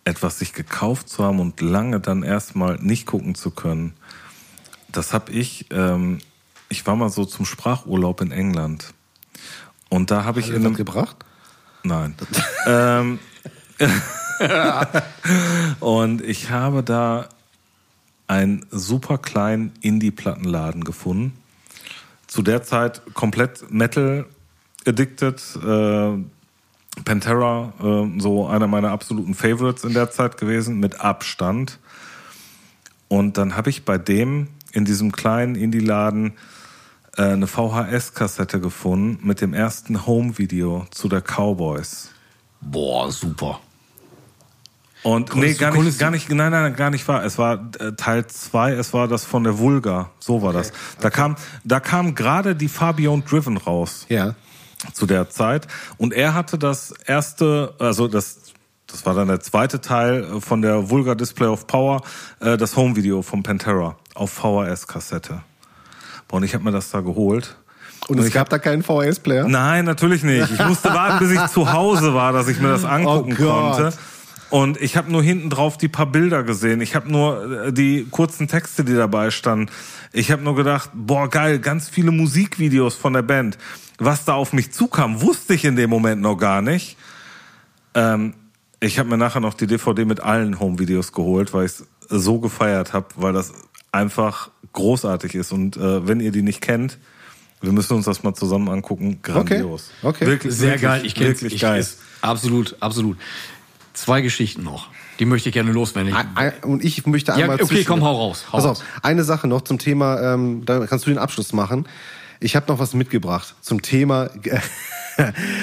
etwas 0.09 0.39
sich 0.39 0.53
gekauft 0.53 1.09
zu 1.09 1.23
haben 1.25 1.39
und 1.39 1.61
lange 1.61 2.01
dann 2.01 2.23
erstmal 2.23 2.77
nicht 2.81 3.07
gucken 3.07 3.35
zu 3.35 3.51
können, 3.51 3.93
das 4.91 5.13
habe 5.13 5.31
ich, 5.33 5.67
ähm, 5.71 6.19
ich 6.69 6.87
war 6.87 6.97
mal 6.97 7.11
so 7.11 7.25
zum 7.25 7.45
Sprachurlaub 7.45 8.21
in 8.23 8.33
England. 8.33 8.95
Und 9.91 10.11
da 10.11 10.25
habe 10.25 10.41
ich 10.41 10.49
Hat 10.49 10.57
in 10.57 10.67
einem, 10.67 10.75
gebracht? 10.75 11.17
Nein. 11.83 12.15
ähm, 12.67 13.19
und 15.81 16.23
ich 16.23 16.51
habe 16.51 16.83
da 16.83 17.29
einen 18.27 18.67
super 18.71 19.19
kleinen 19.19 19.73
Indie-Plattenladen 19.81 20.85
gefunden. 20.85 21.39
Zu 22.27 22.43
der 22.43 22.63
Zeit 22.63 23.03
komplett 23.15 23.71
Metal 23.71 24.27
addicted. 24.87 25.43
Äh, 25.63 26.19
Pantera, 27.05 27.73
äh, 27.83 28.21
so 28.21 28.47
einer 28.47 28.67
meiner 28.67 28.91
absoluten 28.91 29.35
Favorites 29.35 29.85
in 29.85 29.95
der 29.95 30.11
Zeit 30.11 30.37
gewesen, 30.37 30.79
mit 30.81 31.01
Abstand. 31.01 31.79
Und 33.09 33.39
dann 33.39 33.57
habe 33.57 33.71
ich 33.71 33.85
bei 33.85 33.99
dem 33.99 34.49
in 34.73 34.85
diesem 34.85 35.13
kleinen 35.13 35.55
Indie-Laden 35.55 36.35
äh, 37.17 37.23
eine 37.23 37.47
VHS-Kassette 37.47 38.61
gefunden 38.61 39.27
mit 39.27 39.41
dem 39.41 39.55
ersten 39.55 40.07
Home-Video 40.07 40.87
zu 40.91 41.09
der 41.09 41.23
Cowboys. 41.23 42.11
Boah, 42.61 43.11
super. 43.11 43.61
Und 45.05 45.29
nee, 45.37 45.55
Konntest 45.55 45.61
du- 45.61 45.65
gar 45.65 45.71
nicht, 45.73 45.95
du- 45.95 45.99
gar 46.01 46.11
nicht, 46.11 46.29
nein, 46.31 46.51
nein, 46.51 46.75
gar 46.75 46.91
nicht 46.91 47.07
wahr. 47.07 47.25
Es 47.25 47.39
war 47.39 47.71
äh, 47.79 47.93
Teil 47.93 48.27
2, 48.27 48.73
es 48.73 48.93
war 48.93 49.07
das 49.07 49.25
von 49.25 49.45
der 49.45 49.59
Vulga. 49.59 50.11
So 50.19 50.43
war 50.43 50.53
das. 50.53 50.73
Da 51.01 51.09
kam, 51.09 51.37
da 51.65 51.79
kam 51.81 52.15
gerade 52.17 52.57
die 52.57 52.69
Fabian 52.69 53.23
Driven 53.25 53.57
raus 53.59 54.07
Ja. 54.09 54.35
Zu 54.93 55.07
der 55.07 55.29
Zeit. 55.31 55.67
Und 55.97 56.13
er 56.13 56.35
hatte 56.35 56.59
das 56.59 56.93
erste, 57.07 57.75
also 57.79 58.09
das, 58.09 58.41
das 58.87 59.05
war 59.07 59.15
dann 59.15 59.29
der 59.29 59.41
zweite 59.41 59.81
Teil 59.81 60.41
von 60.41 60.63
der 60.63 60.91
Vulgar 60.91 61.17
Display 61.17 61.49
of 61.49 61.67
Power, 61.67 62.03
äh, 62.41 62.57
das 62.57 62.77
Home-Video 62.77 63.23
von 63.23 63.43
Pantera 63.43 63.97
auf 64.15 64.33
VHS-Kassette. 64.33 65.43
Boah, 66.29 66.37
Und 66.37 66.43
ich 66.45 66.55
habe 66.55 66.65
mir 66.65 66.73
das 66.73 66.91
da 66.91 67.01
geholt. 67.01 67.57
Und 68.07 68.19
es 68.19 68.33
gab 68.33 68.49
da 68.49 68.59
keinen 68.59 68.83
VHS-Player? 68.83 69.49
Nein, 69.49 69.85
natürlich 69.85 70.23
nicht. 70.23 70.51
Ich 70.51 70.65
musste 70.65 70.89
warten, 70.95 71.19
bis 71.19 71.37
ich 71.37 71.47
zu 71.49 71.73
Hause 71.73 72.15
war, 72.15 72.33
dass 72.33 72.49
ich 72.49 72.61
mir 72.61 72.69
das 72.69 72.85
angucken 72.85 73.37
Oh 73.39 73.45
konnte. 73.45 73.93
Und 74.51 74.81
ich 74.81 74.97
habe 74.97 75.13
nur 75.13 75.23
hinten 75.23 75.51
drauf 75.51 75.77
die 75.77 75.89
paar 75.89 76.07
Bilder 76.07 76.43
gesehen. 76.43 76.81
Ich 76.81 76.95
habe 76.95 77.11
nur 77.11 77.67
äh, 77.67 77.73
die 77.73 78.07
kurzen 78.11 78.49
Texte, 78.49 78.85
die 78.85 78.95
dabei 78.95 79.31
standen. 79.31 79.71
Ich 80.13 80.31
habe 80.31 80.43
nur 80.43 80.55
gedacht, 80.55 80.91
boah, 80.95 81.29
geil, 81.29 81.59
ganz 81.59 81.89
viele 81.89 82.13
Musikvideos 82.13 82.95
von 82.95 83.13
der 83.13 83.23
Band. 83.23 83.59
Was 83.99 84.25
da 84.25 84.35
auf 84.35 84.53
mich 84.53 84.71
zukam, 84.73 85.21
wusste 85.23 85.55
ich 85.55 85.65
in 85.65 85.77
dem 85.77 85.91
Moment 85.91 86.23
noch 86.23 86.37
gar 86.37 86.63
nicht. 86.63 86.97
Ähm, 87.95 88.35
ich 88.81 88.99
habe 88.99 89.09
mir 89.09 89.17
nachher 89.19 89.41
noch 89.41 89.55
die 89.55 89.67
DVD 89.67 90.05
mit 90.05 90.21
allen 90.21 90.61
Home-Videos 90.61 91.13
geholt, 91.13 91.53
weil 91.53 91.67
ich 91.67 91.73
es 91.73 91.85
so 92.09 92.39
gefeiert 92.39 92.93
habe, 92.93 93.07
weil 93.17 93.33
das 93.33 93.53
einfach 93.91 94.51
großartig 94.73 95.35
ist. 95.35 95.51
Und 95.53 95.77
äh, 95.77 96.07
wenn 96.07 96.21
ihr 96.21 96.31
die 96.31 96.43
nicht 96.43 96.61
kennt, 96.61 96.99
wir 97.61 97.73
müssen 97.73 97.95
uns 97.97 98.05
das 98.05 98.23
mal 98.23 98.35
zusammen 98.35 98.69
angucken. 98.69 99.19
Grandios. 99.23 99.91
Okay. 100.03 100.27
Wirklich, 100.27 100.55
Sehr 100.55 100.69
wirklich, 100.81 100.83
geil, 100.83 101.01
ich 101.05 101.15
kenne 101.17 101.29
wirklich 101.31 101.55
ich 101.55 101.61
geil. 101.61 101.81
ist 101.81 101.99
absolut, 102.21 102.77
absolut. 102.79 103.17
Zwei 103.95 104.21
Geschichten 104.21 104.63
noch. 104.63 104.91
Die 105.19 105.25
möchte 105.25 105.49
ich 105.49 105.53
gerne 105.55 105.73
loswerden. 105.73 106.15
Und 106.63 106.85
ich 106.85 107.05
möchte 107.07 107.33
Ja, 107.33 107.39
einmal. 107.39 107.57
okay, 107.57 107.67
zwischen- 107.67 107.87
komm, 107.87 108.03
hau 108.05 108.15
raus, 108.17 108.45
hau 108.53 108.59
Pass 108.59 108.65
raus. 108.65 108.81
auf, 108.81 108.87
eine 109.05 109.25
Sache 109.25 109.49
noch 109.49 109.63
zum 109.63 109.81
Thema, 109.81 110.35
ähm, 110.35 110.65
da 110.65 110.87
kannst 110.87 111.07
du 111.07 111.11
den 111.11 111.19
Abschluss 111.19 111.53
machen. 111.53 111.87
Ich 112.41 112.57
habe 112.57 112.67
noch 112.69 112.79
was 112.79 112.95
mitgebracht 112.95 113.55
zum 113.61 113.83
Thema. 113.83 114.25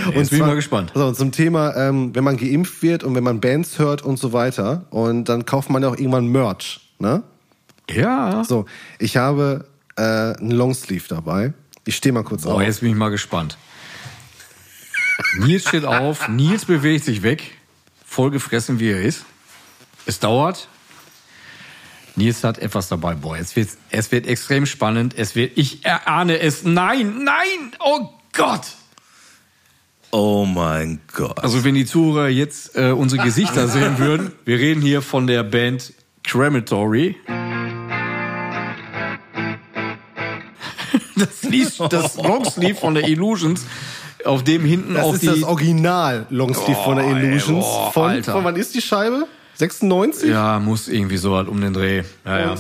und 0.08 0.14
bin 0.14 0.24
ich 0.24 0.40
mal 0.40 0.56
gespannt. 0.56 0.96
Auf, 0.96 1.18
zum 1.18 1.32
Thema, 1.32 1.76
ähm, 1.76 2.14
wenn 2.14 2.24
man 2.24 2.38
geimpft 2.38 2.82
wird 2.82 3.04
und 3.04 3.16
wenn 3.16 3.24
man 3.24 3.40
Bands 3.40 3.80
hört 3.80 4.02
und 4.02 4.18
so 4.18 4.34
weiter. 4.34 4.86
Und 4.90 5.30
dann 5.30 5.46
kauft 5.46 5.70
man 5.70 5.82
ja 5.82 5.90
auch 5.90 5.98
irgendwann 5.98 6.28
Merch. 6.28 6.82
Ne? 7.00 7.24
ja. 7.90 8.44
So, 8.44 8.66
ich 9.00 9.18
habe 9.18 9.66
äh, 9.96 10.02
einen 10.02 10.52
Longsleeve 10.52 11.08
dabei. 11.08 11.54
Ich 11.86 11.96
stehe 11.96 12.14
mal 12.14 12.24
kurz 12.24 12.46
auf. 12.46 12.58
Oh, 12.58 12.62
jetzt 12.62 12.82
bin 12.82 12.90
ich 12.90 12.96
mal 12.96 13.10
gespannt. 13.10 13.58
Nils 15.38 15.68
steht 15.68 15.86
auf, 15.86 16.28
Nils 16.28 16.66
bewegt 16.66 17.06
sich 17.06 17.24
weg, 17.24 17.58
vollgefressen 18.06 18.80
wie 18.80 18.92
er 18.92 19.02
ist. 19.02 19.26
Es 20.06 20.20
dauert. 20.20 20.68
Nils 22.16 22.43
hat 22.43 22.57
etwas 22.59 22.88
dabei. 22.88 23.16
Boah, 23.16 23.38
jetzt 23.38 23.55
wird's, 23.55 23.78
es 23.89 24.11
wird 24.11 24.28
extrem 24.28 24.66
spannend. 24.66 25.13
Es 25.18 25.36
wird, 25.36 25.57
ich 25.57 25.86
erahne 25.86 26.39
es. 26.39 26.63
Nein, 26.63 27.24
nein, 27.24 27.74
oh 27.80 28.09
Gott. 28.34 28.61
Oh 30.11 30.45
mein 30.45 31.01
Gott. 31.13 31.39
Also 31.43 31.63
wenn 31.66 31.76
die 31.76 31.86
Zuhörer 31.86 32.30
jetzt 32.30 32.78
äh, 32.78 32.91
unsere 32.91 33.24
Gesichter 33.24 33.68
sehen 33.68 33.97
würden, 33.99 34.32
wir 34.45 34.57
reden 34.59 34.82
hier 34.82 35.01
von 35.01 35.28
der 35.28 35.43
Band 35.43 35.93
das, 41.16 41.43
Lied, 41.43 41.72
das 41.89 42.16
Longsleeve 42.16 42.76
von 42.76 42.93
der 42.95 43.07
Illusions, 43.07 43.66
auf 44.24 44.43
dem 44.43 44.66
hinten 44.66 44.95
Das 44.95 45.03
auch 45.03 45.13
ist 45.13 45.24
die... 45.24 45.28
das 45.28 45.43
Original 45.43 46.26
Longsleeve 46.30 46.80
von 46.84 46.95
der 46.97 47.05
Oh, 47.05 47.09
ey, 47.16 47.26
Illusions. 47.26 47.63
boah, 47.66 47.91
von, 47.91 48.09
Alter. 48.09 48.32
von 48.32 48.43
wann 48.43 48.55
ist 48.55 48.74
die 48.74 48.82
Scheibe? 48.82 49.28
96? 49.56 50.30
ja, 50.30 50.60
muss 50.60 50.88
irgendwie 50.88 51.18
so 51.18 51.36
halt 51.36 51.47
um 51.47 51.62
den 51.62 51.74
Dreh. 51.74 52.03
Ja, 52.26 52.39
ja. 52.39 52.51
Und, 52.51 52.60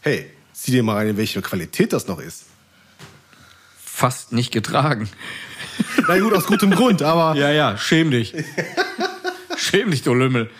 hey, 0.00 0.30
zieh 0.52 0.72
dir 0.72 0.82
mal 0.82 0.96
rein, 0.96 1.08
in 1.08 1.16
welche 1.16 1.40
Qualität 1.42 1.92
das 1.92 2.08
noch 2.08 2.20
ist. 2.20 2.46
Fast 3.84 4.32
nicht 4.32 4.52
getragen. 4.52 5.08
Na 6.08 6.18
gut, 6.18 6.34
aus 6.34 6.46
gutem 6.46 6.70
Grund, 6.70 7.02
aber 7.02 7.34
Ja, 7.40 7.50
ja, 7.50 7.76
schäm 7.78 8.10
dich. 8.10 8.34
schäm 9.56 9.90
dich, 9.90 10.02
du 10.02 10.14
Lümmel. 10.14 10.50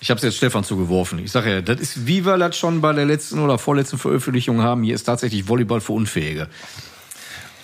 Ich 0.00 0.10
habe 0.10 0.18
es 0.18 0.24
jetzt 0.24 0.36
Stefan 0.36 0.62
zugeworfen. 0.62 1.18
Ich 1.18 1.32
sage 1.32 1.50
ja, 1.50 1.62
das 1.62 1.80
ist, 1.80 2.06
wie 2.06 2.24
wir 2.24 2.38
das 2.38 2.56
schon 2.56 2.80
bei 2.80 2.92
der 2.92 3.06
letzten 3.06 3.40
oder 3.40 3.58
vorletzten 3.58 3.98
Veröffentlichung 3.98 4.62
haben. 4.62 4.82
Hier 4.82 4.94
ist 4.94 5.04
tatsächlich 5.04 5.48
Volleyball 5.48 5.80
für 5.80 5.92
Unfähige. 5.92 6.48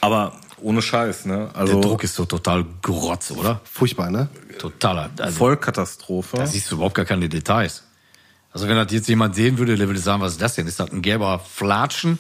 Aber 0.01 0.41
ohne 0.63 0.83
Scheiß, 0.83 1.27
ne? 1.27 1.51
Der 1.53 1.57
Also 1.61 1.81
Druck 1.81 2.05
ist 2.05 2.15
so 2.15 2.25
total 2.25 2.65
grotz, 2.83 3.31
oder? 3.31 3.61
furchtbar, 3.65 4.11
ne? 4.11 4.29
Totaler. 4.59 5.11
Also, 5.19 5.37
Vollkatastrophe. 5.39 6.37
da 6.37 6.47
siehst 6.47 6.71
du 6.71 6.77
überhaupt 6.77 6.95
gar 6.95 7.05
keine 7.05 7.29
Details. 7.29 7.85
Also 8.53 8.69
wenn 8.69 8.77
das 8.77 8.93
jetzt 8.93 9.09
jemand 9.09 9.35
sehen 9.35 9.57
würde, 9.59 9.77
der 9.77 9.87
würde 9.87 9.99
sagen, 10.01 10.21
was 10.21 10.33
ist 10.33 10.43
das 10.43 10.55
denn? 10.55 10.67
Ist 10.67 10.79
das 10.79 10.91
ein 10.93 11.01
gelber 11.03 11.39
Flatschen? 11.39 12.19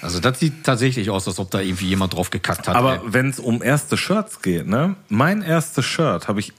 Also 0.00 0.18
das 0.18 0.40
sieht 0.40 0.64
tatsächlich 0.64 1.10
aus, 1.10 1.28
als 1.28 1.38
ob 1.38 1.50
da 1.50 1.60
irgendwie 1.60 1.86
jemand 1.86 2.14
drauf 2.14 2.30
gekackt 2.30 2.66
hat. 2.68 2.74
Aber 2.74 3.02
wenn 3.04 3.28
es 3.30 3.38
um 3.38 3.62
erste 3.62 3.96
Shirts 3.96 4.42
geht, 4.42 4.66
ne? 4.66 4.96
Mein 5.08 5.42
erstes 5.42 5.84
Shirt 5.84 6.26
habe 6.26 6.40
ich 6.40 6.52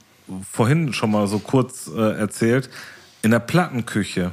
vorhin 0.50 0.92
schon 0.94 1.10
mal 1.10 1.26
so 1.26 1.38
kurz 1.40 1.90
äh, 1.94 2.00
erzählt 2.18 2.70
in 3.22 3.32
der 3.32 3.40
Plattenküche 3.40 4.30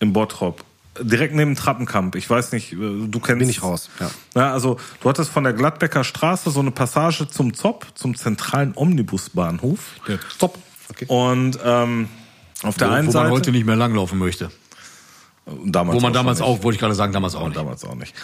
im 0.00 0.12
Bottrop. 0.12 0.64
Direkt 1.00 1.34
neben 1.34 1.54
Trappenkamp. 1.54 2.14
Ich 2.16 2.28
weiß 2.28 2.52
nicht, 2.52 2.72
äh, 2.72 2.76
du 2.76 3.20
kennst. 3.20 3.38
Bin 3.38 3.48
ich 3.48 3.62
raus, 3.62 3.90
ja. 4.00 4.10
ja. 4.34 4.52
Also, 4.52 4.78
du 5.00 5.08
hattest 5.08 5.30
von 5.30 5.44
der 5.44 5.52
Gladbecker 5.52 6.04
Straße 6.04 6.50
so 6.50 6.60
eine 6.60 6.70
Passage 6.70 7.28
zum 7.28 7.54
ZOP, 7.54 7.86
zum 7.94 8.16
zentralen 8.16 8.72
Omnibusbahnhof. 8.74 9.78
Stopp. 10.28 10.58
Okay. 10.90 11.06
Und 11.08 11.58
ähm, 11.64 12.08
auf 12.62 12.76
der 12.76 12.88
wo, 12.88 12.92
einen 12.92 13.08
wo 13.08 13.12
Seite. 13.12 13.24
man 13.24 13.32
heute 13.32 13.52
nicht 13.52 13.66
mehr 13.66 13.76
langlaufen 13.76 14.18
möchte. 14.18 14.50
damals 15.64 15.96
Wo 15.96 16.00
man 16.00 16.10
auch 16.10 16.14
damals 16.14 16.40
auch, 16.40 16.62
wollte 16.62 16.76
ich 16.76 16.80
gerade 16.80 16.94
sagen, 16.94 17.12
damals 17.12 17.34
auch 17.34 17.46
nicht. 17.46 17.56
Damals 17.56 17.84
auch 17.84 17.94
nicht. 17.94 18.14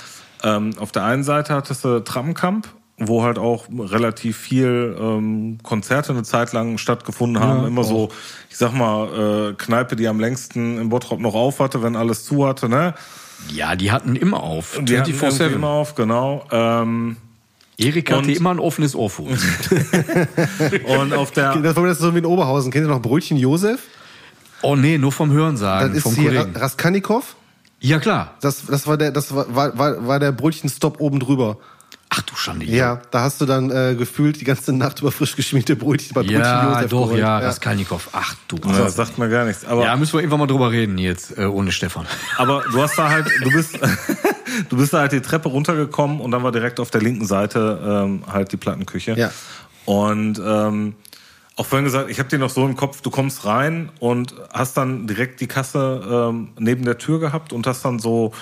Ähm, 0.43 0.71
auf 0.79 0.93
der 0.93 1.05
einen 1.05 1.25
Seite 1.25 1.55
hattest 1.55 1.85
du 1.85 2.01
Tramkamp, 2.01 2.69
wo 2.97 3.23
halt 3.25 3.39
auch 3.39 3.67
relativ 3.77 4.37
viel 4.37 4.97
ähm, 4.99 5.59
Konzerte 5.63 6.13
eine 6.13 6.23
Zeit 6.23 6.53
lang 6.53 6.79
stattgefunden 6.79 7.43
haben. 7.43 7.67
Immer 7.67 7.85
so, 7.85 8.11
ich 8.51 8.57
sag 8.57 8.73
mal, 8.73 9.51
äh, 9.51 9.55
Kneipe, 9.55 9.97
die 9.97 10.07
am 10.07 10.21
längsten 10.21 10.79
im 10.79 10.89
Bottrop 10.89 11.21
noch 11.21 11.35
auf 11.35 11.59
hatte, 11.61 11.83
wenn 11.83 11.97
alles 11.97 12.25
zu 12.25 12.47
hatte, 12.47 12.69
ne? 12.69 12.95
Ja, 13.53 13.75
die 13.75 13.91
hatten 13.91 14.15
immer 14.15 14.43
auf. 14.43 14.79
Die 14.81 14.99
hatten 14.99 15.11
irgendwie 15.11 15.27
24/7. 15.27 15.55
immer 15.55 15.69
auf, 15.69 15.95
genau. 15.97 16.47
Ähm, 16.53 17.17
Erik 17.77 18.13
hatte 18.13 18.31
immer 18.31 18.53
ein 18.53 18.61
offenes 18.61 18.95
Ohr 18.95 19.11
für 19.11 19.23
uns. 19.23 19.45
und 20.99 21.13
auf 21.13 21.33
der 21.33 21.57
Das 21.57 21.75
war 21.75 21.87
das 21.87 21.99
so 21.99 22.15
wie 22.15 22.19
in 22.19 22.27
Oberhausen. 22.27 22.71
Kennt 22.71 22.87
ihr 22.87 22.89
noch 22.89 23.03
Brötchen 23.03 23.37
Josef? 23.37 23.81
oh 24.65 24.77
nee, 24.77 24.99
nur 24.99 25.13
vom 25.13 25.29
Das 25.29 25.37
Hörensagen, 25.37 25.95
ist 25.95 26.03
vom 26.03 26.15
hier 26.15 26.49
Raskanikow. 26.55 27.37
Ja, 27.81 27.99
klar. 27.99 28.35
Das, 28.41 28.65
das 28.67 28.87
war 28.87 28.97
der, 28.97 29.11
das 29.11 29.35
war, 29.35 29.55
war, 29.55 29.77
war, 29.79 30.07
war 30.07 30.19
der 30.19 30.33
Brötchenstopp 30.33 31.01
oben 31.01 31.21
drüber. 31.21 31.59
Ach 32.17 32.23
du 32.23 32.37
Schande. 32.37 32.67
Ja, 32.67 33.01
da 33.11 33.23
hast 33.23 33.41
du 33.41 33.47
dann 33.47 33.71
äh, 33.71 33.95
gefühlt 33.97 34.41
die 34.41 34.45
ganze 34.45 34.73
Nacht 34.73 35.01
über 35.01 35.11
frisch 35.11 35.35
geschmierte 35.35 35.75
Brötchen 35.75 36.15
bei 36.15 36.21
Brötchen 36.23 36.41
Ja, 36.41 36.75
Josef 36.75 36.91
doch, 36.91 37.05
geholt. 37.07 37.21
ja, 37.21 37.39
Raskalnikow. 37.39 38.09
Ach 38.13 38.35
du. 38.49 38.57
ja, 38.65 38.79
das 38.79 38.95
sagt 38.97 39.19
mir 39.19 39.29
gar 39.29 39.45
nichts. 39.45 39.65
Aber 39.65 39.85
Ja, 39.85 39.97
müssen 39.97 40.13
wir 40.13 40.21
irgendwann 40.21 40.41
mal 40.41 40.47
drüber 40.47 40.71
reden 40.71 40.99
jetzt, 40.99 41.37
äh, 41.37 41.47
ohne 41.47 41.73
Stefan. 41.73 42.07
Aber 42.37 42.63
du 42.71 42.81
hast 42.81 42.97
da 42.97 43.09
halt, 43.11 43.27
du 43.43 43.51
bist, 43.51 43.79
du 44.69 44.77
bist 44.77 44.93
da 44.93 45.01
halt 45.01 45.13
die 45.13 45.21
Treppe 45.23 45.49
runtergekommen 45.49 46.21
und 46.21 46.31
dann 46.31 46.43
war 46.43 46.53
direkt 46.53 46.79
auf 46.79 46.91
der 46.91 47.01
linken 47.01 47.27
Seite 47.27 47.81
ähm, 48.07 48.23
halt 48.31 48.53
die 48.53 48.57
Plattenküche. 48.57 49.15
Ja. 49.19 49.31
Und 49.85 50.41
ähm, 50.45 50.95
auch 51.57 51.67
vorhin 51.67 51.85
gesagt, 51.85 52.11
ich 52.11 52.19
habe 52.19 52.29
dir 52.29 52.39
noch 52.39 52.51
so 52.51 52.65
im 52.67 52.77
Kopf, 52.77 53.01
du 53.01 53.11
kommst 53.11 53.45
rein 53.45 53.91
und 53.99 54.35
hast 54.53 54.77
dann 54.77 55.07
direkt 55.07 55.41
die 55.41 55.47
Kasse 55.47 56.29
ähm, 56.31 56.49
neben 56.59 56.85
der 56.85 56.99
Tür 56.99 57.21
gehabt 57.21 57.53
und 57.53 57.67
hast 57.67 57.85
dann 57.85 57.99
so 57.99 58.33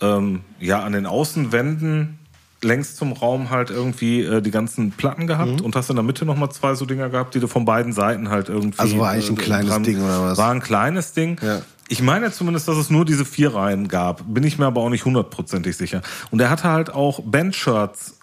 ähm, 0.00 0.40
ja 0.60 0.80
an 0.80 0.92
den 0.92 1.06
Außenwänden 1.06 2.18
längs 2.62 2.96
zum 2.96 3.12
Raum 3.12 3.50
halt 3.50 3.70
irgendwie 3.70 4.22
äh, 4.22 4.42
die 4.42 4.50
ganzen 4.50 4.90
Platten 4.92 5.26
gehabt 5.26 5.60
und 5.60 5.74
hast 5.76 5.90
in 5.90 5.96
der 5.96 6.02
Mitte 6.02 6.24
nochmal 6.24 6.50
zwei 6.50 6.74
so 6.74 6.84
Dinger 6.84 7.08
gehabt, 7.08 7.34
die 7.34 7.40
du 7.40 7.46
von 7.46 7.64
beiden 7.64 7.92
Seiten 7.92 8.28
halt 8.28 8.48
irgendwie. 8.48 8.78
Also 8.78 8.98
war 8.98 9.10
eigentlich 9.10 9.30
ein 9.30 9.38
äh, 9.38 9.40
kleines 9.40 9.82
Ding, 9.82 10.02
oder 10.02 10.22
was? 10.22 10.38
War 10.38 10.50
ein 10.50 10.60
kleines 10.60 11.12
Ding. 11.12 11.40
Ja. 11.42 11.62
Ich 11.88 12.02
meine 12.02 12.30
zumindest, 12.30 12.68
dass 12.68 12.76
es 12.76 12.90
nur 12.90 13.04
diese 13.04 13.24
vier 13.24 13.54
Reihen 13.54 13.88
gab. 13.88 14.22
Bin 14.32 14.44
ich 14.44 14.58
mir 14.58 14.66
aber 14.66 14.80
auch 14.80 14.90
nicht 14.90 15.04
hundertprozentig 15.04 15.76
sicher. 15.76 16.02
Und 16.30 16.40
er 16.40 16.50
hatte 16.50 16.64
halt 16.64 16.90
auch 16.90 17.20
Bandshirts 17.24 18.18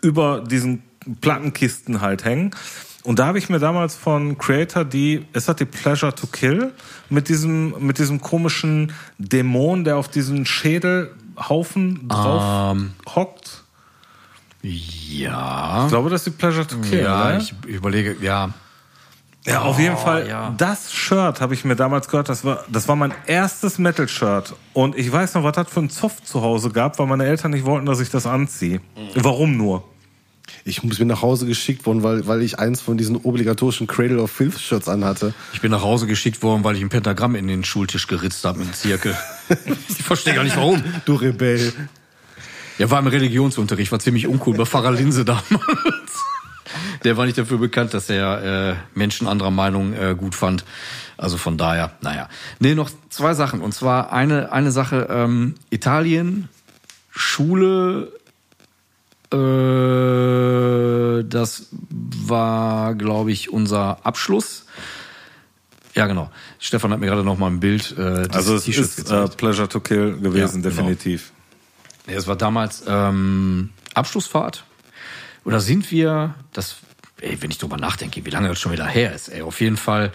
über 0.00 0.40
diesen 0.40 0.82
Plattenkisten 1.20 2.00
halt 2.00 2.24
hängen. 2.24 2.52
Und 3.02 3.18
da 3.18 3.26
habe 3.26 3.38
ich 3.38 3.48
mir 3.48 3.58
damals 3.58 3.94
von 3.94 4.36
Creator 4.38 4.84
die, 4.84 5.26
es 5.32 5.48
hat 5.48 5.60
die 5.60 5.64
Pleasure 5.64 6.14
to 6.14 6.26
Kill 6.26 6.72
mit 7.08 7.28
diesem, 7.28 7.74
mit 7.78 7.98
diesem 7.98 8.20
komischen 8.20 8.92
Dämon, 9.18 9.84
der 9.84 9.96
auf 9.96 10.08
diesen 10.08 10.44
Schädelhaufen 11.36 12.08
drauf 12.08 12.74
Ähm. 12.76 12.92
hockt. 13.14 13.62
Ja. 14.62 15.84
Ich 15.84 15.90
glaube, 15.90 16.10
das 16.10 16.22
ist 16.26 16.26
die 16.26 16.38
Pleasure 16.38 16.66
to 16.66 16.78
Kill. 16.78 17.02
Ja, 17.02 17.32
ne? 17.32 17.38
ich 17.38 17.54
überlege, 17.66 18.16
ja. 18.20 18.50
Ja, 19.44 19.62
auf 19.62 19.78
jeden 19.78 19.96
Fall. 19.96 20.28
ja. 20.28 20.52
Das 20.56 20.92
Shirt 20.92 21.40
habe 21.40 21.54
ich 21.54 21.64
mir 21.64 21.76
damals 21.76 22.08
gehört. 22.08 22.28
Das 22.28 22.44
war, 22.44 22.64
das 22.68 22.88
war 22.88 22.96
mein 22.96 23.14
erstes 23.26 23.78
Metal-Shirt. 23.78 24.54
Und 24.72 24.96
ich 24.98 25.12
weiß 25.12 25.34
noch, 25.34 25.44
was 25.44 25.52
das 25.52 25.68
für 25.70 25.80
ein 25.80 25.90
Zoff 25.90 26.20
zu 26.24 26.42
Hause 26.42 26.70
gab, 26.70 26.98
weil 26.98 27.06
meine 27.06 27.26
Eltern 27.26 27.52
nicht 27.52 27.64
wollten, 27.64 27.86
dass 27.86 28.00
ich 28.00 28.10
das 28.10 28.26
anziehe. 28.26 28.80
Warum 29.14 29.56
nur? 29.56 29.84
Ich 30.64 30.82
muss 30.82 30.98
mir 30.98 31.06
nach 31.06 31.22
Hause 31.22 31.46
geschickt 31.46 31.86
worden, 31.86 32.02
weil, 32.02 32.26
weil 32.26 32.42
ich 32.42 32.58
eins 32.58 32.80
von 32.80 32.96
diesen 32.96 33.16
obligatorischen 33.16 33.86
Cradle 33.86 34.20
of 34.20 34.32
Filth 34.32 34.58
Shirts 34.58 34.88
anhatte. 34.88 35.32
Ich 35.52 35.60
bin 35.60 35.70
nach 35.70 35.82
Hause 35.82 36.08
geschickt 36.08 36.42
worden, 36.42 36.64
weil 36.64 36.74
ich 36.74 36.82
ein 36.82 36.88
Pentagramm 36.88 37.36
in 37.36 37.46
den 37.46 37.62
Schultisch 37.62 38.08
geritzt 38.08 38.44
habe 38.44 38.58
mit 38.58 38.68
dem 38.68 38.74
Zirkel. 38.74 39.16
Ich 39.88 40.02
verstehe 40.02 40.34
gar 40.34 40.44
nicht 40.44 40.56
warum. 40.56 40.82
Du 41.04 41.14
Rebell. 41.14 41.72
Ja, 42.78 42.90
war 42.90 42.98
im 42.98 43.06
Religionsunterricht, 43.06 43.90
war 43.90 43.98
ziemlich 43.98 44.26
uncool 44.26 44.56
bei 44.56 44.66
Pfarrer 44.66 44.90
Linse 44.92 45.24
damals. 45.24 45.46
Der 47.04 47.16
war 47.16 47.24
nicht 47.24 47.38
dafür 47.38 47.58
bekannt, 47.58 47.94
dass 47.94 48.10
er 48.10 48.70
äh, 48.70 48.76
Menschen 48.94 49.26
anderer 49.26 49.50
Meinung 49.50 49.94
äh, 49.94 50.14
gut 50.16 50.34
fand. 50.34 50.64
Also 51.16 51.38
von 51.38 51.56
daher, 51.56 51.92
naja. 52.02 52.28
Nee, 52.58 52.74
noch 52.74 52.90
zwei 53.08 53.34
Sachen. 53.34 53.60
Und 53.60 53.72
zwar 53.72 54.12
eine, 54.12 54.52
eine 54.52 54.70
Sache, 54.72 55.06
ähm, 55.10 55.54
Italien, 55.70 56.48
Schule, 57.10 58.12
äh, 59.32 61.24
das 61.28 61.68
war, 61.72 62.94
glaube 62.94 63.32
ich, 63.32 63.50
unser 63.50 64.04
Abschluss. 64.04 64.66
Ja, 65.96 66.06
genau. 66.06 66.30
Stefan 66.58 66.92
hat 66.92 67.00
mir 67.00 67.06
gerade 67.06 67.24
noch 67.24 67.38
mal 67.38 67.46
ein 67.48 67.58
Bild 67.58 67.94
äh, 67.98 68.28
Also 68.30 68.54
es 68.54 68.68
ist 68.68 69.10
äh, 69.10 69.26
Pleasure 69.28 69.68
to 69.68 69.80
Kill 69.80 70.18
gewesen, 70.18 70.36
Ja, 70.38 70.46
genau. 70.46 70.62
definitiv. 70.62 71.32
Ja, 72.06 72.14
Es 72.14 72.26
war 72.26 72.36
damals 72.36 72.84
ähm, 72.86 73.70
Abschlussfahrt. 73.94 74.64
Oder 75.44 75.60
sind 75.60 75.90
wir, 75.90 76.34
das, 76.52 76.76
ey, 77.20 77.40
wenn 77.40 77.50
ich 77.50 77.58
drüber 77.58 77.78
nachdenke, 77.78 78.24
wie 78.26 78.30
lange 78.30 78.48
das 78.48 78.60
schon 78.60 78.72
wieder 78.72 78.86
her 78.86 79.14
ist, 79.14 79.28
ey, 79.28 79.40
auf 79.42 79.60
jeden 79.60 79.76
Fall, 79.78 80.12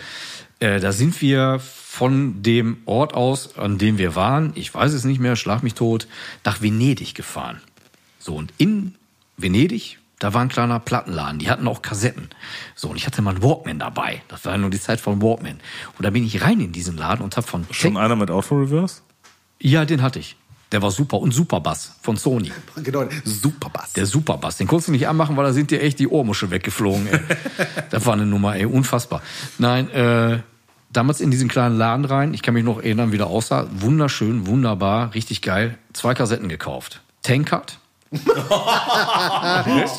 äh, 0.59 0.79
da 0.79 0.91
sind 0.91 1.19
wir 1.21 1.59
von 1.59 2.43
dem 2.43 2.77
Ort 2.85 3.13
aus, 3.15 3.57
an 3.57 3.77
dem 3.79 3.97
wir 3.97 4.15
waren, 4.15 4.51
ich 4.55 4.73
weiß 4.73 4.93
es 4.93 5.03
nicht 5.03 5.19
mehr, 5.19 5.35
schlag 5.35 5.63
mich 5.63 5.73
tot, 5.73 6.07
nach 6.45 6.61
Venedig 6.61 7.15
gefahren. 7.15 7.59
So, 8.19 8.35
und 8.35 8.53
in 8.59 8.93
Venedig, 9.37 9.97
da 10.21 10.35
war 10.35 10.41
ein 10.41 10.49
kleiner 10.49 10.79
Plattenladen, 10.79 11.39
die 11.39 11.49
hatten 11.49 11.67
auch 11.67 11.81
Kassetten. 11.81 12.29
So, 12.75 12.89
und 12.89 12.95
ich 12.95 13.07
hatte 13.07 13.23
mal 13.23 13.31
einen 13.31 13.41
Walkman 13.41 13.79
dabei. 13.79 14.21
Das 14.27 14.45
war 14.45 14.51
ja 14.51 14.59
nur 14.59 14.69
die 14.69 14.79
Zeit 14.79 15.01
von 15.01 15.19
Walkman. 15.19 15.59
Und 15.97 16.05
da 16.05 16.11
bin 16.11 16.23
ich 16.23 16.43
rein 16.43 16.59
in 16.59 16.71
diesen 16.71 16.95
Laden 16.95 17.23
und 17.23 17.35
hab 17.37 17.49
von 17.49 17.65
Schon 17.71 17.97
einer 17.97 18.15
mit 18.15 18.29
Auto-Reverse? 18.29 19.01
ja, 19.59 19.83
den 19.83 20.03
hatte 20.03 20.19
ich. 20.19 20.37
Der 20.71 20.83
war 20.83 20.91
super. 20.91 21.17
Und 21.17 21.31
Superbass 21.33 21.95
von 22.03 22.17
Sony. 22.17 22.51
Genau, 22.83 23.05
Superbass. 23.25 23.93
Der 23.93 24.05
Superbass. 24.05 24.57
Den 24.57 24.67
konntest 24.67 24.89
du 24.89 24.91
nicht 24.91 25.07
anmachen, 25.07 25.35
weil 25.35 25.43
da 25.43 25.53
sind 25.53 25.71
dir 25.71 25.81
echt 25.81 25.97
die 25.97 26.07
Ohrmuschel 26.07 26.51
weggeflogen, 26.51 27.07
ey. 27.07 27.19
das 27.89 28.05
war 28.05 28.13
eine 28.13 28.27
Nummer, 28.27 28.55
ey. 28.55 28.65
Unfassbar. 28.65 29.23
Nein, 29.57 29.89
äh, 29.89 30.39
damals 30.93 31.19
in 31.19 31.31
diesen 31.31 31.49
kleinen 31.49 31.77
Laden 31.79 32.05
rein, 32.05 32.35
ich 32.35 32.43
kann 32.43 32.53
mich 32.53 32.63
noch 32.63 32.77
erinnern, 32.77 33.11
wie 33.11 33.17
der 33.17 33.27
aussah. 33.27 33.67
Wunderschön, 33.71 34.45
wunderbar, 34.45 35.15
richtig 35.15 35.41
geil. 35.41 35.79
Zwei 35.93 36.13
Kassetten 36.13 36.47
gekauft. 36.47 37.01
Tankard. 37.23 37.79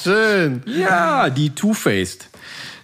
Schön. 0.02 0.62
Ja, 0.66 1.30
die 1.30 1.50
Two-Faced. 1.50 2.28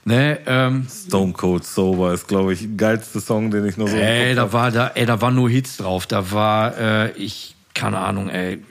Ne, 0.04 0.38
ähm, 0.46 0.86
Stone 0.88 1.34
Cold 1.34 1.64
Sober 1.64 2.14
ist, 2.14 2.28
glaube 2.28 2.54
ich, 2.54 2.60
der 2.60 2.68
geilste 2.70 3.20
Song, 3.20 3.50
den 3.50 3.66
ich 3.66 3.76
noch 3.76 3.88
so 3.88 3.96
Ey, 3.96 4.34
da 4.34 4.54
war 4.54 4.70
da, 4.70 4.92
ey, 4.94 5.04
da 5.04 5.20
waren 5.20 5.34
nur 5.34 5.50
Hits 5.50 5.76
drauf. 5.76 6.06
Da 6.06 6.30
war, 6.30 6.78
äh, 6.78 7.10
ich, 7.12 7.56
keine 7.74 7.98
Ahnung, 7.98 8.30
ey, 8.30 8.62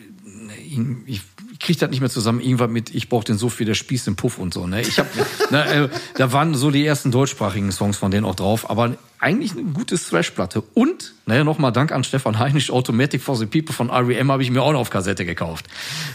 ich, 1.06 1.22
ich 1.58 1.60
ich 1.60 1.66
krieg 1.66 1.80
das 1.80 1.90
nicht 1.90 2.02
mehr 2.02 2.10
zusammen. 2.10 2.40
Irgendwann 2.40 2.72
mit 2.72 2.94
Ich 2.94 3.10
brauch 3.10 3.24
den 3.24 3.38
so 3.38 3.50
viel, 3.50 3.66
der 3.66 3.74
Spieß 3.74 4.06
den 4.06 4.16
Puff 4.16 4.38
und 4.38 4.54
so. 4.54 4.68
Ne? 4.68 4.82
Ich 4.82 5.00
hab, 5.00 5.08
na, 5.50 5.66
äh, 5.66 5.90
da 6.16 6.32
waren 6.32 6.54
so 6.54 6.70
die 6.70 6.86
ersten 6.86 7.12
deutschsprachigen 7.12 7.72
Songs 7.72 7.98
von 7.98 8.12
denen 8.12 8.26
auch 8.26 8.36
drauf, 8.36 8.70
aber 8.70 8.96
eigentlich 9.20 9.54
eine 9.54 9.64
gute 9.64 9.98
Thrash-Platte. 9.98 10.62
Und, 10.76 11.16
naja, 11.26 11.44
nochmal 11.44 11.72
Dank 11.72 11.92
an 11.92 12.04
Stefan 12.04 12.38
Heinisch, 12.38 12.70
Automatic 12.70 13.24
for 13.24 13.36
the 13.36 13.48
People 13.48 13.74
von 13.74 13.90
R.E.M. 13.90 14.32
habe 14.32 14.44
ich 14.44 14.52
mir 14.52 14.62
auch 14.62 14.72
noch 14.72 14.82
auf 14.82 14.92
Kassette 14.92 15.26
gekauft. 15.26 15.66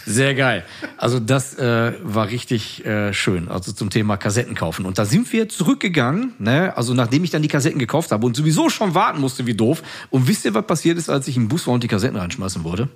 Sehr 0.06 0.36
geil. 0.36 0.64
Also 0.96 1.18
das 1.18 1.58
äh, 1.58 1.92
war 2.04 2.28
richtig 2.28 2.86
äh, 2.86 3.12
schön, 3.12 3.48
also 3.48 3.72
zum 3.72 3.90
Thema 3.90 4.16
Kassetten 4.16 4.54
kaufen. 4.54 4.86
Und 4.86 4.98
da 4.98 5.04
sind 5.04 5.32
wir 5.32 5.48
zurückgegangen, 5.48 6.34
ne? 6.38 6.76
also 6.76 6.94
nachdem 6.94 7.24
ich 7.24 7.30
dann 7.30 7.42
die 7.42 7.48
Kassetten 7.48 7.80
gekauft 7.80 8.12
habe 8.12 8.24
und 8.24 8.36
sowieso 8.36 8.70
schon 8.70 8.94
warten 8.94 9.20
musste, 9.20 9.44
wie 9.46 9.54
doof. 9.54 9.82
Und 10.10 10.28
wisst 10.28 10.44
ihr, 10.44 10.54
was 10.54 10.66
passiert 10.66 10.98
ist, 10.98 11.10
als 11.10 11.26
ich 11.26 11.36
im 11.36 11.48
Bus 11.48 11.66
war 11.66 11.74
und 11.74 11.82
die 11.82 11.88
Kassetten 11.88 12.16
reinschmeißen 12.16 12.62
wollte? 12.62 12.88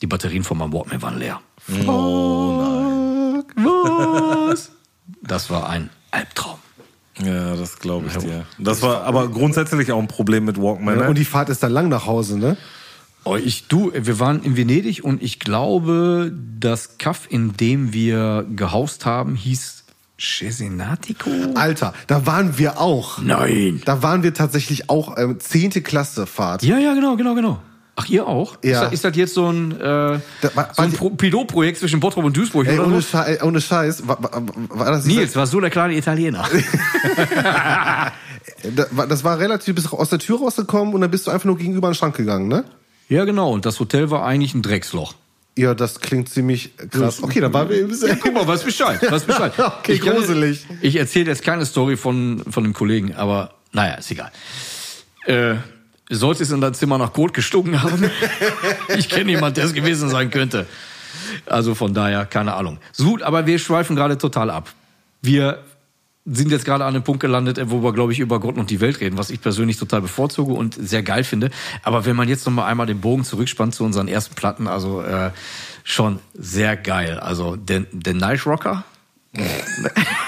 Die 0.00 0.06
Batterien 0.06 0.44
von 0.44 0.58
meinem 0.58 0.72
Walkman 0.72 1.02
waren 1.02 1.18
leer. 1.18 1.40
Oh 1.86 2.62
nein. 2.62 3.44
Was? 3.56 4.70
Das 5.22 5.50
war 5.50 5.68
ein 5.68 5.90
Albtraum. 6.10 6.58
Ja, 7.20 7.56
das 7.56 7.78
glaube 7.80 8.06
ich 8.06 8.16
dir. 8.16 8.46
Das 8.58 8.80
war 8.82 9.02
aber 9.02 9.28
grundsätzlich 9.28 9.90
auch 9.90 9.98
ein 9.98 10.06
Problem 10.08 10.44
mit 10.44 10.56
Walkman. 10.60 10.94
Ja, 10.96 11.02
Ne? 11.02 11.08
und 11.08 11.18
die 11.18 11.24
Fahrt 11.24 11.48
ist 11.48 11.62
dann 11.62 11.72
lang 11.72 11.88
nach 11.88 12.06
Hause, 12.06 12.38
ne? 12.38 12.56
Oh, 13.24 13.36
ich, 13.36 13.66
du, 13.66 13.92
wir 13.92 14.20
waren 14.20 14.42
in 14.44 14.56
Venedig 14.56 15.02
und 15.04 15.20
ich 15.22 15.40
glaube, 15.40 16.32
das 16.60 16.96
Kaff, 16.98 17.26
in 17.28 17.56
dem 17.56 17.92
wir 17.92 18.46
gehaust 18.54 19.04
haben, 19.04 19.34
hieß 19.34 19.84
Cesenatico? 20.20 21.30
Alter, 21.54 21.92
da 22.06 22.24
waren 22.26 22.56
wir 22.58 22.80
auch. 22.80 23.18
Nein. 23.20 23.82
Da 23.84 24.02
waren 24.02 24.22
wir 24.22 24.32
tatsächlich 24.34 24.88
auch 24.88 25.16
ähm, 25.18 25.38
10. 25.40 25.82
Klasse 25.82 26.26
Fahrt. 26.26 26.62
Ja, 26.62 26.78
ja, 26.78 26.94
genau, 26.94 27.16
genau, 27.16 27.34
genau. 27.34 27.60
Ach, 28.00 28.08
ihr 28.08 28.26
auch? 28.26 28.56
Ja. 28.62 28.70
Ist, 28.70 28.80
das, 28.84 28.92
ist 28.92 29.04
das 29.04 29.16
jetzt 29.16 29.34
so 29.34 29.50
ein, 29.50 29.72
äh, 29.72 29.78
Da 29.80 30.20
war- 30.54 30.70
so 30.74 30.82
ein 30.82 30.92
Pro 30.92 31.10
Pilotprojekt 31.10 31.78
zwischen 31.78 31.98
Bottrop 32.00 32.24
und 32.24 32.36
Duisburg 32.36 32.66
Ey, 32.68 32.78
oder 32.78 32.86
ohne, 32.86 33.00
so? 33.00 33.08
Schei 33.08 33.34
ey, 33.34 33.42
ohne 33.42 33.60
Scheiß, 33.60 34.06
war, 34.06 34.22
war, 34.22 34.42
war 34.68 34.90
das 34.92 35.04
Nils, 35.04 35.34
war 35.34 35.46
so 35.48 35.60
der 35.60 35.70
kleine 35.70 35.96
Italiener. 35.96 36.44
Da- 38.74 39.06
Das 39.06 39.24
war 39.24 39.38
relativ, 39.38 39.66
du 39.66 39.74
bist 39.74 39.92
aus 39.92 40.10
der 40.10 40.18
Tür 40.18 40.38
rausgekommen 40.38 40.94
und 40.94 41.00
dann 41.00 41.10
bist 41.10 41.26
du 41.26 41.30
einfach 41.30 41.44
nur 41.46 41.58
gegenüber 41.58 41.88
an 41.88 41.92
den 41.92 41.98
Schrank 41.98 42.16
gegangen, 42.16 42.48
ne? 42.48 42.64
ja, 43.08 43.24
genau. 43.24 43.52
Und 43.52 43.64
das 43.66 43.80
Hotel 43.80 44.10
war 44.10 44.24
eigentlich 44.24 44.54
ein 44.54 44.62
Drecksloch. 44.62 45.14
Ja, 45.56 45.74
das 45.74 45.98
klingt 46.00 46.28
ziemlich 46.28 46.76
krass. 46.90 47.20
Okay, 47.22 47.40
dann 47.40 47.52
waren 47.52 47.68
wir 47.68 47.80
im 47.80 47.90
Ja, 47.90 48.14
guck 48.14 48.32
mal, 48.32 48.46
was 48.46 48.62
Bescheid, 48.62 49.00
was 49.10 49.24
Bescheid. 49.24 49.52
Okay, 49.58 49.92
ich 49.94 50.00
gruselig. 50.02 50.66
Ich 50.82 50.94
erzähle 50.96 51.26
jetzt 51.30 51.42
keine 51.42 51.66
Story 51.66 51.96
von, 51.96 52.44
von 52.48 52.62
dem 52.62 52.74
Kollegen, 52.74 53.14
aber 53.16 53.54
naja, 53.72 53.94
ist 53.94 54.10
egal. 54.10 54.30
Äh, 55.26 55.54
sollte 56.10 56.42
es 56.42 56.50
in 56.50 56.60
dein 56.60 56.74
Zimmer 56.74 56.98
nach 56.98 57.12
Kot 57.12 57.34
gestunken 57.34 57.82
haben? 57.82 58.10
ich 58.96 59.08
kenne 59.08 59.30
jemanden, 59.30 59.56
der 59.56 59.64
es 59.64 59.74
gewesen 59.74 60.08
sein 60.08 60.30
könnte. 60.30 60.66
Also 61.46 61.74
von 61.74 61.94
daher, 61.94 62.26
keine 62.26 62.54
Ahnung. 62.54 62.78
So, 62.92 63.04
gut, 63.10 63.22
aber 63.22 63.46
wir 63.46 63.58
schweifen 63.58 63.96
gerade 63.96 64.18
total 64.18 64.50
ab. 64.50 64.72
Wir 65.20 65.62
sind 66.30 66.50
jetzt 66.50 66.64
gerade 66.64 66.84
an 66.84 66.94
dem 66.94 67.02
Punkt 67.02 67.20
gelandet, 67.20 67.58
wo 67.70 67.82
wir, 67.82 67.92
glaube 67.92 68.12
ich, 68.12 68.20
über 68.20 68.38
Gott 68.40 68.56
und 68.56 68.70
die 68.70 68.80
Welt 68.80 69.00
reden, 69.00 69.16
was 69.16 69.30
ich 69.30 69.40
persönlich 69.40 69.78
total 69.78 70.02
bevorzuge 70.02 70.52
und 70.52 70.74
sehr 70.74 71.02
geil 71.02 71.24
finde. 71.24 71.50
Aber 71.82 72.04
wenn 72.04 72.16
man 72.16 72.28
jetzt 72.28 72.44
noch 72.46 72.52
mal 72.52 72.66
einmal 72.66 72.86
den 72.86 73.00
Bogen 73.00 73.24
zurückspannt 73.24 73.74
zu 73.74 73.84
unseren 73.84 74.08
ersten 74.08 74.34
Platten, 74.34 74.66
also 74.66 75.02
äh, 75.02 75.30
schon 75.84 76.18
sehr 76.34 76.76
geil. 76.76 77.18
Also 77.18 77.56
der, 77.56 77.84
der 77.92 78.14
Night 78.14 78.44
Rocker, 78.46 78.84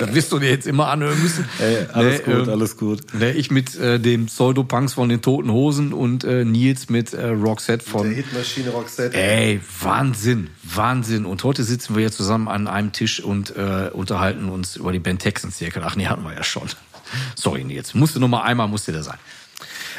das 0.00 0.14
wirst 0.14 0.32
du 0.32 0.38
dir 0.38 0.50
jetzt 0.50 0.66
immer 0.66 0.88
anhören 0.88 1.20
müssen. 1.22 1.44
Ey, 1.58 1.86
alles 1.92 2.18
Nee, 2.26 2.32
gut, 2.32 2.46
ähm, 2.46 2.48
alles 2.48 2.76
gut. 2.76 3.14
Ne, 3.14 3.32
ich 3.32 3.50
mit 3.50 3.78
äh, 3.78 4.00
dem 4.00 4.26
Pseudopunks 4.26 4.94
von 4.94 5.08
den 5.08 5.22
Toten 5.22 5.50
Hosen 5.52 5.92
und 5.92 6.24
äh, 6.24 6.44
Nils 6.44 6.88
mit 6.88 7.12
äh, 7.12 7.28
Roxette 7.28 7.84
von 7.84 8.08
Der 8.08 8.16
Hitmaschine 8.16 8.70
Roxette. 8.70 9.16
Ey, 9.16 9.60
Wahnsinn, 9.80 10.50
Wahnsinn. 10.62 11.26
Und 11.26 11.44
heute 11.44 11.62
sitzen 11.64 11.94
wir 11.94 12.00
hier 12.00 12.12
zusammen 12.12 12.48
an 12.48 12.66
einem 12.66 12.92
Tisch 12.92 13.20
und 13.20 13.54
äh, 13.56 13.90
unterhalten 13.92 14.48
uns 14.48 14.76
über 14.76 14.92
die 14.92 14.98
Band 14.98 15.22
Texan 15.22 15.50
Circle. 15.50 15.82
Ach 15.84 15.96
nee, 15.96 16.06
hatten 16.06 16.24
wir 16.24 16.34
ja 16.34 16.42
schon. 16.42 16.68
Sorry, 17.34 17.64
Nils. 17.64 17.94
Musste 17.94 18.20
nur 18.20 18.28
mal 18.28 18.42
einmal, 18.42 18.68
musste 18.68 18.92
der 18.92 19.02
sein. 19.02 19.18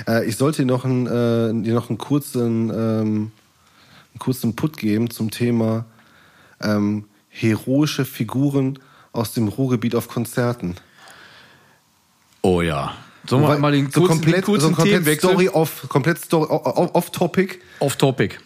Äh, 0.07 0.25
ich 0.25 0.37
sollte 0.37 0.63
dir 0.63 0.67
noch 0.67 0.85
einen, 0.85 1.07
äh, 1.07 1.63
dir 1.63 1.73
noch 1.73 1.89
einen 1.89 1.97
kurzen, 1.97 2.69
ähm, 2.69 3.31
einen 4.13 4.19
kurzen 4.19 4.55
Put 4.55 4.77
geben 4.77 5.09
zum 5.09 5.31
Thema 5.31 5.85
ähm, 6.61 7.05
heroische 7.29 8.05
Figuren 8.05 8.79
aus 9.13 9.33
dem 9.33 9.47
Ruhrgebiet 9.47 9.95
auf 9.95 10.07
Konzerten. 10.07 10.75
Oh 12.41 12.61
ja. 12.61 12.93
Sollen 13.27 13.43
wir 13.43 13.57
mal 13.59 13.71
den 13.71 13.91
so 13.91 14.01
kurzen, 14.01 14.15
komplett, 14.15 14.35
den 14.37 14.43
kurzen 14.43 14.69
so 14.69 14.75
komplett? 14.75 15.19
Story 15.19 15.49
off, 15.49 15.87
komplett 15.89 16.17
Story 16.19 16.47
off, 16.49 16.95
off 16.95 17.11
Topic. 17.11 17.59
Off 17.79 17.95
Topic. 17.95 18.37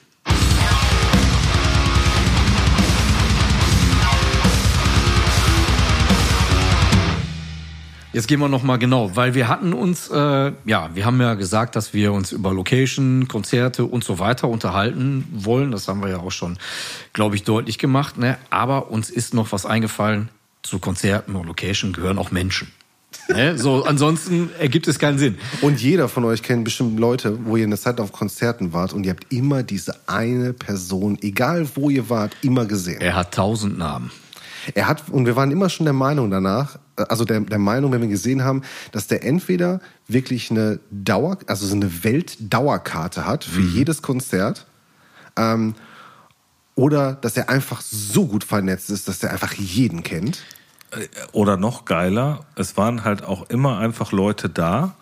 Jetzt 8.15 8.29
gehen 8.29 8.39
wir 8.39 8.47
noch 8.47 8.63
mal 8.63 8.77
genau, 8.77 9.17
weil 9.17 9.33
wir 9.33 9.49
hatten 9.49 9.73
uns, 9.73 10.09
äh, 10.09 10.53
ja, 10.63 10.89
wir 10.93 11.05
haben 11.05 11.19
ja 11.19 11.33
gesagt, 11.33 11.75
dass 11.75 11.93
wir 11.93 12.13
uns 12.13 12.31
über 12.31 12.53
Location, 12.53 13.27
Konzerte 13.27 13.83
und 13.83 14.05
so 14.05 14.19
weiter 14.19 14.47
unterhalten 14.47 15.27
wollen. 15.33 15.71
Das 15.71 15.89
haben 15.89 16.01
wir 16.01 16.07
ja 16.07 16.19
auch 16.19 16.31
schon, 16.31 16.57
glaube 17.11 17.35
ich, 17.35 17.43
deutlich 17.43 17.77
gemacht. 17.77 18.17
Ne? 18.17 18.37
Aber 18.49 18.89
uns 18.89 19.09
ist 19.09 19.33
noch 19.33 19.51
was 19.51 19.65
eingefallen. 19.65 20.29
Zu 20.65 20.79
Konzerten 20.79 21.35
und 21.35 21.45
Location 21.45 21.93
gehören 21.93 22.17
auch 22.17 22.31
Menschen. 22.31 22.71
ne? 23.29 23.55
So, 23.55 23.83
ansonsten 23.85 24.49
ergibt 24.57 24.87
es 24.87 24.97
keinen 24.97 25.19
Sinn. 25.19 25.37
Und 25.61 25.79
jeder 25.79 26.09
von 26.09 26.25
euch 26.25 26.41
kennt 26.41 26.63
bestimmt 26.63 26.99
Leute, 26.99 27.45
wo 27.45 27.55
ihr 27.55 27.65
eine 27.65 27.77
Zeit 27.77 27.99
auf 27.99 28.11
Konzerten 28.11 28.73
wart 28.73 28.91
und 28.91 29.03
ihr 29.03 29.11
habt 29.11 29.31
immer 29.31 29.61
diese 29.61 29.95
eine 30.07 30.53
Person, 30.53 31.19
egal 31.21 31.67
wo 31.75 31.91
ihr 31.91 32.09
wart, 32.09 32.35
immer 32.41 32.65
gesehen. 32.65 32.99
Er 32.99 33.15
hat 33.15 33.31
tausend 33.35 33.77
Namen. 33.77 34.11
Er 34.73 34.87
hat, 34.87 35.03
und 35.11 35.27
wir 35.27 35.35
waren 35.35 35.51
immer 35.51 35.69
schon 35.69 35.85
der 35.85 35.93
Meinung 35.93 36.31
danach, 36.31 36.79
äh, 36.97 37.03
also 37.09 37.25
der, 37.25 37.41
der 37.41 37.59
Meinung, 37.59 37.91
wenn 37.91 38.01
wir 38.01 38.07
gesehen 38.07 38.43
haben, 38.43 38.63
dass 38.91 39.05
der 39.05 39.23
entweder 39.23 39.81
wirklich 40.07 40.49
eine 40.49 40.79
Dauer, 40.89 41.37
also 41.45 41.67
so 41.67 41.75
eine 41.75 42.03
Weltdauerkarte 42.03 43.27
hat 43.27 43.43
für 43.43 43.61
jedes 43.61 44.01
Konzert, 44.01 44.65
ähm, 45.37 45.75
oder 46.75 47.13
dass 47.13 47.37
er 47.37 47.49
einfach 47.49 47.81
so 47.81 48.27
gut 48.27 48.43
vernetzt 48.43 48.89
ist, 48.89 49.07
dass 49.07 49.23
er 49.23 49.31
einfach 49.31 49.53
jeden 49.53 50.03
kennt. 50.03 50.43
Oder 51.31 51.57
noch 51.57 51.85
geiler, 51.85 52.45
es 52.55 52.77
waren 52.77 53.03
halt 53.03 53.23
auch 53.23 53.49
immer 53.49 53.79
einfach 53.79 54.11
Leute 54.11 54.49
da. 54.49 54.95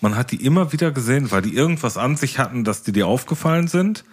Man 0.00 0.16
hat 0.16 0.32
die 0.32 0.44
immer 0.44 0.72
wieder 0.72 0.90
gesehen, 0.90 1.30
weil 1.30 1.42
die 1.42 1.54
irgendwas 1.54 1.96
an 1.96 2.16
sich 2.16 2.38
hatten, 2.38 2.64
dass 2.64 2.82
die 2.82 2.92
dir 2.92 3.06
aufgefallen 3.06 3.68
sind. 3.68 4.04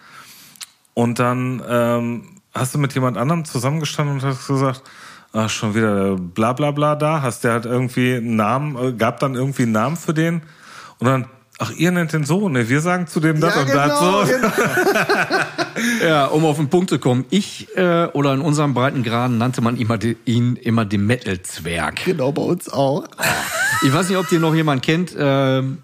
Und 0.93 1.19
dann 1.19 1.61
ähm, 1.67 2.23
hast 2.53 2.75
du 2.75 2.79
mit 2.79 2.93
jemand 2.93 3.17
anderem 3.17 3.45
zusammengestanden 3.45 4.17
und 4.17 4.23
hast 4.23 4.47
gesagt, 4.47 4.83
ah, 5.31 5.49
schon 5.49 5.75
wieder 5.75 6.15
bla 6.15 6.53
bla 6.53 6.71
bla 6.71 6.95
da, 6.95 7.21
hast 7.21 7.43
der 7.43 7.53
halt 7.53 7.65
irgendwie 7.65 8.15
einen 8.15 8.35
Namen, 8.35 8.75
äh, 8.75 8.93
gab 8.93 9.19
dann 9.19 9.35
irgendwie 9.35 9.63
einen 9.63 9.73
Namen 9.73 9.97
für 9.97 10.13
den 10.13 10.41
und 10.99 11.07
dann, 11.07 11.27
ach, 11.59 11.71
ihr 11.71 11.91
nennt 11.91 12.13
den 12.13 12.23
so, 12.23 12.49
ne, 12.49 12.69
wir 12.69 12.81
sagen 12.81 13.07
zu 13.07 13.19
dem 13.19 13.39
das 13.39 13.55
und 13.55 13.69
das 13.69 13.99
so. 13.99 14.23
genau. 14.25 14.51
Ja, 16.01 16.25
um 16.25 16.43
auf 16.45 16.57
den 16.57 16.69
Punkt 16.69 16.89
zu 16.89 16.97
kommen. 16.97 17.25
Ich 17.29 17.67
äh, 17.75 18.05
oder 18.07 18.33
in 18.33 18.41
unserem 18.41 18.73
Breitengraden 18.73 19.37
nannte 19.37 19.61
man 19.61 19.77
immer 19.77 19.97
die, 19.97 20.17
ihn 20.25 20.55
immer 20.55 20.85
den 20.85 21.05
Metal-Zwerg. 21.05 22.03
Genau, 22.05 22.31
bei 22.31 22.41
uns 22.41 22.67
auch. 22.69 23.05
Ich 23.85 23.93
weiß 23.93 24.09
nicht, 24.09 24.17
ob 24.17 24.27
den 24.27 24.41
noch 24.41 24.55
jemand 24.55 24.81
kennt. 24.81 25.15
ähm, 25.17 25.79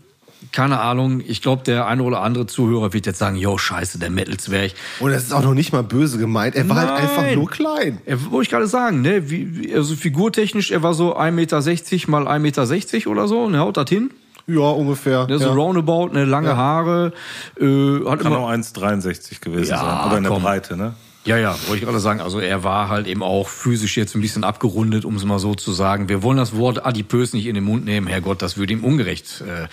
keine 0.51 0.79
Ahnung. 0.79 1.21
Ich 1.25 1.41
glaube, 1.41 1.63
der 1.63 1.87
eine 1.87 2.03
oder 2.03 2.21
andere 2.21 2.45
Zuhörer 2.47 2.93
wird 2.93 3.05
jetzt 3.05 3.19
sagen, 3.19 3.35
yo, 3.35 3.57
scheiße, 3.57 3.99
der 3.99 4.09
Metal-Zwerg. 4.09 4.73
Und 4.99 5.11
das 5.11 5.23
ist 5.23 5.33
auch 5.33 5.43
noch 5.43 5.53
nicht 5.53 5.73
mal 5.73 5.83
böse 5.83 6.17
gemeint. 6.17 6.55
Er 6.55 6.67
war 6.69 6.77
halt 6.77 6.89
Nein. 6.89 7.01
einfach 7.01 7.35
nur 7.35 7.49
klein. 7.49 7.99
Er, 8.05 8.31
wollte 8.31 8.43
ich 8.43 8.49
gerade 8.49 8.67
sagen, 8.67 9.01
ne? 9.01 9.29
Wie, 9.29 9.57
wie, 9.57 9.73
also 9.73 9.95
figurtechnisch, 9.95 10.71
er 10.71 10.83
war 10.83 10.93
so 10.93 11.17
1,60 11.17 11.31
Meter 11.31 12.11
mal 12.11 12.27
1,60 12.27 12.39
Meter 12.39 13.09
oder 13.09 13.27
so, 13.27 13.49
ne, 13.49 13.59
haut 13.59 13.77
das 13.77 13.89
hin. 13.89 14.11
Ja, 14.47 14.69
ungefähr. 14.69 15.27
Ne, 15.27 15.39
so 15.39 15.47
ja. 15.47 15.53
roundabout, 15.53 16.09
ne, 16.09 16.25
lange 16.25 16.57
Haare, 16.57 17.13
äh, 17.59 18.05
hat 18.05 18.19
Kann 18.19 18.33
immer, 18.33 18.39
auch 18.39 18.49
1,63 18.49 19.39
gewesen 19.39 19.71
Ja, 19.71 19.77
sein. 19.77 19.87
Aber 19.87 20.17
in 20.17 20.23
der 20.23 20.31
komm. 20.31 20.43
Breite, 20.43 20.75
ne? 20.75 20.95
Ja, 21.25 21.37
ja, 21.37 21.55
wollte 21.67 21.77
ich 21.77 21.83
gerade 21.83 21.99
sagen. 22.01 22.19
Also 22.19 22.39
er 22.39 22.65
war 22.65 22.89
halt 22.89 23.07
eben 23.07 23.23
auch 23.23 23.47
physisch 23.47 23.95
jetzt 23.95 24.13
ein 24.13 24.21
bisschen 24.21 24.43
abgerundet, 24.43 25.05
um 25.05 25.15
es 25.15 25.23
mal 25.23 25.39
so 25.39 25.55
zu 25.55 25.71
sagen. 25.71 26.09
Wir 26.09 26.21
wollen 26.21 26.37
das 26.37 26.57
Wort 26.57 26.85
adipös 26.85 27.31
nicht 27.31 27.45
in 27.45 27.55
den 27.55 27.63
Mund 27.63 27.85
nehmen. 27.85 28.07
Herrgott, 28.07 28.41
das 28.41 28.57
würde 28.57 28.73
ihm 28.73 28.83
ungerecht 28.83 29.41
äh, 29.41 29.67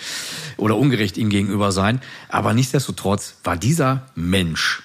oder 0.55 0.77
ungerecht 0.77 1.17
ihm 1.17 1.29
gegenüber 1.29 1.73
sein. 1.73 1.99
Aber 2.29 2.53
nichtsdestotrotz 2.53 3.35
war 3.43 3.57
dieser 3.57 4.03
Mensch 4.15 4.81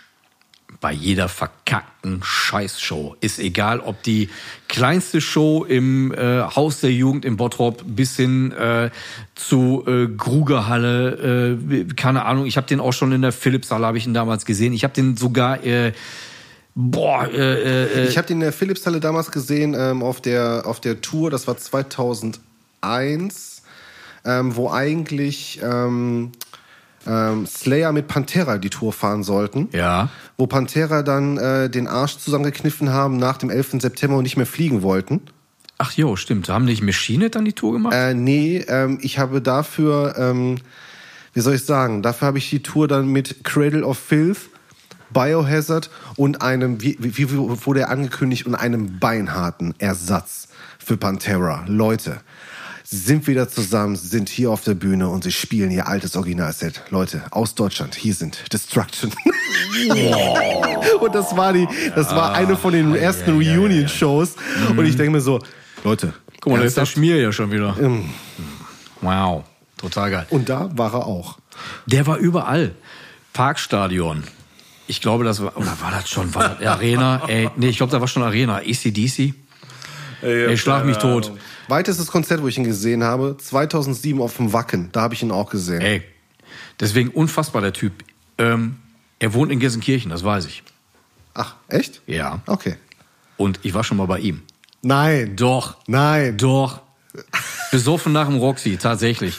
bei 0.81 0.93
jeder 0.93 1.29
verkackten 1.29 2.21
Scheißshow. 2.23 3.17
Ist 3.21 3.39
egal, 3.39 3.81
ob 3.81 4.03
die 4.03 4.29
kleinste 4.69 5.21
Show 5.21 5.65
im 5.65 6.13
äh, 6.13 6.43
Haus 6.43 6.81
der 6.81 6.93
Jugend 6.93 7.25
in 7.25 7.37
Bottrop 7.37 7.83
bis 7.87 8.17
hin 8.17 8.53
äh, 8.53 8.91
zu 9.35 9.85
äh, 9.87 10.09
Grugerhalle, 10.09 11.59
äh, 11.69 11.85
keine 11.95 12.25
Ahnung. 12.25 12.47
Ich 12.47 12.57
habe 12.57 12.67
den 12.67 12.81
auch 12.81 12.93
schon 12.93 13.13
in 13.13 13.23
der 13.23 13.33
Philipshalle, 13.33 13.87
habe 13.87 13.99
ich 13.99 14.07
ihn 14.07 14.15
damals 14.15 14.45
gesehen. 14.45 14.73
Ich 14.73 14.85
habe 14.85 14.95
den 14.95 15.17
sogar, 15.17 15.65
äh, 15.65 15.93
boah, 16.75 17.29
äh, 17.29 18.05
äh, 18.05 18.09
Ich 18.09 18.19
habe 18.19 18.27
den 18.27 18.39
in 18.39 18.43
der 18.43 18.53
Philipshalle 18.53 19.01
damals 19.01 19.31
gesehen 19.31 19.75
ähm, 19.79 20.03
auf, 20.03 20.21
der, 20.21 20.63
auf 20.67 20.81
der 20.81 21.01
Tour, 21.01 21.31
das 21.31 21.47
war 21.47 21.57
2001, 21.57 23.63
ähm, 24.25 24.57
wo 24.57 24.71
eigentlich 24.71 25.61
ähm, 25.63 26.33
ähm, 27.07 27.47
Slayer 27.47 27.93
mit 27.93 28.09
Pantera 28.09 28.59
die 28.59 28.71
Tour 28.71 28.93
fahren 28.93 29.23
sollten. 29.23 29.69
Ja. 29.73 30.09
Wo 30.37 30.47
Pantera 30.47 31.03
dann 31.03 31.39
äh, 31.39 31.71
den 31.71 31.89
Arsch 31.89 32.19
zusammengekniffen 32.19 32.91
haben 32.91 33.17
nach 33.17 33.39
dem 33.39 33.51
11. 33.51 33.77
September 33.81 34.17
und 34.17 34.25
nicht 34.25 34.37
mehr 34.37 34.47
fliegen 34.47 34.83
wollten. 34.83 35.21
Ach 35.79 35.93
jo, 35.93 36.17
stimmt. 36.17 36.49
Haben 36.49 36.65
nicht 36.65 36.83
Machine 36.83 37.31
dann 37.31 37.45
die 37.45 37.53
Tour 37.53 37.73
gemacht? 37.73 37.95
Äh, 37.95 38.15
nee, 38.15 38.65
ähm, 38.69 38.99
ich 39.03 39.19
habe 39.19 39.43
dafür, 39.43 40.15
ähm, 40.19 40.57
wie 41.35 41.41
soll 41.41 41.55
ich 41.55 41.65
sagen, 41.65 42.03
dafür 42.03 42.29
habe 42.29 42.39
ich 42.39 42.49
die 42.49 42.63
Tour 42.63 42.89
dann 42.89 43.09
mit 43.09 43.45
Cradle 43.45 43.85
of 43.85 43.99
Filth, 43.99 44.49
Biohazard 45.11 45.91
und 46.17 46.43
einem, 46.43 46.83
wie, 46.83 46.97
wie, 46.99 47.31
wurde 47.31 47.81
er 47.81 47.91
angekündigt, 47.91 48.47
und 48.47 48.55
einem 48.55 48.99
beinharten 48.99 49.75
Ersatz 49.79 50.49
für 50.79 50.97
Pantera. 50.97 51.65
Leute, 51.67 52.21
sind 52.89 53.27
wieder 53.27 53.49
zusammen, 53.49 53.97
sie 53.97 54.07
sind 54.07 54.29
hier 54.29 54.51
auf 54.51 54.63
der 54.63 54.75
Bühne 54.75 55.09
und 55.09 55.25
sie 55.25 55.33
spielen 55.33 55.71
ihr 55.71 55.89
altes 55.89 56.17
Originalset. 56.17 56.83
Leute, 56.91 57.25
aus 57.31 57.55
Deutschland, 57.55 57.95
hier 57.95 58.15
sind 58.15 58.53
Destruction. 58.53 59.13
und 61.01 61.15
das 61.15 61.37
war 61.37 61.53
die, 61.53 61.67
das 61.95 62.15
war 62.15 62.35
eine 62.35 62.57
von 62.57 62.73
den 62.73 62.95
ersten 62.95 63.33
Reunion-Shows. 63.33 64.37
Und 64.77 64.85
ich 64.87 64.97
denke 64.97 65.13
mir 65.13 65.21
so, 65.21 65.41
Leute, 65.83 66.15
Guck 66.41 66.53
mal, 66.53 66.61
da 66.61 66.65
ist 66.65 66.77
der? 66.77 66.87
Schmier 66.87 67.21
ja 67.21 67.33
schon 67.33 67.51
wieder. 67.51 67.77
Wow, 69.01 69.45
total 69.79 70.11
geil. 70.11 70.27
Und 70.31 70.49
da 70.49 70.71
war 70.77 70.95
er 70.95 71.07
auch. 71.07 71.39
Der 71.87 72.07
war 72.07 72.19
überall. 72.19 72.73
Parkstadion. 73.33 74.23
Ich 74.87 75.01
glaube, 75.01 75.25
das 75.25 75.43
war, 75.43 75.57
oder 75.57 75.77
war 75.81 75.91
das 75.91 76.09
schon, 76.09 76.33
war 76.37 76.51
das 76.51 76.67
Arena? 76.67 77.23
Ey, 77.29 77.51
nee, 77.57 77.69
ich 77.69 77.79
glaube, 77.79 77.91
da 77.91 78.01
war 78.01 78.07
schon 78.07 78.23
Arena. 78.23 78.59
ACDC. 78.59 79.35
Ey, 80.23 80.57
schlag 80.57 80.85
mich 80.85 80.99
tot. 80.99 81.33
Weitestes 81.69 82.09
Konzert, 82.09 82.43
wo 82.43 82.49
ich 82.49 82.59
ihn 82.59 82.65
gesehen 82.65 83.03
habe, 83.03 83.37
2007 83.39 84.21
auf 84.21 84.37
dem 84.37 84.53
Wacken. 84.53 84.91
Da 84.93 85.03
habe 85.03 85.15
ich 85.15 85.23
ihn 85.23 85.31
auch 85.31 85.51
gesehen. 85.51 85.81
Ey, 85.81 86.03
deswegen 86.81 87.11
unfassbar 87.11 87.63
der 87.63 87.73
Typ. 87.73 87.93
Ähm, 88.39 88.77
er 89.19 89.35
wohnt 89.35 89.51
in 89.51 89.59
Gelsenkirchen, 89.59 90.11
das 90.11 90.25
weiß 90.25 90.47
ich. 90.47 90.63
Ach, 91.35 91.57
echt? 91.69 92.01
Ja. 92.07 92.41
Okay. 92.47 92.77
Und 93.37 93.61
ich 93.63 93.75
war 93.75 93.85
schon 93.85 93.97
mal 93.97 94.07
bei 94.07 94.19
ihm. 94.21 94.43
Nein. 94.83 95.37
Doch. 95.37 95.77
Nein. 95.87 96.37
Doch. 96.37 96.81
Besoffen 97.71 98.13
nach 98.13 98.27
dem 98.27 98.37
Roxy, 98.37 98.77
tatsächlich. 98.77 99.39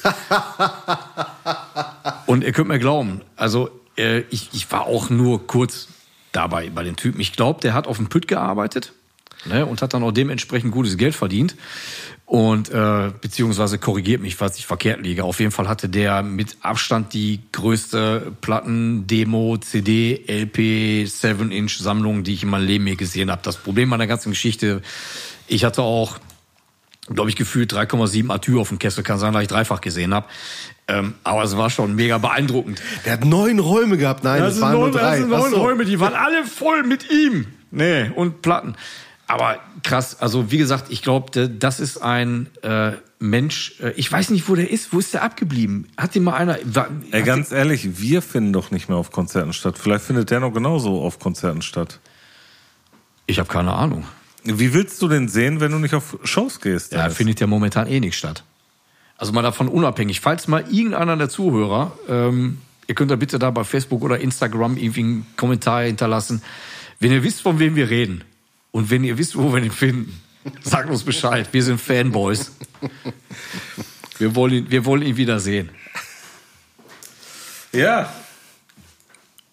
Und 2.26 2.44
ihr 2.44 2.52
könnt 2.52 2.68
mir 2.68 2.80
glauben, 2.80 3.22
also 3.36 3.70
äh, 3.98 4.20
ich, 4.30 4.50
ich 4.54 4.72
war 4.72 4.86
auch 4.86 5.10
nur 5.10 5.48
kurz 5.48 5.88
dabei 6.32 6.70
bei 6.70 6.84
den 6.84 6.96
Typen. 6.96 7.20
Ich 7.22 7.34
glaube, 7.34 7.62
der 7.62 7.74
hat 7.74 7.88
auf 7.88 7.98
dem 7.98 8.10
Pütt 8.10 8.28
gearbeitet 8.28 8.94
ne, 9.46 9.66
und 9.66 9.82
hat 9.82 9.94
dann 9.94 10.04
auch 10.04 10.12
dementsprechend 10.12 10.72
gutes 10.72 10.98
Geld 10.98 11.16
verdient. 11.16 11.56
Und 12.28 12.70
äh, 12.70 13.12
beziehungsweise 13.22 13.78
korrigiert 13.78 14.22
mich, 14.22 14.36
falls 14.36 14.60
ich 14.60 14.66
verkehrt 14.66 15.02
liege. 15.02 15.24
Auf 15.24 15.40
jeden 15.40 15.54
Fall 15.54 15.70
hatte 15.70 15.88
der 15.88 16.24
mit 16.24 16.58
Abstand 16.62 17.14
die 17.14 17.40
größte 17.54 18.34
Platten, 18.42 19.08
Demo, 19.08 19.56
CD, 19.56 20.26
LP, 20.28 21.08
7-Inch-Sammlung, 21.08 22.26
die 22.26 22.34
ich 22.34 22.44
in 22.44 22.50
meinem 22.50 22.68
Leben 22.68 22.86
je 22.86 22.96
gesehen 22.96 23.32
habe. 23.32 23.42
Das 23.44 23.56
Problem 23.56 23.94
an 23.94 24.00
der 24.00 24.10
ganzen 24.10 24.32
Geschichte, 24.32 24.82
ich 25.48 25.64
hatte 25.64 25.84
auch 25.84 26.20
glaube 27.10 27.30
ich, 27.30 27.38
gefühlt 27.38 27.74
3,7 27.74 28.30
Atür 28.30 28.60
auf 28.60 28.68
dem 28.68 28.80
Kessel. 28.80 29.02
Kann 29.02 29.18
sein, 29.18 29.32
dass 29.32 29.42
ich 29.42 29.48
dreifach 29.48 29.80
gesehen 29.80 30.14
habe. 30.14 30.28
Ähm, 30.90 31.14
aber 31.24 31.44
es 31.44 31.56
war 31.56 31.70
schon 31.70 31.96
mega 31.96 32.18
beeindruckend. 32.18 32.82
Der 33.06 33.14
hat 33.14 33.24
neun 33.24 33.60
Räume 33.60 33.96
gehabt. 33.96 34.26
Nein, 34.26 34.42
das, 34.42 34.60
waren 34.60 34.74
nur 34.74 34.92
drei. 34.92 35.12
das 35.12 35.20
sind 35.20 35.30
neun. 35.30 35.54
Räume, 35.54 35.86
die 35.86 36.00
waren 36.02 36.14
alle 36.14 36.44
voll 36.44 36.84
mit 36.84 37.10
ihm. 37.10 37.48
Nee, 37.72 38.10
und 38.14 38.42
Platten. 38.42 38.76
Aber 39.28 39.60
krass, 39.84 40.22
also 40.22 40.52
wie 40.52 40.58
gesagt, 40.58 40.86
ich 40.90 41.02
glaube, 41.02 41.50
das 41.50 41.82
ist 41.82 42.02
ein 42.02 42.48
äh, 42.64 42.94
Mensch, 43.20 43.76
äh, 43.82 43.92
ich 43.92 44.10
weiß 44.10 44.30
nicht, 44.30 44.48
wo 44.48 44.56
der 44.56 44.72
ist. 44.72 44.94
Wo 44.94 45.00
ist 45.00 45.14
der 45.14 45.22
abgeblieben? 45.22 45.90
Hat 45.98 46.16
den 46.16 46.24
mal 46.24 46.36
einer... 46.36 46.58
War, 46.64 46.88
Ey, 47.12 47.24
ganz 47.24 47.52
ehrlich, 47.52 48.00
wir 48.00 48.22
finden 48.22 48.54
doch 48.54 48.72
nicht 48.72 48.88
mehr 48.88 48.98
auf 48.98 49.12
Konzerten 49.12 49.52
statt. 49.52 49.78
Vielleicht 49.78 50.06
findet 50.06 50.32
der 50.32 50.40
noch 50.40 50.54
genauso 50.54 51.02
auf 51.02 51.20
Konzerten 51.20 51.62
statt. 51.62 52.00
ich 53.26 53.40
habe 53.40 53.50
keine 53.50 53.74
Ahnung. 53.74 54.06
Wie 54.46 54.74
willst 54.74 55.02
du 55.02 55.10
denn 55.10 55.28
sehen, 55.28 55.60
wenn 55.60 55.74
du 55.74 55.80
nicht 55.80 55.94
auf 55.94 56.18
Shows 56.24 56.62
gehst? 56.62 56.94
Ja, 56.94 57.10
findet 57.10 57.42
ja 57.42 57.48
momentan 57.48 57.86
eh 57.88 58.00
nicht 58.00 58.18
statt. 58.18 58.46
Also 59.18 59.34
mal 59.34 59.42
davon 59.42 59.68
unabhängig. 59.68 60.22
Falls 60.22 60.48
mal 60.48 60.64
irgendeiner 60.72 61.18
der 61.18 61.28
Zuhörer, 61.28 61.92
ähm, 62.08 62.60
ihr 62.88 62.96
könnt 62.96 63.12
da 63.12 63.18
bitte 63.18 63.40
da 63.40 63.52
bei 63.52 63.66
Facebook 63.66 64.04
oder 64.04 64.20
Instagram 64.20 64.78
irgendwie 64.78 65.02
einen 65.02 65.26
Kommentar 65.36 65.84
hinterlassen. 65.84 66.42
Wenn 67.02 67.12
ihr 67.12 67.24
wisst, 67.24 67.42
von 67.42 67.60
wem 67.60 67.76
wir 67.76 67.90
reden 67.90 68.24
und 68.78 68.92
wenn 68.92 69.04
ihr 69.04 69.18
wisst, 69.18 69.36
wo 69.36 69.52
wir 69.52 69.64
ihn 69.64 69.72
finden, 69.72 70.22
sagt 70.62 70.92
uns 70.92 71.02
Bescheid. 71.02 71.48
Wir 71.52 71.64
sind 71.64 71.82
Fanboys. 71.82 72.52
Wir 74.20 74.36
wollen 74.36 74.54
ihn, 74.54 74.70
wir 74.70 74.86
wollen 74.86 75.02
ihn 75.02 75.18
wieder 75.18 75.40
sehen. 75.40 75.72
Ja. 77.74 78.14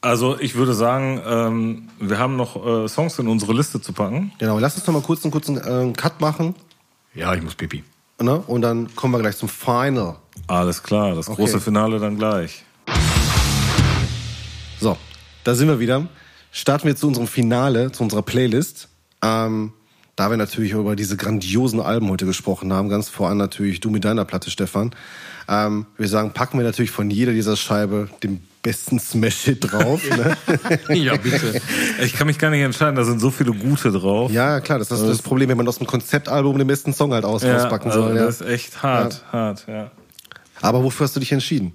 Also 0.03 0.39
ich 0.39 0.57
würde 0.57 0.75
sagen, 0.75 1.23
ähm, 1.27 1.89
wir 2.01 2.19
haben 2.19 2.37
noch 2.37 2.85
äh, 2.85 2.87
Songs 2.87 3.19
in 3.19 3.27
unsere 3.29 3.55
Liste 3.55 3.81
zu 3.81 3.95
packen. 3.95 4.33
Genau, 4.39 4.59
lass 4.59 4.77
uns 4.77 4.87
noch 4.87 4.93
mal 4.93 5.01
kurz 5.01 5.25
einen 5.25 5.33
kurzen 5.33 5.57
äh, 5.57 5.91
Cut 5.95 6.21
machen. 6.21 6.55
Ja, 7.15 7.33
ich 7.35 7.43
muss 7.43 7.55
pipi. 7.55 7.83
Ne? 8.21 8.37
Und 8.47 8.61
dann 8.61 8.95
kommen 8.95 9.15
wir 9.15 9.21
gleich 9.21 9.39
zum 9.39 9.49
Final. 9.49 10.17
Alles 10.49 10.83
klar, 10.83 11.15
das 11.15 11.27
große 11.27 11.63
Finale 11.63 11.99
dann 11.99 12.19
gleich. 12.19 12.63
So, 14.79 14.99
da 15.45 15.55
sind 15.55 15.69
wir 15.69 15.81
wieder. 15.81 16.09
Starten 16.53 16.87
wir 16.87 16.95
zu 16.95 17.07
unserem 17.07 17.27
Finale, 17.27 17.91
zu 17.91 18.03
unserer 18.03 18.21
Playlist. 18.21 18.91
Ähm, 19.25 19.73
da 20.17 20.31
wir 20.31 20.37
natürlich 20.37 20.73
über 20.73 20.95
diese 20.95 21.17
grandiosen 21.17 21.81
Alben 21.81 22.09
heute 22.11 22.27
gesprochen 22.27 22.73
haben, 22.73 22.89
ganz 22.89 23.09
voran 23.09 23.37
natürlich 23.37 23.81
du 23.81 23.91
mit 23.91 24.05
deiner 24.05 24.25
Platte, 24.25 24.51
Stefan. 24.51 24.95
Ähm, 25.49 25.87
wir 25.97 26.09
sagen, 26.09 26.31
packen 26.33 26.59
wir 26.59 26.65
natürlich 26.65 26.93
von 26.93 27.11
jeder 27.11 27.33
dieser 27.33 27.57
Scheibe 27.57 28.09
den 28.23 28.41
besten 28.63 29.01
Smash-Hit 29.01 29.73
drauf. 29.73 30.03
ne? 30.09 30.37
Ja, 30.95 31.17
bitte. 31.17 31.61
Ich 32.03 32.15
kann 32.15 32.29
mich 32.29 32.39
gar 32.39 32.51
nicht 32.51 32.63
entscheiden, 32.63 32.95
da 32.95 33.05
sind 33.05 33.21
so 33.21 33.31
viele 33.31 33.53
gute 33.53 33.91
drauf. 33.91 34.31
Ja, 34.31 34.61
klar, 34.61 34.79
das 34.79 34.91
ist 34.91 35.03
das 35.03 35.21
Problem, 35.21 35.49
wenn 35.49 35.57
man 35.57 35.67
aus 35.67 35.79
dem 35.79 35.87
Konzeptalbum 35.87 36.57
den 36.59 36.67
besten 36.67 36.95
Song 36.95 37.13
halt 37.13 37.25
aus 37.25 37.43
Ja, 37.43 37.55
rauspacken 37.55 37.91
also 37.91 38.05
soll. 38.05 38.17
Ja. 38.17 38.25
Das 38.27 38.41
ist 38.41 38.47
echt 38.47 38.83
hart, 38.83 39.25
hart, 39.33 39.67
ja. 39.67 39.91
Aber 40.63 40.83
wofür 40.85 41.05
hast 41.05 41.17
du 41.17 41.21
dich 41.21 41.33
entschieden? 41.33 41.73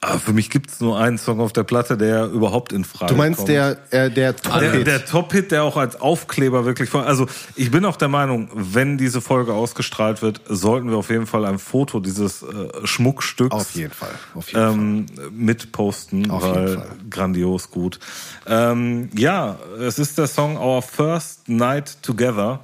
Aber 0.00 0.20
für 0.20 0.32
mich 0.32 0.48
gibt's 0.48 0.80
nur 0.80 0.96
einen 0.96 1.18
Song 1.18 1.40
auf 1.40 1.52
der 1.52 1.64
Platte, 1.64 1.96
der 1.96 2.26
überhaupt 2.26 2.72
in 2.72 2.84
Frage 2.84 3.12
Du 3.12 3.18
meinst 3.18 3.38
kommt. 3.38 3.48
der, 3.48 3.78
äh, 3.90 4.08
der 4.08 4.32
Der, 4.32 4.36
Top-Hit? 4.36 4.86
der 4.86 5.04
Top-Hit, 5.04 5.50
der 5.50 5.64
auch 5.64 5.76
als 5.76 6.00
Aufkleber 6.00 6.64
wirklich 6.64 6.88
vor. 6.88 7.04
Also 7.04 7.26
ich 7.56 7.72
bin 7.72 7.84
auch 7.84 7.96
der 7.96 8.06
Meinung, 8.06 8.48
wenn 8.54 8.96
diese 8.96 9.20
Folge 9.20 9.52
ausgestrahlt 9.54 10.22
wird, 10.22 10.40
sollten 10.48 10.88
wir 10.90 10.98
auf 10.98 11.10
jeden 11.10 11.26
Fall 11.26 11.44
ein 11.44 11.58
Foto 11.58 11.98
dieses 11.98 12.44
äh, 12.44 12.46
Schmuckstücks 12.86 13.52
Auf 13.56 13.74
jeden 13.74 13.92
Fall. 13.92 14.12
Auf 14.36 14.46
jeden 14.52 14.60
Fall. 14.60 14.72
ähm, 14.72 15.06
mitposten, 15.32 16.30
Auf 16.30 16.44
jeden 16.44 16.54
weil 16.54 16.74
Fall. 16.76 16.88
grandios 17.10 17.68
gut. 17.72 17.98
Ähm, 18.46 19.10
ja, 19.16 19.58
es 19.80 19.98
ist 19.98 20.16
der 20.16 20.28
Song 20.28 20.56
Our 20.58 20.80
First 20.82 21.48
Night 21.48 22.00
Together. 22.02 22.60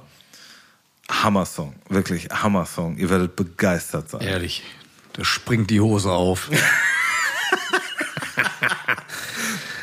Hammer-Song, 1.11 1.75
wirklich 1.89 2.29
Hammer-Song. 2.31 2.95
Ihr 2.97 3.09
werdet 3.09 3.35
begeistert 3.35 4.09
sein. 4.09 4.21
Ehrlich, 4.21 4.63
da 5.13 5.23
springt 5.25 5.69
die 5.69 5.81
Hose 5.81 6.11
auf. 6.11 6.49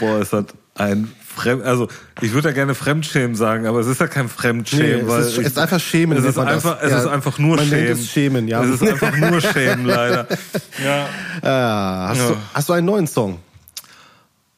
Boah, 0.03 0.21
es 0.21 0.33
hat 0.33 0.53
ein 0.75 1.11
Fremd, 1.35 1.63
also 1.65 1.89
ich 2.21 2.33
würde 2.33 2.49
ja 2.49 2.55
gerne 2.55 2.75
Fremdschämen 2.75 3.37
sagen, 3.37 3.67
aber 3.67 3.81
es 3.81 3.87
ist 3.87 4.01
ja 4.01 4.07
kein 4.07 4.29
Fremdschämen, 4.29 4.87
Nee, 4.87 5.01
es 5.03 5.09
weil 5.09 5.21
ist- 5.23 5.33
ich, 5.33 5.39
es 5.47 5.47
ist 5.53 5.59
einfach 5.59 5.81
Schämen, 5.81 6.17
Es 6.19 6.25
nennt 6.25 6.31
ist 6.31 6.39
das. 6.39 6.47
einfach, 6.47 6.79
es 6.83 6.91
Ja, 6.91 6.99
ist 6.99 7.07
einfach 7.07 7.39
nur 7.39 7.57
man 7.57 7.69
nennt 7.69 7.81
Schämen. 7.87 7.93
es 7.93 8.11
Schämen, 8.11 8.49
ja. 8.49 8.63
Es 8.65 8.81
ist 8.81 8.83
einfach 8.83 9.17
nur 9.17 9.41
Schämen, 9.41 9.87
leider. 9.87 10.27
Ja. 10.85 11.07
Ah, 11.43 12.09
hast, 12.09 12.19
Ja. 12.19 12.29
du, 12.29 12.37
hast 12.55 12.69
du 12.69 12.73
einen 12.75 12.87
neuen 12.87 13.07
Song? 13.07 13.39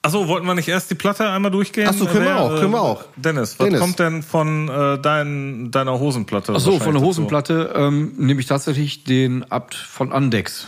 Achso, 0.03 0.29
wollten 0.29 0.47
wir 0.47 0.55
nicht 0.55 0.69
erst 0.69 0.91
die 0.91 0.95
Platte 0.97 1.29
einmal 1.31 1.51
durchgehen? 1.51 1.89
Ach 1.91 1.95
so, 1.95 2.05
können 2.07 2.27
wir 2.27 2.37
auch, 2.39 2.57
können 2.61 2.73
wir 2.73 2.83
auch. 2.83 3.05
Dennis, 3.17 3.55
was 3.59 3.65
Dennis. 3.65 3.81
kommt 3.81 3.99
denn 3.99 4.23
von 4.23 4.69
äh, 4.69 4.99
dein, 4.99 5.71
deiner 5.71 5.99
Hosenplatte? 5.99 6.53
Ach 6.55 6.61
so, 6.61 6.79
von 6.79 6.93
der? 6.95 7.03
Hosenplatte 7.03 7.73
ähm, 7.75 8.13
nehme 8.19 8.39
ich 8.41 8.47
tatsächlich 8.47 9.05
den 9.05 9.51
Abt 9.51 9.75
von 9.75 10.13
Andex. 10.13 10.67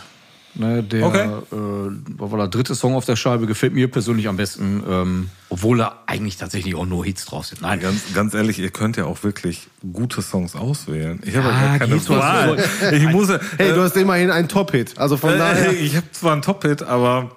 Ne, 0.59 0.81
der, 0.81 1.05
Okay. 1.05 1.27
äh, 1.51 2.37
der 2.37 2.47
dritte 2.47 2.73
Song 2.73 2.95
auf 2.95 3.05
der 3.05 3.15
Scheibe, 3.15 3.45
gefällt 3.45 3.73
mir 3.73 3.89
persönlich 3.91 4.27
am 4.27 4.37
besten, 4.37 4.83
ähm, 4.89 5.29
obwohl 5.49 5.77
da 5.77 5.99
eigentlich 6.07 6.37
tatsächlich 6.37 6.73
auch 6.73 6.85
nur 6.87 7.05
Hits 7.05 7.25
drauf 7.25 7.45
sind. 7.45 7.61
Nein, 7.61 7.79
Ganz, 7.79 8.01
ganz 8.15 8.33
ehrlich, 8.33 8.57
ihr 8.57 8.71
könnt 8.71 8.97
ja 8.97 9.05
auch 9.05 9.23
wirklich 9.23 9.67
gute 9.93 10.21
Songs 10.23 10.55
auswählen. 10.55 11.21
Ich 11.23 11.35
habe 11.35 11.49
Ja, 11.49 11.53
ja 11.53 11.77
gar 11.77 11.87
keine 11.87 12.09
Wahl. 12.09 12.57
so. 12.57 12.95
Ich 12.95 13.07
muss, 13.09 13.29
Hey, 13.57 13.71
du 13.73 13.81
hast 13.81 13.95
immerhin 13.97 14.31
einen 14.31 14.47
Top-Hit. 14.47 14.97
Also 14.97 15.15
von 15.17 15.33
äh, 15.33 15.37
daher. 15.37 15.73
ich 15.73 15.95
habe 15.95 16.11
zwar 16.11 16.33
einen 16.33 16.41
Top-Hit, 16.41 16.81
aber 16.83 17.29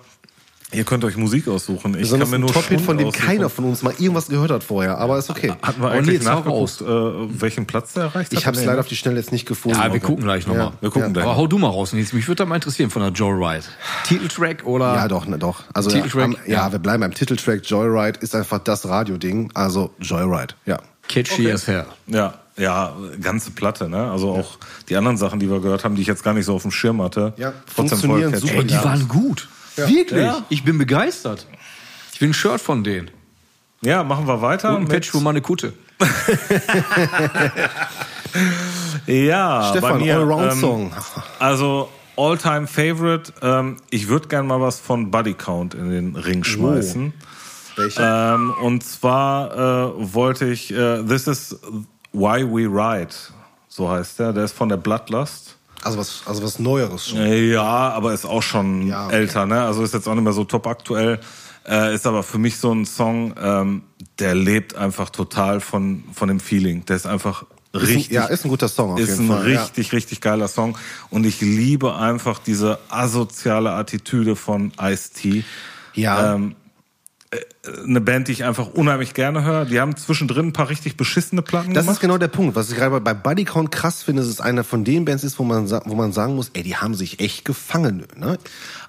ihr 0.72 0.84
könnt 0.84 1.04
euch 1.04 1.16
Musik 1.16 1.48
aussuchen. 1.48 1.94
Ich 1.94 2.00
Besonders 2.00 2.28
kann 2.28 2.30
mir 2.30 2.36
ein 2.38 2.40
nur 2.42 2.52
Top-Hit, 2.52 2.78
Schund 2.78 2.86
von 2.86 2.98
dem 2.98 3.08
aussuchen. 3.08 3.26
keiner 3.26 3.48
von 3.50 3.64
uns 3.64 3.82
mal 3.82 3.92
irgendwas 3.98 4.28
gehört 4.28 4.50
hat 4.50 4.64
vorher. 4.64 4.98
Aber 4.98 5.18
ist 5.18 5.30
okay. 5.30 5.52
Hatten 5.62 5.80
wir 5.82 5.88
Oh, 5.88 5.90
eigentlich 5.92 6.20
Nils, 6.20 6.30
hau 6.30 6.36
nachgeguckt, 6.40 6.80
äh, 6.82 7.40
welchen 7.40 7.66
Platz 7.66 7.92
der 7.94 8.04
erreicht 8.04 8.32
Ich 8.32 8.38
hat? 8.40 8.46
habe 8.46 8.54
es 8.56 8.60
Nee, 8.60 8.66
leider 8.66 8.76
ne? 8.76 8.80
auf 8.80 8.88
die 8.88 8.96
Schnelle 8.96 9.16
jetzt 9.18 9.32
nicht 9.32 9.46
gefunden. 9.46 9.78
ja, 9.78 9.92
wir 9.92 10.00
gucken 10.00 10.24
gleich 10.24 10.46
nochmal. 10.46 10.66
Ja. 10.66 10.72
Wir 10.80 10.90
gucken 10.90 11.08
Ja. 11.08 11.12
gleich. 11.12 11.24
Aber 11.24 11.36
hau 11.36 11.46
du 11.46 11.58
mal 11.58 11.68
raus, 11.68 11.92
Nils. 11.92 12.12
Mich 12.12 12.28
würde 12.28 12.36
da 12.36 12.46
mal 12.46 12.54
interessieren 12.56 12.90
von 12.90 13.02
der 13.02 13.10
Joe 13.12 13.34
Ride. 13.34 13.64
Titeltrack 14.06 14.64
oder? 14.66 14.94
Ja, 14.94 15.08
doch, 15.08 15.26
ne, 15.26 15.38
doch. 15.38 15.62
Also 15.74 15.90
ja, 15.90 15.96
Titeltrack? 15.96 16.24
am, 16.24 16.36
ja, 16.46 16.66
Ja. 16.66 16.72
wir 16.72 16.78
bleiben 16.78 17.00
beim 17.00 17.14
Titeltrack. 17.14 17.62
Joyride 17.64 18.18
ist 18.20 18.34
einfach 18.34 18.58
das 18.58 18.86
Radioding. 18.88 19.50
Also 19.54 19.90
Joyride, 20.00 20.54
ja. 20.66 20.78
Catchy 21.08 21.50
as 21.50 21.66
hell. 21.66 21.86
Ja, 22.06 22.34
ja, 22.56 22.92
ganze 23.20 23.50
Platte, 23.50 23.88
ne? 23.88 24.10
Also 24.10 24.30
auch 24.32 24.58
die 24.88 24.96
anderen 24.96 25.16
Sachen, 25.16 25.40
die 25.40 25.50
wir 25.50 25.60
gehört 25.60 25.82
haben, 25.82 25.96
die 25.96 26.02
ich 26.02 26.08
jetzt 26.08 26.22
gar 26.22 26.34
nicht 26.34 26.44
so 26.44 26.54
auf 26.54 26.62
dem 26.62 26.70
Schirm 26.70 27.02
hatte. 27.02 27.32
Ja, 27.36 27.52
funktionieren 27.66 28.34
super. 28.36 28.54
Ey, 28.54 28.64
die 28.66 28.74
waren 28.74 29.08
gut. 29.08 29.48
Wirklich? 29.76 30.22
Ja. 30.24 30.44
Ich 30.48 30.64
bin 30.64 30.78
begeistert. 30.78 31.46
Ich 32.12 32.20
will 32.20 32.30
ein 32.30 32.34
Shirt 32.34 32.60
von 32.60 32.84
denen. 32.84 33.10
Ja, 33.82 34.04
machen 34.04 34.26
wir 34.26 34.42
weiter. 34.42 34.76
Und 34.76 34.82
ein 34.82 34.88
Patch 34.88 35.10
für 35.10 35.20
meine 35.20 35.40
Kutte. 35.40 35.72
Ja, 39.06 39.70
Stefan, 39.70 39.94
bei 39.94 39.98
mir, 39.98 40.16
Allround-Song. 40.16 40.82
Ähm, 40.82 41.22
also 41.38 41.88
All-Time 42.16 42.66
Favorite. 42.66 43.32
Ähm, 43.42 43.76
ich 43.90 44.08
würde 44.08 44.28
gerne 44.28 44.46
mal 44.46 44.60
was 44.60 44.78
von 44.78 45.10
Buddy 45.10 45.34
Count 45.34 45.74
in 45.74 45.90
den 45.90 46.16
Ring 46.16 46.44
schmeißen. 46.44 47.12
Welche? 47.76 48.02
Ähm, 48.02 48.54
und 48.62 48.84
zwar 48.84 49.52
äh, 49.52 50.14
wollte 50.14 50.46
ich 50.46 50.72
äh, 50.72 51.02
This 51.02 51.26
is 51.26 51.58
Why 52.12 52.44
We 52.44 52.66
Ride. 52.68 53.14
So 53.68 53.88
heißt 53.90 54.18
der. 54.18 54.32
Der 54.32 54.44
ist 54.44 54.52
von 54.52 54.68
der 54.68 54.76
Bloodlust. 54.76 55.56
Also 55.82 55.98
was, 55.98 56.22
also 56.26 56.42
was 56.42 56.58
Neueres 56.58 57.08
schon. 57.08 57.18
Äh, 57.18 57.52
Ja, 57.52 57.90
aber 57.90 58.12
ist 58.12 58.24
auch 58.26 58.42
schon 58.42 58.86
Ja, 58.86 59.06
okay. 59.06 59.16
älter, 59.16 59.46
ne? 59.46 59.62
Also 59.62 59.82
ist 59.82 59.94
jetzt 59.94 60.06
auch 60.08 60.14
nicht 60.14 60.24
mehr 60.24 60.32
so 60.32 60.44
top 60.44 60.66
aktuell. 60.66 61.20
Äh, 61.68 61.94
ist 61.94 62.06
aber 62.06 62.22
für 62.22 62.38
mich 62.38 62.56
so 62.58 62.72
ein 62.72 62.84
Song, 62.86 63.34
ähm, 63.40 63.82
der 64.18 64.34
lebt 64.34 64.74
einfach 64.76 65.10
total 65.10 65.60
von, 65.60 66.04
von 66.12 66.28
dem 66.28 66.40
Feeling. 66.40 66.84
Der 66.86 66.96
ist 66.96 67.06
einfach 67.06 67.42
Ist 67.72 67.80
ein, 67.82 67.86
richtig. 67.86 68.10
ja, 68.10 68.24
ist 68.26 68.44
ein 68.44 68.48
guter 68.50 68.68
Song 68.68 68.92
auf 68.94 68.98
ist 69.00 69.10
jeden 69.10 69.30
ein 69.30 69.36
Fall. 69.36 69.42
richtig, 69.44 69.92
richtig 69.92 70.20
geiler 70.20 70.48
Song. 70.48 70.76
Und 71.10 71.24
ich 71.26 71.40
liebe 71.40 71.94
einfach 71.96 72.38
diese 72.38 72.78
asoziale 72.88 73.72
Attitüde 73.72 74.36
von 74.36 74.72
Ice-T. 74.80 75.44
Ja. 75.94 76.34
Ähm, 76.34 76.52
äh, 76.52 76.54
eine 77.86 78.00
Band, 78.00 78.26
die 78.26 78.32
ich 78.32 78.44
einfach 78.44 78.68
unheimlich 78.68 79.14
gerne 79.14 79.44
höre. 79.44 79.64
Die 79.64 79.80
haben 79.80 79.96
zwischendrin 79.96 80.48
ein 80.48 80.52
paar 80.52 80.68
richtig 80.68 80.96
beschissene 80.96 81.42
Platten 81.42 81.74
Das 81.74 81.84
gemacht. 81.84 81.96
ist 81.96 82.00
genau 82.00 82.18
der 82.18 82.28
Punkt. 82.28 82.56
Was 82.56 82.70
ich 82.70 82.76
gerade 82.76 83.00
bei 83.00 83.14
Buddy 83.14 83.44
Count 83.44 83.70
krass 83.70 84.02
finde, 84.02 84.22
ist 84.22 84.28
es 84.28 84.40
einer 84.40 84.64
von 84.64 84.82
den 84.84 85.04
Bands 85.04 85.22
ist, 85.22 85.38
wo 85.38 85.44
man, 85.44 85.70
wo 85.70 85.94
man 85.94 86.12
sagen 86.12 86.34
muss, 86.34 86.50
ey, 86.54 86.64
die 86.64 86.76
haben 86.76 86.94
sich 86.94 87.20
echt 87.20 87.44
gefangen. 87.44 88.04
Ne? 88.16 88.38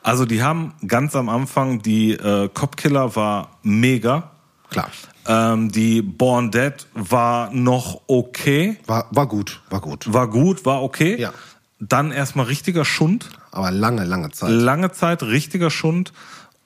Also 0.01 0.25
die 0.25 0.41
haben 0.41 0.73
ganz 0.87 1.15
am 1.15 1.29
Anfang, 1.29 1.83
die 1.83 2.13
äh, 2.13 2.49
Copkiller 2.51 3.15
war 3.15 3.59
mega. 3.61 4.31
Klar. 4.71 4.89
Ähm, 5.27 5.71
die 5.71 6.01
Born 6.01 6.49
Dead 6.49 6.73
war 6.95 7.51
noch 7.53 8.01
okay. 8.07 8.77
War, 8.87 9.07
war 9.11 9.27
gut, 9.27 9.61
war 9.69 9.81
gut. 9.81 10.11
War 10.11 10.27
gut, 10.27 10.65
war 10.65 10.81
okay. 10.81 11.19
Ja. 11.19 11.31
Dann 11.79 12.11
erstmal 12.11 12.47
richtiger 12.47 12.85
Schund. 12.85 13.29
Aber 13.51 13.69
lange, 13.69 14.03
lange 14.05 14.31
Zeit. 14.31 14.49
Lange 14.49 14.91
Zeit 14.91 15.21
richtiger 15.23 15.69
Schund. 15.69 16.13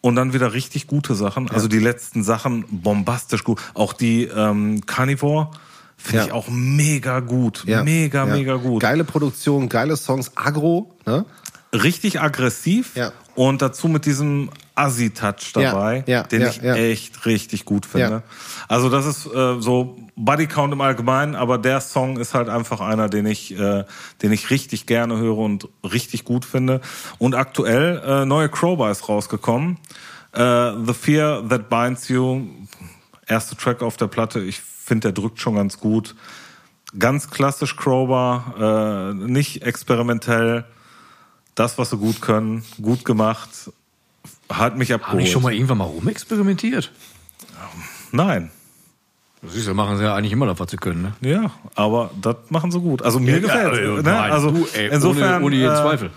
Und 0.05 0.15
dann 0.15 0.33
wieder 0.33 0.53
richtig 0.53 0.85
gute 0.85 1.15
Sachen. 1.15 1.49
Also 1.49 1.67
die 1.67 1.79
letzten 1.79 2.23
Sachen 2.23 2.63
bombastisch 2.69 3.43
gut. 3.43 3.59
Auch 3.73 3.91
die 3.91 4.25
ähm, 4.25 4.85
Carnivore 4.85 5.49
finde 5.97 6.19
Ja. 6.19 6.25
ich 6.27 6.31
auch 6.31 6.47
mega 6.47 7.21
gut. 7.21 7.63
Ja, 7.65 7.83
Mega, 7.83 8.27
ja. 8.27 8.35
mega 8.35 8.55
gut. 8.57 8.83
Geile 8.83 9.03
Produktion, 9.03 9.67
geile 9.67 9.97
Songs, 9.97 10.33
Agro, 10.35 10.95
ne? 11.07 11.25
richtig 11.73 12.21
aggressiv 12.21 12.95
Ja. 12.95 13.13
Und 13.35 13.61
dazu 13.61 13.87
mit 13.87 14.05
diesem 14.05 14.49
Assi-Touch 14.75 15.53
dabei, 15.53 16.03
Ja, 16.07 16.21
ja, 16.21 16.23
den 16.23 16.41
ja, 16.41 16.49
ich 16.49 16.63
echt 16.63 17.25
richtig 17.25 17.65
gut 17.65 17.85
finde. 17.85 18.23
Also 18.67 18.89
das 18.89 19.05
ist 19.05 19.25
äh, 19.25 19.59
so 19.59 19.97
Body 20.15 20.47
Count 20.47 20.73
im 20.73 20.81
Allgemeinen, 20.81 21.35
aber 21.35 21.57
der 21.57 21.81
Song 21.81 22.17
ist 22.17 22.33
halt 22.33 22.49
einfach 22.49 22.81
einer, 22.81 23.09
den 23.09 23.25
ich, 23.25 23.57
äh, 23.57 23.83
den 24.21 24.31
ich 24.31 24.49
richtig 24.49 24.85
gerne 24.85 25.17
höre 25.17 25.37
und 25.37 25.67
richtig 25.83 26.23
gut 26.23 26.45
finde. 26.45 26.81
Und 27.17 27.35
aktuell 27.35 28.01
äh, 28.05 28.25
neue 28.25 28.49
Crowbar 28.49 28.91
ist 28.91 29.07
rausgekommen. 29.07 29.77
Äh, 30.33 30.71
The 30.85 30.93
Fear 30.93 31.47
That 31.49 31.69
Binds 31.69 32.07
You, 32.07 32.43
erste 33.27 33.55
Track 33.55 33.81
auf 33.81 33.97
der 33.97 34.07
Platte. 34.07 34.41
Ich 34.41 34.61
finde, 34.61 35.11
der 35.11 35.23
drückt 35.23 35.39
schon 35.39 35.55
ganz 35.55 35.79
gut. 35.79 36.15
Ganz 36.97 37.29
klassisch 37.29 37.75
Crowbar, 37.75 39.11
äh, 39.11 39.13
nicht 39.13 39.63
experimentell 39.63 40.65
das, 41.55 41.77
was 41.77 41.89
sie 41.89 41.97
gut 41.97 42.21
können, 42.21 42.63
gut 42.81 43.05
gemacht, 43.05 43.49
hat 44.49 44.77
mich 44.77 44.93
abgeholt. 44.93 45.13
Habe 45.13 45.21
ich 45.23 45.31
schon 45.31 45.41
mal 45.41 45.53
irgendwann 45.53 45.79
mal 45.79 45.85
rumexperimentiert? 45.85 46.91
Nein. 48.11 48.51
Siehst 49.47 49.67
du, 49.67 49.73
machen 49.73 49.97
sie 49.97 50.03
ja 50.03 50.15
eigentlich 50.15 50.31
immer 50.31 50.47
das, 50.47 50.59
was 50.59 50.71
sie 50.71 50.77
können. 50.77 51.13
Ne? 51.21 51.29
Ja, 51.29 51.51
aber 51.75 52.09
das 52.19 52.37
machen 52.49 52.71
sie 52.71 52.79
gut. 52.79 53.01
Also 53.01 53.19
mir 53.19 53.39
gefällt 53.39 53.73
Ja, 53.73 54.01
ne? 54.01 54.19
Also 54.19 54.51
du, 54.51 54.67
ey, 54.73 54.89
insofern 54.91 55.35
ohne, 55.35 55.45
ohne 55.45 55.55
jeden 55.55 55.73
äh, 55.73 55.75
Zweifel. 55.75 56.09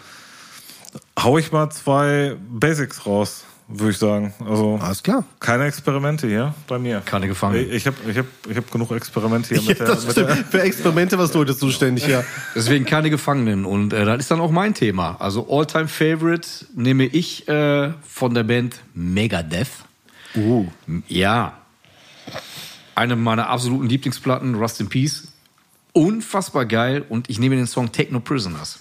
hau 1.19 1.37
ich 1.37 1.53
mal 1.53 1.71
zwei 1.71 2.37
Basics 2.49 3.05
raus, 3.07 3.45
würde 3.69 3.91
ich 3.91 3.99
sagen. 3.99 4.33
Also 4.45 4.79
Alles 4.83 5.03
klar. 5.03 5.25
keine 5.41 5.67
Experimente 5.67 6.27
hier 6.27 6.55
bei 6.67 6.79
mir. 6.79 7.03
Keine 7.05 7.29
Gefangenen. 7.29 7.69
Ich, 7.69 7.75
ich 7.75 7.87
habe 7.87 7.97
ich 8.11 8.17
hab, 8.17 8.27
ich 8.49 8.57
hab 8.57 8.71
genug 8.71 8.91
Experimente 8.93 9.55
hier 9.55 9.63
mit 9.69 9.79
Ja, 9.79 9.85
der, 9.85 9.95
das 9.95 10.07
mit 10.07 10.17
der. 10.17 10.29
Für 10.29 10.63
Experimente 10.63 11.19
warst 11.19 11.35
du 11.35 11.41
heute 11.41 11.57
zuständig, 11.57 12.07
ja. 12.07 12.25
Deswegen 12.55 12.87
keine 12.87 13.11
Gefangenen. 13.11 13.67
Und 13.67 13.93
äh, 13.93 14.05
das 14.05 14.21
ist 14.21 14.31
dann 14.31 14.41
auch 14.41 14.51
mein 14.51 14.75
Thema. 14.75 15.17
Also 15.21 15.47
All-Time 15.51 15.89
Favorite 15.89 16.49
nehme 16.75 17.05
ich 17.05 17.47
äh, 17.47 17.93
von 18.07 18.35
der 18.35 18.45
Band 18.45 18.81
Megadeth. 18.95 19.69
Uh. 20.35 20.67
Ja. 21.07 21.59
Eine 22.95 23.17
meiner 23.17 23.49
absoluten 23.49 23.89
Lieblingsplatten, 23.89 24.55
Rust 24.55 24.81
in 24.81 24.89
Peace. 24.89 25.29
Unfassbar 25.93 26.65
geil. 26.65 27.05
Und 27.09 27.29
ich 27.29 27.39
nehme 27.39 27.57
den 27.57 27.67
Song 27.67 27.93
Techno 27.93 28.21
Prisoners. 28.21 28.81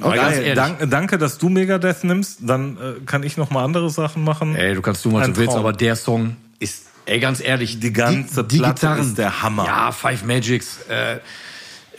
Ganz 0.00 0.14
Geil, 0.16 0.32
ehrlich, 0.42 0.54
dank, 0.54 0.90
danke, 0.90 1.18
dass 1.18 1.38
du 1.38 1.48
Megadeth 1.48 2.02
nimmst. 2.04 2.38
Dann 2.42 2.76
äh, 2.76 3.00
kann 3.06 3.22
ich 3.22 3.36
noch 3.36 3.50
mal 3.50 3.64
andere 3.64 3.90
Sachen 3.90 4.24
machen. 4.24 4.54
Ey, 4.56 4.74
du 4.74 4.82
kannst 4.82 5.02
tun, 5.04 5.14
was 5.14 5.24
Ein 5.24 5.34
du 5.34 5.36
willst, 5.38 5.52
Traum. 5.52 5.60
aber 5.60 5.72
der 5.72 5.94
Song 5.96 6.36
ist, 6.58 6.86
ey, 7.06 7.20
ganz 7.20 7.40
ehrlich, 7.40 7.78
Die 7.78 7.92
ganze 7.92 8.42
Platte 8.44 8.96
ist 9.00 9.16
der 9.18 9.42
Hammer. 9.42 9.66
Ja, 9.66 9.92
Five 9.92 10.24
Magics, 10.24 10.78
äh, 10.88 11.18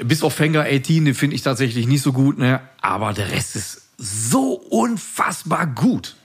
bis 0.03 0.23
auf 0.23 0.33
Fender 0.33 0.65
18, 0.69 1.05
den 1.05 1.15
finde 1.15 1.35
ich 1.37 1.41
tatsächlich 1.41 1.87
nicht 1.87 2.01
so 2.01 2.11
gut, 2.11 2.37
ne? 2.37 2.59
Aber 2.81 3.13
der 3.13 3.31
Rest 3.31 3.55
ist 3.55 3.81
so 3.97 4.53
unfassbar 4.69 5.65
gut. 5.67 6.15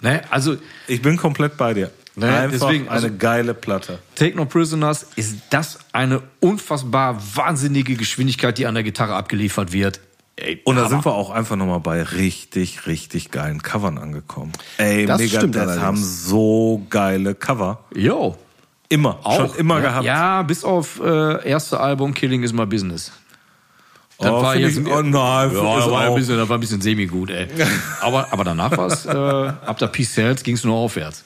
Ne? 0.00 0.22
Also, 0.30 0.56
Ich 0.86 1.02
bin 1.02 1.16
komplett 1.18 1.56
bei 1.58 1.74
dir. 1.74 1.90
Ne, 2.16 2.26
Einfach 2.34 2.58
deswegen, 2.66 2.88
also- 2.88 3.06
eine 3.08 3.16
geile 3.16 3.52
Platte. 3.54 3.98
Take 4.16 4.36
No 4.36 4.44
Prisoners 4.46 5.06
ist 5.16 5.36
das 5.50 5.78
eine 5.92 6.22
unfassbar 6.40 7.20
wahnsinnige 7.34 7.94
Geschwindigkeit, 7.94 8.58
die 8.58 8.66
an 8.66 8.74
der 8.74 8.82
Gitarre 8.82 9.14
abgeliefert 9.14 9.72
wird. 9.72 10.00
Ey, 10.40 10.60
Und 10.64 10.76
da 10.76 10.88
sind 10.88 11.04
wir 11.04 11.14
auch 11.14 11.30
einfach 11.30 11.56
nochmal 11.56 11.80
bei 11.80 12.02
richtig, 12.02 12.86
richtig 12.86 13.30
geilen 13.30 13.62
Covern 13.62 13.98
angekommen. 13.98 14.52
Ey, 14.78 15.04
Das 15.06 15.20
stimmt 15.22 15.32
Megadeth 15.54 15.60
allerdings. 15.62 15.82
haben 15.84 15.96
so 15.96 16.86
geile 16.90 17.34
Cover. 17.34 17.80
Yo. 17.94 18.36
Immer. 18.88 19.18
Auch. 19.24 19.36
Schon 19.48 19.54
immer 19.56 19.76
ne? 19.76 19.82
gehabt. 19.82 20.04
Ja, 20.04 20.42
bis 20.42 20.64
auf 20.64 21.00
äh, 21.04 21.46
erste 21.48 21.80
Album 21.80 22.14
Killing 22.14 22.42
is 22.42 22.52
My 22.52 22.66
Business. 22.66 23.12
Das 24.20 24.30
Oh, 24.30 24.42
war 24.42 24.56
jetzt, 24.56 24.78
ich- 24.78 24.86
oh 24.86 25.00
nein, 25.02 25.12
ja, 25.12 25.44
ist 25.44 25.54
das 25.54 25.90
war 25.90 26.00
ein 26.02 26.14
bisschen, 26.14 26.36
das 26.38 26.48
war 26.48 26.56
ein 26.56 26.60
bisschen 26.60 26.80
semi-gut, 26.80 27.30
ey. 27.30 27.46
Aber, 28.00 28.26
aber 28.32 28.42
danach 28.44 28.76
war 28.76 28.86
es, 28.88 29.06
äh, 29.06 29.10
ab 29.10 29.78
der 29.78 29.86
Peace 29.88 30.12
Sales 30.14 30.42
ging 30.42 30.54
es 30.56 30.64
nur 30.64 30.74
aufwärts. 30.76 31.22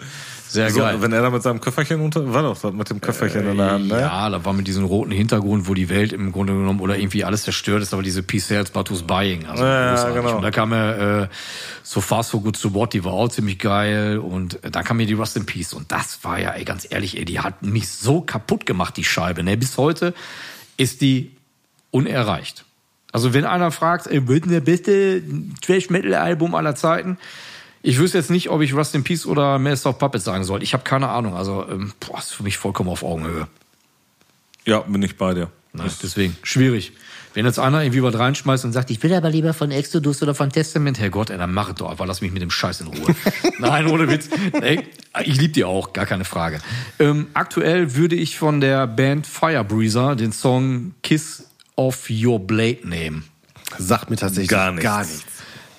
Sehr 0.53 0.69
so, 0.71 0.81
geil. 0.81 1.01
wenn 1.01 1.13
er 1.13 1.23
da 1.23 1.31
mit 1.31 1.43
seinem 1.43 1.63
Köfferchen 1.63 2.01
unter, 2.03 2.31
war 2.35 2.43
doch 2.43 2.73
mit 2.75 2.91
dem 2.91 3.01
Köfferchen 3.01 3.49
in 3.49 3.57
der 3.57 3.71
Hand, 3.71 3.89
ne? 3.89 4.01
Ja, 4.01 4.29
da 4.29 4.45
war 4.45 4.53
mit 4.53 4.69
diesem 4.69 4.85
roten 4.85 5.11
Hintergrund, 5.11 5.67
wo 5.67 5.73
die 5.73 5.89
Welt 5.89 6.13
im 6.13 6.31
Grunde 6.31 6.53
genommen 6.53 6.81
oder 6.81 6.99
irgendwie 6.99 7.25
alles 7.25 7.45
zerstört 7.45 7.81
ist, 7.81 7.95
aber 7.95 8.03
diese 8.03 8.23
Peace 8.23 8.49
Sales 8.49 8.71
Batus 8.71 9.03
Buying. 9.03 9.47
Also 9.47 9.65
Ja, 9.65 9.95
ja, 9.95 10.11
genau. 10.11 10.37
Und 10.37 10.43
da 10.43 10.51
kam 10.51 10.73
er 10.73 11.23
äh, 11.23 11.29
So 11.83 12.03
Fast 12.03 12.31
So 12.31 12.41
Good 12.41 12.59
So 12.59 12.75
What, 12.75 12.93
die 12.93 13.03
war 13.03 13.15
auch 13.15 13.29
ziemlich 13.29 13.59
geil. 13.59 14.19
Und 14.19 14.63
äh, 14.63 14.71
dann 14.71 14.85
kam 14.85 14.99
mir 14.99 15.07
die 15.07 15.15
Rust 15.15 15.39
in 15.39 15.47
Peace. 15.47 15.73
Und 15.73 15.91
das 15.91 16.19
war 16.23 16.39
ja, 16.39 16.51
ey, 16.51 16.65
ganz 16.65 16.87
ehrlich, 16.91 17.17
ey, 17.17 17.25
die 17.25 17.41
hat 17.41 17.63
mich 17.63 17.89
so 17.89 18.21
kaputt 18.21 18.67
gemacht, 18.67 18.99
die 18.99 19.05
Scheibe. 19.05 19.43
Ne? 19.43 19.57
Bis 19.57 19.79
heute 19.79 20.13
ist 20.77 21.01
die 21.01 21.35
unerreicht. 21.91 22.67
Also 23.11 23.33
wenn 23.33 23.47
einer 23.47 23.71
fragt, 23.71 24.07
ey, 24.07 24.29
wird 24.29 24.45
denn 24.45 24.53
der 24.53 24.61
beste 24.61 25.23
Trash-Metal-Album 25.63 26.55
aller 26.55 26.75
Zeiten? 26.75 27.17
Ich 27.83 27.99
wüsste 27.99 28.19
jetzt 28.19 28.31
nicht, 28.31 28.49
ob 28.49 28.61
ich 28.63 28.75
Rust 28.75 28.95
in 28.95 29.03
Peace 29.03 29.27
oder 29.27 29.59
Master 29.59 29.91
of 29.91 29.99
Puppets 29.99 30.25
sagen 30.25 30.45
soll. 30.45 30.63
Ich 30.63 30.73
habe 30.73 30.85
keine 30.85 31.09
Ahnung. 31.09 31.35
Also, 31.35 31.67
ähm, 31.69 31.93
boah, 32.01 32.19
ist 32.19 32.33
für 32.33 32.45
mich 32.45 32.57
vollkommen 32.57 32.89
auf 32.89 33.03
Augenhöhe. 33.03 33.49
Ja, 34.65 34.81
bin 34.81 35.03
ich 35.03 35.17
bei 35.17 35.35
dir. 35.35 35.51
Ne? 35.73 35.85
Deswegen, 36.03 36.37
schwierig. 36.43 36.93
Wenn 37.35 37.47
jetzt 37.47 37.59
einer 37.59 37.83
irgendwie 37.83 38.03
was 38.03 38.17
reinschmeißt 38.19 38.67
und 38.67 38.73
sagt, 38.73 38.91
ich 38.91 39.03
will 39.03 39.15
aber 39.15 39.31
lieber 39.31 39.55
von 39.55 39.71
Exodus 39.71 40.23
oder 40.23 40.35
von 40.35 40.51
Testament, 40.51 41.01
Herrgott, 41.01 41.31
ey, 41.31 41.39
dann 41.39 41.53
mach 41.53 41.71
es 41.71 41.77
doch 41.77 41.91
einfach, 41.91 42.07
lass 42.07 42.21
mich 42.21 42.31
mit 42.31 42.43
dem 42.43 42.51
Scheiß 42.51 42.83
in 42.83 42.89
Ruhe. 42.89 43.17
Nein, 43.59 43.87
ohne 43.87 44.07
Witz. 44.09 44.29
Ey, 44.61 44.87
ich 45.25 45.41
liebe 45.41 45.55
die 45.55 45.65
auch, 45.65 45.95
gar 45.95 46.05
keine 46.05 46.27
Frage. 46.27 46.61
Ähm, 46.99 47.29
aktuell 47.33 47.95
würde 47.95 48.17
ich 48.17 48.39
von 48.39 48.61
der 48.61 48.87
Band 48.87 49.27
Firebreezer 49.27 50.15
den 50.15 50.33
Song 50.33 50.95
Kiss 51.03 51.49
of 51.75 52.09
Your 52.11 52.39
Blade 52.39 52.81
nehmen. 52.85 53.25
Sagt 53.79 54.11
mir 54.11 54.17
tatsächlich 54.17 54.51
Gar 54.51 54.73
nichts. 54.73 54.85
Gar 54.85 55.05
nichts. 55.07 55.25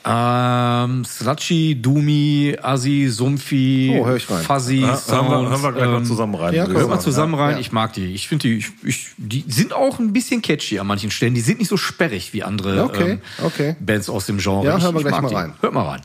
Ähm, 0.06 1.06
Slutchy, 1.06 1.82
Doomy, 1.82 2.58
Assi, 2.62 3.08
Sumpfi, 3.10 3.98
Oh, 4.00 4.06
hör 4.06 4.18
ich 4.18 4.30
rein. 4.30 4.44
Fuzzy, 4.44 4.82
Ja, 4.82 4.88
hören, 4.88 4.92
wir, 4.92 4.98
Sounds, 4.98 5.50
hören 5.50 5.64
wir 5.64 5.72
gleich 5.72 5.88
mal 5.90 5.98
ähm, 5.98 6.06
zusammen 6.06 6.36
rein. 6.36 6.54
ja, 6.54 6.68
mal 6.68 6.80
sagen. 6.88 7.00
zusammen 7.00 7.34
rein, 7.36 7.52
Ja. 7.56 7.60
ich 7.60 7.72
mag 7.72 7.94
die. 7.94 8.14
Ich 8.14 8.28
finde 8.28 8.48
die, 8.50 8.58
ich, 8.58 8.72
ich, 8.84 9.08
die 9.18 9.46
sind 9.48 9.72
auch 9.72 10.00
ein 10.00 10.12
bisschen 10.12 10.42
catchy 10.42 10.78
an 10.80 10.88
manchen 10.88 11.10
Stellen. 11.10 11.34
Die 11.36 11.42
sind 11.42 11.60
nicht 11.60 11.70
so 11.70 11.78
sperrig 11.78 12.34
wie 12.34 12.44
andere 12.44 12.84
Okay, 12.84 13.12
ähm, 13.12 13.22
okay. 13.46 13.76
Bands 13.80 14.10
aus 14.10 14.26
dem 14.26 14.40
Genre. 14.40 14.66
Ja, 14.66 14.80
hören 14.82 14.94
wir 14.94 15.02
ich 15.02 15.08
gleich 15.08 15.22
mal 15.22 15.30
die. 15.30 15.36
rein. 15.36 15.54
Hört 15.62 15.74
mal 15.74 15.88
rein. 15.88 16.02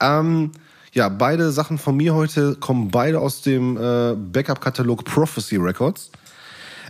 Ähm, 0.00 0.52
ja, 0.92 1.10
beide 1.10 1.52
Sachen 1.52 1.76
von 1.76 1.94
mir 1.94 2.14
heute 2.14 2.54
kommen 2.56 2.90
beide 2.90 3.20
aus 3.20 3.42
dem 3.42 3.76
äh, 3.76 4.14
Backup-Katalog 4.14 5.04
Prophecy 5.04 5.56
Records. 5.56 6.10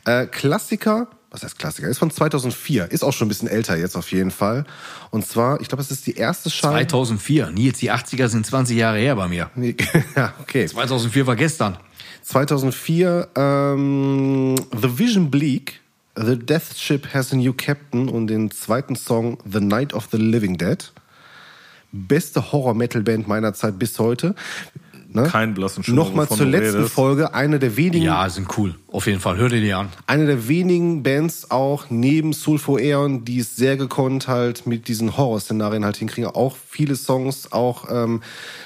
Äh, 0.05 0.27
Klassiker, 0.27 1.09
was 1.37 1.43
heißt 1.43 1.59
Klassiker, 1.59 1.89
ist 1.89 1.99
von 1.99 2.11
2004, 2.11 2.91
ist 2.91 3.05
auch 3.05 3.13
schon 3.13 3.27
ein 3.27 3.29
bisschen 3.29 3.49
älter 3.49 3.77
jetzt 3.77 3.95
auf 3.95 4.11
jeden 4.11 4.31
Fall. 4.31 4.65
Und 5.11 5.27
zwar, 5.27 5.61
ich 5.61 5.69
glaube, 5.69 5.83
es 5.83 5.91
ist 5.91 6.07
die 6.07 6.17
erste 6.17 6.49
Scheibe. 6.49 6.89
2004. 6.89 7.51
Nils, 7.51 7.79
die 7.79 7.93
80er 7.93 8.29
sind 8.29 8.47
20 8.47 8.77
Jahre 8.77 8.99
her 8.99 9.15
bei 9.17 9.29
mir. 9.29 9.51
ja, 10.17 10.33
okay. 10.41 10.67
2004 10.67 11.27
war 11.27 11.37
gestern. 11.37 11.77
2004, 12.23 13.29
ähm, 13.37 14.55
The 14.73 14.99
Vision 14.99 15.31
Bleak, 15.31 15.81
The 16.17 16.39
Death 16.39 16.77
Ship 16.77 17.07
Has 17.13 17.33
a 17.33 17.37
New 17.37 17.53
Captain 17.53 18.09
und 18.09 18.29
den 18.29 18.51
zweiten 18.51 18.97
Song 18.97 19.39
The 19.45 19.61
Night 19.61 19.93
of 19.93 20.09
the 20.11 20.17
Living 20.17 20.57
Dead. 20.57 20.91
Beste 21.93 22.51
Horror-Metal-Band 22.51 23.29
meiner 23.29 23.53
Zeit 23.55 23.79
bis 23.79 23.99
heute. 23.99 24.35
Ne? 25.17 25.29
Kein 25.29 25.55
blassen 25.55 25.83
Schimmer, 25.83 25.97
Nochmal 25.97 26.29
zur 26.29 26.37
du 26.39 26.45
letzten 26.45 26.77
redest. 26.77 26.95
Folge, 26.95 27.33
eine 27.33 27.59
der 27.59 27.77
wenigen 27.79 28.05
Ja, 28.05 28.29
sind 28.29 28.47
cool. 28.59 28.75
Auf 28.93 29.07
jeden 29.07 29.21
Fall. 29.21 29.39
Hör 29.39 29.49
dir 29.49 29.63
die 29.63 29.73
an. 29.73 29.89
eine 30.07 30.27
der 30.27 30.47
wenigen 30.47 31.03
Bands 31.03 31.51
auch 31.51 31.87
neben 31.89 32.35
Sulfur 32.35 32.79
Aeon, 32.79 33.25
die 33.25 33.39
es 33.39 33.57
sehr 33.57 33.79
gekonnt 33.79 34.29
halt 34.29 34.67
mit 34.67 34.89
diesen 34.89 35.17
Horrorszenarien 35.17 35.87
halt 35.87 35.97
hinkriegen. 35.97 36.29
Auch 36.31 36.55
viele 36.69 36.97
Songs, 36.97 37.51
auch, 37.51 37.87
ähm, 37.91 38.23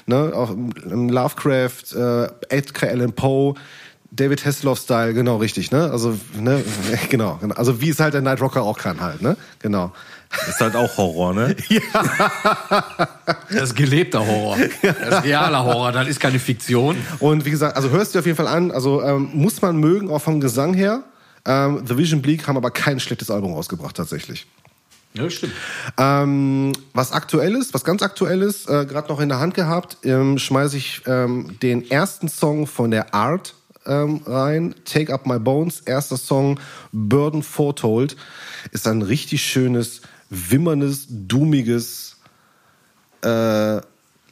ne, 0.07 0.33
auch 0.35 0.51
ähm, 0.51 1.07
Lovecraft, 1.09 1.95
äh, 1.95 2.27
Edgar 2.49 2.89
Allan 2.89 3.13
Poe, 3.13 3.53
David 4.11 4.45
Hasselhoff-Style, 4.45 5.13
genau 5.13 5.37
richtig, 5.37 5.71
ne? 5.71 5.89
Also, 5.89 6.17
ne, 6.37 6.61
genau, 7.09 7.37
genau. 7.39 7.55
Also 7.55 7.79
wie 7.79 7.89
es 7.89 7.99
halt 8.01 8.13
der 8.13 8.21
Night 8.21 8.41
Rocker 8.41 8.63
auch 8.63 8.77
kann 8.77 8.99
halt, 8.99 9.21
ne? 9.21 9.37
Genau. 9.59 9.93
Ist 10.47 10.61
halt 10.61 10.75
auch 10.75 10.97
Horror, 10.97 11.33
ne? 11.33 11.55
Das 13.51 13.63
ist 13.63 13.75
gelebter 13.75 14.25
Horror. 14.25 14.57
Das 14.81 15.17
ist 15.17 15.23
realer 15.25 15.63
Horror. 15.63 15.91
Das 15.91 16.07
ist 16.07 16.19
keine 16.19 16.39
Fiktion. 16.39 16.95
Und 17.19 17.45
wie 17.45 17.51
gesagt, 17.51 17.75
also 17.75 17.89
hörst 17.89 18.13
du 18.13 18.17
dir 18.17 18.19
auf 18.21 18.25
jeden 18.25 18.37
Fall 18.37 18.47
an. 18.47 18.71
Also 18.71 19.03
ähm, 19.03 19.29
muss 19.33 19.61
man 19.61 19.75
mögen, 19.75 20.09
auch 20.09 20.21
vom 20.21 20.39
Gesang 20.39 20.73
her. 20.73 21.03
Ähm, 21.45 21.83
The 21.85 21.97
Vision 21.97 22.21
Bleak 22.21 22.47
haben 22.47 22.57
aber 22.57 22.71
kein 22.71 22.99
schlechtes 22.99 23.29
Album 23.29 23.53
rausgebracht 23.53 23.95
tatsächlich. 23.95 24.47
Ja, 25.13 25.29
stimmt. 25.29 25.53
Ähm, 25.97 26.71
was 26.93 27.11
aktuell 27.11 27.55
ist, 27.55 27.73
was 27.73 27.83
ganz 27.83 28.01
aktuell 28.01 28.41
ist, 28.41 28.69
äh, 28.69 28.85
gerade 28.85 29.09
noch 29.09 29.19
in 29.19 29.27
der 29.27 29.39
Hand 29.39 29.55
gehabt, 29.55 29.97
ähm, 30.03 30.37
schmeiße 30.37 30.77
ich 30.77 31.01
ähm, 31.05 31.57
den 31.61 31.89
ersten 31.89 32.29
Song 32.29 32.65
von 32.65 32.91
der 32.91 33.13
Art 33.13 33.55
ähm, 33.85 34.21
rein. 34.25 34.75
Take 34.85 35.13
Up 35.13 35.25
My 35.25 35.39
Bones, 35.39 35.81
erster 35.81 36.15
Song, 36.15 36.59
Burden 36.93 37.43
Foretold, 37.43 38.15
ist 38.71 38.87
ein 38.87 39.01
richtig 39.01 39.43
schönes, 39.43 40.01
wimmerndes, 40.31 41.05
dummiges 41.09 42.17
äh, 43.23 43.27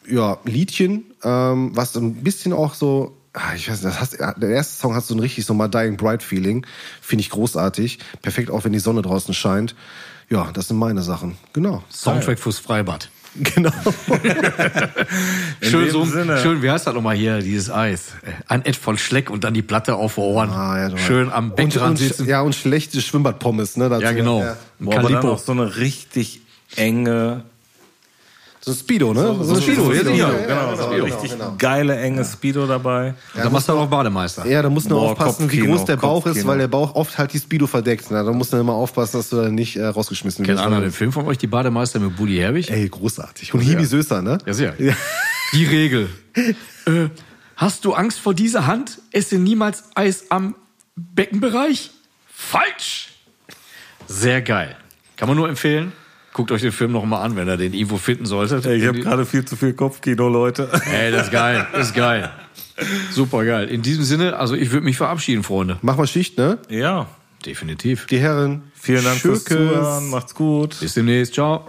ja, 0.07 0.39
Liedchen, 0.45 1.03
ähm, 1.23 1.71
was 1.75 1.95
ein 1.95 2.15
bisschen 2.23 2.53
auch 2.53 2.73
so, 2.73 3.17
ah, 3.33 3.53
ich 3.55 3.69
weiß 3.69 3.83
nicht, 3.83 3.99
hat, 3.99 4.41
der 4.41 4.49
erste 4.49 4.79
Song 4.79 4.95
hat 4.95 5.05
so 5.05 5.13
ein 5.13 5.19
richtig 5.19 5.45
so 5.45 5.53
mal 5.53 5.67
Dying 5.67 5.97
Bright 5.97 6.23
Feeling, 6.23 6.65
finde 7.01 7.21
ich 7.21 7.29
großartig, 7.29 7.99
perfekt 8.21 8.49
auch 8.49 8.63
wenn 8.63 8.73
die 8.73 8.79
Sonne 8.79 9.01
draußen 9.03 9.33
scheint. 9.33 9.75
Ja, 10.29 10.51
das 10.51 10.69
sind 10.69 10.77
meine 10.77 11.01
Sachen, 11.01 11.37
genau. 11.53 11.83
Soundtrack 11.91 12.39
fürs 12.39 12.59
Freibad. 12.59 13.09
Genau. 13.55 13.71
Schön, 15.61 15.91
so, 15.91 16.05
Sinne. 16.05 16.39
schön, 16.39 16.61
wie 16.61 16.69
heißt 16.69 16.87
das 16.87 16.93
nochmal 16.93 17.15
hier, 17.15 17.39
dieses 17.39 17.69
Eis? 17.69 18.13
Äh, 18.23 18.31
Ein 18.47 18.65
Ed 18.65 18.75
von 18.75 18.97
Schleck 18.97 19.29
und 19.29 19.43
dann 19.43 19.53
die 19.53 19.61
Platte 19.61 19.95
auf 19.95 20.15
den 20.15 20.23
Ohren. 20.23 20.49
Ah, 20.49 20.89
ja, 20.89 20.97
schön 20.97 21.31
am 21.31 21.49
und, 21.49 21.55
Beckenrand 21.55 21.91
und, 21.91 21.97
sitzen. 21.97 22.27
ja, 22.27 22.41
und 22.41 22.55
schlechte 22.55 23.01
Schwimmbadpommes, 23.01 23.77
ne? 23.77 23.89
dazu. 23.89 24.03
Ja, 24.03 24.11
genau. 24.11 24.41
Ja. 24.41 24.57
Boah, 24.79 24.99
aber 24.99 25.09
dann 25.09 25.25
auch 25.25 25.39
so 25.39 25.51
eine 25.51 25.77
richtig 25.77 26.41
enge. 26.75 27.43
So 28.69 28.75
ein 28.75 28.77
Speedo, 28.77 29.13
ne? 29.15 29.35
So, 29.41 29.55
ein 29.55 29.61
Speedo, 29.63 29.91
ja, 29.91 29.99
Speedo, 29.99 30.11
ja, 30.11 30.29
genau, 30.29 30.75
so 30.75 30.89
eine 30.89 31.03
richtig 31.03 31.31
geile, 31.57 31.97
enge 31.97 32.23
Speedo 32.23 32.67
dabei. 32.67 33.15
da 33.33 33.49
machst 33.49 33.67
du 33.67 33.73
auch 33.73 33.87
Bademeister. 33.87 34.45
Ja, 34.45 34.61
da 34.61 34.69
musst 34.69 34.85
du 34.85 34.91
nur 34.91 34.99
Boah, 34.99 35.11
aufpassen, 35.13 35.51
wie 35.51 35.57
Kopfkino, 35.57 35.75
groß 35.75 35.85
der 35.85 35.97
Bauch 35.97 36.17
ist, 36.17 36.23
Kopfkino. 36.25 36.47
weil 36.47 36.57
der 36.59 36.67
Bauch 36.67 36.93
oft 36.93 37.17
halt 37.17 37.33
die 37.33 37.39
Speedo 37.39 37.65
verdeckt. 37.65 38.05
Na, 38.11 38.21
da 38.21 38.31
musst 38.31 38.53
du 38.53 38.57
immer 38.57 38.73
aufpassen, 38.73 39.17
dass 39.17 39.29
du 39.29 39.37
da 39.37 39.49
nicht 39.49 39.75
äh, 39.75 39.85
rausgeschmissen 39.87 40.45
Kennt 40.45 40.59
wirst. 40.59 40.67
einer 40.67 40.81
den 40.81 40.91
Film 40.91 41.11
von 41.11 41.25
euch, 41.25 41.39
die 41.39 41.47
Bademeister 41.47 41.99
mit 41.99 42.15
Buddy 42.15 42.37
Herbig? 42.37 42.69
Ey, 42.69 42.87
großartig. 42.87 43.55
Und 43.55 43.61
Hibi 43.61 43.85
Söster, 43.85 44.21
ne? 44.21 44.37
Ja, 44.45 44.53
sehr. 44.53 44.75
Ja. 44.77 44.93
Die 45.53 45.65
Regel. 45.65 46.09
äh, 46.35 46.53
hast 47.55 47.85
du 47.85 47.93
Angst 47.93 48.19
vor 48.19 48.35
dieser 48.35 48.67
Hand? 48.67 48.99
Esse 49.11 49.39
niemals 49.39 49.85
Eis 49.95 50.25
am 50.29 50.53
Beckenbereich? 50.95 51.89
Falsch! 52.31 53.09
Sehr 54.07 54.43
geil. 54.43 54.75
Kann 55.17 55.27
man 55.27 55.37
nur 55.37 55.49
empfehlen. 55.49 55.91
Guckt 56.33 56.51
euch 56.51 56.61
den 56.61 56.71
Film 56.71 56.91
noch 56.91 57.05
mal 57.05 57.21
an, 57.21 57.35
wenn 57.35 57.47
ihr 57.47 57.57
den 57.57 57.73
irgendwo 57.73 57.97
finden 57.97 58.25
solltet. 58.25 58.65
Ey, 58.65 58.77
ich 58.77 58.87
habe 58.87 58.99
gerade 58.99 59.25
viel 59.25 59.45
zu 59.45 59.55
viel 59.55 59.73
Kopfkino, 59.73 60.29
Leute. 60.29 60.69
Ey, 60.93 61.11
das 61.11 61.25
ist 61.27 61.31
geil. 61.31 61.67
Das 61.73 61.87
ist 61.87 61.95
geil. 61.95 62.29
Super 63.11 63.43
geil. 63.45 63.67
In 63.67 63.81
diesem 63.81 64.03
Sinne, 64.03 64.37
also 64.37 64.55
ich 64.55 64.71
würde 64.71 64.85
mich 64.85 64.97
verabschieden, 64.97 65.43
Freunde. 65.43 65.77
Mach 65.81 65.97
mal 65.97 66.07
Schicht, 66.07 66.37
ne? 66.37 66.59
Ja, 66.69 67.07
Definitiv. 67.45 68.05
Die 68.07 68.19
Herren. 68.19 68.63
vielen 68.73 69.03
Dank 69.03 69.17
fürs 69.19 69.43
Schökes. 69.43 69.55
Zuhören. 69.55 70.09
Macht's 70.09 70.35
gut. 70.35 70.77
Bis 70.79 70.93
demnächst. 70.93 71.33
Ciao. 71.33 71.65